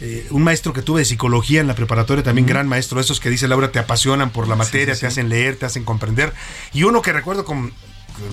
eh, 0.00 0.26
un 0.30 0.44
maestro 0.44 0.72
que 0.72 0.82
tuve 0.82 1.00
de 1.00 1.04
psicología 1.04 1.60
en 1.60 1.66
la 1.66 1.74
preparatoria, 1.74 2.22
también 2.22 2.46
gran 2.46 2.68
maestro, 2.68 3.00
esos 3.00 3.20
que 3.20 3.30
dice 3.30 3.48
Laura, 3.48 3.72
te 3.72 3.78
apasionan 3.78 4.30
por 4.30 4.46
la 4.46 4.54
materia, 4.54 4.94
sí, 4.94 5.00
te 5.00 5.06
sí. 5.06 5.12
hacen 5.12 5.28
leer, 5.28 5.56
te 5.56 5.66
hacen 5.66 5.84
comprender. 5.84 6.32
Y 6.72 6.84
uno 6.84 7.02
que 7.02 7.12
recuerdo 7.12 7.44
con, 7.44 7.72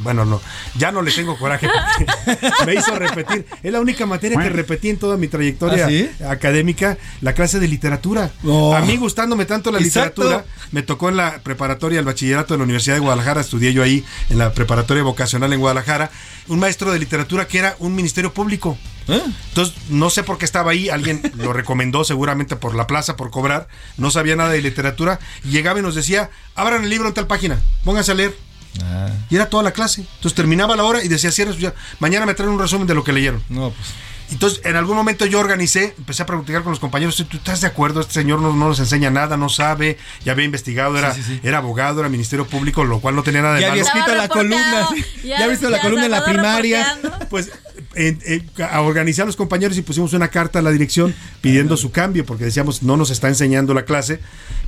bueno, 0.04 0.26
no, 0.26 0.42
ya 0.78 0.92
no 0.92 1.02
le 1.02 1.12
tengo 1.12 1.38
coraje 1.38 1.68
porque 1.68 2.48
me 2.66 2.74
hizo 2.76 2.96
repetir. 2.96 3.46
Es 3.64 3.72
la 3.72 3.80
única 3.80 4.06
materia 4.06 4.38
que 4.42 4.50
repetí 4.50 4.90
en 4.90 4.98
toda 4.98 5.18
mi 5.18 5.28
trayectoria 5.28 5.86
¿Ah, 5.86 5.90
sí? 5.90 6.10
académica, 6.28 6.98
la 7.22 7.34
clase 7.34 7.60
de 7.60 7.68
literatura. 7.68 8.32
Oh. 8.46 8.76
A 8.76 8.82
mí 8.82 8.98
gustándome 8.98 9.46
tanto 9.46 9.72
la 9.72 9.80
Exacto. 9.80 10.24
literatura, 10.24 10.54
me 10.72 10.82
tocó 10.84 11.10
en 11.10 11.18
la 11.18 11.40
preparatoria, 11.40 12.00
el 12.00 12.06
bachillerato 12.06 12.54
de 12.54 12.58
la 12.60 12.64
Universidad 12.64 12.96
de 12.96 13.02
Guadalajara, 13.02 13.42
estudié 13.42 13.74
yo 13.74 13.84
ahí 13.84 14.04
en 14.30 14.38
la 14.38 14.54
preparatoria 14.54 15.04
vocacional 15.04 15.52
en 15.54 15.60
Guadalajara, 15.60 16.12
un 16.48 16.60
maestro 16.60 16.92
de 16.92 17.00
literatura 17.00 17.48
que 17.48 17.60
era 17.60 17.76
un 17.80 17.96
ministerio 17.96 18.34
público. 18.34 18.78
¿Eh? 19.08 19.22
Entonces, 19.50 19.76
no 19.90 20.10
sé 20.10 20.24
por 20.24 20.38
qué 20.38 20.46
estaba 20.46 20.72
ahí, 20.72 20.90
alguien 20.90 21.22
lo 21.38 21.54
recomendó 21.54 22.04
seguramente 22.04 22.56
por 22.56 22.74
la 22.76 22.88
plaza, 22.88 23.16
por 23.16 23.30
cobrar, 23.30 23.68
no 23.98 24.10
sabía 24.10 24.36
nada 24.36 24.50
de 24.50 24.62
literatura, 24.62 25.20
llegaba 25.44 25.80
y 25.80 25.84
nos 25.84 25.96
decía, 25.96 26.30
abran 26.56 26.84
el 26.84 26.90
libro 26.90 27.08
en 27.08 27.14
tal 27.14 27.28
página, 27.28 27.60
pónganse 27.84 28.12
a 28.12 28.16
leer. 28.16 28.36
Ah. 28.84 29.10
Y 29.30 29.36
era 29.36 29.50
toda 29.50 29.64
la 29.64 29.72
clase. 29.72 30.02
Entonces 30.02 30.34
terminaba 30.34 30.76
la 30.76 30.84
hora 30.84 31.04
y 31.04 31.08
decía, 31.08 31.32
cierra, 31.32 31.52
ya, 31.58 31.74
mañana 32.00 32.26
me 32.26 32.34
traen 32.34 32.52
un 32.52 32.60
resumen 32.60 32.88
de 32.88 32.96
lo 32.96 33.04
que 33.04 33.14
leyeron. 33.14 33.42
No, 33.50 33.72
pues. 33.72 33.90
Entonces, 34.32 34.60
en 34.66 34.76
algún 34.76 34.96
momento 34.96 35.28
yo 35.28 35.40
organicé, 35.40 35.94
empecé 36.00 36.24
a 36.24 36.26
preguntar 36.26 36.64
con 36.64 36.72
los 36.72 36.80
compañeros, 36.80 37.16
¿tú 37.30 37.38
estás 37.38 37.62
de 37.62 37.68
acuerdo? 37.68 38.02
Este 38.02 38.14
señor 38.14 38.42
no, 38.42 38.54
no 38.56 38.70
nos 38.70 38.80
enseña 38.80 39.12
nada, 39.12 39.38
no 39.38 39.50
sabe, 39.50 40.00
ya 40.24 40.32
había 40.32 40.46
investigado, 40.46 40.98
era, 40.98 41.14
Sí, 41.14 41.22
sí, 41.22 41.36
sí. 41.36 41.40
era 41.44 41.60
abogado, 41.60 42.00
era 42.00 42.10
ministerio 42.10 42.48
público, 42.48 42.84
lo 42.86 43.00
cual 43.02 43.16
no 43.16 43.22
tenía 43.22 43.44
nada 43.44 43.54
de 43.56 43.62
Ya 43.62 43.72
había 43.72 43.84
malo. 43.84 44.00
escrito 44.00 44.18
la 44.18 44.28
columna. 44.28 44.88
Ya 45.24 45.36
había 45.36 45.48
visto 45.50 45.70
la 45.70 45.80
columna 45.80 46.06
en 46.06 46.12
la 46.12 46.26
primaria. 46.26 46.98
Pues 47.30 47.52
en- 47.96 48.20
en- 48.26 48.50
a 48.64 48.82
organizar 48.82 49.24
a 49.24 49.26
los 49.28 49.36
compañeros 49.36 49.78
y 49.78 49.82
pusimos 49.82 50.14
una 50.14 50.28
carta 50.28 50.60
a 50.60 50.62
la 50.62 50.72
dirección 50.72 51.14
pidiendo 51.42 51.78
su 51.78 51.92
cambio, 51.92 52.26
porque 52.26 52.46
decíamos, 52.46 52.84
no 52.84 52.98
nos 52.98 53.10
está 53.10 53.28
enseñando 53.28 53.74
la 53.74 53.86
clase. 53.86 54.20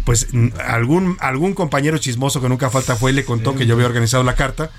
Pues 0.06 0.28
algún, 0.66 1.18
algún 1.20 1.54
compañero 1.54 1.98
chismoso 1.98 2.42
que 2.42 2.50
nunca 2.50 2.70
falta 2.70 2.96
fue 2.96 3.12
y 3.12 3.14
le 3.16 3.26
contó 3.26 3.56
que 3.56 3.66
yo 3.66 3.74
había 3.76 3.86
organizado 3.88 4.24
la 4.24 4.36
carta 4.36 4.72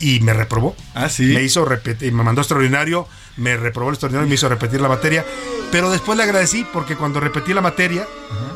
y 0.00 0.20
me 0.20 0.32
reprobó. 0.34 0.76
Ah, 0.94 1.08
sí. 1.08 1.24
Me 1.24 1.42
hizo 1.42 1.64
repetir, 1.64 2.12
me 2.12 2.22
mandó 2.22 2.40
extraordinario, 2.42 3.06
me 3.36 3.56
reprobó 3.56 3.90
el 3.90 3.94
extraordinario 3.94 4.26
y 4.26 4.28
me 4.30 4.34
hizo 4.34 4.48
repetir 4.48 4.80
la 4.80 4.88
materia. 4.88 5.24
Pero 5.72 5.90
después 5.90 6.16
le 6.16 6.22
agradecí 6.22 6.64
porque 6.72 6.94
cuando 6.94 7.18
repetí 7.18 7.52
la 7.52 7.60
materia, 7.60 8.06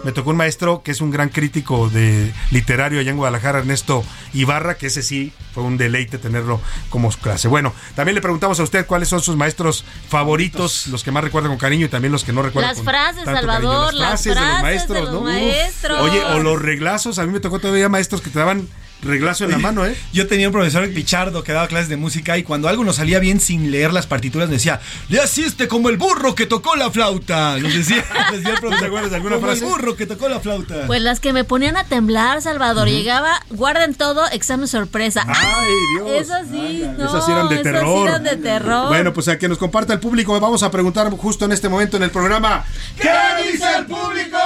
me 0.05 0.13
tocó 0.13 0.31
un 0.31 0.37
maestro 0.37 0.83
que 0.85 0.93
es 0.93 1.01
un 1.01 1.11
gran 1.11 1.31
crítico 1.31 1.89
de 1.89 2.33
literario 2.53 3.01
allá 3.01 3.11
en 3.11 3.17
Guadalajara, 3.17 3.59
Ernesto 3.59 4.05
Ibarra, 4.35 4.77
que 4.77 4.87
ese 4.87 5.03
sí 5.03 5.33
fue 5.53 5.65
un 5.65 5.77
deleite 5.79 6.19
tenerlo 6.19 6.61
como 6.91 7.11
clase. 7.11 7.49
Bueno, 7.49 7.75
también 7.97 8.15
le 8.15 8.21
preguntamos 8.21 8.61
a 8.61 8.63
usted 8.63 8.87
cuáles 8.87 9.09
son 9.09 9.21
sus 9.21 9.35
maestros 9.37 9.85
favoritos, 10.09 10.87
los 10.89 11.03
que 11.03 11.11
más 11.11 11.25
recuerdan 11.25 11.51
con 11.51 11.59
cariño 11.59 11.87
y 11.87 11.89
también 11.89 12.13
los 12.13 12.23
que 12.23 12.33
no 12.33 12.43
recuerdan 12.43 12.71
Las 12.71 12.79
con 12.79 12.87
frases, 12.87 13.25
tanto 13.25 13.41
Salvador, 13.41 13.87
cariño. 13.87 14.01
las 14.05 14.23
de 14.25 14.31
los 14.31 14.39
frases 14.39 14.63
maestros, 14.63 14.99
de 14.99 15.05
los 15.05 15.13
¿no? 15.13 15.19
Uf. 15.21 15.25
maestros. 15.25 16.01
Oye, 16.01 16.25
o 16.25 16.39
los 16.41 16.63
reglazos, 16.63 17.19
a 17.19 17.27
mí 17.27 17.33
me 17.33 17.41
tocó 17.41 17.59
todavía 17.59 17.89
maestros 17.89 18.21
que 18.21 18.31
te 18.31 18.39
daban 18.39 18.69
reglazo 19.01 19.45
en 19.45 19.53
la 19.53 19.59
mano, 19.59 19.87
¿eh? 19.87 19.97
Yo 20.13 20.27
tenía 20.27 20.49
un 20.49 20.53
profesor 20.53 20.89
Pichardo 20.93 21.45
que 21.45 21.53
daba 21.53 21.69
clases 21.69 21.89
de 21.89 21.97
música 21.97 22.37
y 22.37 22.43
cuando 22.43 22.69
algo 22.69 22.83
nos 22.83 22.97
salía 22.97 23.21
bien 23.21 23.39
sin 23.39 23.71
leer 23.71 23.93
las 23.93 24.09
partituras 24.09 24.51
decía, 24.51 24.68
le 25.09 25.21
asiste 25.21 25.69
como 25.69 25.89
el 25.89 25.97
burro 25.97 26.35
que 26.35 26.47
tocó 26.47 26.77
la 26.77 26.91
flauta. 26.91 27.59
Nos 27.59 27.75
decía, 27.75 28.05
decía 28.33 28.51
el 28.55 28.61
profesor, 28.61 28.79
¿Te 28.81 28.87
acuerdas 28.87 29.11
de 29.11 29.17
alguna 29.17 29.37
como 29.37 29.47
frase? 29.47 29.65
el 29.65 29.71
burro 29.71 29.97
que 29.97 30.07
tocó 30.07 30.29
la 30.29 30.41
flauta. 30.41 30.87
Pues 30.87 31.01
las 31.03 31.21
que 31.21 31.33
me 31.33 31.45
ponían 31.45 31.77
a 31.77 31.85
temblar, 31.85 32.43
Salvador. 32.43 32.89
Llegaba, 32.89 33.43
guarden 33.51 33.95
todo, 33.95 34.27
examen 34.31 34.69
sorpresa. 34.69 35.25
Ay, 35.27 35.73
Dios. 35.95 36.11
Eso 36.23 36.35
sí, 36.51 36.85
no, 36.97 37.07
Esas 37.07 37.25
sí 37.27 37.33
eran 37.33 37.49
de 37.49 37.55
esas 37.57 37.67
sí 37.67 37.73
terror. 37.73 38.09
eran 38.09 38.25
de 38.25 38.37
terror. 38.37 38.89
Bueno, 38.89 39.13
pues 39.13 39.29
a 39.29 39.39
que 39.39 39.49
nos 39.49 39.59
comparta 39.59 39.93
el 39.93 40.01
público, 40.01 40.39
vamos 40.41 40.63
a 40.63 40.71
preguntar 40.71 41.09
justo 41.11 41.45
en 41.45 41.53
este 41.53 41.69
momento 41.69 41.97
en 41.97 42.03
el 42.03 42.11
programa. 42.11 42.65
¿Qué 43.01 43.11
dice 43.53 43.65
el 43.79 43.87
público? 43.87 44.39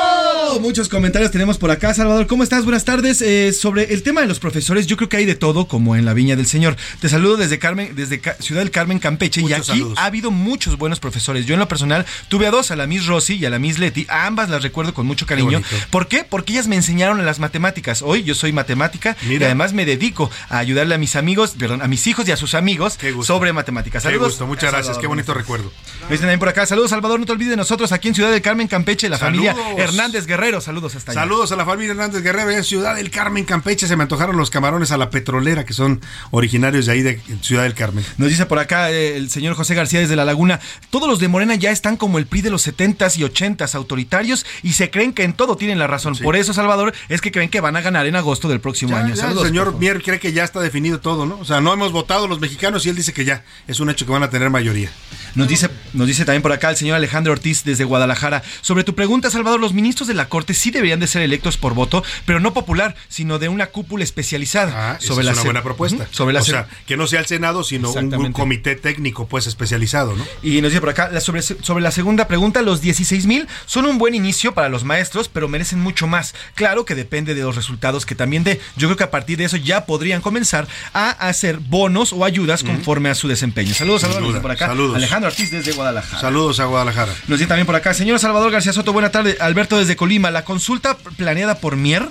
Muchos 0.61 0.89
comentarios 0.89 1.31
tenemos 1.31 1.59
por 1.59 1.71
acá, 1.71 1.95
Salvador. 1.95 2.27
¿Cómo 2.27 2.43
estás? 2.43 2.65
Buenas 2.65 2.85
tardes. 2.85 3.23
Eh, 3.23 3.53
sobre 3.53 3.93
el 3.95 4.03
tema 4.03 4.21
de 4.21 4.27
los 4.27 4.39
profesores, 4.39 4.87
yo 4.87 4.97
creo 4.97 5.09
que 5.09 5.17
hay 5.17 5.25
de 5.25 5.35
todo, 5.35 5.67
como 5.67 5.97
en 5.97 6.05
la 6.05 6.15
Viña 6.15 6.37
del 6.37 6.47
Señor. 6.47 6.77
Te 7.01 7.09
saludo 7.09 7.37
desde 7.37 7.59
Carmen, 7.59 7.95
desde 7.95 8.21
Ciudad 8.41 8.61
del 8.61 8.71
Carmen, 8.71 8.99
Campeche, 8.99 9.41
y 9.43 9.53
aquí 9.53 9.65
saludos. 9.67 9.99
ha 9.99 10.11
habido 10.13 10.31
muchos 10.31 10.77
buenos 10.77 11.01
profesores. 11.01 11.47
Yo 11.47 11.55
en 11.55 11.61
lo 11.61 11.69
personal 11.69 12.05
tuve 12.29 12.47
a 12.47 12.51
dos, 12.51 12.71
a 12.71 12.77
la 12.77 12.87
Miss 12.87 13.07
Rosy 13.07 13.37
y 13.37 13.47
a 13.47 13.51
la 13.51 13.59
Miss 13.59 13.79
Leti. 13.79 14.07
A 14.11 14.27
ambas 14.27 14.51
las 14.51 14.63
recuerdo 14.63 14.93
con 14.93 15.07
mucho 15.07 15.27
cariño. 15.27 15.63
¿Por 15.91 16.07
qué? 16.07 16.23
Porque 16.23 16.53
ellas 16.53 16.69
me 16.69 16.77
enseñaron 16.77 17.19
a 17.19 17.23
las 17.23 17.39
matemáticas. 17.39 18.03
Hoy 18.03 18.23
yo 18.23 18.35
soy 18.35 18.53
matemática 18.53 19.17
y 19.27 19.43
además 19.43 19.73
me 19.73 19.87
dedico 19.87 20.31
a 20.51 20.59
ayudarle 20.59 20.95
a 20.95 20.99
mis 20.99 21.17
amigos, 21.17 21.55
perdón, 21.59 21.81
a 21.81 21.89
mis 21.89 22.07
hijos 22.07 22.29
y 22.29 22.33
a 22.33 22.37
sus 22.37 22.55
amigos 22.55 22.99
sobre 23.23 23.55
matemáticas. 23.55 24.03
Qué 24.03 24.11
Saludos. 24.11 24.33
gusto, 24.33 24.47
muchas 24.47 24.71
gracias, 24.71 24.97
Salvador, 24.97 25.01
qué 25.01 25.07
bonito 25.07 25.35
recuerdo. 25.35 25.73
Nos 26.03 26.11
dicen 26.11 26.23
también 26.23 26.39
por 26.39 26.49
acá. 26.51 26.67
Saludos, 26.67 26.91
Salvador. 26.91 27.19
No 27.19 27.25
te 27.25 27.33
olvides 27.33 27.51
de 27.51 27.57
nosotros 27.57 27.91
aquí 27.93 28.09
en 28.09 28.15
Ciudad 28.15 28.31
del 28.31 28.43
Carmen, 28.43 28.69
Campeche, 28.69 29.09
la 29.09 29.19
familia. 29.19 29.57
Hernández 29.79 30.27
Guerrero. 30.27 30.61
Saludos 30.61 30.95
hasta 30.95 31.13
allá. 31.13 31.23
Saludos 31.23 31.53
a 31.53 31.57
la 31.57 31.65
familia 31.65 31.93
Hernández 31.93 32.23
Guerrero 32.23 32.51
en 32.51 32.65
Ciudad 32.65 32.97
del 32.97 33.11
Carmen, 33.11 33.45
Campeche. 33.45 33.87
Se 33.87 33.97
me 33.97 34.03
antojaron 34.03 34.37
los 34.37 34.51
camarones 34.51 34.91
a 34.91 34.99
la 34.99 35.09
petrolera, 35.09 35.65
que 35.65 35.73
son 35.73 36.03
originarios 36.31 36.85
de 36.87 36.93
ahí 36.93 37.03
de 37.03 37.21
Ciudad 37.41 37.63
del 37.63 37.75
Carmen. 37.75 38.05
Nos 38.19 38.29
dice 38.29 38.45
por 38.45 38.59
acá 38.59 38.91
eh, 38.91 39.17
el 39.17 39.31
señor 39.31 39.55
José 39.55 39.75
García 39.75 40.02
desde 40.03 40.17
La 40.17 40.25
Laguna. 40.25 40.61
Todos 40.91 41.09
los 41.09 41.19
de 41.19 41.29
Morena 41.29 41.55
ya 41.55 41.71
están 41.71 41.97
como 41.97 42.19
el 42.19 42.27
PRI 42.27 42.43
de 42.43 42.51
los 42.51 42.67
70s 42.67 43.17
y 43.19 43.23
80s 43.23 43.75
autoritarios 43.75 44.45
y 44.63 44.73
se 44.75 44.91
creen 44.91 45.13
que 45.13 45.25
en 45.25 45.33
todo 45.33 45.57
tienen 45.57 45.79
la 45.79 45.87
razón. 45.87 46.17
Por 46.17 46.37
eso, 46.37 46.53
Salvador, 46.53 46.93
es 47.09 47.21
que 47.21 47.33
creen 47.33 47.49
que 47.51 47.61
van 47.61 47.77
a 47.77 47.81
ganar 47.81 48.07
en 48.07 48.17
agosto 48.17 48.49
del 48.49 48.61
próximo 48.61 48.93
Ya, 48.93 49.05
año. 49.05 49.15
ya, 49.15 49.31
el 49.31 49.39
señor 49.39 49.77
Mier 49.79 50.03
cree 50.03 50.21
que 50.21 50.33
ya 50.33 50.45
está 50.45 50.61
definido 50.61 51.01
todo, 51.01 51.27
¿no? 51.27 51.39
O 51.39 51.45
sea, 51.45 51.61
no 51.61 51.73
hemos 51.73 51.93
votado 51.93 52.29
los 52.29 52.41
mexicanos 52.41 52.85
y 52.87 52.91
él 52.91 52.97
dice 52.97 53.13
que 53.13 53.25
ya 53.25 53.45
es 53.67 53.81
un 53.81 53.91
hecho 53.91 54.07
que 54.07 54.13
van 54.13 54.23
a 54.23 54.31
tener 54.31 54.51
mayoría. 54.51 54.91
Nos 55.35 55.49
dice, 55.49 55.71
nos 55.95 56.07
dice 56.07 56.25
también 56.27 56.43
por 56.43 56.53
acá 56.53 56.69
el 56.71 56.77
señor 56.77 56.97
Alejandro 56.97 57.33
Ortiz 57.33 57.65
desde 57.65 57.85
Guadalajara. 57.85 58.43
Sobre 58.61 58.85
tu 58.85 58.95
pregunta, 58.95 59.31
Salvador, 59.31 59.61
los 59.61 59.73
ministros 59.73 60.07
de 60.09 60.15
la 60.15 60.29
Corte 60.29 60.53
sí 60.53 60.71
deberían 60.71 61.01
de 61.01 61.07
ser 61.07 61.23
electos 61.23 61.57
por 61.57 61.75
voto, 61.75 62.05
pero 62.27 62.39
no 62.41 62.53
popular, 62.53 62.95
sino 63.09 63.39
de 63.39 63.49
una 63.49 63.67
cúpula 63.69 64.05
especializada. 64.05 64.93
Ah, 64.93 64.99
Esa 65.01 65.13
es 65.13 65.19
una 65.29 65.43
buena 65.43 65.63
propuesta. 65.63 66.05
Ujú, 66.05 66.13
sobre 66.15 66.35
la 66.35 66.41
o 66.41 66.45
se- 66.45 66.51
sea, 66.53 66.69
que 66.87 66.97
no 66.97 67.07
sea 67.07 67.21
el 67.21 67.27
Senado, 67.27 67.65
sino 67.65 67.91
un, 67.93 68.15
un 68.15 68.33
comité 68.33 68.75
técnico, 68.77 69.27
pues, 69.27 69.47
especializado, 69.47 69.73
¿no? 69.93 70.25
Y 70.43 70.61
nos 70.61 70.71
dice 70.71 70.81
por 70.81 70.91
acá, 70.91 71.21
sobre, 71.21 71.43
sobre 71.43 71.83
la 71.83 71.91
segunda 71.91 72.27
pregunta, 72.27 72.63
los 72.63 72.81
16 72.81 73.27
mil 73.27 73.49
son 73.67 73.87
un 73.87 73.99
buen 73.99 74.15
inicio 74.15 74.55
para 74.55 74.69
los 74.69 74.85
maestros, 74.85 75.29
pero 75.29 75.49
merecen 75.49 75.81
mucho 75.81 76.07
más. 76.07 76.35
Claro 76.55 76.85
que 76.85 76.95
depende 76.95 77.35
de 77.35 77.43
los 77.43 77.57
resultados 77.57 78.07
que 78.07 78.15
también 78.15 78.45
dé. 78.45 78.61
Yo 78.77 78.89
creo 78.89 78.97
que 78.97 79.05
a 79.05 79.11
partir 79.11 79.39
de 79.39 79.45
eso 79.45 79.57
ya 79.57 79.87
podrían 79.87 80.21
comenzar 80.21 80.67
a 80.95 81.11
hacer 81.11 81.59
bonos 81.59 82.13
o 82.13 82.25
ayudas 82.25 82.63
conforme 82.63 83.11
a 83.11 83.15
su 83.15 83.29
desempeño. 83.29 83.75
Saludos, 83.75 84.03
saludos 84.03 84.41
por 84.41 84.51
acá. 84.51 84.67
saludos. 84.67 84.97
Alejandro 84.97 85.29
Ortiz 85.29 85.51
desde 85.51 85.73
Guadalajara. 85.73 86.21
Saludos 86.21 86.61
a 86.61 86.65
Guadalajara. 86.65 87.13
Nos 87.29 87.39
dice 87.39 87.49
también 87.49 87.67
por 87.67 87.77
acá, 87.77 87.95
señor 87.95 88.19
Salvador 88.19 88.51
García 88.51 88.73
Soto, 88.73 88.93
buena 88.93 89.11
tarde. 89.11 89.37
Alberto 89.41 89.79
desde 89.79 89.97
Colima, 89.97 90.31
la 90.31 90.45
consulta 90.45 90.97
planeada 90.97 91.57
por 91.57 91.77
Mier 91.77 92.09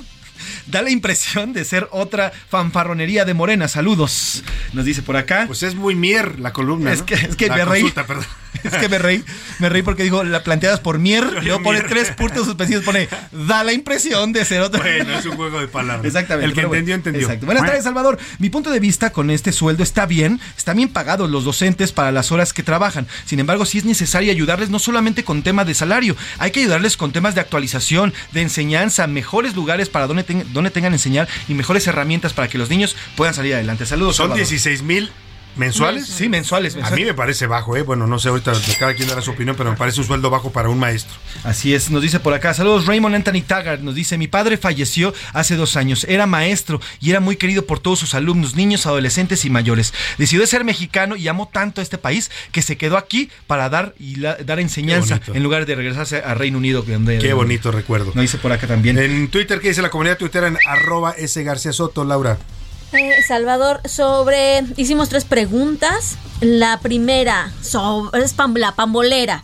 da 0.68 0.82
la 0.82 0.90
impresión 0.90 1.54
de 1.54 1.66
ser 1.66 1.88
otra 1.92 2.32
fanfarronería 2.50 3.26
de 3.26 3.34
Morena. 3.34 3.68
Saludos. 3.68 4.44
Nos 4.74 4.86
dice 4.86 5.02
por 5.02 5.18
acá. 5.18 5.46
Pues 5.48 5.64
es 5.64 5.76
muy 5.76 5.96
Mier 5.96 6.40
la 6.40 6.54
columna. 6.54 6.92
Es 6.94 7.00
¿no? 7.00 7.06
que, 7.06 7.16
es 7.16 7.36
que 7.36 7.48
La 7.48 7.56
me 7.58 7.66
reí. 7.66 7.82
consulta, 7.82 8.06
perdón. 8.08 8.26
Es 8.66 8.74
que 8.76 8.90
me 8.90 9.00
reí, 9.00 9.24
me 9.60 9.70
reí 9.70 9.82
porque 9.82 10.04
digo, 10.04 10.26
la 10.26 10.44
planteadas 10.44 10.82
por 10.82 11.00
Mier, 11.00 11.24
luego 11.42 11.64
pone 11.64 11.80
Mier. 11.80 11.90
tres 11.90 12.12
puntos 12.12 12.46
suspensivos, 12.46 12.84
pone, 12.84 13.08
da 13.32 13.64
la 13.64 13.72
impresión 13.72 14.34
de 14.34 14.44
ser 14.44 14.60
otra. 14.62 14.82
Bueno, 14.82 15.18
es 15.18 15.26
un 15.26 15.38
juego 15.38 15.62
de 15.62 15.68
palabras. 15.70 16.06
Exactamente. 16.06 16.48
El 16.48 16.54
que 16.54 16.66
bueno, 16.66 16.74
entendió, 16.76 16.96
entendió. 16.96 17.22
Exacto. 17.22 17.46
Buenas 17.46 17.66
tardes, 17.66 17.86
Salvador. 17.86 18.20
Mi 18.40 18.50
punto 18.50 18.70
de 18.70 18.80
vista 18.82 19.12
con 19.12 19.32
este 19.32 19.54
sueldo 19.54 19.84
está 19.84 20.06
bien, 20.06 20.40
están 20.58 20.78
bien 20.78 20.90
pagados 20.90 21.30
los 21.30 21.46
docentes 21.46 21.94
para 21.94 22.12
las 22.12 22.32
horas 22.34 22.52
que 22.52 22.62
trabajan. 22.62 23.08
Sin 23.26 23.40
embargo, 23.40 23.66
sí 23.66 23.78
es 23.78 23.86
necesario 23.86 24.32
ayudarles 24.32 24.70
no 24.70 24.80
solamente 24.80 25.24
con 25.24 25.44
temas 25.44 25.66
de 25.66 25.74
salario, 25.74 26.18
hay 26.38 26.52
que 26.52 26.60
ayudarles 26.60 26.98
con 26.98 27.14
temas 27.14 27.36
de 27.36 27.42
actualización, 27.42 28.14
de 28.34 28.42
enseñanza, 28.42 29.08
mejores 29.08 29.56
lugares 29.56 29.88
para 29.88 30.08
donde, 30.08 30.24
ten- 30.34 30.54
donde 30.54 30.72
tengan 30.72 30.94
enseñar 30.94 31.28
y 31.48 31.54
mejores 31.54 31.86
herramientas 31.88 32.34
para 32.34 32.48
que 32.48 32.58
los 32.58 32.70
niños 32.70 32.96
puedan 33.16 33.34
salir 33.34 33.54
adelante. 33.56 33.86
Saludos. 33.86 34.16
Son 34.16 34.26
Salvador. 34.26 34.38
16 34.48 34.82
mil 34.84 35.12
mensuales. 35.56 36.08
Sí, 36.08 36.30
mensuales. 36.30 36.78
A 36.82 36.92
mí 36.92 37.04
me 37.04 37.14
parece 37.14 37.48
bajo, 37.48 37.76
¿eh? 37.78 37.82
Bueno, 37.82 38.08
no 38.08 38.20
sé, 38.20 38.30
ahorita 38.30 38.54
cada 38.80 38.94
quien 38.94 39.08
dará 39.10 39.22
su 39.22 39.32
opinión, 39.32 39.56
pero 39.58 39.70
me 39.72 39.78
parece 39.78 40.00
un 40.02 40.08
sueldo 40.08 40.30
bajo 40.30 40.52
para 40.52 40.70
un 40.70 40.80
maestro. 40.80 41.16
Así 41.44 41.74
es, 41.74 41.90
nos 41.92 42.02
dice 42.02 42.20
por 42.20 42.34
acá, 42.34 42.54
saludos 42.54 42.86
Raymond 42.86 43.16
Anthony 43.16 43.42
Taggart, 43.46 43.82
nos 43.82 43.96
dice, 43.96 44.18
mi 44.18 44.28
padre 44.28 44.58
falleció 44.58 45.14
hace 45.34 45.56
dos 45.56 45.76
años, 45.78 46.06
era 46.10 46.26
maestro 46.26 46.80
y 47.00 47.10
era 47.10 47.20
muy 47.20 47.36
querido 47.36 47.66
por 47.66 47.80
todos 47.80 48.00
sus 48.00 48.14
alumnos, 48.14 48.56
niños, 48.56 48.86
adolescentes 48.86 49.44
y 49.46 49.50
mayores. 49.50 49.94
Decidió 50.18 50.46
ser 50.48 50.64
mexicano 50.64 51.16
y 51.16 51.28
amó 51.28 51.50
tanto 51.52 51.82
a 51.82 51.84
este 51.84 51.98
país 51.98 52.32
que 52.52 52.62
se 52.62 52.78
quedó 52.78 52.98
aquí 52.98 53.30
para 53.48 53.70
dar 53.70 53.94
y 54.00 54.16
la- 54.16 54.36
dar 54.36 54.60
enseñanza 54.60 55.20
en 55.34 55.44
lugar 55.44 55.66
de 55.66 55.76
regresarse 55.76 56.18
a 56.24 56.34
Reino 56.34 56.58
Unido. 56.58 56.82
Donde, 56.82 57.20
Qué 57.20 57.34
bonito 57.34 57.72
recuerdo. 57.72 58.12
Nos 58.16 58.22
dice 58.22 58.38
por 58.38 58.52
acá 58.52 58.68
también. 58.68 58.98
En 58.98 59.28
Twitter, 59.30 59.60
¿qué 59.60 59.70
dice 59.70 59.82
la 59.82 59.90
comunidad 59.90 60.18
tuitera 60.18 60.48
en 60.48 60.58
arroba 60.66 61.12
S 61.18 61.42
García 61.44 61.74
Soto, 61.74 62.04
Laura? 62.06 62.38
Eh, 62.94 63.24
Salvador, 63.28 63.82
sobre. 63.86 64.64
Hicimos 64.78 65.10
tres 65.10 65.26
preguntas. 65.26 66.18
La 66.42 66.80
primera, 66.80 67.52
sobre, 67.62 68.10
la 68.58 68.74
pambolera. 68.74 69.42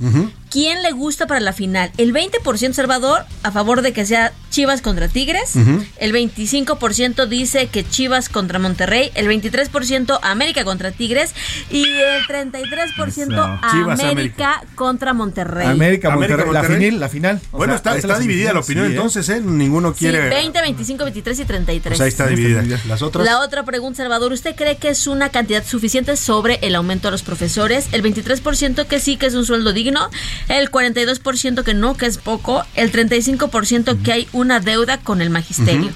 ¿Quién 0.50 0.82
le 0.82 0.92
gusta 0.92 1.28
para 1.28 1.40
la 1.42 1.52
final? 1.54 1.92
El 1.98 2.14
20% 2.14 2.74
Salvador 2.74 3.26
a 3.44 3.52
favor 3.52 3.82
de 3.82 3.92
que 3.94 4.06
sea 4.06 4.32
Chivas 4.50 4.82
contra 4.82 5.08
Tigres, 5.08 5.56
Ujú. 5.56 5.84
el 5.98 6.14
25% 6.14 7.28
dice 7.28 7.68
que 7.68 7.88
Chivas 7.88 8.30
contra 8.30 8.58
Monterrey, 8.58 9.12
el 9.16 9.28
23% 9.28 10.18
América 10.24 10.64
contra 10.64 10.92
Tigres 10.92 11.36
y 11.70 11.84
el 11.84 12.24
33% 12.28 13.60
Chivas, 13.72 14.00
América, 14.00 14.64
contra 14.76 15.14
Monterrey. 15.14 15.68
América, 15.68 16.10
Monterrey, 16.12 16.38
la 16.38 16.46
Monterrey. 16.62 16.78
final, 16.86 17.00
la 17.00 17.10
final. 17.10 17.42
O 17.52 17.58
Bueno, 17.58 17.74
sea, 17.74 17.78
está, 17.94 17.98
está 17.98 18.20
dividida 18.20 18.54
la 18.54 18.60
opinión 18.62 18.86
sí, 18.88 18.92
¿eh? 18.94 18.96
entonces, 18.96 19.30
¿eh? 19.30 19.42
Ninguno 19.42 19.92
Sí, 19.94 20.00
quiere... 20.00 20.30
20, 20.30 20.62
25, 20.62 21.04
23 21.04 21.40
y 21.40 21.46
33. 21.46 21.92
Pues 21.92 22.02
ahí 22.02 22.08
está 22.10 22.28
dividida. 22.28 22.64
Las 22.88 23.02
otras... 23.02 23.26
La 23.26 23.40
otra 23.42 23.64
pregunta, 23.64 23.98
Salvador, 23.98 24.32
¿usted 24.32 24.56
cree 24.56 24.78
que 24.78 24.90
es 24.90 25.08
una 25.08 25.30
cantidad 25.30 25.64
suficiente 25.66 26.16
sobre 26.18 26.60
el 26.62 26.74
aumento 26.76 27.10
a 27.10 27.12
los 27.12 27.22
profesores? 27.24 27.88
El 27.92 28.02
23% 28.04 28.86
que 28.88 29.00
sí, 29.00 29.18
que 29.18 29.28
es 29.28 29.34
un 29.36 29.46
sueldo 29.46 29.74
digno, 29.74 30.10
el 30.50 30.72
42% 30.72 31.64
que 31.64 31.74
no, 31.74 31.98
que 31.98 32.06
es 32.06 32.18
poco, 32.18 32.64
el 32.76 32.92
35% 32.92 34.02
que 34.02 34.12
hay 34.12 34.28
una 34.34 34.60
deuda 34.60 35.00
con 35.00 35.22
el 35.22 35.30
magisterio. 35.30 35.94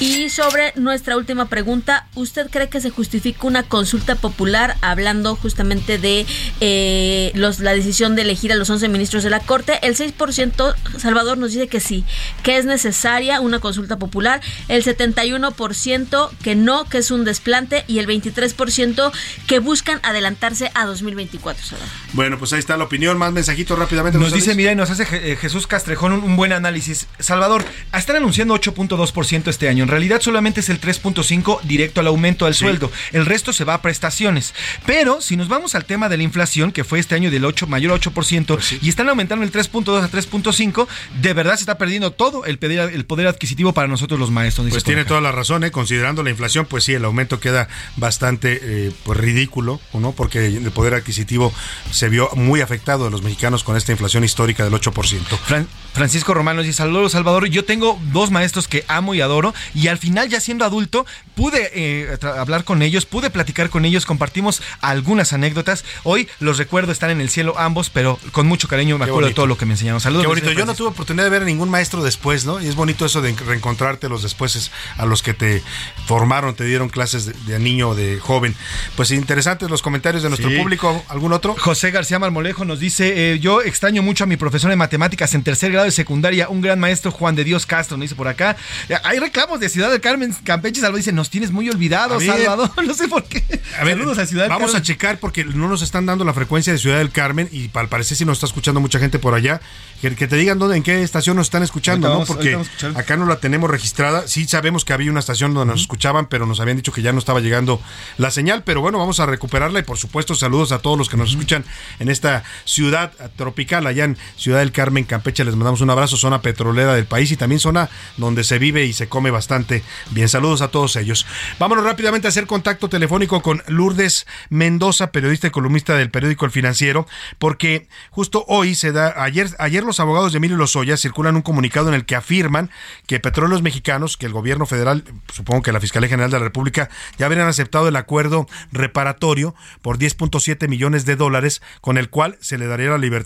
Y 0.00 0.28
sobre 0.28 0.72
nuestra 0.74 1.16
última 1.16 1.46
pregunta, 1.48 2.08
¿usted 2.16 2.50
cree 2.50 2.68
que 2.68 2.80
se 2.80 2.90
justifica 2.90 3.46
una 3.46 3.62
consulta 3.62 4.16
popular 4.16 4.76
hablando 4.80 5.36
justamente 5.36 5.98
de 5.98 6.26
eh, 6.60 7.30
los, 7.36 7.60
la 7.60 7.72
decisión 7.74 8.16
de 8.16 8.22
elegir 8.22 8.52
a 8.52 8.56
los 8.56 8.68
11 8.68 8.88
ministros 8.88 9.22
de 9.22 9.30
la 9.30 9.38
Corte? 9.38 9.78
El 9.82 9.94
6%, 9.94 10.74
Salvador, 10.98 11.38
nos 11.38 11.52
dice 11.52 11.68
que 11.68 11.78
sí, 11.78 12.04
que 12.42 12.56
es 12.56 12.64
necesaria 12.64 13.40
una 13.40 13.60
consulta 13.60 13.96
popular. 13.96 14.40
El 14.66 14.82
71% 14.82 16.30
que 16.42 16.56
no, 16.56 16.86
que 16.86 16.98
es 16.98 17.12
un 17.12 17.24
desplante. 17.24 17.84
Y 17.86 18.00
el 18.00 18.08
23% 18.08 19.12
que 19.46 19.58
buscan 19.60 20.00
adelantarse 20.02 20.72
a 20.74 20.86
2024, 20.86 21.64
Salvador. 21.64 21.88
Bueno, 22.14 22.38
pues 22.38 22.52
ahí 22.52 22.58
está 22.58 22.76
la 22.76 22.84
opinión. 22.84 23.16
Más 23.16 23.32
mensajitos 23.32 23.63
rápidamente. 23.70 24.18
Nos 24.18 24.32
dice, 24.32 24.54
mira, 24.54 24.72
y 24.72 24.76
nos 24.76 24.90
hace 24.90 25.04
eh, 25.12 25.36
Jesús 25.36 25.66
Castrejón 25.66 26.12
un, 26.12 26.22
un 26.22 26.36
buen 26.36 26.52
análisis. 26.52 27.06
Salvador, 27.18 27.64
están 27.96 28.16
anunciando 28.16 28.54
8.2% 28.54 29.48
este 29.48 29.68
año. 29.68 29.84
En 29.84 29.88
realidad 29.88 30.20
solamente 30.20 30.60
es 30.60 30.68
el 30.68 30.80
3.5% 30.80 31.62
directo 31.62 32.00
al 32.00 32.06
aumento 32.06 32.46
al 32.46 32.54
sueldo. 32.54 32.90
El 33.12 33.26
resto 33.26 33.52
se 33.52 33.64
va 33.64 33.74
a 33.74 33.82
prestaciones. 33.82 34.54
Pero 34.86 35.20
si 35.20 35.36
nos 35.36 35.48
vamos 35.48 35.74
al 35.74 35.84
tema 35.84 36.08
de 36.08 36.16
la 36.16 36.22
inflación, 36.22 36.72
que 36.72 36.84
fue 36.84 36.98
este 36.98 37.14
año 37.14 37.30
del 37.30 37.44
8, 37.44 37.66
mayor 37.66 37.92
a 37.92 38.00
8%, 38.00 38.46
Pues 38.46 38.82
y 38.82 38.88
están 38.88 39.08
aumentando 39.08 39.44
el 39.44 39.52
3.2 39.52 40.02
a 40.02 40.10
3.5, 40.10 40.86
de 41.20 41.32
verdad 41.32 41.54
se 41.54 41.60
está 41.60 41.78
perdiendo 41.78 42.10
todo 42.10 42.44
el 42.44 42.58
poder, 42.58 42.92
el 42.92 43.04
poder 43.04 43.26
adquisitivo 43.26 43.72
para 43.72 43.88
nosotros 43.88 44.18
los 44.18 44.30
maestros. 44.30 44.68
Pues 44.70 44.84
tiene 44.84 45.02
acá. 45.02 45.08
toda 45.08 45.20
la 45.20 45.32
razón, 45.32 45.64
¿eh? 45.64 45.70
considerando 45.70 46.22
la 46.22 46.30
inflación, 46.30 46.66
pues 46.66 46.84
sí, 46.84 46.94
el 46.94 47.04
aumento 47.04 47.40
queda 47.40 47.68
bastante 47.96 48.58
eh, 48.62 48.92
pues 49.04 49.18
ridículo, 49.18 49.80
¿no? 49.92 50.12
Porque 50.12 50.46
el 50.46 50.70
poder 50.72 50.94
adquisitivo 50.94 51.52
se 51.90 52.08
vio 52.08 52.28
muy 52.34 52.60
afectado 52.60 53.04
de 53.04 53.10
los 53.10 53.22
mexicanos 53.22 53.53
con 53.62 53.76
esta 53.76 53.92
inflación 53.92 54.24
histórica 54.24 54.64
del 54.64 54.72
8%. 54.72 55.20
Fran- 55.46 55.68
Francisco 55.92 56.34
Romano 56.34 56.62
dice, 56.62 56.72
saludos 56.78 57.12
Salvador, 57.12 57.46
yo 57.46 57.64
tengo 57.64 58.00
dos 58.12 58.32
maestros 58.32 58.66
que 58.66 58.84
amo 58.88 59.14
y 59.14 59.20
adoro 59.20 59.54
y 59.74 59.86
al 59.86 59.98
final 59.98 60.28
ya 60.28 60.40
siendo 60.40 60.64
adulto 60.64 61.06
pude 61.36 61.70
eh, 61.72 62.18
hablar 62.36 62.64
con 62.64 62.82
ellos, 62.82 63.06
pude 63.06 63.30
platicar 63.30 63.70
con 63.70 63.84
ellos, 63.84 64.04
compartimos 64.06 64.60
algunas 64.80 65.32
anécdotas. 65.32 65.84
Hoy 66.02 66.28
los 66.40 66.58
recuerdo, 66.58 66.90
están 66.90 67.10
en 67.10 67.20
el 67.20 67.28
cielo 67.30 67.54
ambos, 67.58 67.90
pero 67.90 68.18
con 68.32 68.48
mucho 68.48 68.66
cariño 68.66 68.98
me 68.98 69.04
Qué 69.04 69.10
acuerdo 69.12 69.28
de 69.28 69.34
todo 69.34 69.46
lo 69.46 69.56
que 69.56 69.66
me 69.66 69.74
enseñaron. 69.74 70.00
Saludos. 70.00 70.22
Qué 70.24 70.28
bonito. 70.28 70.50
Yo 70.50 70.66
no 70.66 70.74
tuve 70.74 70.88
oportunidad 70.88 71.24
de 71.24 71.30
ver 71.30 71.42
a 71.42 71.44
ningún 71.44 71.68
maestro 71.70 72.02
después, 72.02 72.44
¿no? 72.44 72.60
Y 72.60 72.66
es 72.66 72.74
bonito 72.74 73.06
eso 73.06 73.20
de 73.22 73.32
reencontrarte 73.32 74.08
los 74.08 74.22
después 74.24 74.56
es 74.56 74.72
a 74.96 75.06
los 75.06 75.22
que 75.22 75.32
te 75.34 75.62
formaron, 76.06 76.54
te 76.54 76.64
dieron 76.64 76.88
clases 76.88 77.26
de, 77.26 77.32
de 77.46 77.58
niño 77.58 77.90
o 77.90 77.94
de 77.94 78.18
joven. 78.20 78.54
Pues 78.96 79.10
interesantes 79.12 79.70
los 79.70 79.82
comentarios 79.82 80.22
de 80.22 80.28
nuestro 80.28 80.50
Sí. 80.50 80.56
público. 80.58 81.04
¿Algún 81.08 81.32
otro? 81.32 81.54
José 81.58 81.90
García 81.90 82.18
Marmolejo 82.18 82.64
nos 82.64 82.80
dice, 82.80 83.34
eh, 83.34 83.38
yo 83.44 83.60
extraño 83.60 84.02
mucho 84.02 84.24
a 84.24 84.26
mi 84.26 84.38
profesor 84.38 84.70
de 84.70 84.76
matemáticas 84.76 85.34
en 85.34 85.42
tercer 85.42 85.70
grado 85.70 85.84
de 85.84 85.90
secundaria, 85.90 86.48
un 86.48 86.62
gran 86.62 86.80
maestro 86.80 87.10
Juan 87.10 87.34
de 87.34 87.44
Dios 87.44 87.66
Castro, 87.66 87.98
nos 87.98 88.04
dice 88.04 88.14
por 88.14 88.26
acá. 88.26 88.56
Hay 89.02 89.18
reclamos 89.18 89.60
de 89.60 89.68
Ciudad 89.68 89.90
del 89.90 90.00
Carmen, 90.00 90.34
Campeche, 90.44 90.80
Salvador 90.80 90.96
dice, 90.96 91.12
nos 91.12 91.28
tienes 91.28 91.50
muy 91.50 91.68
olvidados, 91.68 92.24
ver. 92.24 92.38
Salvador, 92.38 92.70
no 92.86 92.94
sé 92.94 93.06
por 93.06 93.22
qué. 93.24 93.44
A 93.78 93.84
ver, 93.84 93.98
Saludos 93.98 94.16
a 94.16 94.24
Ciudad 94.24 94.44
del 94.44 94.48
vamos 94.48 94.72
Carmen. 94.72 94.80
a 94.80 94.82
checar 94.82 95.18
porque 95.18 95.44
no 95.44 95.68
nos 95.68 95.82
están 95.82 96.06
dando 96.06 96.24
la 96.24 96.32
frecuencia 96.32 96.72
de 96.72 96.78
Ciudad 96.78 96.96
del 96.96 97.10
Carmen 97.10 97.50
y 97.52 97.70
al 97.74 97.90
parecer 97.90 98.16
si 98.16 98.24
nos 98.24 98.38
está 98.38 98.46
escuchando 98.46 98.80
mucha 98.80 98.98
gente 98.98 99.18
por 99.18 99.34
allá, 99.34 99.60
que, 100.00 100.16
que 100.16 100.26
te 100.26 100.36
digan 100.36 100.58
dónde, 100.58 100.78
en 100.78 100.82
qué 100.82 101.02
estación 101.02 101.36
nos 101.36 101.48
están 101.48 101.62
escuchando, 101.62 102.08
¿no? 102.08 102.24
Porque 102.24 102.58
acá 102.94 103.18
no 103.18 103.26
la 103.26 103.36
tenemos 103.36 103.68
registrada. 103.68 104.26
Sí 104.26 104.46
sabemos 104.46 104.86
que 104.86 104.94
había 104.94 105.10
una 105.10 105.20
estación 105.20 105.52
donde 105.52 105.70
nos 105.70 105.82
escuchaban, 105.82 106.26
pero 106.30 106.46
nos 106.46 106.60
habían 106.60 106.78
dicho 106.78 106.92
que 106.92 107.02
ya 107.02 107.12
no 107.12 107.18
estaba 107.18 107.40
llegando 107.40 107.78
la 108.16 108.30
señal. 108.30 108.62
Pero 108.64 108.80
bueno, 108.80 108.98
vamos 108.98 109.20
a 109.20 109.26
recuperarla 109.26 109.80
y 109.80 109.82
por 109.82 109.98
supuesto 109.98 110.34
saludos 110.34 110.72
a 110.72 110.78
todos 110.78 110.96
los 110.96 111.10
que 111.10 111.18
nos 111.18 111.28
escuchan 111.28 111.62
en 111.98 112.08
esta 112.08 112.42
ciudad 112.64 113.12
tropical, 113.36 113.86
allá 113.86 114.04
en 114.04 114.16
Ciudad 114.36 114.60
del 114.60 114.72
Carmen, 114.72 115.04
Campeche. 115.04 115.44
Les 115.44 115.56
mandamos 115.56 115.80
un 115.80 115.90
abrazo, 115.90 116.16
zona 116.16 116.42
petrolera 116.42 116.94
del 116.94 117.06
país 117.06 117.30
y 117.32 117.36
también 117.36 117.60
zona 117.60 117.88
donde 118.16 118.44
se 118.44 118.58
vive 118.58 118.84
y 118.84 118.92
se 118.92 119.08
come 119.08 119.30
bastante 119.30 119.82
bien. 120.10 120.28
Saludos 120.28 120.62
a 120.62 120.68
todos 120.68 120.96
ellos. 120.96 121.26
Vámonos 121.58 121.84
rápidamente 121.84 122.28
a 122.28 122.30
hacer 122.30 122.46
contacto 122.46 122.88
telefónico 122.88 123.42
con 123.42 123.62
Lourdes 123.66 124.26
Mendoza, 124.50 125.10
periodista 125.10 125.48
y 125.48 125.50
columnista 125.50 125.96
del 125.96 126.10
periódico 126.10 126.44
El 126.44 126.50
Financiero, 126.50 127.06
porque 127.38 127.88
justo 128.10 128.44
hoy 128.48 128.74
se 128.74 128.92
da, 128.92 129.22
ayer, 129.22 129.48
ayer 129.58 129.84
los 129.84 130.00
abogados 130.00 130.32
de 130.32 130.38
Emilio 130.38 130.56
Lozoya 130.56 130.96
circulan 130.96 131.36
un 131.36 131.42
comunicado 131.42 131.88
en 131.88 131.94
el 131.94 132.04
que 132.04 132.16
afirman 132.16 132.70
que 133.06 133.20
Petróleos 133.20 133.62
Mexicanos, 133.62 134.16
que 134.16 134.26
el 134.26 134.32
gobierno 134.32 134.66
federal, 134.66 135.04
supongo 135.32 135.62
que 135.62 135.72
la 135.72 135.80
Fiscalía 135.80 136.08
General 136.08 136.30
de 136.30 136.38
la 136.38 136.44
República, 136.44 136.88
ya 137.18 137.26
habrían 137.26 137.46
aceptado 137.46 137.88
el 137.88 137.96
acuerdo 137.96 138.46
reparatorio 138.72 139.54
por 139.82 139.98
10.7 139.98 140.68
millones 140.68 141.04
de 141.04 141.16
dólares, 141.16 141.62
con 141.80 141.98
el 141.98 142.10
cual 142.10 142.36
se 142.40 142.58
le 142.58 142.66
daría 142.66 142.90
la 142.90 142.98
libertad 142.98 143.23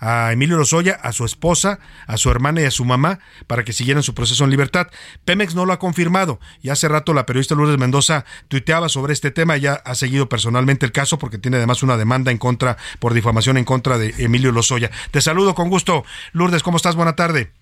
a 0.00 0.32
Emilio 0.32 0.56
Lozoya, 0.56 0.94
a 0.94 1.12
su 1.12 1.24
esposa, 1.24 1.78
a 2.06 2.16
su 2.16 2.30
hermana 2.30 2.62
y 2.62 2.64
a 2.64 2.70
su 2.70 2.84
mamá, 2.84 3.20
para 3.46 3.64
que 3.64 3.72
siguieran 3.72 4.02
su 4.02 4.14
proceso 4.14 4.44
en 4.44 4.50
libertad. 4.50 4.88
Pemex 5.24 5.54
no 5.54 5.66
lo 5.66 5.72
ha 5.72 5.78
confirmado 5.78 6.40
y 6.62 6.70
hace 6.70 6.88
rato 6.88 7.14
la 7.14 7.26
periodista 7.26 7.54
Lourdes 7.54 7.78
Mendoza 7.78 8.24
tuiteaba 8.48 8.88
sobre 8.88 9.12
este 9.12 9.30
tema, 9.30 9.56
ya 9.56 9.74
ha 9.84 9.94
seguido 9.94 10.28
personalmente 10.28 10.86
el 10.86 10.92
caso 10.92 11.18
porque 11.18 11.38
tiene 11.38 11.56
además 11.58 11.82
una 11.82 11.96
demanda 11.96 12.30
en 12.30 12.38
contra 12.38 12.76
por 12.98 13.14
difamación 13.14 13.56
en 13.56 13.64
contra 13.64 13.98
de 13.98 14.14
Emilio 14.18 14.52
Lozoya. 14.52 14.90
Te 15.10 15.20
saludo 15.20 15.54
con 15.54 15.68
gusto. 15.68 16.04
Lourdes, 16.32 16.62
¿cómo 16.62 16.76
estás? 16.76 16.96
Buena 16.96 17.16
tarde. 17.16 17.52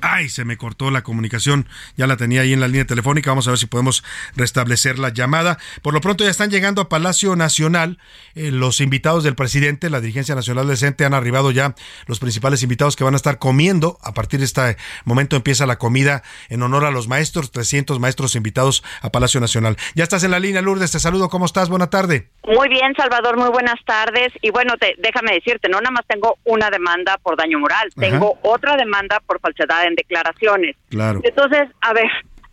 Ay, 0.00 0.28
se 0.28 0.44
me 0.44 0.56
cortó 0.56 0.90
la 0.90 1.02
comunicación. 1.02 1.68
Ya 1.96 2.06
la 2.06 2.16
tenía 2.16 2.42
ahí 2.42 2.52
en 2.52 2.60
la 2.60 2.68
línea 2.68 2.86
telefónica. 2.86 3.30
Vamos 3.30 3.46
a 3.46 3.50
ver 3.50 3.58
si 3.58 3.66
podemos 3.66 4.04
restablecer 4.34 4.98
la 4.98 5.10
llamada. 5.10 5.58
Por 5.82 5.94
lo 5.94 6.00
pronto 6.00 6.24
ya 6.24 6.30
están 6.30 6.50
llegando 6.50 6.82
a 6.82 6.88
Palacio 6.88 7.36
Nacional 7.36 7.98
eh, 8.34 8.50
los 8.50 8.80
invitados 8.80 9.24
del 9.24 9.34
presidente, 9.34 9.90
la 9.90 10.00
dirigencia 10.00 10.34
nacional 10.34 10.68
del 10.68 10.76
CENTE. 10.76 11.04
Han 11.04 11.14
arribado 11.14 11.50
ya 11.50 11.74
los 12.06 12.18
principales 12.18 12.62
invitados 12.62 12.96
que 12.96 13.04
van 13.04 13.14
a 13.14 13.16
estar 13.16 13.38
comiendo. 13.38 13.98
A 14.02 14.12
partir 14.14 14.40
de 14.40 14.46
este 14.46 14.76
momento 15.04 15.36
empieza 15.36 15.66
la 15.66 15.78
comida 15.78 16.22
en 16.48 16.62
honor 16.62 16.84
a 16.84 16.90
los 16.90 17.08
maestros. 17.08 17.50
300 17.50 17.98
maestros 18.00 18.36
invitados 18.36 18.82
a 19.02 19.10
Palacio 19.10 19.40
Nacional. 19.40 19.76
Ya 19.94 20.04
estás 20.04 20.24
en 20.24 20.30
la 20.30 20.38
línea, 20.38 20.62
Lourdes. 20.62 20.92
Te 20.92 21.00
saludo. 21.00 21.28
¿Cómo 21.28 21.46
estás? 21.46 21.68
Buena 21.68 21.88
tarde. 21.90 22.28
Muy 22.44 22.68
bien, 22.68 22.94
Salvador, 22.96 23.36
muy 23.36 23.48
buenas 23.50 23.78
tardes. 23.84 24.32
Y 24.40 24.50
bueno, 24.50 24.74
te, 24.78 24.94
déjame 24.98 25.32
decirte, 25.34 25.68
no 25.68 25.80
nada 25.80 25.90
más 25.90 26.06
tengo 26.06 26.38
una 26.44 26.70
demanda 26.70 27.18
por 27.22 27.36
daño 27.36 27.58
moral, 27.58 27.88
Ajá. 27.96 28.00
tengo 28.00 28.38
otra 28.42 28.76
demanda 28.76 29.20
por 29.26 29.40
falsedad 29.40 29.85
en 29.86 29.94
declaraciones. 29.94 30.76
Claro. 30.88 31.20
Entonces, 31.22 31.68
a 31.80 31.92
ver, 31.92 32.08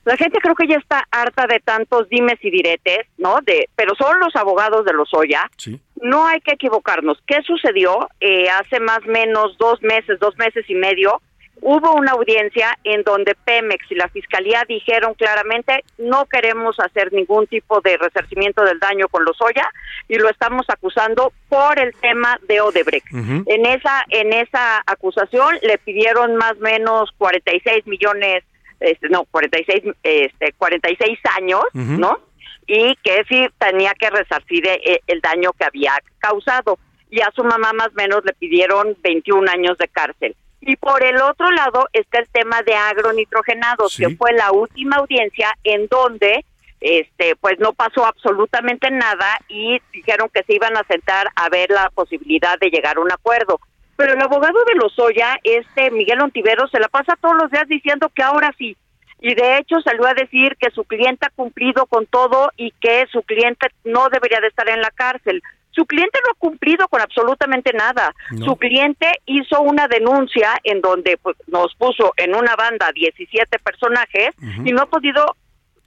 la 0.06 0.18
gente 0.18 0.40
creo 0.42 0.56
que 0.56 0.68
ya 0.68 0.78
está 0.78 1.08
harta 1.12 1.48
de 1.48 1.60
tantos 1.60 2.10
dimes 2.10 2.38
y 2.42 2.52
diretes, 2.52 3.08
¿no? 3.18 3.38
De, 3.46 3.70
pero 3.76 3.94
son 3.96 4.20
los 4.20 4.36
abogados 4.36 4.86
de 4.86 4.94
los 4.94 5.14
Oya. 5.14 5.50
Sí. 5.58 5.80
No 6.02 6.28
hay 6.28 6.42
que 6.42 6.56
equivocarnos. 6.56 7.18
¿Qué 7.26 7.42
sucedió? 7.44 8.10
Eh, 8.20 8.50
hace 8.50 8.82
más 8.82 9.00
o 9.08 9.12
menos 9.12 9.58
dos 9.58 9.82
meses, 9.82 10.20
dos 10.20 10.38
meses 10.38 10.66
y 10.68 10.76
medio, 10.76 11.22
hubo 11.62 11.94
una 11.94 12.12
audiencia 12.12 12.78
en 12.84 13.04
donde 13.04 13.36
Pemex 13.36 13.90
y 13.92 13.96
la 13.96 14.10
Fiscalía 14.10 14.66
dijeron 14.68 15.14
claramente 15.14 15.84
no 15.98 16.26
queremos 16.26 16.80
hacer 16.80 17.14
ningún 17.14 17.48
tipo 17.48 17.80
de 17.82 17.98
resarcimiento 17.98 18.64
del 18.64 18.80
daño 18.80 19.08
con 19.08 19.24
los 19.24 19.40
Oya 19.42 19.70
y 20.08 20.16
lo 20.16 20.30
estamos 20.30 20.66
acusando 20.70 21.32
por 21.50 21.80
el 21.80 21.94
tema 21.96 22.40
de 22.48 22.62
Odebrecht. 22.62 23.08
En 23.12 23.66
esa 23.66 24.04
en 24.10 24.34
esa 24.34 24.84
acusación 24.86 25.58
le 25.62 25.78
pidieron 25.78 26.36
más 26.36 26.54
o 26.54 26.62
menos 26.62 27.12
46 27.18 27.88
millones 27.88 28.44
este, 28.84 29.10
no, 29.10 29.26
46 29.26 29.96
este 30.04 30.54
46 30.54 31.20
años, 31.38 31.64
Ujú. 31.74 32.00
¿no? 32.00 32.20
Y 32.68 32.96
que 33.04 33.24
sí 33.30 33.48
tenía 33.58 33.94
que 33.94 34.10
resarcir 34.10 34.68
eh, 34.68 35.00
el 35.08 35.22
daño 35.22 35.52
que 35.54 35.66
había 35.66 35.94
causado. 36.20 36.78
Y 37.10 37.22
a 37.22 37.32
su 37.36 37.44
mamá 37.44 37.74
más 37.74 37.90
o 37.90 37.94
menos 37.96 38.26
le 38.26 38.34
pidieron 38.34 38.98
21 39.02 39.50
años 39.52 39.78
de 39.78 39.88
cárcel. 39.88 40.36
Y 40.66 40.78
por 40.78 41.04
el 41.04 41.22
otro 41.22 41.52
lado 41.52 41.90
está 41.92 42.20
el 42.20 42.30
tema 42.30 42.62
de 42.62 42.74
agronitrogenados, 42.74 43.98
que 43.98 44.16
fue 44.16 44.32
la 44.32 44.54
última 44.54 44.96
audiencia 44.96 45.54
en 45.66 45.88
donde 45.88 46.46
este 46.80 47.36
pues 47.36 47.60
no 47.60 47.74
pasó 47.74 48.06
absolutamente 48.06 48.90
nada 48.90 49.40
y 49.50 49.82
dijeron 49.92 50.30
que 50.34 50.44
se 50.44 50.54
iban 50.54 50.76
a 50.78 50.84
sentar 50.84 51.28
a 51.36 51.50
ver 51.50 51.70
la 51.70 51.90
posibilidad 51.90 52.58
de 52.60 52.70
llegar 52.70 52.96
a 52.96 53.02
un 53.02 53.12
acuerdo. 53.12 53.60
Pero 53.98 54.14
el 54.14 54.22
abogado 54.22 54.64
de 54.66 54.76
Lozoya, 54.76 55.38
este 55.44 55.92
Miguel 55.92 56.22
Ontivero, 56.22 56.68
se 56.70 56.80
la 56.80 56.88
pasa 56.88 57.18
todos 57.20 57.36
los 57.36 57.52
días 57.52 57.68
diciendo 57.68 58.10
que 58.16 58.24
ahora 58.24 58.54
sí. 58.58 58.78
Y 59.20 59.36
de 59.36 59.58
hecho 59.58 59.82
salió 59.82 60.06
a 60.06 60.14
decir 60.14 60.56
que 60.58 60.72
su 60.72 60.86
cliente 60.86 61.26
ha 61.26 61.36
cumplido 61.36 61.88
con 61.88 62.06
todo 62.06 62.52
y 62.56 62.72
que 62.80 63.06
su 63.12 63.22
cliente 63.24 63.68
no 63.84 64.08
debería 64.10 64.40
de 64.40 64.48
estar 64.48 64.68
en 64.70 64.82
la 64.82 64.92
cárcel. 64.92 65.42
Su 65.74 65.86
cliente 65.86 66.20
no 66.24 66.32
ha 66.32 66.40
cumplido 66.40 66.88
con 66.88 67.02
absolutamente 67.02 67.74
nada. 67.74 68.14
No. 68.32 68.46
Su 68.46 68.56
cliente 68.58 69.08
hizo 69.26 69.62
una 69.62 69.88
denuncia 69.88 70.52
en 70.64 70.82
donde 70.82 71.18
pues, 71.18 71.36
nos 71.48 71.74
puso 71.76 72.14
en 72.18 72.36
una 72.36 72.56
banda 72.56 72.92
17 72.94 73.60
personajes 73.60 74.30
y 74.64 74.72
no 74.72 74.84
ha 74.84 74.86
podido 74.86 75.36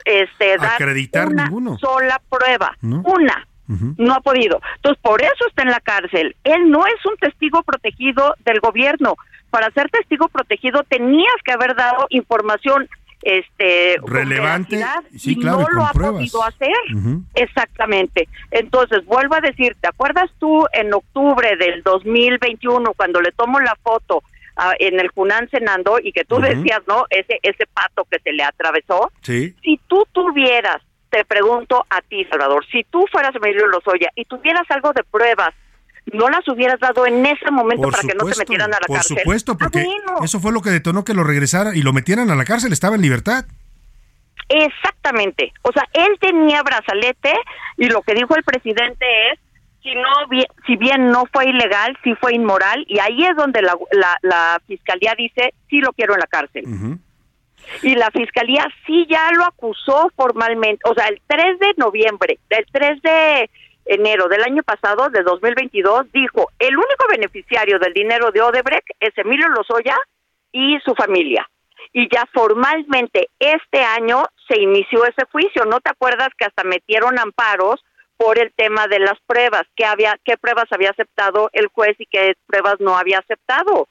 este, 0.04 0.56
dar 0.56 0.74
Acreditar 0.74 1.28
una 1.28 1.44
ninguno. 1.44 1.78
sola 1.78 2.20
prueba. 2.28 2.76
No. 2.82 3.02
Una. 3.04 3.46
No 3.68 4.14
ha 4.14 4.20
podido. 4.20 4.60
Entonces, 4.76 5.02
por 5.02 5.20
eso 5.20 5.48
está 5.48 5.62
en 5.62 5.70
la 5.70 5.80
cárcel. 5.80 6.36
Él 6.44 6.70
no 6.70 6.86
es 6.86 7.04
un 7.04 7.16
testigo 7.16 7.64
protegido 7.64 8.36
del 8.44 8.60
gobierno. 8.60 9.16
Para 9.50 9.72
ser 9.72 9.90
testigo 9.90 10.28
protegido 10.28 10.84
tenías 10.84 11.34
que 11.44 11.52
haber 11.52 11.74
dado 11.74 12.06
información 12.10 12.88
este 13.26 13.96
Relevante, 14.06 14.84
sí, 15.16 15.32
y 15.32 15.40
claro, 15.40 15.60
y 15.60 15.62
no 15.62 15.68
lo 15.70 15.84
ha 15.84 15.92
pruebas. 15.92 16.14
podido 16.14 16.44
hacer. 16.44 16.72
Exactamente. 17.34 18.28
Entonces, 18.50 19.04
vuelvo 19.04 19.34
a 19.34 19.40
decir, 19.40 19.76
¿te 19.80 19.88
acuerdas 19.88 20.30
tú 20.38 20.64
en 20.72 20.94
octubre 20.94 21.56
del 21.56 21.82
2021 21.82 22.92
cuando 22.94 23.20
le 23.20 23.32
tomo 23.32 23.58
la 23.60 23.76
foto 23.82 24.22
en 24.78 24.98
el 25.00 25.08
Junán 25.08 25.48
cenando 25.50 25.98
y 26.02 26.12
que 26.12 26.24
tú 26.24 26.40
decías, 26.40 26.80
¿no? 26.86 27.04
Ese 27.10 27.38
ese 27.42 27.66
pato 27.66 28.06
que 28.10 28.18
se 28.20 28.32
le 28.32 28.42
atravesó. 28.42 29.10
Sí. 29.20 29.54
Si 29.62 29.78
tú 29.86 30.06
tuvieras, 30.12 30.80
te 31.10 31.24
pregunto 31.24 31.84
a 31.90 32.00
ti, 32.00 32.24
Salvador, 32.24 32.64
si 32.72 32.84
tú 32.84 33.04
fueras 33.12 33.34
Emilio 33.34 33.66
Lozoya 33.66 34.10
y 34.14 34.24
tuvieras 34.24 34.64
algo 34.70 34.92
de 34.92 35.02
pruebas, 35.04 35.50
¿no 36.12 36.28
las 36.28 36.46
hubieras 36.48 36.78
dado 36.80 37.06
en 37.06 37.24
ese 37.26 37.50
momento 37.50 37.82
Por 37.82 37.92
para 37.92 38.08
que 38.08 38.14
no 38.14 38.24
te 38.26 38.38
metieran 38.38 38.72
a 38.72 38.78
la 38.80 38.86
por 38.86 38.96
cárcel? 38.96 39.18
supuesto, 39.18 39.52
Ah, 39.52 39.56
porque 39.58 39.84
bueno. 39.84 40.24
eso 40.24 40.40
fue 40.40 40.52
lo 40.52 40.60
que 40.62 40.70
detonó 40.70 41.04
que 41.04 41.14
lo 41.14 41.24
regresara 41.24 41.74
y 41.74 41.82
lo 41.82 41.92
metieran 41.92 42.30
a 42.30 42.36
la 42.36 42.44
cárcel, 42.44 42.72
estaba 42.72 42.94
en 42.96 43.02
libertad. 43.02 43.44
Exactamente. 44.48 45.52
O 45.62 45.72
sea, 45.72 45.84
él 45.92 46.16
tenía 46.20 46.62
brazalete 46.62 47.32
y 47.76 47.86
lo 47.86 48.02
que 48.02 48.14
dijo 48.14 48.36
el 48.36 48.44
presidente 48.44 49.04
es, 49.32 49.40
si 49.82 49.94
no 49.94 50.26
bien, 50.28 50.46
si 50.66 50.76
bien 50.76 51.10
no 51.10 51.24
fue 51.32 51.48
ilegal, 51.48 51.96
sí 52.04 52.14
fue 52.20 52.34
inmoral 52.34 52.84
y 52.88 52.98
ahí 52.98 53.24
es 53.24 53.36
donde 53.36 53.62
la, 53.62 53.76
la, 53.92 54.18
la 54.22 54.60
fiscalía 54.66 55.14
dice, 55.16 55.54
sí 55.68 55.78
lo 55.80 55.92
quiero 55.92 56.14
en 56.14 56.20
la 56.20 56.26
cárcel. 56.26 56.64
Y 57.82 57.96
la 57.96 58.10
fiscalía 58.12 58.64
sí 58.86 59.06
ya 59.10 59.30
lo 59.32 59.44
acusó 59.44 60.10
formalmente, 60.14 60.88
o 60.88 60.94
sea, 60.94 61.08
el 61.08 61.20
3 61.26 61.58
de 61.58 61.74
noviembre, 61.78 62.38
del 62.48 62.64
3 62.70 63.02
de 63.02 63.50
enero 63.86 64.28
del 64.28 64.42
año 64.42 64.62
pasado, 64.62 65.08
de 65.10 65.22
2022, 65.22 66.10
dijo, 66.12 66.50
el 66.58 66.76
único 66.76 67.06
beneficiario 67.08 67.78
del 67.78 67.92
dinero 67.92 68.30
de 68.32 68.40
Odebrecht 68.42 68.88
es 69.00 69.16
Emilio 69.16 69.48
Lozoya 69.48 69.96
y 70.52 70.78
su 70.84 70.94
familia. 70.94 71.48
Y 71.92 72.08
ya 72.14 72.24
formalmente 72.32 73.28
este 73.38 73.82
año 73.82 74.24
se 74.48 74.58
inició 74.60 75.04
ese 75.06 75.24
juicio. 75.30 75.64
¿No 75.64 75.80
te 75.80 75.90
acuerdas 75.90 76.28
que 76.36 76.44
hasta 76.44 76.64
metieron 76.64 77.18
amparos 77.18 77.84
por 78.16 78.38
el 78.38 78.52
tema 78.54 78.86
de 78.88 78.98
las 78.98 79.18
pruebas? 79.26 79.62
¿Qué, 79.76 79.84
había, 79.84 80.18
qué 80.24 80.36
pruebas 80.36 80.66
había 80.70 80.90
aceptado 80.90 81.48
el 81.52 81.68
juez 81.68 81.94
y 81.98 82.06
qué 82.06 82.34
pruebas 82.46 82.76
no 82.80 82.96
había 82.98 83.18
aceptado? 83.18 83.88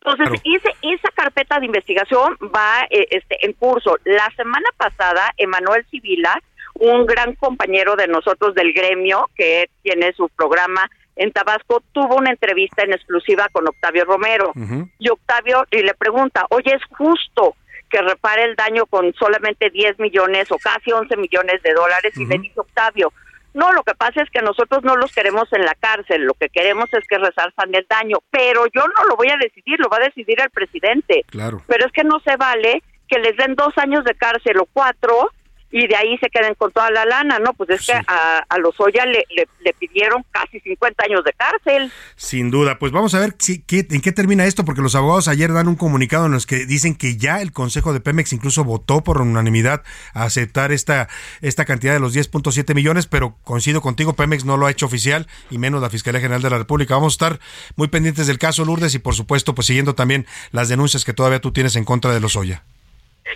Entonces, 0.00 0.40
ese- 0.44 0.76
esa 0.94 1.08
carpeta 1.14 1.58
de 1.58 1.66
investigación 1.66 2.36
va 2.54 2.86
eh, 2.88 3.06
este, 3.10 3.44
en 3.44 3.52
curso. 3.54 3.96
La 4.04 4.30
semana 4.36 4.68
pasada, 4.76 5.32
Emanuel 5.36 5.84
Civila, 5.90 6.40
un 6.74 7.06
gran 7.06 7.34
compañero 7.34 7.96
de 7.96 8.06
nosotros 8.06 8.54
del 8.54 8.72
gremio, 8.72 9.28
que 9.34 9.68
tiene 9.82 10.12
su 10.12 10.28
programa 10.30 10.88
en 11.16 11.32
Tabasco, 11.32 11.82
tuvo 11.92 12.16
una 12.16 12.30
entrevista 12.30 12.84
en 12.84 12.92
exclusiva 12.92 13.48
con 13.50 13.66
Octavio 13.66 14.04
Romero. 14.04 14.52
Y 14.98 15.08
Octavio 15.08 15.64
y 15.70 15.82
le 15.82 15.94
pregunta, 15.94 16.46
oye, 16.50 16.74
¿es 16.74 16.82
justo 16.96 17.56
que 17.90 18.00
repare 18.02 18.44
el 18.44 18.54
daño 18.54 18.86
con 18.86 19.12
solamente 19.14 19.70
10 19.70 19.98
millones 19.98 20.50
o 20.52 20.58
casi 20.58 20.92
11 20.92 21.16
millones 21.16 21.62
de 21.62 21.72
dólares? 21.72 22.16
Y 22.16 22.26
le 22.26 22.38
dice 22.38 22.60
Octavio, 22.60 23.12
no, 23.54 23.72
lo 23.72 23.82
que 23.82 23.94
pasa 23.94 24.22
es 24.22 24.30
que 24.30 24.42
nosotros 24.42 24.84
no 24.84 24.94
los 24.96 25.12
queremos 25.12 25.52
en 25.52 25.64
la 25.64 25.74
cárcel, 25.74 26.22
lo 26.22 26.34
que 26.34 26.48
queremos 26.48 26.88
es 26.92 27.04
que 27.08 27.18
resalzan 27.18 27.74
el 27.74 27.86
daño, 27.88 28.18
pero 28.30 28.66
yo 28.66 28.82
no 28.86 29.04
lo 29.08 29.16
voy 29.16 29.28
a 29.30 29.36
decidir, 29.36 29.80
lo 29.80 29.88
va 29.88 29.96
a 29.96 30.04
decidir 30.04 30.40
el 30.40 30.50
presidente. 30.50 31.24
Claro. 31.28 31.62
Pero 31.66 31.86
es 31.86 31.92
que 31.92 32.04
no 32.04 32.20
se 32.20 32.36
vale 32.36 32.82
que 33.08 33.18
les 33.18 33.36
den 33.36 33.56
dos 33.56 33.76
años 33.78 34.04
de 34.04 34.14
cárcel 34.14 34.58
o 34.58 34.68
cuatro 34.72 35.30
y 35.70 35.86
de 35.86 35.96
ahí 35.96 36.16
se 36.18 36.28
queden 36.30 36.54
con 36.54 36.72
toda 36.72 36.90
la 36.90 37.04
lana, 37.04 37.38
¿no? 37.38 37.52
Pues 37.54 37.68
es 37.70 37.86
que 37.86 37.92
a, 37.92 38.38
a 38.48 38.58
Lozoya 38.58 39.04
le, 39.04 39.24
le, 39.36 39.46
le 39.60 39.72
pidieron 39.74 40.24
casi 40.30 40.60
50 40.60 41.04
años 41.04 41.22
de 41.24 41.32
cárcel. 41.34 41.92
Sin 42.16 42.50
duda, 42.50 42.78
pues 42.78 42.90
vamos 42.92 43.14
a 43.14 43.20
ver 43.20 43.34
si, 43.38 43.60
qué- 43.60 43.86
en 43.90 44.00
qué 44.00 44.12
termina 44.12 44.46
esto, 44.46 44.64
porque 44.64 44.80
los 44.80 44.94
abogados 44.94 45.28
ayer 45.28 45.52
dan 45.52 45.68
un 45.68 45.76
comunicado 45.76 46.26
en 46.26 46.32
los 46.32 46.46
que 46.46 46.64
dicen 46.66 46.94
que 46.94 47.16
ya 47.16 47.42
el 47.42 47.52
Consejo 47.52 47.92
de 47.92 48.00
Pemex 48.00 48.32
incluso 48.32 48.64
votó 48.64 49.02
por 49.04 49.20
unanimidad 49.20 49.82
a 50.14 50.24
aceptar 50.24 50.72
esta, 50.72 51.08
esta 51.42 51.64
cantidad 51.66 51.92
de 51.92 52.00
los 52.00 52.14
10.7 52.16 52.74
millones, 52.74 53.06
pero 53.06 53.36
coincido 53.44 53.82
contigo, 53.82 54.14
Pemex 54.14 54.44
no 54.46 54.56
lo 54.56 54.66
ha 54.66 54.70
hecho 54.70 54.86
oficial 54.86 55.26
y 55.50 55.58
menos 55.58 55.82
la 55.82 55.90
Fiscalía 55.90 56.20
General 56.20 56.40
de 56.42 56.50
la 56.50 56.58
República. 56.58 56.94
Vamos 56.94 57.12
a 57.12 57.16
estar 57.26 57.40
muy 57.76 57.88
pendientes 57.88 58.26
del 58.26 58.38
caso 58.38 58.64
Lourdes 58.64 58.94
y 58.94 58.98
por 58.98 59.14
supuesto 59.14 59.54
pues 59.54 59.66
siguiendo 59.66 59.94
también 59.94 60.26
las 60.50 60.68
denuncias 60.68 61.04
que 61.04 61.12
todavía 61.12 61.40
tú 61.40 61.52
tienes 61.52 61.76
en 61.76 61.84
contra 61.84 62.12
de 62.14 62.20
los 62.20 62.36
Oya. 62.36 62.62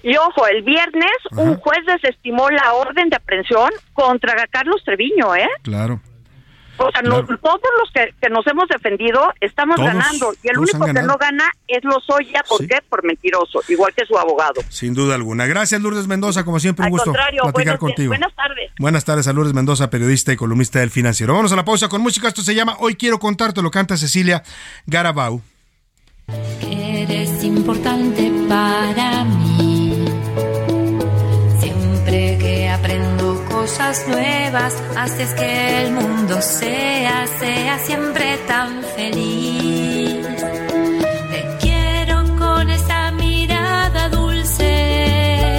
Y 0.02 0.16
ojo, 0.16 0.47
el 0.47 0.62
viernes 0.62 1.10
un 1.32 1.56
juez 1.56 1.81
desestimó 1.86 2.51
la 2.51 2.74
orden 2.74 3.09
de 3.10 3.16
aprehensión 3.16 3.70
contra 3.93 4.35
Carlos 4.48 4.82
Treviño, 4.85 5.35
¿eh? 5.36 5.48
Claro. 5.62 6.01
O 6.78 6.90
sea, 6.90 7.02
no- 7.02 7.23
todos 7.24 7.60
los 7.78 7.93
que, 7.93 8.12
que 8.20 8.28
nos 8.31 8.44
hemos 8.47 8.66
defendido 8.69 9.32
estamos 9.40 9.77
Todos, 9.77 9.89
ganando. 9.89 10.32
Y 10.43 10.48
el 10.48 10.59
único 10.59 10.85
que 10.86 10.94
no 10.94 11.16
gana 11.19 11.44
es 11.69 11.85
Lozoya. 11.85 12.43
¿Por 12.48 12.66
qué? 12.66 12.78
Por 12.89 13.05
mentiroso, 13.05 13.60
igual 13.69 13.93
que 13.94 14.05
su 14.06 14.19
abogado. 14.19 14.62
Sin 14.70 14.94
duda 14.94 15.14
alguna. 15.14 15.47
Gracias 15.47 15.81
Lourdes 15.81 16.09
Mendoza, 16.09 16.44
como 16.44 16.59
siempre 16.59 16.82
un 16.82 16.86
Al 16.86 16.90
gusto 16.93 17.12
platicar 17.12 17.52
buenos 17.52 17.78
contigo. 17.78 18.09
buenas 18.09 18.35
tardes. 18.35 18.70
Buenas 18.78 19.05
tardes 19.05 19.28
a 19.28 19.32
Lourdes 19.32 19.52
Mendoza, 19.52 19.90
periodista 19.90 20.32
y 20.32 20.36
columnista 20.36 20.81
del 20.81 20.90
Financiero. 20.90 21.35
Vámonos 21.35 21.52
a 21.52 21.56
la 21.56 21.64
pausa 21.64 21.89
con 21.89 22.01
música. 22.01 22.27
Esto 22.28 22.40
se 22.43 22.55
llama 22.55 22.77
Hoy 22.81 22.97
quiero 22.97 23.19
contarte, 23.20 23.62
lo 23.62 23.70
canta 23.70 23.97
Cecilia 23.97 24.43
Garabau. 24.86 25.40
Eres 26.62 27.44
importante 27.44 28.32
para 28.48 29.24
mí. 29.24 29.41
Nuevas, 34.06 34.74
haces 34.96 35.32
que 35.32 35.82
el 35.82 35.92
mundo 35.92 36.42
sea, 36.42 37.26
sea 37.38 37.78
siempre 37.78 38.36
tan 38.46 38.82
feliz. 38.94 40.26
Te 41.30 41.56
quiero 41.60 42.22
con 42.36 42.68
esa 42.68 43.12
mirada 43.12 44.10
dulce. 44.10 45.56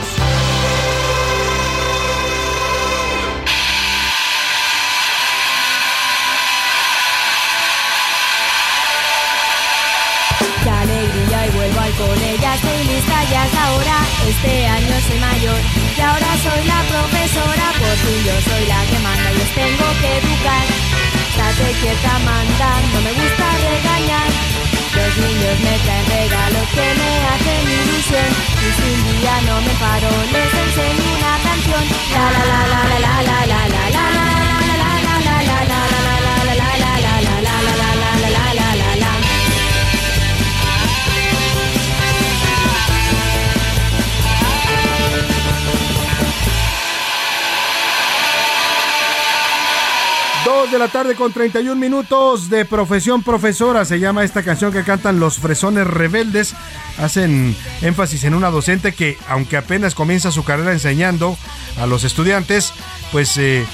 De 50.74 50.80
la 50.80 50.88
tarde 50.88 51.14
con 51.14 51.32
31 51.32 51.76
minutos 51.76 52.50
de 52.50 52.64
Profesión 52.64 53.22
Profesora. 53.22 53.84
Se 53.84 54.00
llama 54.00 54.24
esta 54.24 54.42
canción 54.42 54.72
que 54.72 54.82
cantan 54.82 55.20
los 55.20 55.38
fresones 55.38 55.86
rebeldes. 55.86 56.52
Hacen 56.98 57.54
énfasis 57.80 58.24
en 58.24 58.34
una 58.34 58.50
docente 58.50 58.90
que, 58.90 59.16
aunque 59.28 59.56
apenas 59.56 59.94
comienza 59.94 60.32
su 60.32 60.42
carrera 60.42 60.72
enseñando 60.72 61.38
a 61.80 61.86
los 61.86 62.02
estudiantes, 62.02 62.72
pues 63.12 63.36
eh, 63.36 63.64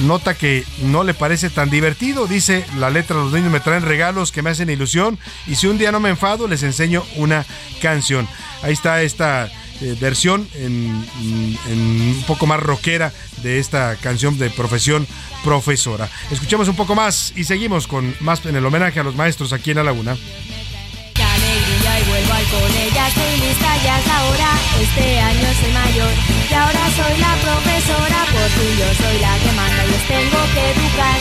nota 0.00 0.34
que 0.34 0.66
no 0.82 1.02
le 1.02 1.14
parece 1.14 1.48
tan 1.48 1.70
divertido. 1.70 2.26
Dice 2.26 2.66
la 2.76 2.90
letra, 2.90 3.16
los 3.16 3.32
niños 3.32 3.50
me 3.50 3.60
traen 3.60 3.82
regalos 3.82 4.30
que 4.30 4.42
me 4.42 4.50
hacen 4.50 4.68
ilusión 4.68 5.18
y 5.46 5.54
si 5.54 5.66
un 5.66 5.78
día 5.78 5.92
no 5.92 6.00
me 6.00 6.10
enfado 6.10 6.46
les 6.46 6.62
enseño 6.62 7.04
una 7.16 7.46
canción. 7.80 8.28
ahí 8.62 8.74
está 8.74 9.00
esta 9.00 9.50
eh, 9.80 9.96
versión 10.00 10.48
en, 10.54 11.04
un 11.70 12.24
poco 12.26 12.46
más 12.46 12.60
rockera 12.60 13.12
de 13.42 13.58
esta 13.58 13.96
canción 13.96 14.38
de 14.38 14.50
profesión 14.50 15.06
profesora. 15.44 16.08
Escuchemos 16.30 16.68
un 16.68 16.76
poco 16.76 16.94
más 16.94 17.32
y 17.36 17.44
seguimos 17.44 17.86
con 17.86 18.14
más 18.20 18.44
en 18.44 18.56
el 18.56 18.66
homenaje 18.66 19.00
a 19.00 19.02
los 19.02 19.16
maestros 19.16 19.52
aquí 19.52 19.70
en 19.70 19.78
La 19.78 19.84
Laguna. 19.84 20.16
este 24.82 25.20
por 27.42 27.62
soy 28.96 29.18
la 29.20 29.38
que 29.38 29.52
manda 29.52 29.82
tengo 30.08 30.40
que 30.54 30.62
educar. 30.70 31.18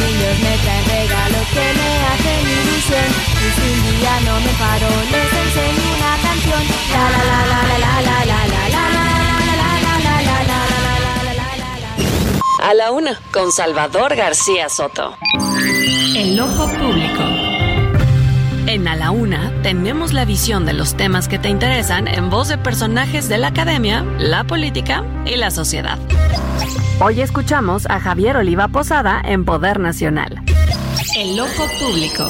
Niños 0.00 0.36
me 0.44 0.54
traen 0.62 0.84
regalos 0.96 1.46
que 1.54 1.66
me 1.78 1.90
hacen 2.10 2.40
ilusión 2.56 3.08
Y 3.44 3.48
si 3.56 3.68
un 3.88 4.24
no 4.26 4.34
me 4.44 4.52
paro 4.62 4.90
les 5.12 5.30
enseño 5.42 5.84
una 5.96 6.12
canción 6.26 6.62
La 6.92 7.04
la 7.14 7.22
la 7.28 7.40
la 7.48 7.60
la 7.78 7.92
la 8.02 8.18
la 8.24 8.46
la 8.48 8.66
A 12.66 12.74
la 12.74 12.90
una, 12.90 13.20
con 13.30 13.52
Salvador 13.52 14.16
García 14.16 14.68
Soto. 14.68 15.16
El 16.16 16.40
ojo 16.40 16.66
público. 16.66 17.35
En 18.68 18.88
A 18.88 18.96
la 18.96 19.12
Una 19.12 19.52
tenemos 19.62 20.12
la 20.12 20.24
visión 20.24 20.66
de 20.66 20.72
los 20.72 20.96
temas 20.96 21.28
que 21.28 21.38
te 21.38 21.48
interesan 21.48 22.08
en 22.08 22.30
voz 22.30 22.48
de 22.48 22.58
personajes 22.58 23.28
de 23.28 23.38
la 23.38 23.48
academia, 23.48 24.02
la 24.18 24.42
política 24.42 25.04
y 25.24 25.36
la 25.36 25.52
sociedad. 25.52 26.00
Hoy 27.00 27.20
escuchamos 27.20 27.86
a 27.88 28.00
Javier 28.00 28.36
Oliva 28.36 28.66
Posada 28.66 29.22
en 29.24 29.44
Poder 29.44 29.78
Nacional. 29.78 30.42
El 31.16 31.38
ojo 31.38 31.68
público. 31.78 32.28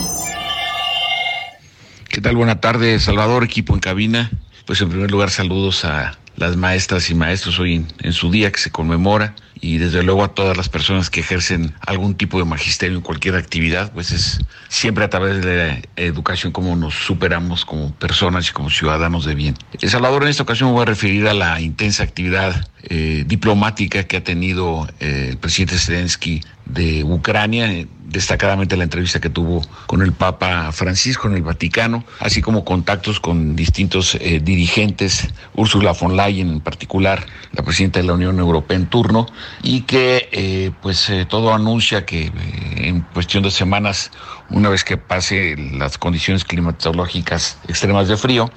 ¿Qué 2.10 2.20
tal? 2.20 2.36
Buena 2.36 2.60
tarde, 2.60 3.00
Salvador, 3.00 3.42
equipo 3.42 3.72
en 3.72 3.80
cabina. 3.80 4.30
Pues 4.66 4.82
en 4.82 4.90
primer 4.90 5.10
lugar 5.10 5.30
saludos 5.30 5.86
a 5.86 6.18
las 6.36 6.56
maestras 6.56 7.08
y 7.08 7.14
maestros 7.14 7.58
hoy 7.58 7.86
en, 7.98 8.12
su 8.12 8.30
día 8.30 8.52
que 8.52 8.60
se 8.60 8.70
conmemora 8.70 9.34
y 9.60 9.78
desde 9.78 10.02
luego 10.02 10.22
a 10.22 10.28
todas 10.28 10.56
las 10.56 10.68
personas 10.68 11.10
que 11.10 11.20
ejercen 11.20 11.74
algún 11.80 12.14
tipo 12.14 12.38
de 12.38 12.44
magisterio 12.44 12.96
en 12.96 13.02
cualquier 13.02 13.36
actividad, 13.36 13.92
pues 13.92 14.12
es 14.12 14.38
siempre 14.68 15.04
a 15.04 15.10
través 15.10 15.42
de 15.42 15.56
la 15.56 15.82
educación 15.96 16.52
como 16.52 16.76
nos 16.76 16.94
superamos 16.94 17.64
como 17.64 17.92
personas 17.94 18.48
y 18.48 18.52
como 18.52 18.70
ciudadanos 18.70 19.24
de 19.24 19.34
bien. 19.34 19.54
El 19.80 19.90
Salvador 19.90 20.24
en 20.24 20.28
esta 20.28 20.42
ocasión 20.42 20.68
me 20.68 20.74
voy 20.74 20.82
a 20.82 20.86
referir 20.86 21.26
a 21.26 21.34
la 21.34 21.60
intensa 21.60 22.02
actividad 22.02 22.66
eh, 22.88 23.24
diplomática 23.26 24.04
que 24.04 24.18
ha 24.18 24.22
tenido 24.22 24.86
eh, 25.00 25.30
el 25.30 25.38
presidente 25.38 25.76
Zelensky 25.76 26.40
de 26.66 27.02
Ucrania, 27.02 27.72
eh, 27.72 27.88
destacadamente 28.04 28.76
la 28.76 28.84
entrevista 28.84 29.20
que 29.20 29.28
tuvo 29.28 29.62
con 29.86 30.02
el 30.02 30.12
Papa 30.12 30.70
Francisco 30.70 31.26
en 31.26 31.34
el 31.34 31.42
Vaticano, 31.42 32.04
así 32.20 32.42
como 32.42 32.64
contactos 32.64 33.18
con 33.18 33.56
distintos 33.56 34.16
dirigentes, 34.42 35.28
Ursula 35.54 35.92
von 35.92 36.16
Leyen 36.16 36.48
en 36.48 36.60
particular, 36.60 37.26
la 37.52 37.64
presidenta 37.64 37.98
de 37.98 38.06
la 38.06 38.12
Unión 38.12 38.38
Europea 38.38 38.76
en 38.76 38.86
turno, 38.86 39.26
y 39.62 39.82
que 39.82 40.72
pues 40.82 41.10
todo 41.28 41.54
anuncia 41.54 42.04
que 42.04 42.32
en 42.76 43.00
cuestión 43.00 43.42
de 43.42 43.50
semanas, 43.50 44.10
una 44.50 44.68
vez 44.68 44.84
que 44.84 44.96
pase 44.96 45.56
las 45.56 45.98
condiciones 45.98 46.44
climatológicas 46.44 47.58
extremas 47.68 48.08
de 48.08 48.16
frío, 48.16 48.50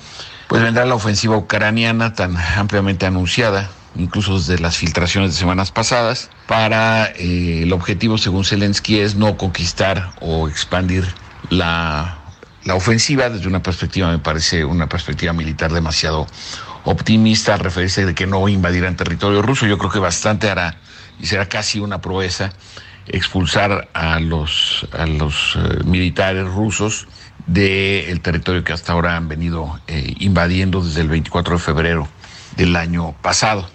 pues 0.48 0.62
vendrá 0.62 0.86
la 0.86 0.96
ofensiva 0.96 1.38
ucraniana 1.38 2.14
tan 2.14 2.36
ampliamente 2.38 3.06
anunciada 3.06 3.70
incluso 3.96 4.38
desde 4.38 4.60
las 4.60 4.78
filtraciones 4.78 5.32
de 5.32 5.38
semanas 5.38 5.72
pasadas, 5.72 6.30
para 6.48 7.08
eh, 7.16 7.64
el 7.64 7.74
objetivo, 7.74 8.18
según 8.18 8.46
Zelensky, 8.46 9.00
es 9.00 9.16
no 9.16 9.38
conquistar 9.38 10.12
o 10.22 10.48
expandir 10.48 11.06
la, 11.50 12.18
la 12.66 12.76
ofensiva 12.76 13.30
desde 13.30 13.48
una 13.48 13.62
perspectiva, 13.62 14.10
me 14.10 14.20
parece, 14.20 14.66
una 14.66 14.88
perspectiva 14.88 15.34
militar 15.34 15.72
demasiado 15.72 16.28
optimista 16.90 17.54
al 17.54 17.60
referirse 17.60 18.04
de 18.04 18.16
que 18.16 18.26
no 18.26 18.48
invadirán 18.50 18.96
territorio 18.96 19.44
ruso. 19.44 19.68
Yo 19.68 19.78
creo 19.78 19.92
que 19.92 20.00
bastante 20.00 20.50
hará 20.50 20.78
y 21.20 21.28
será 21.28 21.48
casi 21.48 21.80
una 21.80 22.02
proeza 22.02 22.52
expulsar 23.06 23.90
a 23.94 24.20
los, 24.20 24.88
a 24.92 25.06
los 25.06 25.56
eh, 25.56 25.84
militares 25.86 26.48
rusos 26.48 27.08
del 27.46 28.22
territorio 28.22 28.64
que 28.64 28.74
hasta 28.74 28.94
ahora 28.94 29.16
han 29.16 29.28
venido 29.28 29.80
eh, 29.88 30.16
invadiendo 30.20 30.84
desde 30.84 31.02
el 31.02 31.10
24 31.10 31.58
de 31.58 31.60
febrero 31.60 32.08
del 32.58 32.76
año 32.76 33.14
pasado. 33.22 33.70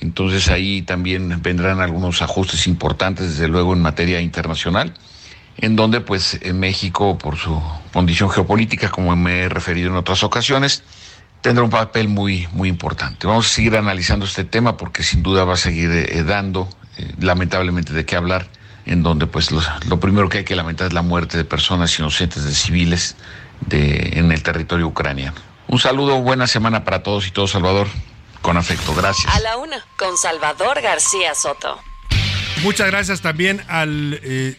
Entonces 0.00 0.48
ahí 0.48 0.82
también 0.82 1.40
vendrán 1.42 1.80
algunos 1.80 2.20
ajustes 2.22 2.66
importantes, 2.66 3.30
desde 3.30 3.48
luego, 3.48 3.72
en 3.72 3.80
materia 3.80 4.20
internacional, 4.20 4.94
en 5.56 5.74
donde 5.74 6.00
pues 6.00 6.38
en 6.42 6.60
México, 6.60 7.18
por 7.18 7.36
su 7.36 7.60
condición 7.92 8.30
geopolítica, 8.30 8.90
como 8.90 9.16
me 9.16 9.40
he 9.40 9.48
referido 9.48 9.90
en 9.90 9.96
otras 9.96 10.22
ocasiones, 10.22 10.84
tendrá 11.40 11.64
un 11.64 11.70
papel 11.70 12.08
muy, 12.08 12.48
muy 12.52 12.68
importante. 12.68 13.26
Vamos 13.26 13.46
a 13.46 13.54
seguir 13.54 13.76
analizando 13.76 14.26
este 14.26 14.44
tema 14.44 14.76
porque 14.76 15.02
sin 15.02 15.22
duda 15.22 15.44
va 15.44 15.54
a 15.54 15.56
seguir 15.56 15.90
eh, 15.90 16.22
dando, 16.24 16.68
eh, 16.96 17.12
lamentablemente, 17.20 17.92
de 17.92 18.04
qué 18.04 18.16
hablar, 18.16 18.48
en 18.86 19.02
donde 19.02 19.26
pues 19.26 19.50
lo, 19.50 20.00
primero 20.00 20.28
que 20.28 20.38
hay 20.38 20.44
que 20.44 20.56
lamentar 20.56 20.88
es 20.88 20.92
la 20.92 21.02
muerte 21.02 21.36
de 21.36 21.44
personas 21.44 21.98
inocentes, 21.98 22.44
de 22.44 22.54
civiles, 22.54 23.16
de, 23.60 24.12
en 24.14 24.32
el 24.32 24.42
territorio 24.42 24.86
ucraniano. 24.86 25.36
Un 25.66 25.78
saludo, 25.78 26.20
buena 26.22 26.46
semana 26.46 26.84
para 26.84 27.02
todos 27.02 27.26
y 27.26 27.30
todos, 27.30 27.50
Salvador. 27.50 27.88
Con 28.40 28.56
afecto, 28.56 28.94
gracias. 28.94 29.34
A 29.34 29.40
la 29.40 29.56
una, 29.56 29.84
con 29.98 30.16
Salvador 30.16 30.80
García 30.80 31.34
Soto. 31.34 31.78
Muchas 32.62 32.88
gracias 32.88 33.20
también 33.20 33.62
al 33.68 34.18
eh, 34.22 34.56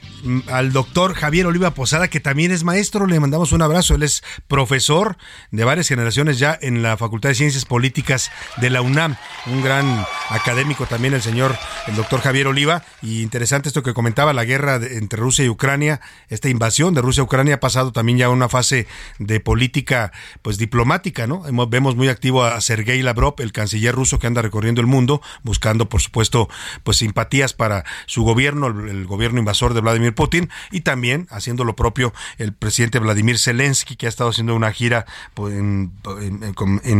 al 0.48 0.72
doctor 0.72 1.14
Javier 1.14 1.46
Oliva 1.46 1.74
Posada, 1.74 2.08
que 2.08 2.20
también 2.20 2.52
es 2.52 2.64
maestro. 2.64 3.08
Le 3.08 3.20
mandamos 3.20 3.52
un 3.52 3.62
abrazo. 3.62 3.96
Él 3.96 4.04
es 4.04 4.24
profesor 4.48 5.18
de 5.52 5.64
varias 5.64 5.88
generaciones 5.88 6.40
ya 6.40 6.58
en 6.62 6.82
la 6.82 6.98
Facultad 6.98 7.30
de 7.30 7.36
Ciencias 7.36 7.66
Políticas 7.66 8.32
de 8.58 8.70
la 8.70 8.82
UNAM. 8.82 9.16
Un 9.48 9.62
gran 9.62 10.06
académico 10.30 10.86
también 10.86 11.14
el 11.14 11.22
señor, 11.22 11.58
el 11.88 11.96
doctor 11.96 12.22
Javier 12.22 12.48
Oliva. 12.48 12.84
Y 13.02 13.22
interesante 13.22 13.70
esto 13.70 13.84
que 13.84 13.94
comentaba, 13.94 14.34
la 14.34 14.46
guerra 14.46 14.76
entre 14.76 15.20
Rusia 15.20 15.46
y 15.46 15.50
Ucrania, 15.50 16.02
esta 16.30 16.50
invasión 16.50 16.94
de 16.94 17.02
Rusia 17.02 17.22
a 17.22 17.26
Ucrania 17.26 17.56
ha 17.56 17.60
pasado 17.60 17.91
también 17.91 18.18
ya 18.18 18.28
a 18.28 18.30
una 18.30 18.50
fase 18.50 18.88
de 19.18 19.40
política 19.40 20.12
pues 20.41 20.58
diplomática, 20.58 21.28
¿no? 21.28 21.44
Vemos 21.68 21.96
muy 21.96 22.10
activo 22.10 22.44
a 22.44 22.60
Sergei 22.62 23.02
Lavrov, 23.02 23.36
el 23.40 23.52
canciller 23.52 23.96
ruso 23.96 24.20
que 24.20 24.28
anda 24.28 24.41
recorriendo 24.41 24.82
el 24.82 24.88
mundo, 24.88 25.22
buscando, 25.44 25.90
por 25.90 26.02
supuesto, 26.02 26.50
pues 26.84 26.98
simpatías 26.98 27.54
para 27.54 27.86
su 28.06 28.24
gobierno, 28.24 28.68
el 28.68 29.06
gobierno 29.06 29.40
invasor 29.40 29.74
de 29.74 29.82
Vladimir 29.82 30.09
Putin 30.11 30.49
y 30.72 30.81
también 30.81 31.27
haciendo 31.30 31.64
lo 31.64 31.76
propio 31.76 32.14
el 32.38 32.53
presidente 32.53 32.99
Vladimir 32.99 33.38
Zelensky 33.38 33.95
que 33.95 34.06
ha 34.06 34.10
estado 34.10 34.30
haciendo 34.30 34.56
una 34.56 34.72
gira 34.72 35.06
pues, 35.34 35.53
en, 35.53 35.91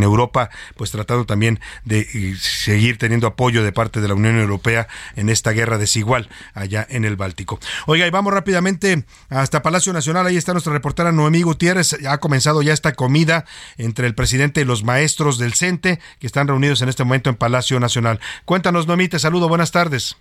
Europa 0.02 0.50
pues 0.76 0.90
tratando 0.90 1.26
también 1.26 1.60
de 1.84 2.00
eh, 2.00 2.34
seguir 2.38 2.98
teniendo 2.98 3.26
apoyo 3.26 3.62
de 3.62 3.72
parte 3.72 4.00
de 4.00 4.08
la 4.08 4.14
Unión 4.14 4.38
Europea 4.38 4.88
en 5.16 5.28
esta 5.28 5.50
guerra 5.52 5.78
desigual 5.78 6.28
allá 6.54 6.86
en 6.88 7.04
el 7.04 7.16
Báltico. 7.16 7.58
Oiga, 7.86 8.06
y 8.06 8.10
vamos 8.10 8.32
rápidamente 8.32 9.04
hasta 9.28 9.62
Palacio 9.62 9.92
Nacional, 9.92 10.26
ahí 10.26 10.36
está 10.36 10.52
nuestra 10.52 10.72
reportera 10.72 11.12
Noemí 11.12 11.42
Gutiérrez, 11.42 11.96
ha 12.06 12.18
comenzado 12.18 12.62
ya 12.62 12.72
esta 12.72 12.92
comida 12.92 13.44
entre 13.78 14.06
el 14.06 14.14
presidente 14.14 14.60
y 14.60 14.64
los 14.64 14.84
maestros 14.84 15.38
del 15.38 15.54
CENTE 15.54 16.00
que 16.18 16.26
están 16.26 16.48
reunidos 16.48 16.82
en 16.82 16.88
este 16.88 17.04
momento 17.04 17.30
en 17.30 17.36
Palacio 17.36 17.78
Nacional. 17.80 18.20
Cuéntanos 18.44 18.86
Noemí, 18.86 19.08
te 19.08 19.18
saludo, 19.18 19.48
buenas 19.48 19.72
tardes. 19.72 20.16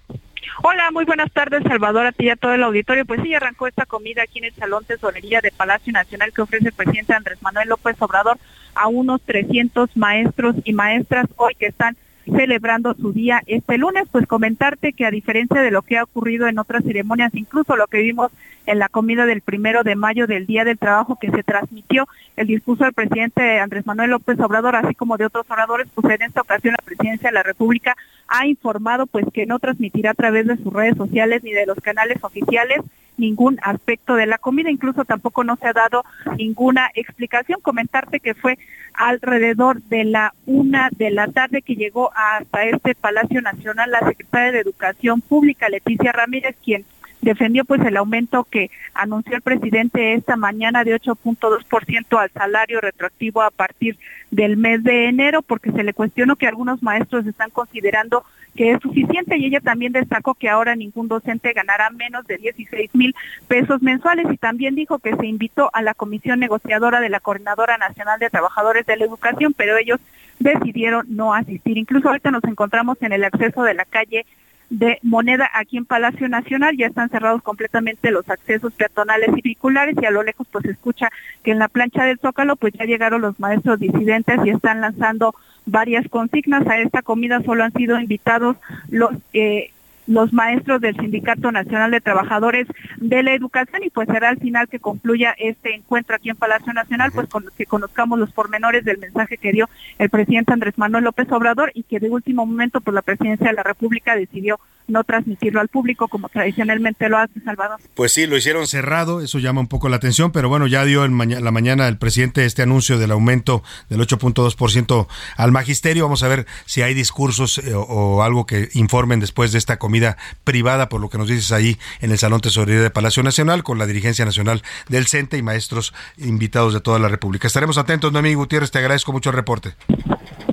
Hola, 0.64 0.92
muy 0.92 1.06
buenas 1.06 1.32
tardes, 1.32 1.64
Salvador, 1.64 2.06
a 2.06 2.12
ti 2.12 2.26
y 2.26 2.30
a 2.30 2.36
todo 2.36 2.54
el 2.54 2.64
auditorio. 2.64 3.06
Pues 3.06 3.22
sí, 3.22 3.34
arrancó 3.34 3.68
esta 3.68 3.86
comida 3.86 4.24
aquí 4.24 4.40
en 4.40 4.46
el 4.46 4.54
Salón 4.56 4.86
Tesorería 4.86 5.42
de 5.42 5.52
Palacio 5.52 5.94
Nacional 5.94 6.34
que 6.34 6.42
ofrece 6.42 6.68
el 6.68 6.74
presidente 6.74 7.14
Andrés 7.14 7.42
Manuel 7.42 7.70
López 7.70 7.96
Obrador 8.02 8.38
a 8.76 8.88
unos 8.88 9.22
300 9.22 9.96
maestros 9.96 10.56
y 10.64 10.74
maestras 10.74 11.28
hoy 11.38 11.56
que 11.56 11.68
están 11.68 11.98
celebrando 12.26 12.94
su 12.94 13.12
día 13.12 13.42
este 13.48 13.78
lunes, 13.78 14.08
pues 14.12 14.28
comentarte 14.28 14.94
que 14.94 15.06
a 15.06 15.12
diferencia 15.12 15.62
de 15.62 15.72
lo 15.72 15.82
que 15.82 15.98
ha 15.98 16.04
ocurrido 16.04 16.48
en 16.48 16.60
otras 16.60 16.84
ceremonias, 16.84 17.34
incluso 17.34 17.76
lo 17.76 17.88
que 17.88 18.00
vimos 18.00 18.32
en 18.66 18.78
la 18.78 18.90
comida 18.90 19.26
del 19.26 19.42
primero 19.42 19.84
de 19.84 19.96
mayo 19.96 20.28
del 20.28 20.46
Día 20.46 20.64
del 20.64 20.78
Trabajo 20.78 21.18
que 21.20 21.32
se 21.32 21.44
transmitió 21.44 22.08
el 22.36 22.48
discurso 22.48 22.84
del 22.84 22.94
presidente 22.94 23.60
Andrés 23.60 23.86
Manuel 23.86 24.12
López 24.12 24.40
Obrador, 24.40 24.76
así 24.76 24.94
como 24.94 25.18
de 25.18 25.26
otros 25.26 25.50
oradores, 25.50 25.88
pues 25.96 26.14
en 26.14 26.22
esta 26.22 26.42
ocasión 26.42 26.76
la 26.78 26.86
presidencia 26.86 27.30
de 27.30 27.34
la 27.34 27.44
República 27.44 27.96
ha 28.30 28.48
informado 28.48 29.08
pues 29.08 29.26
que 29.34 29.46
no 29.46 29.60
transmitirá 29.60 30.12
a 30.12 30.16
través 30.16 30.48
de 30.48 30.58
sus 30.58 30.72
redes 30.72 30.96
sociales 30.98 31.44
ni 31.44 31.52
de 31.52 31.66
los 31.66 31.78
canales 31.80 32.24
oficiales 32.24 32.82
ningún 33.20 33.60
aspecto 33.62 34.16
de 34.16 34.26
la 34.26 34.38
comida, 34.38 34.72
incluso 34.72 35.06
tampoco 35.06 35.44
no 35.44 35.58
se 35.58 35.68
ha 35.68 35.74
dado 35.74 36.04
ninguna 36.38 36.90
explicación. 36.96 37.60
Comentarte 37.62 38.20
que 38.20 38.34
fue 38.34 38.58
alrededor 38.94 39.82
de 39.84 40.06
la 40.06 40.34
una 40.46 40.90
de 40.96 41.12
la 41.12 41.28
tarde 41.28 41.62
que 41.62 41.76
llegó 41.76 42.12
hasta 42.16 42.66
este 42.66 42.96
Palacio 42.96 43.42
Nacional 43.42 43.92
la 43.92 44.00
secretaria 44.00 44.52
de 44.54 44.60
Educación 44.60 45.22
Pública, 45.22 45.70
Leticia 45.70 46.12
Ramírez, 46.12 46.56
quien 46.64 46.86
defendió 47.22 47.66
pues 47.66 47.82
el 47.82 47.98
aumento 47.98 48.46
que 48.46 48.70
anunció 48.94 49.36
el 49.36 49.42
presidente 49.42 50.14
esta 50.14 50.36
mañana 50.36 50.84
de 50.84 51.00
8.2% 51.00 52.20
al 52.20 52.32
salario 52.32 52.82
retroactivo 52.82 53.42
a 53.42 53.52
partir 53.52 53.98
del 54.32 54.58
mes 54.58 54.84
de 54.84 55.08
enero 55.08 55.42
porque 55.42 55.72
se 55.72 55.84
le 55.84 55.94
cuestionó 55.94 56.36
que 56.36 56.48
algunos 56.48 56.82
maestros 56.82 57.26
están 57.26 57.50
considerando 57.50 58.24
que 58.56 58.72
es 58.72 58.82
suficiente 58.82 59.38
y 59.38 59.46
ella 59.46 59.60
también 59.60 59.94
destacó 59.94 60.34
que 60.34 60.50
ahora 60.50 60.76
ningún 60.76 61.08
docente 61.08 61.54
ganará 61.54 61.90
menos 61.92 62.26
de 62.28 62.38
16 62.38 62.94
mil 62.94 63.16
pesos 63.48 63.82
mensuales 63.82 64.26
y 64.32 64.38
también 64.38 64.76
dijo 64.76 65.00
que 65.00 65.16
se 65.16 65.28
invitó 65.28 65.70
a 65.74 65.82
la 65.82 65.94
comisión 65.94 66.40
negociadora 66.40 67.00
de 67.00 67.10
la 67.10 67.20
Coordinadora 67.20 67.78
Nacional 67.78 68.20
de 68.20 68.30
Trabajadores 68.30 68.86
de 68.86 68.98
la 68.98 69.06
Educación, 69.06 69.54
pero 69.56 69.78
ellos 69.78 70.00
decidieron 70.40 71.06
no 71.10 71.34
asistir. 71.34 71.78
Incluso 71.78 72.08
ahorita 72.08 72.32
nos 72.32 72.44
encontramos 72.46 72.98
en 73.02 73.14
el 73.14 73.24
acceso 73.24 73.64
de 73.64 73.76
la 73.76 73.86
calle 73.86 74.26
de 74.70 75.00
moneda 75.02 75.50
aquí 75.54 75.78
en 75.78 75.86
Palacio 75.86 76.28
Nacional. 76.30 76.78
Ya 76.78 76.88
están 76.88 77.10
cerrados 77.10 77.42
completamente 77.42 78.12
los 78.12 78.30
accesos 78.30 78.74
peatonales 78.74 79.30
y 79.36 79.42
vehiculares 79.42 79.96
y 80.02 80.06
a 80.06 80.12
lo 80.12 80.24
lejos 80.24 80.48
pues 80.52 80.64
se 80.64 80.72
escucha 80.72 81.10
que 81.44 81.52
en 81.52 81.60
la 81.60 81.68
plancha 81.68 82.06
del 82.06 82.20
Zócalo 82.20 82.56
pues 82.56 82.74
ya 82.74 82.86
llegaron 82.86 83.22
los 83.22 83.40
maestros 83.40 83.80
disidentes 83.80 84.40
y 84.46 84.50
están 84.50 84.82
lanzando 84.82 85.36
varias 85.66 86.08
consignas. 86.10 86.68
A 86.68 86.78
esta 86.78 87.02
comida 87.02 87.42
solo 87.44 87.64
han 87.64 87.74
sido 87.74 88.00
invitados 88.00 88.58
los 88.90 89.12
eh, 89.34 89.72
los 90.10 90.34
maestros 90.34 90.82
del 90.82 90.98
Sindicato 90.98 91.52
Nacional 91.52 91.92
de 91.92 92.02
Trabajadores 92.02 92.68
de 92.98 93.22
la 93.22 93.36
Educación 93.36 93.84
y 93.84 93.92
pues 93.92 94.08
será 94.08 94.30
al 94.30 94.40
final 94.40 94.68
que 94.68 94.80
concluya 94.80 95.36
este 95.38 95.76
encuentro 95.76 96.16
aquí 96.16 96.32
en 96.32 96.36
Palacio 96.36 96.74
Nacional, 96.74 97.12
pues 97.14 97.30
con 97.30 97.46
que 97.56 97.68
conozcamos 97.68 98.18
los 98.18 98.32
pormenores 98.34 98.84
del 98.84 98.98
mensaje 98.98 99.38
que 99.38 99.52
dio 99.52 99.70
el 100.00 100.10
presidente 100.10 100.52
Andrés 100.52 100.80
Manuel 100.80 101.04
López 101.04 101.32
Obrador 101.32 101.72
y 101.76 101.84
que 101.84 102.00
de 102.00 102.10
último 102.10 102.44
momento 102.48 102.82
pues 102.82 102.96
la 102.96 103.04
presidencia 103.04 103.48
de 103.48 103.54
la 103.54 103.62
República 103.62 104.16
decidió 104.16 104.60
no 104.90 105.04
transmitirlo 105.04 105.62
al 105.62 105.68
público 105.68 106.08
como 106.08 106.30
tradicionalmente 106.30 107.10
lo 107.10 107.18
hace 107.18 107.40
Salvador. 107.44 107.80
Pues 107.94 108.14
sí, 108.14 108.28
lo 108.28 108.38
hicieron 108.38 108.68
cerrado, 108.68 109.22
eso 109.22 109.40
llama 109.40 109.62
un 109.62 109.68
poco 109.68 109.90
la 109.90 109.98
atención, 109.98 110.32
pero 110.32 110.50
bueno, 110.50 110.68
ya 110.68 110.84
dio 110.86 111.06
en 111.06 111.18
la 111.18 111.52
mañana 111.52 111.88
el 111.88 111.98
presidente 111.98 112.46
este 112.46 112.64
anuncio 112.64 112.98
del 112.98 113.12
aumento 113.12 113.64
del 113.90 114.00
8.2% 114.02 115.08
al 115.38 115.52
magisterio. 115.52 116.04
Vamos 116.04 116.24
a 116.24 116.28
ver 116.28 116.46
si 116.66 116.82
hay 116.82 116.94
discursos 116.94 117.60
eh, 117.60 117.74
o, 117.76 118.24
algo 118.24 118.46
que 118.46 118.70
informen 118.74 119.20
después 119.20 119.52
de 119.52 119.58
esta 119.58 119.78
comida 119.78 120.18
privada, 120.44 120.90
por 120.90 121.02
lo 121.02 121.10
que 121.10 121.18
nos 121.18 121.28
dices 121.28 121.52
ahí 121.52 121.78
en 122.02 122.12
el 122.12 122.18
Salón 122.18 122.42
Tesorería 122.42 122.82
de 122.82 122.90
Palacio 122.90 123.24
Nacional, 123.24 123.64
con 123.64 123.78
la 123.78 123.86
dirigencia 123.86 124.26
nacional 124.26 124.64
del 124.88 125.08
CENTE 125.08 125.38
y 125.38 125.42
maestros 125.42 125.94
invitados 126.18 126.74
de 126.74 126.82
toda 126.82 127.00
la 127.00 127.08
República. 127.08 127.48
Estaremos 127.48 127.78
atentos, 127.78 128.12
Noemí 128.12 128.34
Gutiérrez, 128.34 128.72
te 128.72 128.80
agradezco 128.80 129.12
mucho 129.12 129.30
el 129.30 129.36
reporte. 129.36 129.76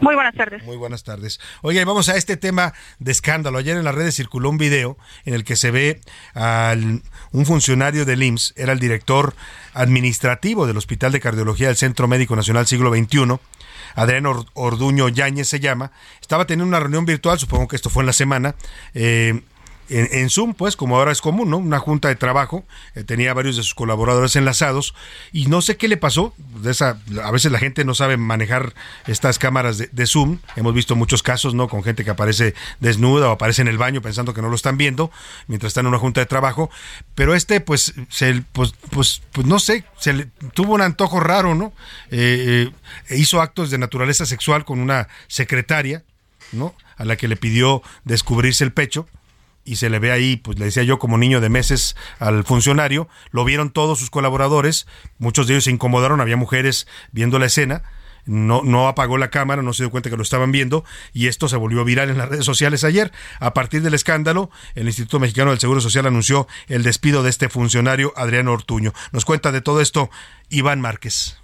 Muy 0.01 0.15
buenas 0.15 0.35
tardes. 0.35 0.63
Muy 0.65 0.77
buenas 0.77 1.05
tardes. 1.05 1.41
Oye, 1.63 1.85
vamos 1.85 2.09
a 2.09 2.17
este 2.17 2.37
tema 2.37 2.75
de 2.99 3.13
escándalo. 3.13 3.59
Ayer 3.59 3.77
en 3.77 3.85
las 3.85 3.95
redes 3.95 4.15
circuló 4.15 4.51
un 4.51 4.59
video 4.59 4.97
en 5.25 5.35
el 5.35 5.45
que 5.45 5.57
se 5.57 5.71
ve 5.71 6.01
a 6.35 6.75
un 7.33 7.47
funcionario 7.47 8.05
del 8.05 8.23
IMSS, 8.23 8.55
era 8.57 8.73
el 8.73 8.79
director 8.79 9.35
administrativo 9.75 10.67
del 10.67 10.77
Hospital 10.77 11.13
de 11.13 11.21
Cardiología 11.21 11.69
del 11.69 11.77
Centro 11.77 12.09
Médico 12.09 12.37
Nacional 12.37 12.67
Siglo 12.67 12.95
XXI, 12.95 13.39
Adriano 13.95 14.45
Orduño 14.55 15.09
Yáñez 15.09 15.49
se 15.49 15.61
llama, 15.61 15.93
estaba 16.21 16.47
teniendo 16.47 16.69
una 16.69 16.81
reunión 16.81 17.07
virtual, 17.07 17.39
supongo 17.39 17.69
que 17.69 17.77
esto 17.77 17.91
fue 17.91 18.03
en 18.03 18.07
la 18.07 18.13
semana, 18.13 18.55
eh, 18.95 19.41
en, 19.89 20.31
Zoom, 20.31 20.55
pues 20.55 20.77
como 20.77 20.97
ahora 20.97 21.13
es 21.13 21.21
común, 21.21 21.51
¿no? 21.51 21.59
Una 21.59 21.79
junta 21.79 22.09
de 22.09 22.17
trabajo, 22.17 22.65
eh, 22.95 23.05
tenía 23.05 23.33
varios 23.35 23.57
de 23.57 23.63
sus 23.63 23.75
colaboradores 23.75 24.35
enlazados 24.37 24.95
y 25.33 25.47
no 25.47 25.63
sé 25.63 25.77
qué 25.77 25.89
le 25.89 25.97
pasó, 25.97 26.35
a 27.23 27.31
veces 27.31 27.53
la 27.53 27.59
gente 27.59 27.85
no 27.85 27.95
sabe 27.95 28.17
manejar 28.17 28.75
estas 29.07 29.39
cámaras 29.39 29.79
de, 29.79 30.07
Zoom, 30.07 30.39
hemos 30.57 30.75
visto 30.75 30.97
muchos 30.97 31.23
casos, 31.23 31.55
¿no? 31.55 31.69
Con 31.69 31.83
gente 31.83 32.05
que 32.05 32.11
aparece 32.11 32.55
desnuda 32.81 33.29
o 33.29 33.33
aparece 33.33 33.63
en 33.63 33.69
el 33.69 33.79
baño 33.79 34.03
pensando 34.03 34.35
que 34.35 34.43
no 34.43 34.49
lo 34.49 34.57
están 34.57 34.77
viendo 34.77 35.11
mientras 35.47 35.71
están 35.71 35.85
en 35.85 35.91
una 35.91 35.99
junta 35.99 36.21
de 36.21 36.27
trabajo, 36.27 36.71
pero 37.15 37.35
este 37.35 37.61
pues, 37.61 37.95
se, 38.09 38.43
pues, 38.53 38.75
pues, 38.91 39.23
pues 39.33 39.47
no 39.47 39.59
sé, 39.59 39.85
se 39.99 40.13
le, 40.13 40.27
tuvo 40.55 40.75
un 40.75 40.83
antojo 40.83 41.21
raro, 41.21 41.55
¿no? 41.55 41.73
Eh, 42.11 42.71
eh, 43.09 43.17
hizo 43.17 43.41
actos 43.41 43.71
de 43.71 43.79
naturaleza 43.79 44.27
sexual 44.27 44.65
con 44.65 44.81
una 44.81 45.09
secretaria, 45.29 46.03
¿no? 46.53 46.75
A 46.97 47.05
la 47.05 47.17
que 47.17 47.29
le 47.29 47.37
pidió 47.37 47.83
descubrirse 48.05 48.65
el 48.65 48.73
pecho 48.73 49.07
y 49.67 49.77
se 49.77 49.91
le 49.91 49.99
ve 49.99 50.13
ahí, 50.13 50.37
pues 50.37 50.59
le 50.59 50.67
decía 50.67 50.85
yo 50.85 50.99
como 50.99 51.19
niño 51.19 51.41
de 51.41 51.49
meses 51.49 51.97
al 52.19 52.45
funcionario, 52.45 53.09
lo 53.31 53.45
vieron 53.45 53.71
todos 53.71 53.99
sus 53.99 54.09
colaboradores, 54.09 54.87
muchos 55.19 55.47
de 55.47 55.55
ellos 55.55 55.65
se 55.65 55.71
incomodaron, 55.71 56.21
había 56.21 56.37
mujeres 56.37 56.87
viendo 57.13 57.39
la 57.39 57.47
escena, 57.47 57.83
no, 58.27 58.63
no 58.65 58.89
apagó 58.89 59.19
la 59.19 59.31
cámara, 59.31 59.63
no 59.63 59.73
se 59.73 59.85
dio 59.85 59.91
cuenta 59.91 60.11
que 60.11 60.17
lo 60.17 60.23
estaban 60.23 60.53
viendo 60.53 60.85
y 61.13 61.29
esto 61.29 61.49
se 61.49 61.57
volvió 61.57 61.85
viral 61.85 62.11
en 62.11 62.19
las 62.19 62.29
redes 62.29 62.45
sociales 62.45 62.85
ayer. 62.85 63.13
A 63.39 63.55
partir 63.55 63.83
del 63.83 63.95
escándalo, 63.95 64.51
el 64.75 64.87
Instituto 64.87 65.21
Mexicano 65.21 65.51
del 65.51 65.61
Seguro 65.61 65.81
Social 65.81 66.07
anunció 66.07 66.47
el 66.69 66.83
despido 66.83 67.23
de 67.23 67.31
este 67.31 67.49
funcionario 67.49 68.13
Adriano 68.17 68.53
Ortuño. 68.53 68.93
Nos 69.13 69.25
cuenta 69.25 69.53
de 69.53 69.61
todo 69.61 69.81
esto 69.81 70.11
Iván 70.49 70.81
Márquez. 70.81 71.39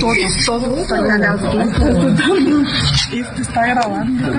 Todos, 0.00 0.44
todos 0.44 0.90
Esto 3.12 3.42
está 3.42 3.66
grabando. 3.66 4.32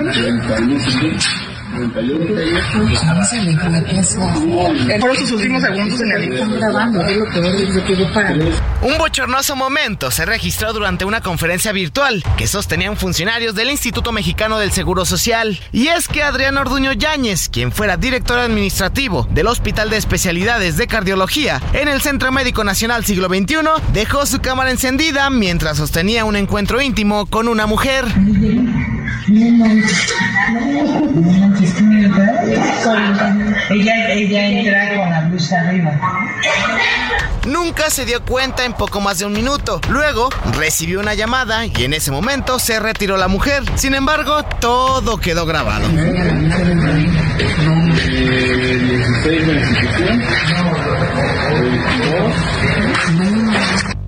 Un 8.82 8.98
bochornoso 8.98 9.56
momento 9.56 10.10
se 10.10 10.26
registró 10.26 10.72
durante 10.72 11.04
una 11.04 11.20
conferencia 11.20 11.72
virtual 11.72 12.22
que 12.36 12.46
sostenían 12.46 12.96
funcionarios 12.96 13.54
del 13.54 13.70
Instituto 13.70 14.12
Mexicano 14.12 14.58
del 14.58 14.72
Seguro 14.72 15.04
Social. 15.04 15.58
Y 15.72 15.88
es 15.88 16.08
que 16.08 16.22
Adrián 16.22 16.58
Orduño 16.58 16.92
Yáñez, 16.92 17.48
quien 17.48 17.72
fuera 17.72 17.96
director 17.96 18.38
administrativo 18.38 19.26
del 19.30 19.46
Hospital 19.46 19.90
de 19.90 19.96
Especialidades 19.96 20.76
de 20.76 20.86
Cardiología 20.86 21.60
en 21.72 21.88
el 21.88 22.00
Centro 22.00 22.32
Médico 22.32 22.64
Nacional 22.64 23.04
Siglo 23.04 23.28
XXI, 23.28 23.56
dejó 23.92 24.26
su 24.26 24.40
cámara 24.40 24.70
encendida 24.70 25.30
mientras 25.30 25.76
sostenía 25.76 26.24
un 26.24 26.36
encuentro 26.36 26.80
íntimo 26.80 27.26
con 27.26 27.48
una 27.48 27.66
mujer. 27.66 28.04
Ella, 33.70 34.48
entra 34.48 34.88
con 34.96 35.10
la 35.10 35.60
arriba. 35.60 36.00
Nunca 37.46 37.90
se 37.90 38.04
dio 38.04 38.24
cuenta 38.24 38.64
en 38.64 38.72
poco 38.72 39.00
más 39.00 39.18
de 39.18 39.26
un 39.26 39.32
minuto. 39.32 39.80
Luego 39.88 40.28
recibió 40.56 41.00
una 41.00 41.14
llamada 41.14 41.66
y 41.66 41.72
en 41.84 41.92
ese 41.94 42.10
momento 42.10 42.58
se 42.58 42.78
retiró 42.78 43.16
la 43.16 43.28
mujer. 43.28 43.64
Sin 43.76 43.94
embargo, 43.94 44.44
todo 44.60 45.18
quedó 45.18 45.44
grabado. 45.44 45.88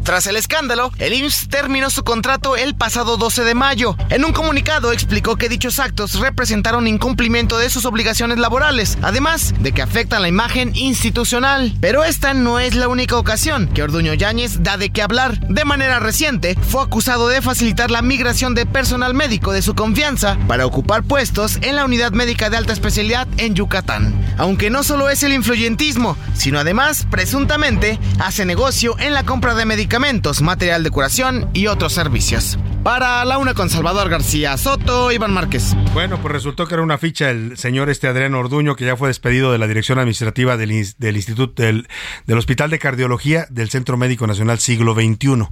Tras 0.04 0.26
el 0.26 0.36
escándalo, 0.36 0.92
el 0.98 1.14
IMSS 1.14 1.48
terminó 1.48 1.88
su 1.88 2.04
contrato 2.04 2.56
el 2.56 2.74
pasado 2.74 3.16
12 3.16 3.42
de 3.42 3.54
mayo. 3.54 3.96
En 4.10 4.26
un 4.26 4.34
comunicado 4.34 4.92
explicó 4.92 5.36
que 5.36 5.48
dichos 5.48 5.78
actos 5.78 6.20
representaron 6.20 6.86
incumplimiento 6.86 7.56
de 7.56 7.70
sus 7.70 7.86
obligaciones 7.86 8.36
laborales, 8.36 8.98
además 9.00 9.54
de 9.60 9.72
que 9.72 9.80
afectan 9.80 10.20
la 10.20 10.28
imagen 10.28 10.76
institucional. 10.76 11.72
Pero 11.80 12.04
esta 12.04 12.34
no 12.34 12.60
es 12.60 12.74
la 12.74 12.88
única 12.88 13.16
ocasión 13.16 13.66
que 13.68 13.82
Orduño 13.82 14.12
Yáñez 14.12 14.62
da 14.62 14.76
de 14.76 14.90
qué 14.90 15.00
hablar. 15.00 15.40
De 15.48 15.64
manera 15.64 16.00
reciente, 16.00 16.54
fue 16.68 16.82
acusado 16.82 17.28
de 17.28 17.40
facilitar 17.40 17.90
la 17.90 18.02
migración 18.02 18.54
de 18.54 18.66
personal 18.66 19.14
médico 19.14 19.52
de 19.52 19.62
su 19.62 19.74
confianza 19.74 20.36
para 20.46 20.66
ocupar 20.66 21.02
puestos 21.02 21.56
en 21.62 21.76
la 21.76 21.86
unidad 21.86 22.12
médica 22.12 22.50
de 22.50 22.58
alta 22.58 22.74
especialidad 22.74 23.26
en 23.38 23.54
Yucatán. 23.54 24.12
Aunque 24.36 24.68
no 24.68 24.82
solo 24.82 25.08
es 25.08 25.22
el 25.22 25.32
influyentismo, 25.32 26.18
sino 26.34 26.58
además, 26.58 27.06
presuntamente, 27.10 27.98
hace 28.18 28.44
negocio 28.44 28.96
en 28.98 29.14
la 29.14 29.24
compra 29.24 29.54
de 29.54 29.64
medicamentos 29.64 29.93
material 29.98 30.82
de 30.82 30.90
curación 30.90 31.48
y 31.52 31.68
otros 31.68 31.92
servicios. 31.92 32.58
Para 32.82 33.24
la 33.24 33.38
una 33.38 33.54
con 33.54 33.70
Salvador 33.70 34.08
García 34.08 34.56
Soto, 34.56 35.12
Iván 35.12 35.32
Márquez. 35.32 35.72
Bueno, 35.92 36.20
pues 36.20 36.32
resultó 36.32 36.66
que 36.66 36.74
era 36.74 36.82
una 36.82 36.98
ficha 36.98 37.30
el 37.30 37.56
señor 37.56 37.88
este 37.88 38.08
Adrián 38.08 38.34
Orduño, 38.34 38.74
que 38.74 38.84
ya 38.84 38.96
fue 38.96 39.06
despedido 39.06 39.52
de 39.52 39.58
la 39.58 39.68
dirección 39.68 40.00
administrativa 40.00 40.56
del, 40.56 40.72
Instituto 40.72 41.62
del, 41.62 41.86
del, 42.26 42.38
Hospital 42.38 42.70
de 42.70 42.80
Cardiología 42.80 43.46
del 43.50 43.70
Centro 43.70 43.96
Médico 43.96 44.26
Nacional 44.26 44.58
Siglo 44.58 44.94
XXI. 44.94 45.46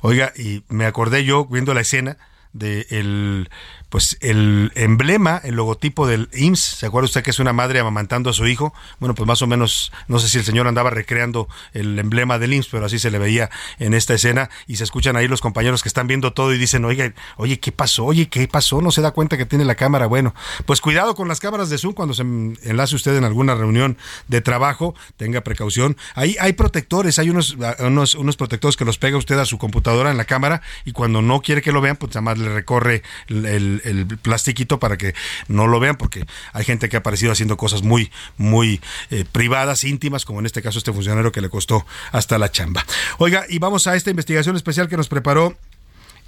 Oiga, 0.00 0.32
y 0.36 0.64
me 0.68 0.84
acordé 0.84 1.24
yo 1.24 1.46
viendo 1.46 1.72
la 1.72 1.82
escena 1.82 2.16
de 2.52 2.84
el 2.90 3.48
pues 3.88 4.18
el 4.20 4.72
emblema, 4.74 5.40
el 5.44 5.56
logotipo 5.56 6.06
del 6.06 6.28
IMSS, 6.32 6.78
¿se 6.78 6.86
acuerda 6.86 7.06
usted 7.06 7.22
que 7.22 7.30
es 7.30 7.38
una 7.38 7.52
madre 7.52 7.80
amamantando 7.80 8.30
a 8.30 8.32
su 8.32 8.46
hijo? 8.46 8.74
Bueno, 9.00 9.14
pues 9.14 9.26
más 9.26 9.42
o 9.42 9.46
menos, 9.46 9.92
no 10.08 10.18
sé 10.18 10.28
si 10.28 10.38
el 10.38 10.44
señor 10.44 10.66
andaba 10.68 10.90
recreando 10.90 11.48
el 11.72 11.98
emblema 11.98 12.38
del 12.38 12.54
IMSS, 12.54 12.68
pero 12.70 12.86
así 12.86 12.98
se 12.98 13.10
le 13.10 13.18
veía 13.18 13.50
en 13.78 13.94
esta 13.94 14.14
escena 14.14 14.50
y 14.66 14.76
se 14.76 14.84
escuchan 14.84 15.16
ahí 15.16 15.28
los 15.28 15.40
compañeros 15.40 15.82
que 15.82 15.88
están 15.88 16.06
viendo 16.06 16.32
todo 16.32 16.52
y 16.52 16.58
dicen, 16.58 16.84
oye, 16.84 17.14
oye, 17.36 17.60
¿qué 17.60 17.72
pasó? 17.72 18.04
Oye, 18.04 18.28
¿qué 18.28 18.46
pasó? 18.48 18.82
No 18.82 18.90
se 18.90 19.00
da 19.00 19.12
cuenta 19.12 19.36
que 19.36 19.46
tiene 19.46 19.64
la 19.64 19.74
cámara. 19.74 20.06
Bueno, 20.06 20.34
pues 20.66 20.80
cuidado 20.80 21.14
con 21.14 21.28
las 21.28 21.40
cámaras 21.40 21.70
de 21.70 21.78
Zoom 21.78 21.94
cuando 21.94 22.14
se 22.14 22.22
enlace 22.22 22.94
usted 22.94 23.16
en 23.16 23.24
alguna 23.24 23.54
reunión 23.54 23.96
de 24.28 24.40
trabajo, 24.40 24.94
tenga 25.16 25.40
precaución. 25.40 25.96
Ahí 26.14 26.36
hay 26.40 26.52
protectores, 26.52 27.18
hay 27.18 27.30
unos, 27.30 27.56
unos, 27.78 28.14
unos 28.14 28.36
protectores 28.36 28.76
que 28.76 28.84
los 28.84 28.98
pega 28.98 29.16
usted 29.16 29.38
a 29.38 29.44
su 29.44 29.58
computadora 29.58 30.10
en 30.10 30.16
la 30.16 30.24
cámara 30.24 30.62
y 30.84 30.92
cuando 30.92 31.22
no 31.22 31.40
quiere 31.40 31.62
que 31.62 31.72
lo 31.72 31.80
vean, 31.80 31.96
pues 31.96 32.10
nada 32.10 32.22
más 32.22 32.38
le 32.38 32.52
recorre 32.52 33.02
el, 33.28 33.77
el, 33.84 34.06
plastiquito 34.06 34.78
para 34.78 34.96
que 34.96 35.14
no 35.48 35.66
lo 35.66 35.80
vean, 35.80 35.96
porque 35.96 36.26
hay 36.52 36.64
gente 36.64 36.88
que 36.88 36.96
ha 36.96 37.00
aparecido 37.00 37.32
haciendo 37.32 37.56
cosas 37.56 37.82
muy, 37.82 38.10
muy 38.36 38.80
eh, 39.10 39.24
privadas, 39.30 39.84
íntimas, 39.84 40.24
como 40.24 40.40
en 40.40 40.46
este 40.46 40.62
caso 40.62 40.78
este 40.78 40.92
funcionario 40.92 41.32
que 41.32 41.40
le 41.40 41.48
costó 41.48 41.86
hasta 42.12 42.38
la 42.38 42.50
chamba. 42.50 42.84
Oiga, 43.18 43.44
y 43.48 43.58
vamos 43.58 43.86
a 43.86 43.96
esta 43.96 44.10
investigación 44.10 44.56
especial 44.56 44.88
que 44.88 44.96
nos 44.96 45.08
preparó 45.08 45.56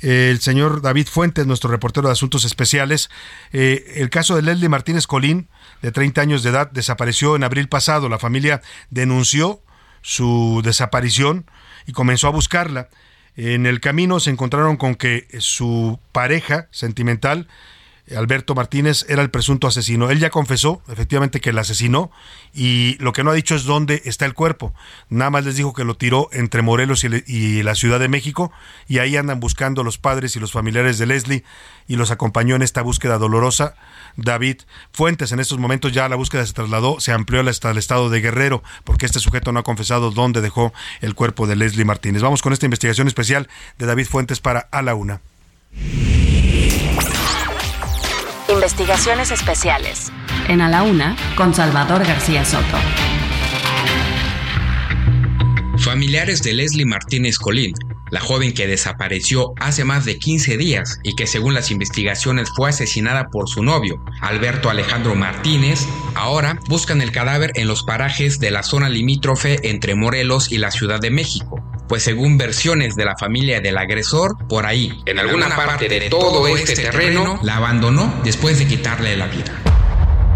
el 0.00 0.40
señor 0.40 0.80
David 0.80 1.08
Fuentes, 1.08 1.46
nuestro 1.46 1.70
reportero 1.70 2.08
de 2.08 2.12
Asuntos 2.12 2.44
Especiales. 2.44 3.10
Eh, 3.52 3.94
el 3.96 4.08
caso 4.08 4.34
de 4.34 4.42
Leslie 4.42 4.68
Martínez 4.68 5.06
Colín, 5.06 5.48
de 5.82 5.92
30 5.92 6.20
años 6.22 6.42
de 6.42 6.50
edad, 6.50 6.70
desapareció 6.70 7.36
en 7.36 7.44
abril 7.44 7.68
pasado. 7.68 8.08
La 8.08 8.18
familia 8.18 8.62
denunció 8.88 9.62
su 10.02 10.62
desaparición 10.64 11.44
y 11.86 11.92
comenzó 11.92 12.28
a 12.28 12.30
buscarla. 12.30 12.88
En 13.42 13.64
el 13.64 13.80
camino 13.80 14.20
se 14.20 14.28
encontraron 14.28 14.76
con 14.76 14.96
que 14.96 15.26
su 15.38 15.98
pareja 16.12 16.68
sentimental 16.72 17.48
Alberto 18.16 18.54
Martínez 18.54 19.04
era 19.08 19.22
el 19.22 19.30
presunto 19.30 19.66
asesino. 19.66 20.10
Él 20.10 20.18
ya 20.18 20.30
confesó 20.30 20.82
efectivamente 20.88 21.40
que 21.40 21.50
el 21.50 21.58
asesinó 21.58 22.10
y 22.52 22.96
lo 22.98 23.12
que 23.12 23.24
no 23.24 23.30
ha 23.30 23.34
dicho 23.34 23.54
es 23.54 23.64
dónde 23.64 24.02
está 24.04 24.26
el 24.26 24.34
cuerpo. 24.34 24.74
Nada 25.08 25.30
más 25.30 25.44
les 25.44 25.56
dijo 25.56 25.72
que 25.72 25.84
lo 25.84 25.96
tiró 25.96 26.28
entre 26.32 26.62
Morelos 26.62 27.04
y, 27.04 27.62
la 27.62 27.74
Ciudad 27.74 28.00
de 28.00 28.08
México 28.08 28.52
y 28.88 28.98
ahí 28.98 29.16
andan 29.16 29.40
buscando 29.40 29.82
los 29.82 29.98
padres 29.98 30.36
y 30.36 30.40
los 30.40 30.52
familiares 30.52 30.98
de 30.98 31.06
Leslie 31.06 31.44
y 31.88 31.96
los 31.96 32.10
acompañó 32.10 32.56
en 32.56 32.62
esta 32.62 32.82
búsqueda 32.82 33.18
dolorosa. 33.18 33.74
David 34.16 34.62
Fuentes, 34.92 35.32
en 35.32 35.40
estos 35.40 35.58
momentos 35.58 35.92
ya 35.92 36.08
la 36.08 36.16
búsqueda 36.16 36.44
se 36.46 36.52
trasladó, 36.52 37.00
se 37.00 37.12
amplió 37.12 37.40
hasta 37.48 37.70
el 37.70 37.78
estado 37.78 38.10
de 38.10 38.20
Guerrero 38.20 38.62
porque 38.84 39.06
este 39.06 39.20
sujeto 39.20 39.52
no 39.52 39.60
ha 39.60 39.64
confesado 39.64 40.10
dónde 40.10 40.40
dejó 40.40 40.72
el 41.00 41.14
cuerpo 41.14 41.46
de 41.46 41.56
Leslie 41.56 41.84
Martínez. 41.84 42.22
Vamos 42.22 42.42
con 42.42 42.52
esta 42.52 42.66
investigación 42.66 43.06
especial 43.08 43.48
de 43.78 43.86
David 43.86 44.06
Fuentes 44.06 44.40
para 44.40 44.68
A 44.70 44.82
la 44.82 44.94
Una. 44.94 45.20
Investigaciones 48.52 49.30
especiales. 49.30 50.10
En 50.48 50.60
A 50.60 50.68
la 50.68 50.82
Una, 50.82 51.16
con 51.36 51.54
Salvador 51.54 52.04
García 52.04 52.44
Soto. 52.44 52.78
Familiares 55.78 56.42
de 56.42 56.54
Leslie 56.54 56.84
Martínez 56.84 57.38
Colín, 57.38 57.74
la 58.10 58.18
joven 58.20 58.52
que 58.52 58.66
desapareció 58.66 59.52
hace 59.60 59.84
más 59.84 60.04
de 60.04 60.18
15 60.18 60.56
días 60.56 60.98
y 61.04 61.14
que 61.14 61.28
según 61.28 61.54
las 61.54 61.70
investigaciones 61.70 62.50
fue 62.50 62.70
asesinada 62.70 63.28
por 63.28 63.48
su 63.48 63.62
novio, 63.62 64.02
Alberto 64.20 64.68
Alejandro 64.68 65.14
Martínez, 65.14 65.86
ahora 66.16 66.58
buscan 66.68 67.00
el 67.02 67.12
cadáver 67.12 67.52
en 67.54 67.68
los 67.68 67.84
parajes 67.84 68.40
de 68.40 68.50
la 68.50 68.64
zona 68.64 68.88
limítrofe 68.88 69.70
entre 69.70 69.94
Morelos 69.94 70.50
y 70.50 70.58
la 70.58 70.72
Ciudad 70.72 70.98
de 70.98 71.10
México 71.10 71.69
pues 71.90 72.04
según 72.04 72.38
versiones 72.38 72.94
de 72.94 73.04
la 73.04 73.16
familia 73.16 73.60
del 73.60 73.76
agresor, 73.76 74.36
por 74.46 74.64
ahí, 74.64 74.96
en 75.06 75.18
alguna, 75.18 75.56
parte, 75.56 75.88
de, 75.88 76.08
todo 76.08 76.46
este, 76.46 76.74
este 76.74 76.84
terreno, 76.84 77.40
la 77.42 77.56
abandonó 77.56 78.14
después 78.22 78.60
de 78.60 78.68
quitarle 78.68 79.16
la 79.16 79.26
vida. 79.26 79.60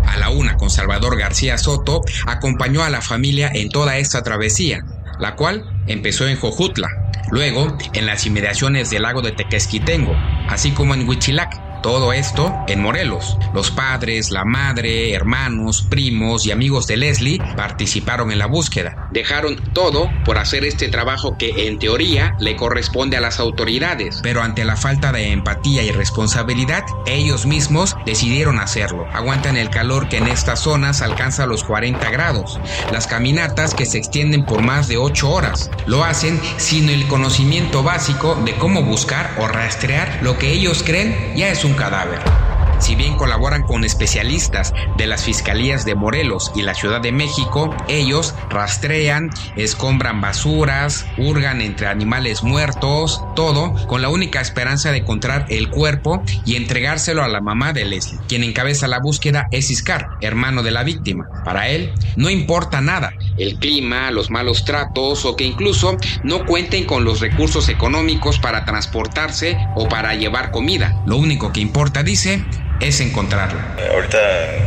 A 0.05 0.17
la 0.17 0.31
una 0.31 0.57
con 0.57 0.69
Salvador 0.69 1.17
García 1.17 1.57
Soto 1.57 2.01
acompañó 2.27 2.83
a 2.83 2.91
la 2.91 3.01
familia 3.01 3.53
en 3.55 3.69
toda 3.69 3.99
esta 3.99 4.25
travesía, 4.25 4.85
la 5.21 5.37
cual 5.37 5.65
empezó 5.87 6.27
en 6.27 6.41
Jojutla, 6.41 6.89
luego 7.31 7.79
en 7.93 8.05
las 8.05 8.27
inmediaciones 8.27 8.91
del 8.91 9.03
lago 9.03 9.23
de 9.23 9.31
Tequesquitengo, 9.31 10.13
así 10.49 10.73
como 10.73 10.95
en 10.95 11.09
Huichilac, 11.09 11.64
todo 11.85 12.15
esto 12.15 12.65
en 12.67 12.81
Morelos. 12.81 13.37
Los 13.53 13.71
padres, 13.71 14.31
la 14.31 14.47
madre, 14.47 15.13
hermanos, 15.13 15.83
primos 15.83 16.47
y 16.47 16.51
amigos 16.51 16.87
de 16.87 16.97
Leslie 16.97 17.43
participaron 17.59 18.33
en 18.33 18.39
la 18.39 18.47
búsqueda. 18.47 19.11
Dejaron 19.13 19.57
todo 19.75 20.11
por 20.25 20.39
hacer 20.39 20.65
este 20.65 20.89
trabajo 20.89 21.37
que 21.37 21.69
en 21.69 21.79
teoría 21.79 22.37
le 22.41 22.57
corresponde 22.57 23.19
a 23.19 23.21
las 23.21 23.39
autoridades, 23.39 24.21
pero 24.23 24.43
ante 24.43 24.65
la 24.65 24.77
falta 24.77 25.13
de 25.13 25.31
empatía 25.31 25.83
y 25.83 25.91
responsabilidad, 25.91 26.85
ellos 27.05 27.45
mismos 27.45 27.95
decidieron 28.07 28.61
hacerlo. 28.61 29.07
Aguantan 29.13 29.59
el 29.59 29.69
calor 29.69 30.09
que 30.09 30.17
en 30.17 30.29
estas 30.29 30.61
zonas 30.61 31.03
alcanza 31.03 31.45
los 31.45 31.65
40 31.65 32.09
grados. 32.09 32.59
Las 32.93 33.07
caminatas 33.07 33.75
que 33.75 33.85
se 33.85 33.99
extienden 33.99 34.47
por 34.47 34.63
más 34.63 34.89
de 34.89 34.97
8 34.97 35.31
horas. 35.31 35.71
Lo 35.85 36.03
hacen 36.03 36.41
sin 36.57 36.89
el 36.89 37.07
conocimiento 37.09 37.83
básico 37.83 38.37
de 38.37 38.55
cómo 38.55 38.83
buscar 38.85 39.37
o 39.39 39.49
rastrear 39.49 40.21
lo 40.23 40.39
que 40.39 40.51
ellos 40.51 40.83
creen 40.83 41.35
ya 41.37 41.51
es 41.51 41.63
un 41.63 41.74
cadáver. 41.77 42.44
Si 42.85 42.97
bien 42.97 43.17
colaboran 43.17 43.63
con 43.63 43.83
especialistas 43.83 44.75
de 44.99 45.07
las 45.07 45.25
fiscalías 45.25 45.87
de 45.87 45.95
Morelos 45.95 46.53
y 46.55 46.61
la 46.61 46.75
Ciudad 46.75 47.01
de 47.01 47.13
México, 47.13 47.75
ellos 47.89 48.35
rastrean, 48.51 49.31
escombran 49.57 50.21
basuras, 50.21 51.07
hurgan 51.17 51.63
entre 51.63 51.87
animales 51.87 52.43
muertos, 52.43 53.23
todo 53.35 53.73
con 53.87 54.03
la 54.03 54.11
única 54.11 54.43
esperanza 54.43 54.93
de 54.93 54.99
encontrar 54.99 55.47
el 55.49 55.71
cuerpo 55.71 56.23
y 56.45 56.57
entregárselo 56.57 57.25
a 57.25 57.29
la 57.29 57.41
mamá 57.41 57.73
de 57.73 57.87
Leslie. 57.87 58.21
Quien 58.29 58.45
encabeza 58.45 58.87
la 58.87 59.01
búsqueda 59.01 59.47
es 59.51 59.71
Iscar, 59.71 60.11
hermano 60.21 60.63
de 60.63 60.73
la 60.73 60.85
víctima. 60.85 61.27
Para 61.43 61.71
él, 61.71 61.91
no 62.17 62.29
importa 62.29 62.83
nada, 62.83 63.15
el 63.39 63.59
clima, 63.59 64.11
los 64.11 64.31
malos 64.31 64.67
tratos 64.67 65.25
o 65.25 65.37
que 65.37 65.45
incluso 65.45 65.97
no 66.23 66.45
cuenten 66.45 66.85
con 66.85 67.03
los 67.03 67.21
recursos 67.21 67.71
económicos 67.71 68.39
para 68.39 68.67
transportarse 68.67 69.57
o 69.75 69.89
para 69.89 70.15
llevar 70.17 70.51
comida. 70.51 71.03
Lo 71.07 71.17
único 71.17 71.51
que 71.51 71.61
importa, 71.61 72.03
dice, 72.03 72.45
es 72.81 73.01
encontrarla. 73.01 73.77
Ahorita 73.93 74.19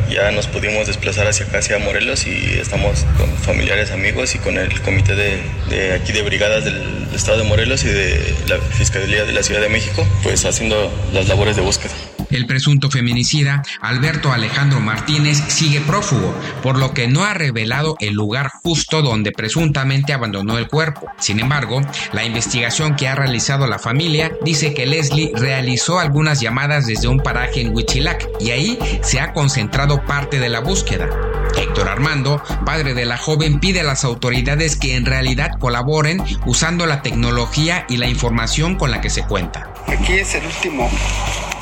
ya 0.09 0.31
nos 0.31 0.47
pudimos 0.47 0.87
desplazar 0.87 1.27
hacia 1.27 1.45
acá, 1.45 1.59
hacia 1.59 1.79
Morelos 1.79 2.25
y 2.27 2.57
estamos 2.59 3.05
con 3.17 3.29
familiares, 3.37 3.91
amigos 3.91 4.35
y 4.35 4.39
con 4.39 4.57
el 4.57 4.81
comité 4.81 5.15
de, 5.15 5.41
de 5.69 5.93
aquí 5.93 6.13
de 6.13 6.21
brigadas 6.21 6.65
del 6.65 7.07
estado 7.13 7.39
de 7.39 7.43
Morelos 7.43 7.83
y 7.83 7.87
de 7.89 8.35
la 8.47 8.57
Fiscalía 8.59 9.25
de 9.25 9.33
la 9.33 9.43
Ciudad 9.43 9.61
de 9.61 9.69
México, 9.69 10.07
pues 10.23 10.45
haciendo 10.45 10.91
las 11.13 11.27
labores 11.27 11.55
de 11.55 11.61
búsqueda. 11.61 11.93
El 12.29 12.45
presunto 12.45 12.91
feminicida, 12.91 13.63
Alberto 13.81 14.33
Alejandro 14.33 14.79
Martínez, 14.81 15.41
sigue 15.47 15.79
prófugo, 15.81 16.33
por 16.61 16.77
lo 16.77 16.93
que 16.93 17.07
no 17.07 17.23
ha 17.23 17.33
revelado 17.33 17.95
el 17.99 18.13
lugar 18.13 18.51
justo 18.63 19.01
donde 19.01 19.31
presuntamente 19.31 20.13
abandonó 20.13 20.57
el 20.57 20.67
cuerpo. 20.67 21.07
Sin 21.19 21.39
embargo, 21.39 21.81
la 22.11 22.25
investigación 22.25 22.95
que 22.95 23.07
ha 23.07 23.15
realizado 23.15 23.65
la 23.67 23.79
familia 23.79 24.31
dice 24.43 24.73
que 24.73 24.85
Leslie 24.85 25.31
realizó 25.35 25.99
algunas 25.99 26.41
llamadas 26.41 26.85
desde 26.85 27.07
un 27.07 27.19
paraje 27.19 27.61
en 27.61 27.73
Huichilac 27.73 28.27
y 28.41 28.51
ahí 28.51 28.79
se 29.01 29.21
ha 29.21 29.31
concentrado 29.31 30.05
parte 30.05 30.39
de 30.39 30.49
la 30.49 30.59
búsqueda. 30.59 31.09
Héctor 31.57 31.87
Armando, 31.87 32.43
padre 32.65 32.93
de 32.93 33.05
la 33.05 33.17
joven, 33.17 33.59
pide 33.59 33.79
a 33.79 33.83
las 33.83 34.03
autoridades 34.03 34.75
que 34.75 34.95
en 34.95 35.05
realidad 35.05 35.51
colaboren 35.59 36.21
usando 36.45 36.85
la 36.85 37.01
tecnología 37.01 37.85
y 37.89 37.97
la 37.97 38.07
información 38.07 38.75
con 38.75 38.91
la 38.91 39.01
que 39.01 39.09
se 39.09 39.23
cuenta. 39.23 39.73
Aquí 39.87 40.13
es 40.13 40.35
el 40.35 40.45
último 40.45 40.89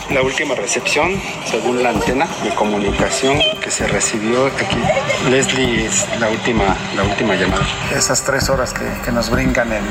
la 0.10 0.22
última 0.22 0.56
recepción, 0.56 1.20
según 1.46 1.82
la 1.82 1.90
antena 1.90 2.28
de 2.44 2.50
comunicación 2.56 3.40
que 3.62 3.72
se 3.72 3.88
recibió 3.88 4.48
aquí. 4.48 4.78
Leslie 5.30 5.86
es 5.86 6.06
la 6.20 6.30
última, 6.30 6.76
la 6.96 7.04
última 7.04 7.36
llamada. 7.36 7.66
Esas 7.96 8.24
tres 8.24 8.50
horas 8.50 8.74
que, 8.74 8.86
que 9.04 9.12
nos 9.12 9.30
brincan 9.30 9.72
en 9.74 9.84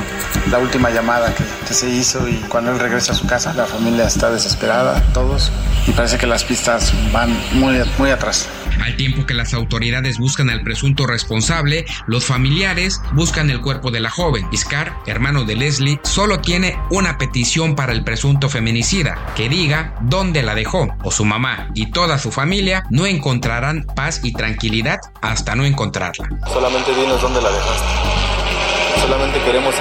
la 0.51 0.59
última 0.59 0.91
llamada 0.91 1.35
que, 1.35 1.45
que, 1.67 1.75
se 1.75 1.89
hizo 1.89 2.29
y 2.29 2.35
cuando 2.49 2.73
él 2.73 2.79
regresa 2.79 3.13
a 3.13 3.17
su 3.17 3.27
casa, 3.27 3.53
la 3.55 3.67
familia 3.67 4.07
está 4.07 4.31
desesperada, 4.31 5.03
todos, 5.13 5.51
y 5.87 5.93
parece 5.93 6.19
que 6.19 6.27
las 6.27 6.45
pistas 6.45 6.93
van 7.13 7.37
muy, 7.53 7.77
muy 7.99 8.11
atrás. 8.11 8.49
Al 8.83 8.97
tiempo 8.97 9.25
que 9.27 9.35
las 9.35 9.55
autoridades 9.55 10.19
buscan 10.19 10.51
al 10.51 10.63
presunto 10.63 11.07
responsable, 11.07 11.85
los 12.07 12.25
familiares 12.25 13.01
buscan 13.13 13.51
el 13.51 13.61
cuerpo 13.61 13.91
de 13.91 14.01
la 14.01 14.11
joven. 14.11 14.47
Iscar, 14.53 14.97
hermano 15.07 15.45
de 15.45 15.57
Leslie, 15.57 16.01
solo 16.03 16.41
tiene 16.41 16.77
una 16.91 17.19
petición 17.19 17.77
para 17.77 17.93
el 17.93 18.05
presunto 18.05 18.49
feminicida, 18.49 19.33
que 19.37 19.49
diga 19.49 19.95
dónde 20.07 20.43
la 20.43 20.55
dejó, 20.55 20.89
o 21.03 21.11
su 21.11 21.25
mamá 21.25 21.71
y 21.75 21.91
toda 21.91 22.19
su 22.19 22.31
familia 22.31 22.85
no 22.91 23.07
encontrarán 23.07 23.85
paz 23.97 24.21
y 24.23 24.33
tranquilidad 24.33 24.99
hasta 25.23 25.55
no 25.55 25.65
encontrarla. 25.65 26.29
Solamente 26.53 26.95
dinos 26.95 27.21
dónde 27.21 27.41
la 27.41 27.51
dejaste. 27.51 29.01
Solamente 29.01 29.43
queremos 29.43 29.75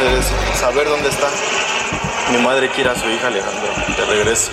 saber 0.56 0.88
dónde 0.88 1.10
está. 1.10 1.28
Mi 2.32 2.44
madre 2.44 2.70
quiere 2.70 2.90
a 2.90 2.96
su 2.96 3.10
hija 3.10 3.28
Alejandro, 3.28 3.70
de 3.98 4.06
regreso. 4.06 4.52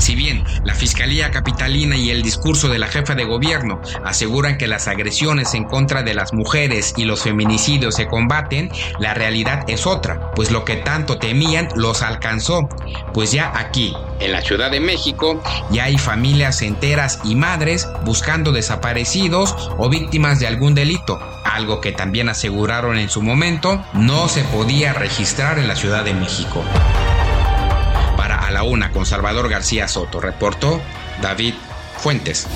Si 0.00 0.14
bien 0.14 0.44
la 0.64 0.74
Fiscalía 0.74 1.30
Capitalina 1.30 1.94
y 1.94 2.10
el 2.10 2.22
discurso 2.22 2.70
de 2.70 2.78
la 2.78 2.88
jefa 2.88 3.14
de 3.14 3.24
gobierno 3.24 3.82
aseguran 4.02 4.56
que 4.56 4.66
las 4.66 4.88
agresiones 4.88 5.52
en 5.52 5.64
contra 5.64 6.02
de 6.02 6.14
las 6.14 6.32
mujeres 6.32 6.94
y 6.96 7.04
los 7.04 7.22
feminicidios 7.22 7.96
se 7.96 8.06
combaten, 8.06 8.70
la 8.98 9.12
realidad 9.12 9.64
es 9.68 9.86
otra, 9.86 10.30
pues 10.34 10.50
lo 10.50 10.64
que 10.64 10.76
tanto 10.76 11.18
temían 11.18 11.68
los 11.76 12.00
alcanzó, 12.00 12.66
pues 13.12 13.32
ya 13.32 13.52
aquí, 13.54 13.94
en 14.20 14.32
la 14.32 14.40
Ciudad 14.40 14.70
de 14.70 14.80
México, 14.80 15.42
ya 15.70 15.84
hay 15.84 15.98
familias 15.98 16.62
enteras 16.62 17.20
y 17.22 17.34
madres 17.34 17.86
buscando 18.02 18.52
desaparecidos 18.52 19.54
o 19.76 19.90
víctimas 19.90 20.40
de 20.40 20.46
algún 20.46 20.74
delito, 20.74 21.20
algo 21.44 21.82
que 21.82 21.92
también 21.92 22.30
aseguraron 22.30 22.96
en 22.96 23.10
su 23.10 23.20
momento 23.20 23.84
no 23.92 24.28
se 24.28 24.44
podía 24.44 24.94
registrar 24.94 25.58
en 25.58 25.68
la 25.68 25.76
Ciudad 25.76 26.04
de 26.04 26.14
México. 26.14 26.64
A 28.50 28.52
la 28.52 28.64
Una 28.64 28.90
con 28.90 29.06
Salvador 29.06 29.48
García 29.48 29.86
Soto, 29.86 30.20
reportó 30.20 30.82
David 31.22 31.54
Fuentes. 31.98 32.48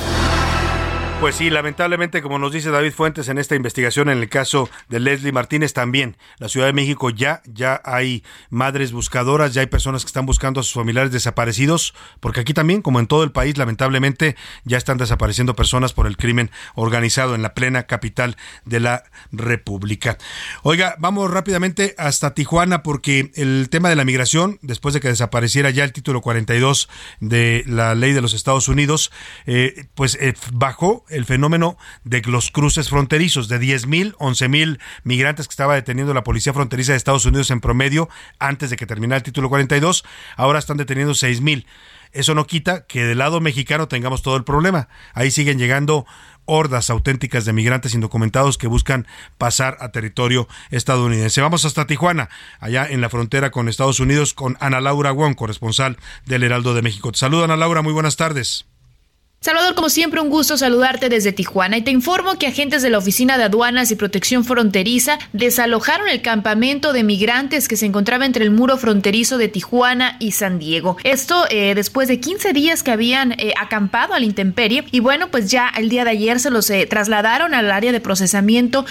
Pues 1.20 1.36
sí, 1.36 1.48
lamentablemente, 1.48 2.20
como 2.20 2.38
nos 2.38 2.52
dice 2.52 2.70
David 2.70 2.92
Fuentes 2.92 3.28
en 3.28 3.38
esta 3.38 3.54
investigación 3.54 4.10
en 4.10 4.18
el 4.18 4.28
caso 4.28 4.68
de 4.90 5.00
Leslie 5.00 5.32
Martínez, 5.32 5.72
también 5.72 6.18
la 6.38 6.50
Ciudad 6.50 6.66
de 6.66 6.74
México 6.74 7.08
ya, 7.08 7.40
ya 7.46 7.80
hay 7.82 8.22
madres 8.50 8.92
buscadoras, 8.92 9.54
ya 9.54 9.62
hay 9.62 9.66
personas 9.66 10.04
que 10.04 10.08
están 10.08 10.26
buscando 10.26 10.60
a 10.60 10.62
sus 10.62 10.74
familiares 10.74 11.12
desaparecidos, 11.12 11.94
porque 12.20 12.40
aquí 12.40 12.52
también, 12.52 12.82
como 12.82 13.00
en 13.00 13.06
todo 13.06 13.24
el 13.24 13.32
país, 13.32 13.56
lamentablemente 13.56 14.36
ya 14.64 14.76
están 14.76 14.98
desapareciendo 14.98 15.56
personas 15.56 15.94
por 15.94 16.06
el 16.06 16.18
crimen 16.18 16.50
organizado 16.74 17.34
en 17.34 17.40
la 17.40 17.54
plena 17.54 17.84
capital 17.84 18.36
de 18.66 18.80
la 18.80 19.04
República. 19.32 20.18
Oiga, 20.62 20.94
vamos 20.98 21.30
rápidamente 21.30 21.94
hasta 21.96 22.34
Tijuana 22.34 22.82
porque 22.82 23.30
el 23.36 23.68
tema 23.70 23.88
de 23.88 23.96
la 23.96 24.04
migración, 24.04 24.58
después 24.60 24.92
de 24.92 25.00
que 25.00 25.08
desapareciera 25.08 25.70
ya 25.70 25.84
el 25.84 25.92
título 25.94 26.20
42 26.20 26.90
de 27.20 27.64
la 27.66 27.94
ley 27.94 28.12
de 28.12 28.20
los 28.20 28.34
Estados 28.34 28.68
Unidos, 28.68 29.10
eh, 29.46 29.86
pues 29.94 30.18
eh, 30.20 30.34
bajó 30.52 31.03
el 31.08 31.24
fenómeno 31.24 31.76
de 32.04 32.22
los 32.22 32.50
cruces 32.50 32.88
fronterizos, 32.88 33.48
de 33.48 33.58
10 33.58 33.86
mil, 33.86 34.14
11 34.18 34.48
mil 34.48 34.80
migrantes 35.02 35.46
que 35.46 35.52
estaba 35.52 35.74
deteniendo 35.74 36.14
la 36.14 36.24
Policía 36.24 36.52
Fronteriza 36.52 36.92
de 36.92 36.98
Estados 36.98 37.26
Unidos 37.26 37.50
en 37.50 37.60
promedio 37.60 38.08
antes 38.38 38.70
de 38.70 38.76
que 38.76 38.86
terminara 38.86 39.18
el 39.18 39.22
título 39.22 39.48
42, 39.48 40.04
ahora 40.36 40.58
están 40.58 40.76
deteniendo 40.76 41.14
6 41.14 41.40
mil. 41.40 41.66
Eso 42.12 42.34
no 42.34 42.46
quita 42.46 42.86
que 42.86 43.04
del 43.04 43.18
lado 43.18 43.40
mexicano 43.40 43.88
tengamos 43.88 44.22
todo 44.22 44.36
el 44.36 44.44
problema. 44.44 44.88
Ahí 45.14 45.32
siguen 45.32 45.58
llegando 45.58 46.06
hordas 46.44 46.90
auténticas 46.90 47.44
de 47.44 47.52
migrantes 47.52 47.94
indocumentados 47.94 48.56
que 48.56 48.68
buscan 48.68 49.06
pasar 49.36 49.76
a 49.80 49.90
territorio 49.90 50.46
estadounidense. 50.70 51.40
Vamos 51.40 51.64
hasta 51.64 51.86
Tijuana, 51.86 52.28
allá 52.60 52.86
en 52.86 53.00
la 53.00 53.10
frontera 53.10 53.50
con 53.50 53.68
Estados 53.68 53.98
Unidos, 53.98 54.32
con 54.32 54.56
Ana 54.60 54.80
Laura 54.80 55.10
Wong, 55.10 55.34
corresponsal 55.34 55.96
del 56.24 56.44
Heraldo 56.44 56.74
de 56.74 56.82
México. 56.82 57.10
Te 57.10 57.18
saludo, 57.18 57.44
Ana 57.44 57.56
Laura, 57.56 57.82
muy 57.82 57.92
buenas 57.92 58.16
tardes. 58.16 58.66
Salvador, 59.44 59.74
como 59.74 59.90
siempre, 59.90 60.22
un 60.22 60.30
gusto 60.30 60.56
saludarte 60.56 61.10
desde 61.10 61.30
Tijuana 61.30 61.76
y 61.76 61.82
te 61.82 61.90
informo 61.90 62.38
que 62.38 62.46
agentes 62.46 62.80
de 62.80 62.88
la 62.88 62.96
Oficina 62.96 63.36
de 63.36 63.44
Aduanas 63.44 63.90
y 63.90 63.94
Protección 63.94 64.42
Fronteriza 64.42 65.18
desalojaron 65.34 66.08
el 66.08 66.22
campamento 66.22 66.94
de 66.94 67.04
migrantes 67.04 67.68
que 67.68 67.76
se 67.76 67.84
encontraba 67.84 68.24
entre 68.24 68.42
el 68.42 68.50
muro 68.50 68.78
fronterizo 68.78 69.36
de 69.36 69.48
Tijuana 69.48 70.16
y 70.18 70.32
San 70.32 70.58
Diego. 70.58 70.96
Esto 71.04 71.44
eh, 71.50 71.74
después 71.74 72.08
de 72.08 72.20
15 72.20 72.54
días 72.54 72.82
que 72.82 72.90
habían 72.90 73.32
eh, 73.32 73.52
acampado 73.60 74.14
al 74.14 74.24
intemperie 74.24 74.86
y 74.90 75.00
bueno, 75.00 75.28
pues 75.28 75.50
ya 75.50 75.70
el 75.76 75.90
día 75.90 76.04
de 76.04 76.12
ayer 76.12 76.40
se 76.40 76.48
los 76.48 76.70
eh, 76.70 76.86
trasladaron 76.88 77.52
al 77.52 77.70
área 77.70 77.92
de 77.92 78.00
procesamiento 78.00 78.86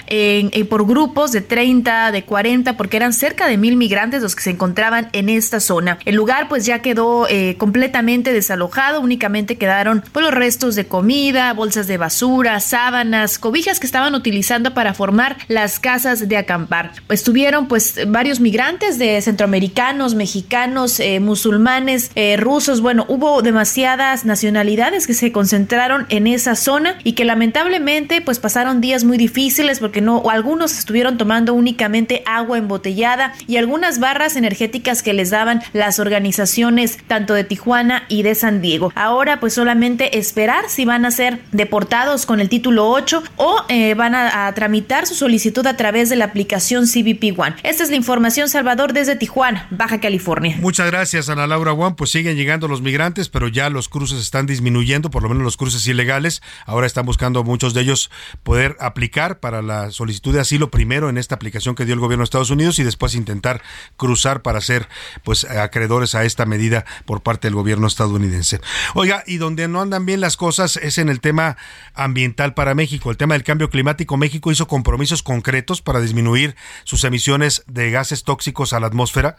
por 0.69 0.85
grupos 0.85 1.31
de 1.31 1.41
30, 1.41 2.11
de 2.11 2.25
40, 2.25 2.77
porque 2.77 2.97
eran 2.97 3.13
cerca 3.13 3.47
de 3.47 3.57
mil 3.57 3.75
migrantes 3.75 4.21
los 4.21 4.35
que 4.35 4.43
se 4.43 4.51
encontraban 4.51 5.09
en 5.13 5.29
esta 5.29 5.59
zona. 5.59 5.97
El 6.05 6.13
lugar 6.13 6.47
pues 6.47 6.63
ya 6.67 6.83
quedó 6.83 7.27
completamente 7.57 8.31
desalojado, 8.31 9.01
únicamente 9.01 9.57
quedaron 9.57 10.03
pues, 10.11 10.23
los 10.23 10.42
restos 10.43 10.75
de 10.75 10.87
comida, 10.87 11.53
bolsas 11.53 11.87
de 11.87 11.95
basura, 11.95 12.59
sábanas, 12.59 13.39
cobijas 13.39 13.79
que 13.79 13.85
estaban 13.85 14.13
utilizando 14.13 14.73
para 14.73 14.93
formar 14.93 15.37
las 15.47 15.79
casas 15.79 16.27
de 16.27 16.35
acampar. 16.35 16.91
Estuvieron 17.07 17.69
pues 17.69 17.97
varios 18.07 18.41
migrantes 18.41 18.99
de 18.99 19.21
centroamericanos, 19.21 20.15
mexicanos, 20.15 20.99
eh, 20.99 21.21
musulmanes, 21.21 22.11
eh, 22.15 22.35
rusos, 22.35 22.81
bueno, 22.81 23.05
hubo 23.07 23.41
demasiadas 23.41 24.25
nacionalidades 24.25 25.07
que 25.07 25.13
se 25.13 25.31
concentraron 25.31 26.07
en 26.09 26.27
esa 26.27 26.55
zona 26.55 26.97
y 27.05 27.13
que 27.13 27.23
lamentablemente 27.23 28.19
pues 28.19 28.39
pasaron 28.39 28.81
días 28.81 29.05
muy 29.05 29.17
difíciles 29.17 29.79
porque 29.79 30.01
no, 30.01 30.29
algunos 30.29 30.77
estuvieron 30.77 31.17
tomando 31.17 31.53
únicamente 31.53 32.21
agua 32.25 32.57
embotellada 32.57 33.31
y 33.47 33.55
algunas 33.55 33.99
barras 33.99 34.35
energéticas 34.35 35.03
que 35.03 35.13
les 35.13 35.29
daban 35.29 35.61
las 35.71 35.99
organizaciones 35.99 36.97
tanto 37.07 37.33
de 37.33 37.45
Tijuana 37.45 38.03
y 38.09 38.23
de 38.23 38.35
San 38.35 38.61
Diego. 38.61 38.91
Ahora 38.93 39.39
pues 39.39 39.53
solamente 39.53 40.17
es 40.17 40.32
esperar 40.33 40.67
si 40.67 40.83
van 40.83 41.05
a 41.05 41.11
ser 41.11 41.43
deportados 41.51 42.25
con 42.25 42.39
el 42.39 42.49
título 42.49 42.89
8 42.89 43.21
o 43.35 43.61
eh, 43.69 43.93
van 43.93 44.15
a, 44.15 44.51
tramitar 44.55 45.05
su 45.05 45.13
solicitud 45.13 45.65
a 45.67 45.77
través 45.77 46.09
de 46.09 46.15
la 46.15 46.25
aplicación 46.25 46.87
CBP 46.87 47.37
One. 47.37 47.55
Esta 47.61 47.83
es 47.83 47.91
la 47.91 47.97
información, 47.97 48.49
Salvador, 48.49 48.93
desde 48.93 49.15
Tijuana, 49.15 49.67
Baja 49.69 49.99
California. 49.99 50.57
Muchas 50.59 50.87
gracias, 50.87 51.29
Ana 51.29 51.45
Laura 51.45 51.73
Juan. 51.73 51.95
Pues 51.95 52.09
siguen 52.09 52.35
llegando 52.35 52.67
los 52.67 52.81
migrantes, 52.81 53.29
pero 53.29 53.47
ya 53.47 53.69
los 53.69 53.89
cruces 53.89 54.19
están 54.19 54.47
disminuyendo, 54.47 55.11
por 55.11 55.21
lo 55.21 55.29
menos 55.29 55.43
los 55.43 55.55
cruces 55.55 55.85
ilegales. 55.85 56.41
Ahora 56.65 56.87
están 56.87 57.05
buscando 57.05 57.43
muchos 57.43 57.75
de 57.75 57.81
ellos 57.81 58.09
poder 58.41 58.75
aplicar 58.79 59.39
para 59.39 59.61
la 59.61 59.91
solicitud 59.91 60.33
de 60.33 60.39
asilo 60.39 60.71
primero 60.71 61.09
en 61.09 61.19
esta 61.19 61.35
aplicación 61.35 61.75
que 61.75 61.85
dio 61.85 61.93
el 61.93 61.99
gobierno 61.99 62.23
de 62.23 62.25
Estados 62.25 62.49
Unidos 62.49 62.79
y 62.79 62.83
después 62.83 63.13
intentar 63.13 63.61
cruzar 63.97 64.41
para 64.41 64.61
ser 64.61 64.87
pues 65.23 65.43
acreedores 65.45 66.15
a 66.15 66.23
esta 66.23 66.47
medida 66.47 66.85
por 67.05 67.21
parte 67.21 67.47
del 67.47 67.55
gobierno 67.55 67.85
estadounidense. 67.85 68.61
Oiga, 68.95 69.23
y 69.27 69.37
donde 69.37 69.67
no 69.67 69.79
andan 69.79 70.07
bien 70.07 70.22
las 70.23 70.37
cosas 70.37 70.77
es 70.77 70.97
en 70.99 71.09
el 71.09 71.19
tema 71.19 71.57
ambiental 71.93 72.53
para 72.53 72.75
México. 72.75 73.11
El 73.11 73.17
tema 73.17 73.33
del 73.33 73.43
cambio 73.43 73.69
climático, 73.69 74.15
México 74.15 74.53
hizo 74.53 74.69
compromisos 74.69 75.21
concretos 75.21 75.81
para 75.81 75.99
disminuir 75.99 76.55
sus 76.85 77.03
emisiones 77.03 77.63
de 77.67 77.91
gases 77.91 78.23
tóxicos 78.23 78.71
a 78.71 78.79
la 78.79 78.87
atmósfera, 78.87 79.35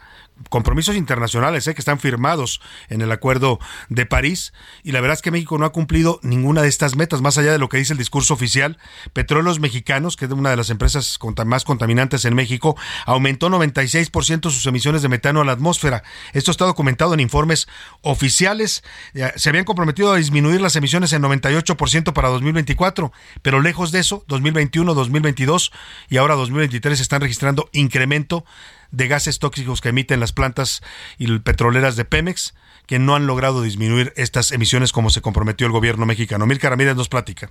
compromisos 0.50 0.94
internacionales 0.94 1.66
eh, 1.66 1.74
que 1.74 1.80
están 1.80 1.98
firmados 1.98 2.60
en 2.90 3.00
el 3.00 3.10
Acuerdo 3.12 3.60
de 3.88 4.04
París. 4.04 4.52
Y 4.82 4.92
la 4.92 5.00
verdad 5.00 5.14
es 5.14 5.22
que 5.22 5.30
México 5.30 5.56
no 5.56 5.64
ha 5.64 5.72
cumplido 5.72 6.20
ninguna 6.22 6.60
de 6.60 6.68
estas 6.68 6.96
metas, 6.96 7.22
más 7.22 7.38
allá 7.38 7.52
de 7.52 7.58
lo 7.58 7.70
que 7.70 7.78
dice 7.78 7.94
el 7.94 7.98
discurso 7.98 8.34
oficial. 8.34 8.76
Petróleos 9.14 9.60
Mexicanos, 9.60 10.16
que 10.16 10.26
es 10.26 10.30
una 10.30 10.50
de 10.50 10.56
las 10.56 10.68
empresas 10.68 11.18
más 11.46 11.64
contaminantes 11.64 12.26
en 12.26 12.34
México, 12.34 12.76
aumentó 13.06 13.48
96% 13.48 14.50
sus 14.50 14.66
emisiones 14.66 15.00
de 15.00 15.08
metano 15.08 15.40
a 15.40 15.46
la 15.46 15.52
atmósfera. 15.52 16.02
Esto 16.34 16.50
está 16.50 16.66
documentado 16.66 17.14
en 17.14 17.20
informes 17.20 17.68
oficiales. 18.02 18.84
Se 19.36 19.48
habían 19.48 19.64
comprometido 19.64 20.12
a 20.12 20.16
disminuir 20.16 20.60
las 20.60 20.73
emisiones 20.76 21.12
en 21.12 21.22
98% 21.22 22.12
para 22.12 22.28
2024, 22.28 23.12
pero 23.42 23.60
lejos 23.60 23.92
de 23.92 24.00
eso, 24.00 24.24
2021, 24.28 24.94
2022 24.94 25.72
y 26.08 26.16
ahora 26.16 26.34
2023 26.34 27.00
están 27.00 27.20
registrando 27.20 27.68
incremento 27.72 28.44
de 28.90 29.08
gases 29.08 29.38
tóxicos 29.38 29.80
que 29.80 29.88
emiten 29.90 30.20
las 30.20 30.32
plantas 30.32 30.82
y 31.18 31.38
petroleras 31.40 31.96
de 31.96 32.04
Pemex, 32.04 32.54
que 32.86 32.98
no 32.98 33.16
han 33.16 33.26
logrado 33.26 33.62
disminuir 33.62 34.12
estas 34.16 34.52
emisiones 34.52 34.92
como 34.92 35.10
se 35.10 35.20
comprometió 35.20 35.66
el 35.66 35.72
gobierno 35.72 36.06
mexicano. 36.06 36.46
Mirka 36.46 36.70
Ramírez 36.70 36.96
nos 36.96 37.08
platica. 37.08 37.50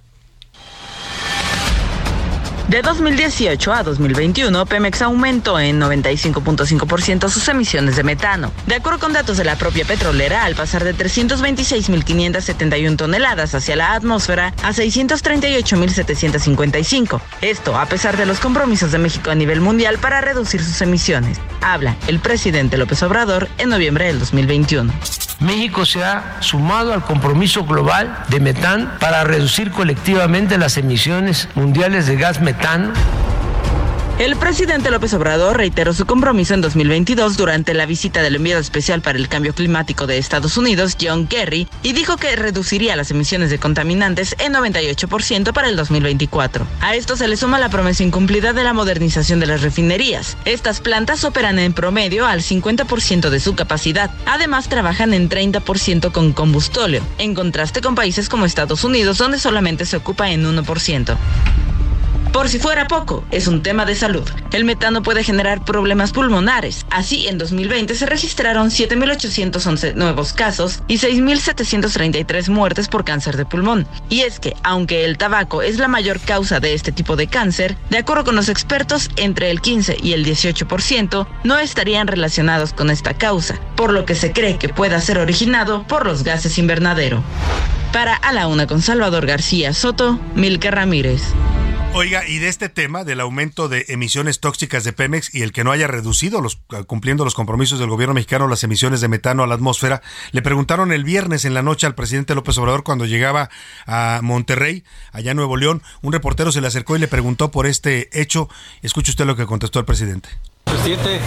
De 2.74 2.82
2018 2.82 3.72
a 3.72 3.84
2021, 3.84 4.66
Pemex 4.66 5.04
aumentó 5.04 5.60
en 5.60 5.80
95.5% 5.80 7.30
sus 7.30 7.48
emisiones 7.48 7.98
de 7.98 8.04
metano. 8.04 8.52
De 8.66 8.74
acuerdo 8.74 8.98
con 8.98 9.14
datos 9.14 9.38
de 9.38 9.44
la 9.44 9.58
propia 9.58 9.86
petrolera, 9.86 10.44
al 10.44 10.56
pasar 10.56 10.84
de 10.84 10.96
326.571 10.96 12.98
toneladas 12.98 13.54
hacia 13.54 13.76
la 13.76 13.94
atmósfera 13.94 14.56
a 14.64 14.72
638.755. 14.72 17.22
Esto 17.42 17.78
a 17.78 17.86
pesar 17.86 18.18
de 18.18 18.26
los 18.26 18.40
compromisos 18.40 18.92
de 18.92 18.98
México 18.98 19.30
a 19.30 19.36
nivel 19.36 19.62
mundial 19.62 20.00
para 20.00 20.22
reducir 20.22 20.64
sus 20.64 20.82
emisiones. 20.82 21.40
Habla 21.62 21.96
el 22.08 22.20
presidente 22.20 22.78
López 22.78 23.04
Obrador 23.04 23.50
en 23.60 23.70
noviembre 23.70 24.08
del 24.08 24.18
2021. 24.18 24.92
México 25.40 25.86
se 25.86 26.04
ha 26.04 26.38
sumado 26.40 26.94
al 26.94 27.04
compromiso 27.04 27.66
global 27.66 28.24
de 28.30 28.40
metano 28.40 28.90
para 29.00 29.24
reducir 29.26 29.70
colectivamente 29.72 30.58
las 30.58 30.78
emisiones 30.78 31.50
mundiales 31.54 32.08
de 32.08 32.16
gas 32.16 32.40
metano 32.40 32.63
el 34.20 34.38
presidente 34.38 34.90
López 34.90 35.14
Obrador 35.16 35.58
reiteró 35.58 35.92
su 35.92 36.06
compromiso 36.06 36.54
en 36.54 36.62
2022 36.62 37.36
durante 37.36 37.74
la 37.74 37.86
visita 37.86 38.22
del 38.22 38.38
enviado 38.38 38.62
especial 38.62 39.02
para 39.02 39.18
el 39.18 39.28
cambio 39.28 39.54
climático 39.54 40.08
de 40.08 40.18
Estados 40.18 40.56
Unidos, 40.56 40.96
John 41.00 41.28
Kerry, 41.28 41.68
y 41.82 41.92
dijo 41.92 42.16
que 42.16 42.34
reduciría 42.38 42.96
las 42.96 43.12
emisiones 43.12 43.50
de 43.50 43.60
contaminantes 43.60 44.38
en 44.40 44.54
98% 44.54 45.52
para 45.52 45.68
el 45.68 45.76
2024. 45.76 46.66
A 46.80 46.96
esto 46.96 47.18
se 47.18 47.28
le 47.28 47.36
suma 47.36 47.60
la 47.60 47.68
promesa 47.68 48.04
incumplida 48.04 48.54
de 48.54 48.64
la 48.64 48.72
modernización 48.72 49.42
de 49.42 49.48
las 49.48 49.62
refinerías. 49.62 50.38
Estas 50.46 50.80
plantas 50.80 51.26
operan 51.26 51.60
en 51.60 51.74
promedio 51.74 52.26
al 52.26 52.40
50% 52.40 53.30
de 53.30 53.40
su 53.42 53.56
capacidad. 53.56 54.10
Además, 54.26 54.70
trabajan 54.70 55.14
en 55.14 55.28
30% 55.28 56.14
con 56.14 56.32
combustóleo, 56.32 57.04
en 57.18 57.36
contraste 57.36 57.82
con 57.82 57.96
países 57.96 58.30
como 58.30 58.46
Estados 58.46 58.86
Unidos, 58.86 59.18
donde 59.18 59.38
solamente 59.38 59.86
se 59.86 59.98
ocupa 59.98 60.32
en 60.32 60.46
1%. 60.46 61.18
Por 62.34 62.50
si 62.50 62.58
fuera 62.58 62.88
poco, 62.88 63.24
es 63.30 63.48
un 63.48 63.62
tema 63.62 63.86
de 63.86 63.94
salud. 63.94 64.28
El 64.52 64.66
metano 64.66 65.04
puede 65.04 65.24
generar 65.24 65.64
problemas 65.64 66.12
pulmonares. 66.12 66.84
Así, 66.90 67.28
en 67.28 67.38
2020 67.38 67.94
se 67.94 68.08
registraron 68.08 68.72
7.811 68.72 69.94
nuevos 69.94 70.34
casos 70.34 70.82
y 70.88 70.98
6.733 70.98 72.50
muertes 72.50 72.88
por 72.88 73.06
cáncer 73.06 73.38
de 73.38 73.46
pulmón. 73.46 73.88
Y 74.10 74.22
es 74.22 74.40
que, 74.40 74.56
aunque 74.64 75.06
el 75.06 75.20
tabaco 75.20 75.62
es 75.62 75.78
la 75.78 75.88
mayor 75.88 76.20
causa 76.20 76.60
de 76.60 76.74
este 76.74 76.92
tipo 76.92 77.16
de 77.16 77.28
cáncer, 77.28 77.78
de 77.92 78.00
acuerdo 78.00 78.24
con 78.24 78.36
los 78.36 78.50
expertos, 78.50 79.10
entre 79.16 79.52
el 79.52 79.62
15 79.62 79.98
y 80.02 80.14
el 80.14 80.26
18% 80.26 81.28
no 81.44 81.60
estarían 81.60 82.08
relacionados 82.08 82.74
con 82.74 82.90
esta 82.90 83.14
causa, 83.14 83.60
por 83.76 83.94
lo 83.94 84.06
que 84.06 84.16
se 84.16 84.32
cree 84.32 84.58
que 84.58 84.70
pueda 84.70 85.00
ser 85.02 85.20
originado 85.20 85.84
por 85.84 86.08
los 86.08 86.24
gases 86.24 86.58
invernadero. 86.58 87.24
Para 87.94 88.16
A 88.16 88.34
la 88.34 88.48
Una 88.48 88.66
con 88.66 88.82
Salvador 88.82 89.28
García 89.28 89.72
Soto, 89.72 90.20
Milka 90.34 90.72
Ramírez. 90.72 91.22
Oiga, 91.96 92.28
y 92.28 92.40
de 92.40 92.48
este 92.48 92.70
tema 92.70 93.04
del 93.04 93.20
aumento 93.20 93.70
de 93.70 93.86
emisiones 93.90 94.40
tóxicas 94.40 94.84
de 94.84 94.94
Pemex 94.94 95.34
y 95.34 95.44
el 95.44 95.52
que 95.52 95.64
no 95.64 95.72
haya 95.72 95.86
reducido 95.86 96.42
los 96.42 96.60
cumpliendo 96.88 97.24
los 97.24 97.36
compromisos 97.36 97.78
del 97.78 97.90
gobierno 97.90 98.16
mexicano 98.16 98.48
las 98.48 98.64
emisiones 98.64 99.00
de 99.00 99.08
metano 99.10 99.44
a 99.44 99.48
la 99.48 99.54
atmósfera, 99.54 100.02
le 100.32 100.42
preguntaron 100.42 100.92
el 100.92 101.04
viernes 101.04 101.46
en 101.46 101.54
la 101.54 101.62
noche 101.62 101.86
al 101.86 101.94
presidente 101.94 102.34
López 102.34 102.58
Obrador 102.58 102.84
cuando 102.84 103.06
llegaba 103.06 103.52
a 103.86 104.22
Monterrey, 104.24 104.84
allá 105.12 105.32
en 105.32 105.38
Nuevo 105.38 105.56
León, 105.56 105.84
un 106.02 106.14
reportero 106.14 106.52
se 106.52 106.62
le 106.62 106.68
acercó 106.68 106.96
y 106.96 107.00
le 107.00 107.08
preguntó 107.08 107.52
por 107.52 107.68
este 107.68 108.10
hecho. 108.20 108.50
Escuche 108.82 109.12
usted 109.12 109.26
lo 109.26 109.36
que 109.36 109.46
contestó 109.46 109.78
el 109.78 109.86
presidente. 109.86 110.30
Presidente, 110.66 111.20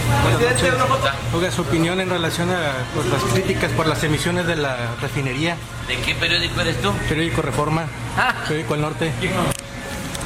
oiga 1.33 1.49
su 1.49 1.61
opinión 1.61 2.01
en 2.01 2.09
relación 2.09 2.49
a 2.49 2.73
pues, 2.93 3.05
las 3.05 3.23
críticas 3.23 3.71
por 3.71 3.87
las 3.87 4.03
emisiones 4.03 4.45
de 4.45 4.57
la 4.57 4.95
refinería. 5.01 5.55
¿De 5.87 5.95
qué 6.01 6.13
periódico 6.13 6.59
eres 6.59 6.81
tú? 6.81 6.91
Periódico 7.07 7.41
Reforma, 7.41 7.85
Ah. 8.17 8.35
periódico 8.45 8.75
El 8.75 8.81
Norte. 8.81 9.13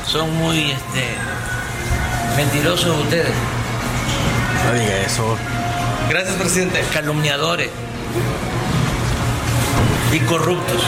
Son 0.06 0.34
muy 0.38 0.72
este, 0.72 1.16
mentirosos 2.36 2.98
ustedes. 3.04 3.34
No 4.66 4.74
diga 4.74 4.98
eso. 5.06 5.38
Gracias, 6.10 6.36
presidente. 6.36 6.84
Calumniadores 6.94 7.70
y 10.12 10.20
corruptos. 10.20 10.82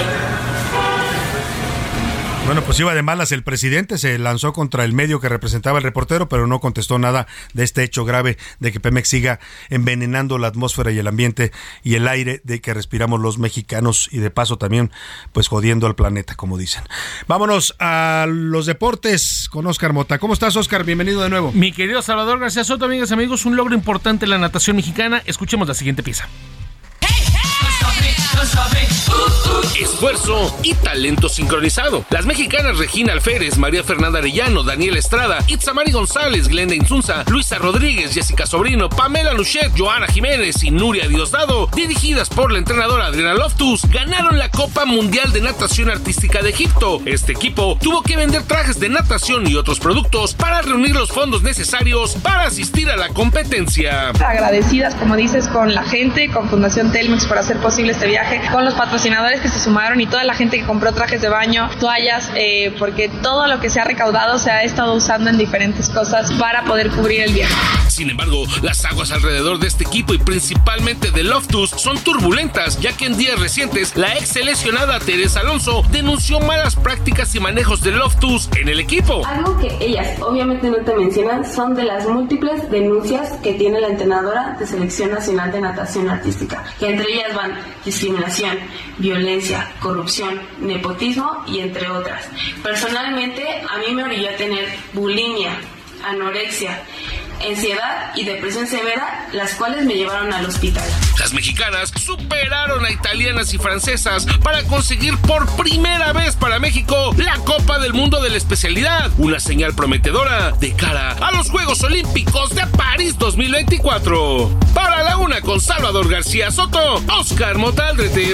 Bueno, 2.46 2.62
pues 2.62 2.78
iba 2.82 2.94
de 2.94 3.02
malas 3.02 3.32
el 3.32 3.42
presidente, 3.42 3.98
se 3.98 4.20
lanzó 4.20 4.52
contra 4.52 4.84
el 4.84 4.92
medio 4.92 5.22
que 5.22 5.30
representaba 5.30 5.78
el 5.78 5.84
reportero, 5.84 6.28
pero 6.28 6.46
no 6.46 6.60
contestó 6.60 7.00
nada 7.00 7.26
de 7.54 7.64
este 7.64 7.84
hecho 7.84 8.04
grave 8.04 8.38
de 8.60 8.74
que 8.74 8.82
Pemex 8.82 9.08
siga 9.08 9.40
envenenando 9.70 10.38
la 10.38 10.48
atmósfera 10.48 10.92
y 10.92 11.00
el 11.00 11.08
ambiente 11.08 11.54
y 11.84 11.96
el 11.96 12.06
aire 12.06 12.42
de 12.44 12.60
que 12.60 12.74
respiramos 12.74 13.22
los 13.22 13.38
mexicanos 13.38 14.10
y 14.12 14.18
de 14.18 14.30
paso 14.30 14.58
también 14.58 14.92
pues 15.32 15.48
jodiendo 15.48 15.88
al 15.88 15.96
planeta, 15.96 16.36
como 16.36 16.58
dicen. 16.58 16.84
Vámonos 17.28 17.76
a 17.80 18.26
los 18.28 18.66
deportes 18.66 19.48
con 19.50 19.66
Oscar 19.66 19.94
Mota. 19.94 20.20
¿Cómo 20.20 20.34
estás, 20.34 20.58
Oscar? 20.58 20.84
Bienvenido 20.84 21.22
de 21.24 21.30
nuevo. 21.30 21.54
Mi 21.54 21.72
querido 21.72 22.02
Salvador 22.02 22.40
García 22.40 22.66
Soto, 22.66 22.86
amigas 22.86 23.14
amigos, 23.14 23.46
un 23.46 23.56
logro 23.56 23.74
importante 23.74 24.26
en 24.26 24.32
la 24.32 24.38
natación 24.38 24.76
mexicana. 24.76 25.24
Escuchemos 25.26 25.66
la 25.68 25.76
siguiente 25.76 26.04
pieza. 26.04 26.28
Esfuerzo 29.80 30.54
y 30.64 30.74
talento 30.76 31.30
sincronizado. 31.30 32.04
Las 32.10 32.26
mexicanas 32.26 32.78
Regina 32.78 33.14
Alférez, 33.14 33.58
María 33.58 33.84
Fernanda 33.86 34.20
Arellano, 34.20 34.64
Daniel 34.64 34.98
Estrada, 34.98 35.40
Itzamari 35.48 35.92
González, 35.92 36.50
Glenda 36.50 36.76
Insunza, 36.76 37.24
Luisa 37.30 37.58
Rodríguez, 37.58 38.14
Jessica 38.14 38.46
Sobrino, 38.46 38.90
Pamela 38.90 39.34
Luchet, 39.34 39.72
Joana 39.78 40.08
Jiménez 40.08 40.62
y 40.64 40.72
Nuria 40.72 41.08
Diosdado, 41.08 41.70
dirigidas 41.74 42.28
por 42.28 42.52
la 42.52 42.60
entrenadora 42.60 43.06
Adriana 43.06 43.34
Loftus, 43.34 43.86
ganaron 43.90 44.38
la 44.38 44.50
Copa 44.50 44.86
Mundial 44.86 45.32
de 45.32 45.40
Natación 45.40 45.90
Artística 45.90 46.42
de 46.42 46.50
Egipto. 46.50 47.02
Este 47.06 47.32
equipo 47.32 47.78
tuvo 47.82 48.04
que 48.04 48.18
vender 48.18 48.44
trajes 48.44 48.80
de 48.80 48.90
natación 48.90 49.48
y 49.48 49.56
otros 49.56 49.80
productos 49.80 50.34
para 50.34 50.62
reunir 50.62 50.96
los 50.96 51.10
fondos 51.10 51.44
necesarios 51.44 52.16
para 52.22 52.44
asistir 52.44 52.90
a 52.90 52.98
la 52.98 53.08
competencia. 53.10 54.10
agradecidas, 54.10 54.96
como 54.96 55.16
dices, 55.16 55.48
con 55.48 55.74
la 55.74 55.84
gente, 55.84 56.30
con 56.30 56.50
Fundación 56.50 56.92
Telmex 56.92 57.26
por 57.26 57.38
hacer 57.38 57.58
posible 57.58 57.94
este 57.94 58.08
viaje, 58.08 58.33
con 58.52 58.66
los 58.66 58.74
patrocinadores 58.74 59.42
que 59.42 59.50
se 59.50 59.60
sumaron 59.60 60.00
y 60.02 60.06
toda 60.06 60.24
la 60.24 60.34
gente 60.34 60.60
que 60.60 60.66
compró 60.66 60.94
trajes 60.94 61.22
de 61.22 61.30
baño, 61.30 61.70
toallas, 61.80 62.32
eh, 62.36 62.74
porque 62.80 63.10
todo 63.10 63.48
lo 63.48 63.60
que 63.60 63.70
se 63.70 63.80
ha 63.80 63.84
recaudado 63.84 64.38
se 64.38 64.52
ha 64.52 64.64
estado 64.64 64.94
usando 64.94 65.30
en 65.30 65.38
diferentes 65.38 65.90
cosas 65.90 66.32
para 66.34 66.64
poder 66.64 66.90
cubrir 66.90 67.22
el 67.22 67.34
viaje. 67.34 67.54
Sin 67.88 68.10
embargo, 68.10 68.46
las 68.64 68.84
aguas 68.86 69.12
alrededor 69.12 69.60
de 69.60 69.68
este 69.68 69.84
equipo 69.84 70.14
y 70.14 70.18
principalmente 70.18 71.12
de 71.12 71.24
Loftus 71.24 71.70
son 71.70 71.98
turbulentas, 72.00 72.80
ya 72.80 72.92
que 72.98 73.06
en 73.06 73.18
días 73.18 73.40
recientes 73.40 73.96
la 73.96 74.14
ex 74.16 74.30
seleccionada 74.30 75.00
Teresa 75.00 75.42
Alonso 75.42 75.84
denunció 75.92 76.40
malas 76.40 76.76
prácticas 76.76 77.36
y 77.36 77.40
manejos 77.40 77.82
de 77.82 77.92
Loftus 77.92 78.50
en 78.60 78.70
el 78.70 78.80
equipo. 78.80 79.22
Algo 79.28 79.58
que 79.60 79.68
ellas 79.80 80.20
obviamente 80.22 80.70
no 80.70 80.78
te 80.78 80.96
mencionan 80.96 81.46
son 81.46 81.76
de 81.76 81.84
las 81.84 82.08
múltiples 82.08 82.70
denuncias 82.72 83.34
que 83.44 83.54
tiene 83.54 83.80
la 83.80 83.90
entrenadora 83.90 84.56
de 84.60 84.66
Selección 84.66 85.12
Nacional 85.12 85.52
de 85.52 85.62
Natación 85.62 86.10
Artística, 86.10 86.64
que 86.80 86.90
entre 86.90 87.14
ellas 87.14 87.36
van 87.36 87.54
discriminación, 87.86 88.23
violencia, 88.98 89.72
corrupción, 89.80 90.42
nepotismo 90.60 91.44
y 91.48 91.60
entre 91.60 91.90
otras. 91.90 92.30
Personalmente, 92.62 93.44
a 93.70 93.78
mí 93.78 93.94
me 93.94 94.04
orilló 94.04 94.30
tener 94.38 94.66
bulimia, 94.94 95.52
anorexia, 96.06 96.84
ansiedad 97.48 98.12
y 98.16 98.26
depresión 98.26 98.68
severa, 98.68 99.28
las 99.34 99.56
cuales 99.56 99.86
me 99.86 99.96
llevaron 99.96 100.34
al 100.34 100.46
hospital. 100.46 100.84
Las 101.20 101.34
mexicanas 101.34 101.92
superaron 101.96 102.86
a 102.86 102.92
italianas 102.92 103.54
y 103.54 103.58
francesas 103.58 104.26
para 104.44 104.64
conseguir 104.64 105.18
por 105.20 105.50
primera 105.56 106.14
vez 106.14 106.36
para 106.36 106.60
México 106.60 107.14
la 107.18 107.38
Copa 107.40 107.80
del 107.80 107.94
Mundo 107.94 108.22
de 108.22 108.30
la 108.30 108.38
especialidad, 108.38 109.12
una 109.18 109.40
señal 109.40 109.74
prometedora 109.74 110.52
de 110.52 110.74
cara 110.74 111.12
a 111.12 111.32
los 111.32 111.50
Juegos 111.50 111.84
Olímpicos 111.84 112.56
de 112.56 112.66
París 112.68 113.18
2024. 113.18 114.60
Para 114.74 115.04
la 115.04 115.18
una 115.18 115.42
con 115.42 115.62
Salvador 115.62 116.10
García 116.10 116.52
Soto, 116.52 117.04
Oscar 117.20 117.58
Motaldrete. 117.58 118.34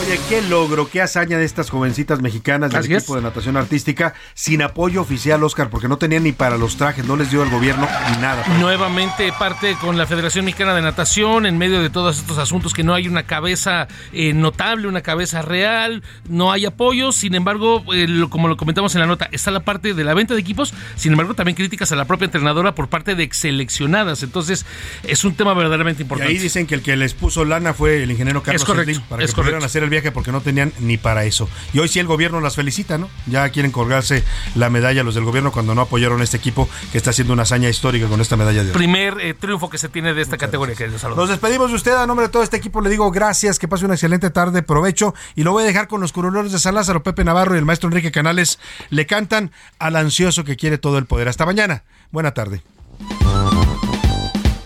Oye, 0.00 0.18
qué 0.28 0.40
logro, 0.42 0.88
qué 0.88 1.02
hazaña 1.02 1.36
de 1.36 1.44
estas 1.44 1.68
jovencitas 1.68 2.20
mexicanas 2.22 2.70
del 2.70 2.80
Así 2.80 2.94
es. 2.94 3.02
equipo 3.02 3.16
de 3.16 3.22
natación 3.22 3.56
artística 3.58 4.14
sin 4.34 4.62
apoyo 4.62 5.02
oficial, 5.02 5.42
Oscar, 5.44 5.68
porque 5.68 5.88
no 5.88 5.98
tenían 5.98 6.22
ni 6.22 6.32
para 6.32 6.56
los 6.56 6.76
trajes, 6.76 7.04
no 7.04 7.16
les 7.16 7.30
dio 7.30 7.42
el 7.42 7.50
gobierno 7.50 7.86
ni 8.10 8.16
nada. 8.22 8.42
Nuevamente 8.58 9.30
parte 9.38 9.76
con 9.80 9.98
la 9.98 10.06
Federación 10.06 10.46
Mexicana 10.46 10.74
de 10.74 10.80
Natación 10.80 11.44
en 11.44 11.58
medio 11.58 11.82
de 11.82 11.90
todos 11.90 12.18
estos 12.18 12.38
asuntos 12.38 12.72
que 12.72 12.82
no 12.82 12.94
hay 12.94 13.08
una 13.08 13.24
cabeza 13.24 13.88
eh, 14.12 14.32
notable, 14.32 14.88
una 14.88 15.02
cabeza 15.02 15.42
real, 15.42 16.02
no 16.28 16.50
hay 16.50 16.64
apoyo, 16.64 17.12
sin 17.12 17.34
embargo, 17.34 17.84
eh, 17.92 18.06
lo- 18.08 18.30
como 18.30 18.48
lo 18.48 18.56
comentamos 18.56 18.94
en 18.94 19.02
la 19.02 19.06
nota, 19.06 19.28
está 19.32 19.50
la 19.50 19.60
parte 19.60 19.92
de 19.92 20.04
la 20.04 20.14
venta 20.14 20.32
de 20.34 20.40
equipos, 20.40 20.72
sin 20.96 21.12
embargo 21.12 21.34
también 21.34 21.56
críticas 21.56 21.92
a 21.92 21.96
la 21.96 22.06
propia 22.06 22.24
entrenadora 22.24 22.74
por 22.74 22.88
parte 22.88 23.14
de 23.14 23.28
seleccionadas, 23.32 24.22
entonces 24.22 24.64
es 25.02 25.24
un 25.24 25.34
tema 25.34 25.52
verdaderamente 25.52 26.02
Y 26.02 26.04
importante. 26.04 26.32
ahí 26.32 26.38
dicen 26.38 26.66
que 26.66 26.74
el 26.74 26.82
que 26.82 26.96
les 26.96 27.12
puso 27.12 27.44
lana 27.44 27.74
fue 27.74 28.02
el 28.02 28.10
ingeniero 28.10 28.42
Carlos 28.42 28.62
Es 28.62 28.66
correcto, 28.66 28.92
Slim 28.94 29.06
para 29.08 29.22
es 29.24 29.30
que 29.30 29.34
pudieran 29.34 29.60
correcto. 29.60 29.66
hacer 29.66 29.82
el 29.82 29.90
viaje 29.90 29.99
porque 30.10 30.32
no 30.32 30.40
tenían 30.40 30.72
ni 30.80 30.96
para 30.96 31.24
eso. 31.24 31.48
Y 31.72 31.78
hoy 31.78 31.88
sí 31.88 31.98
el 31.98 32.06
gobierno 32.06 32.40
las 32.40 32.56
felicita, 32.56 32.98
¿no? 32.98 33.08
Ya 33.26 33.48
quieren 33.50 33.72
colgarse 33.72 34.24
la 34.54 34.70
medalla 34.70 35.02
los 35.02 35.14
del 35.14 35.24
gobierno 35.24 35.52
cuando 35.52 35.74
no 35.74 35.82
apoyaron 35.82 36.20
a 36.20 36.24
este 36.24 36.36
equipo 36.36 36.68
que 36.92 36.98
está 36.98 37.10
haciendo 37.10 37.32
una 37.32 37.42
hazaña 37.42 37.68
histórica 37.68 38.06
con 38.06 38.20
esta 38.20 38.36
medalla 38.36 38.64
de 38.64 38.70
oro. 38.70 38.78
Primer 38.78 39.20
eh, 39.20 39.34
triunfo 39.34 39.68
que 39.68 39.78
se 39.78 39.88
tiene 39.88 40.14
de 40.14 40.22
esta 40.22 40.38
categoría 40.38 40.74
que 40.74 40.86
es 40.86 40.92
de 40.92 40.98
salud. 40.98 41.16
Nos 41.16 41.28
despedimos 41.28 41.70
de 41.70 41.76
usted 41.76 41.92
a 41.92 42.06
nombre 42.06 42.26
de 42.26 42.32
todo 42.32 42.42
este 42.42 42.56
equipo. 42.56 42.80
Le 42.80 42.90
digo 42.90 43.10
gracias, 43.10 43.58
que 43.58 43.68
pase 43.68 43.84
una 43.84 43.94
excelente 43.94 44.30
tarde, 44.30 44.62
provecho. 44.62 45.14
Y 45.34 45.42
lo 45.42 45.52
voy 45.52 45.64
a 45.64 45.66
dejar 45.66 45.88
con 45.88 46.00
los 46.00 46.12
curuleros 46.12 46.52
de 46.52 46.58
San 46.58 46.74
Lázaro, 46.74 47.02
Pepe 47.02 47.24
Navarro 47.24 47.54
y 47.54 47.58
el 47.58 47.64
maestro 47.64 47.88
Enrique 47.88 48.10
Canales. 48.10 48.58
Le 48.90 49.06
cantan 49.06 49.50
al 49.78 49.96
ansioso 49.96 50.44
que 50.44 50.56
quiere 50.56 50.78
todo 50.78 50.98
el 50.98 51.06
poder. 51.06 51.28
Hasta 51.28 51.46
mañana. 51.46 51.84
Buena 52.10 52.32
tarde. 52.32 52.62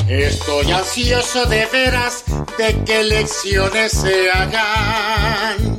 Estoy 0.09 0.71
ansioso 0.71 1.47
de 1.47 1.65
veras 1.67 2.25
de 2.59 2.85
que 2.85 3.01
elecciones 3.01 3.93
se 3.93 4.31
hagan. 4.31 5.79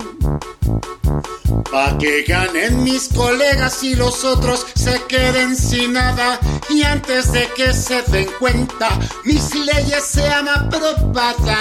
Pa' 1.71 1.95
que 1.99 2.23
ganen 2.23 2.83
mis 2.83 3.09
colegas 3.09 3.83
y 3.83 3.95
los 3.95 4.23
otros 4.23 4.65
se 4.73 4.99
queden 5.03 5.55
sin 5.55 5.93
nada. 5.93 6.39
Y 6.69 6.81
antes 6.83 7.31
de 7.31 7.47
que 7.55 7.71
se 7.71 8.01
den 8.03 8.27
cuenta, 8.39 8.89
mis 9.25 9.53
leyes 9.53 10.03
sean 10.03 10.49
aprobadas. 10.49 11.59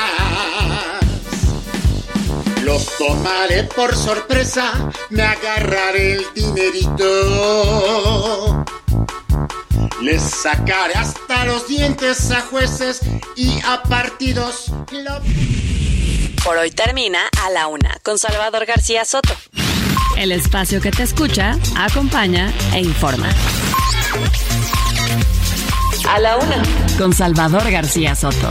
Los 2.62 2.86
tomaré 2.96 3.64
por 3.64 3.94
sorpresa, 3.94 4.90
me 5.10 5.22
agarraré 5.22 6.14
el 6.14 6.24
dinerito. 6.34 7.04
Les 10.02 10.22
sacaré 10.22 10.94
hasta 10.94 11.44
los 11.44 11.68
dientes 11.68 12.30
a 12.30 12.40
jueces 12.42 13.00
y 13.36 13.60
a 13.64 13.82
partidos. 13.82 14.72
Por 16.44 16.56
hoy 16.56 16.70
termina 16.70 17.20
A 17.44 17.50
la 17.50 17.68
Una 17.68 17.96
con 18.02 18.18
Salvador 18.18 18.66
García 18.66 19.04
Soto. 19.04 19.34
El 20.16 20.32
espacio 20.32 20.80
que 20.80 20.90
te 20.90 21.04
escucha, 21.04 21.56
acompaña 21.76 22.52
e 22.72 22.80
informa. 22.80 23.28
A 26.08 26.18
la 26.18 26.36
Una. 26.36 26.62
Con 26.98 27.12
Salvador 27.12 27.70
García 27.70 28.14
Soto. 28.14 28.50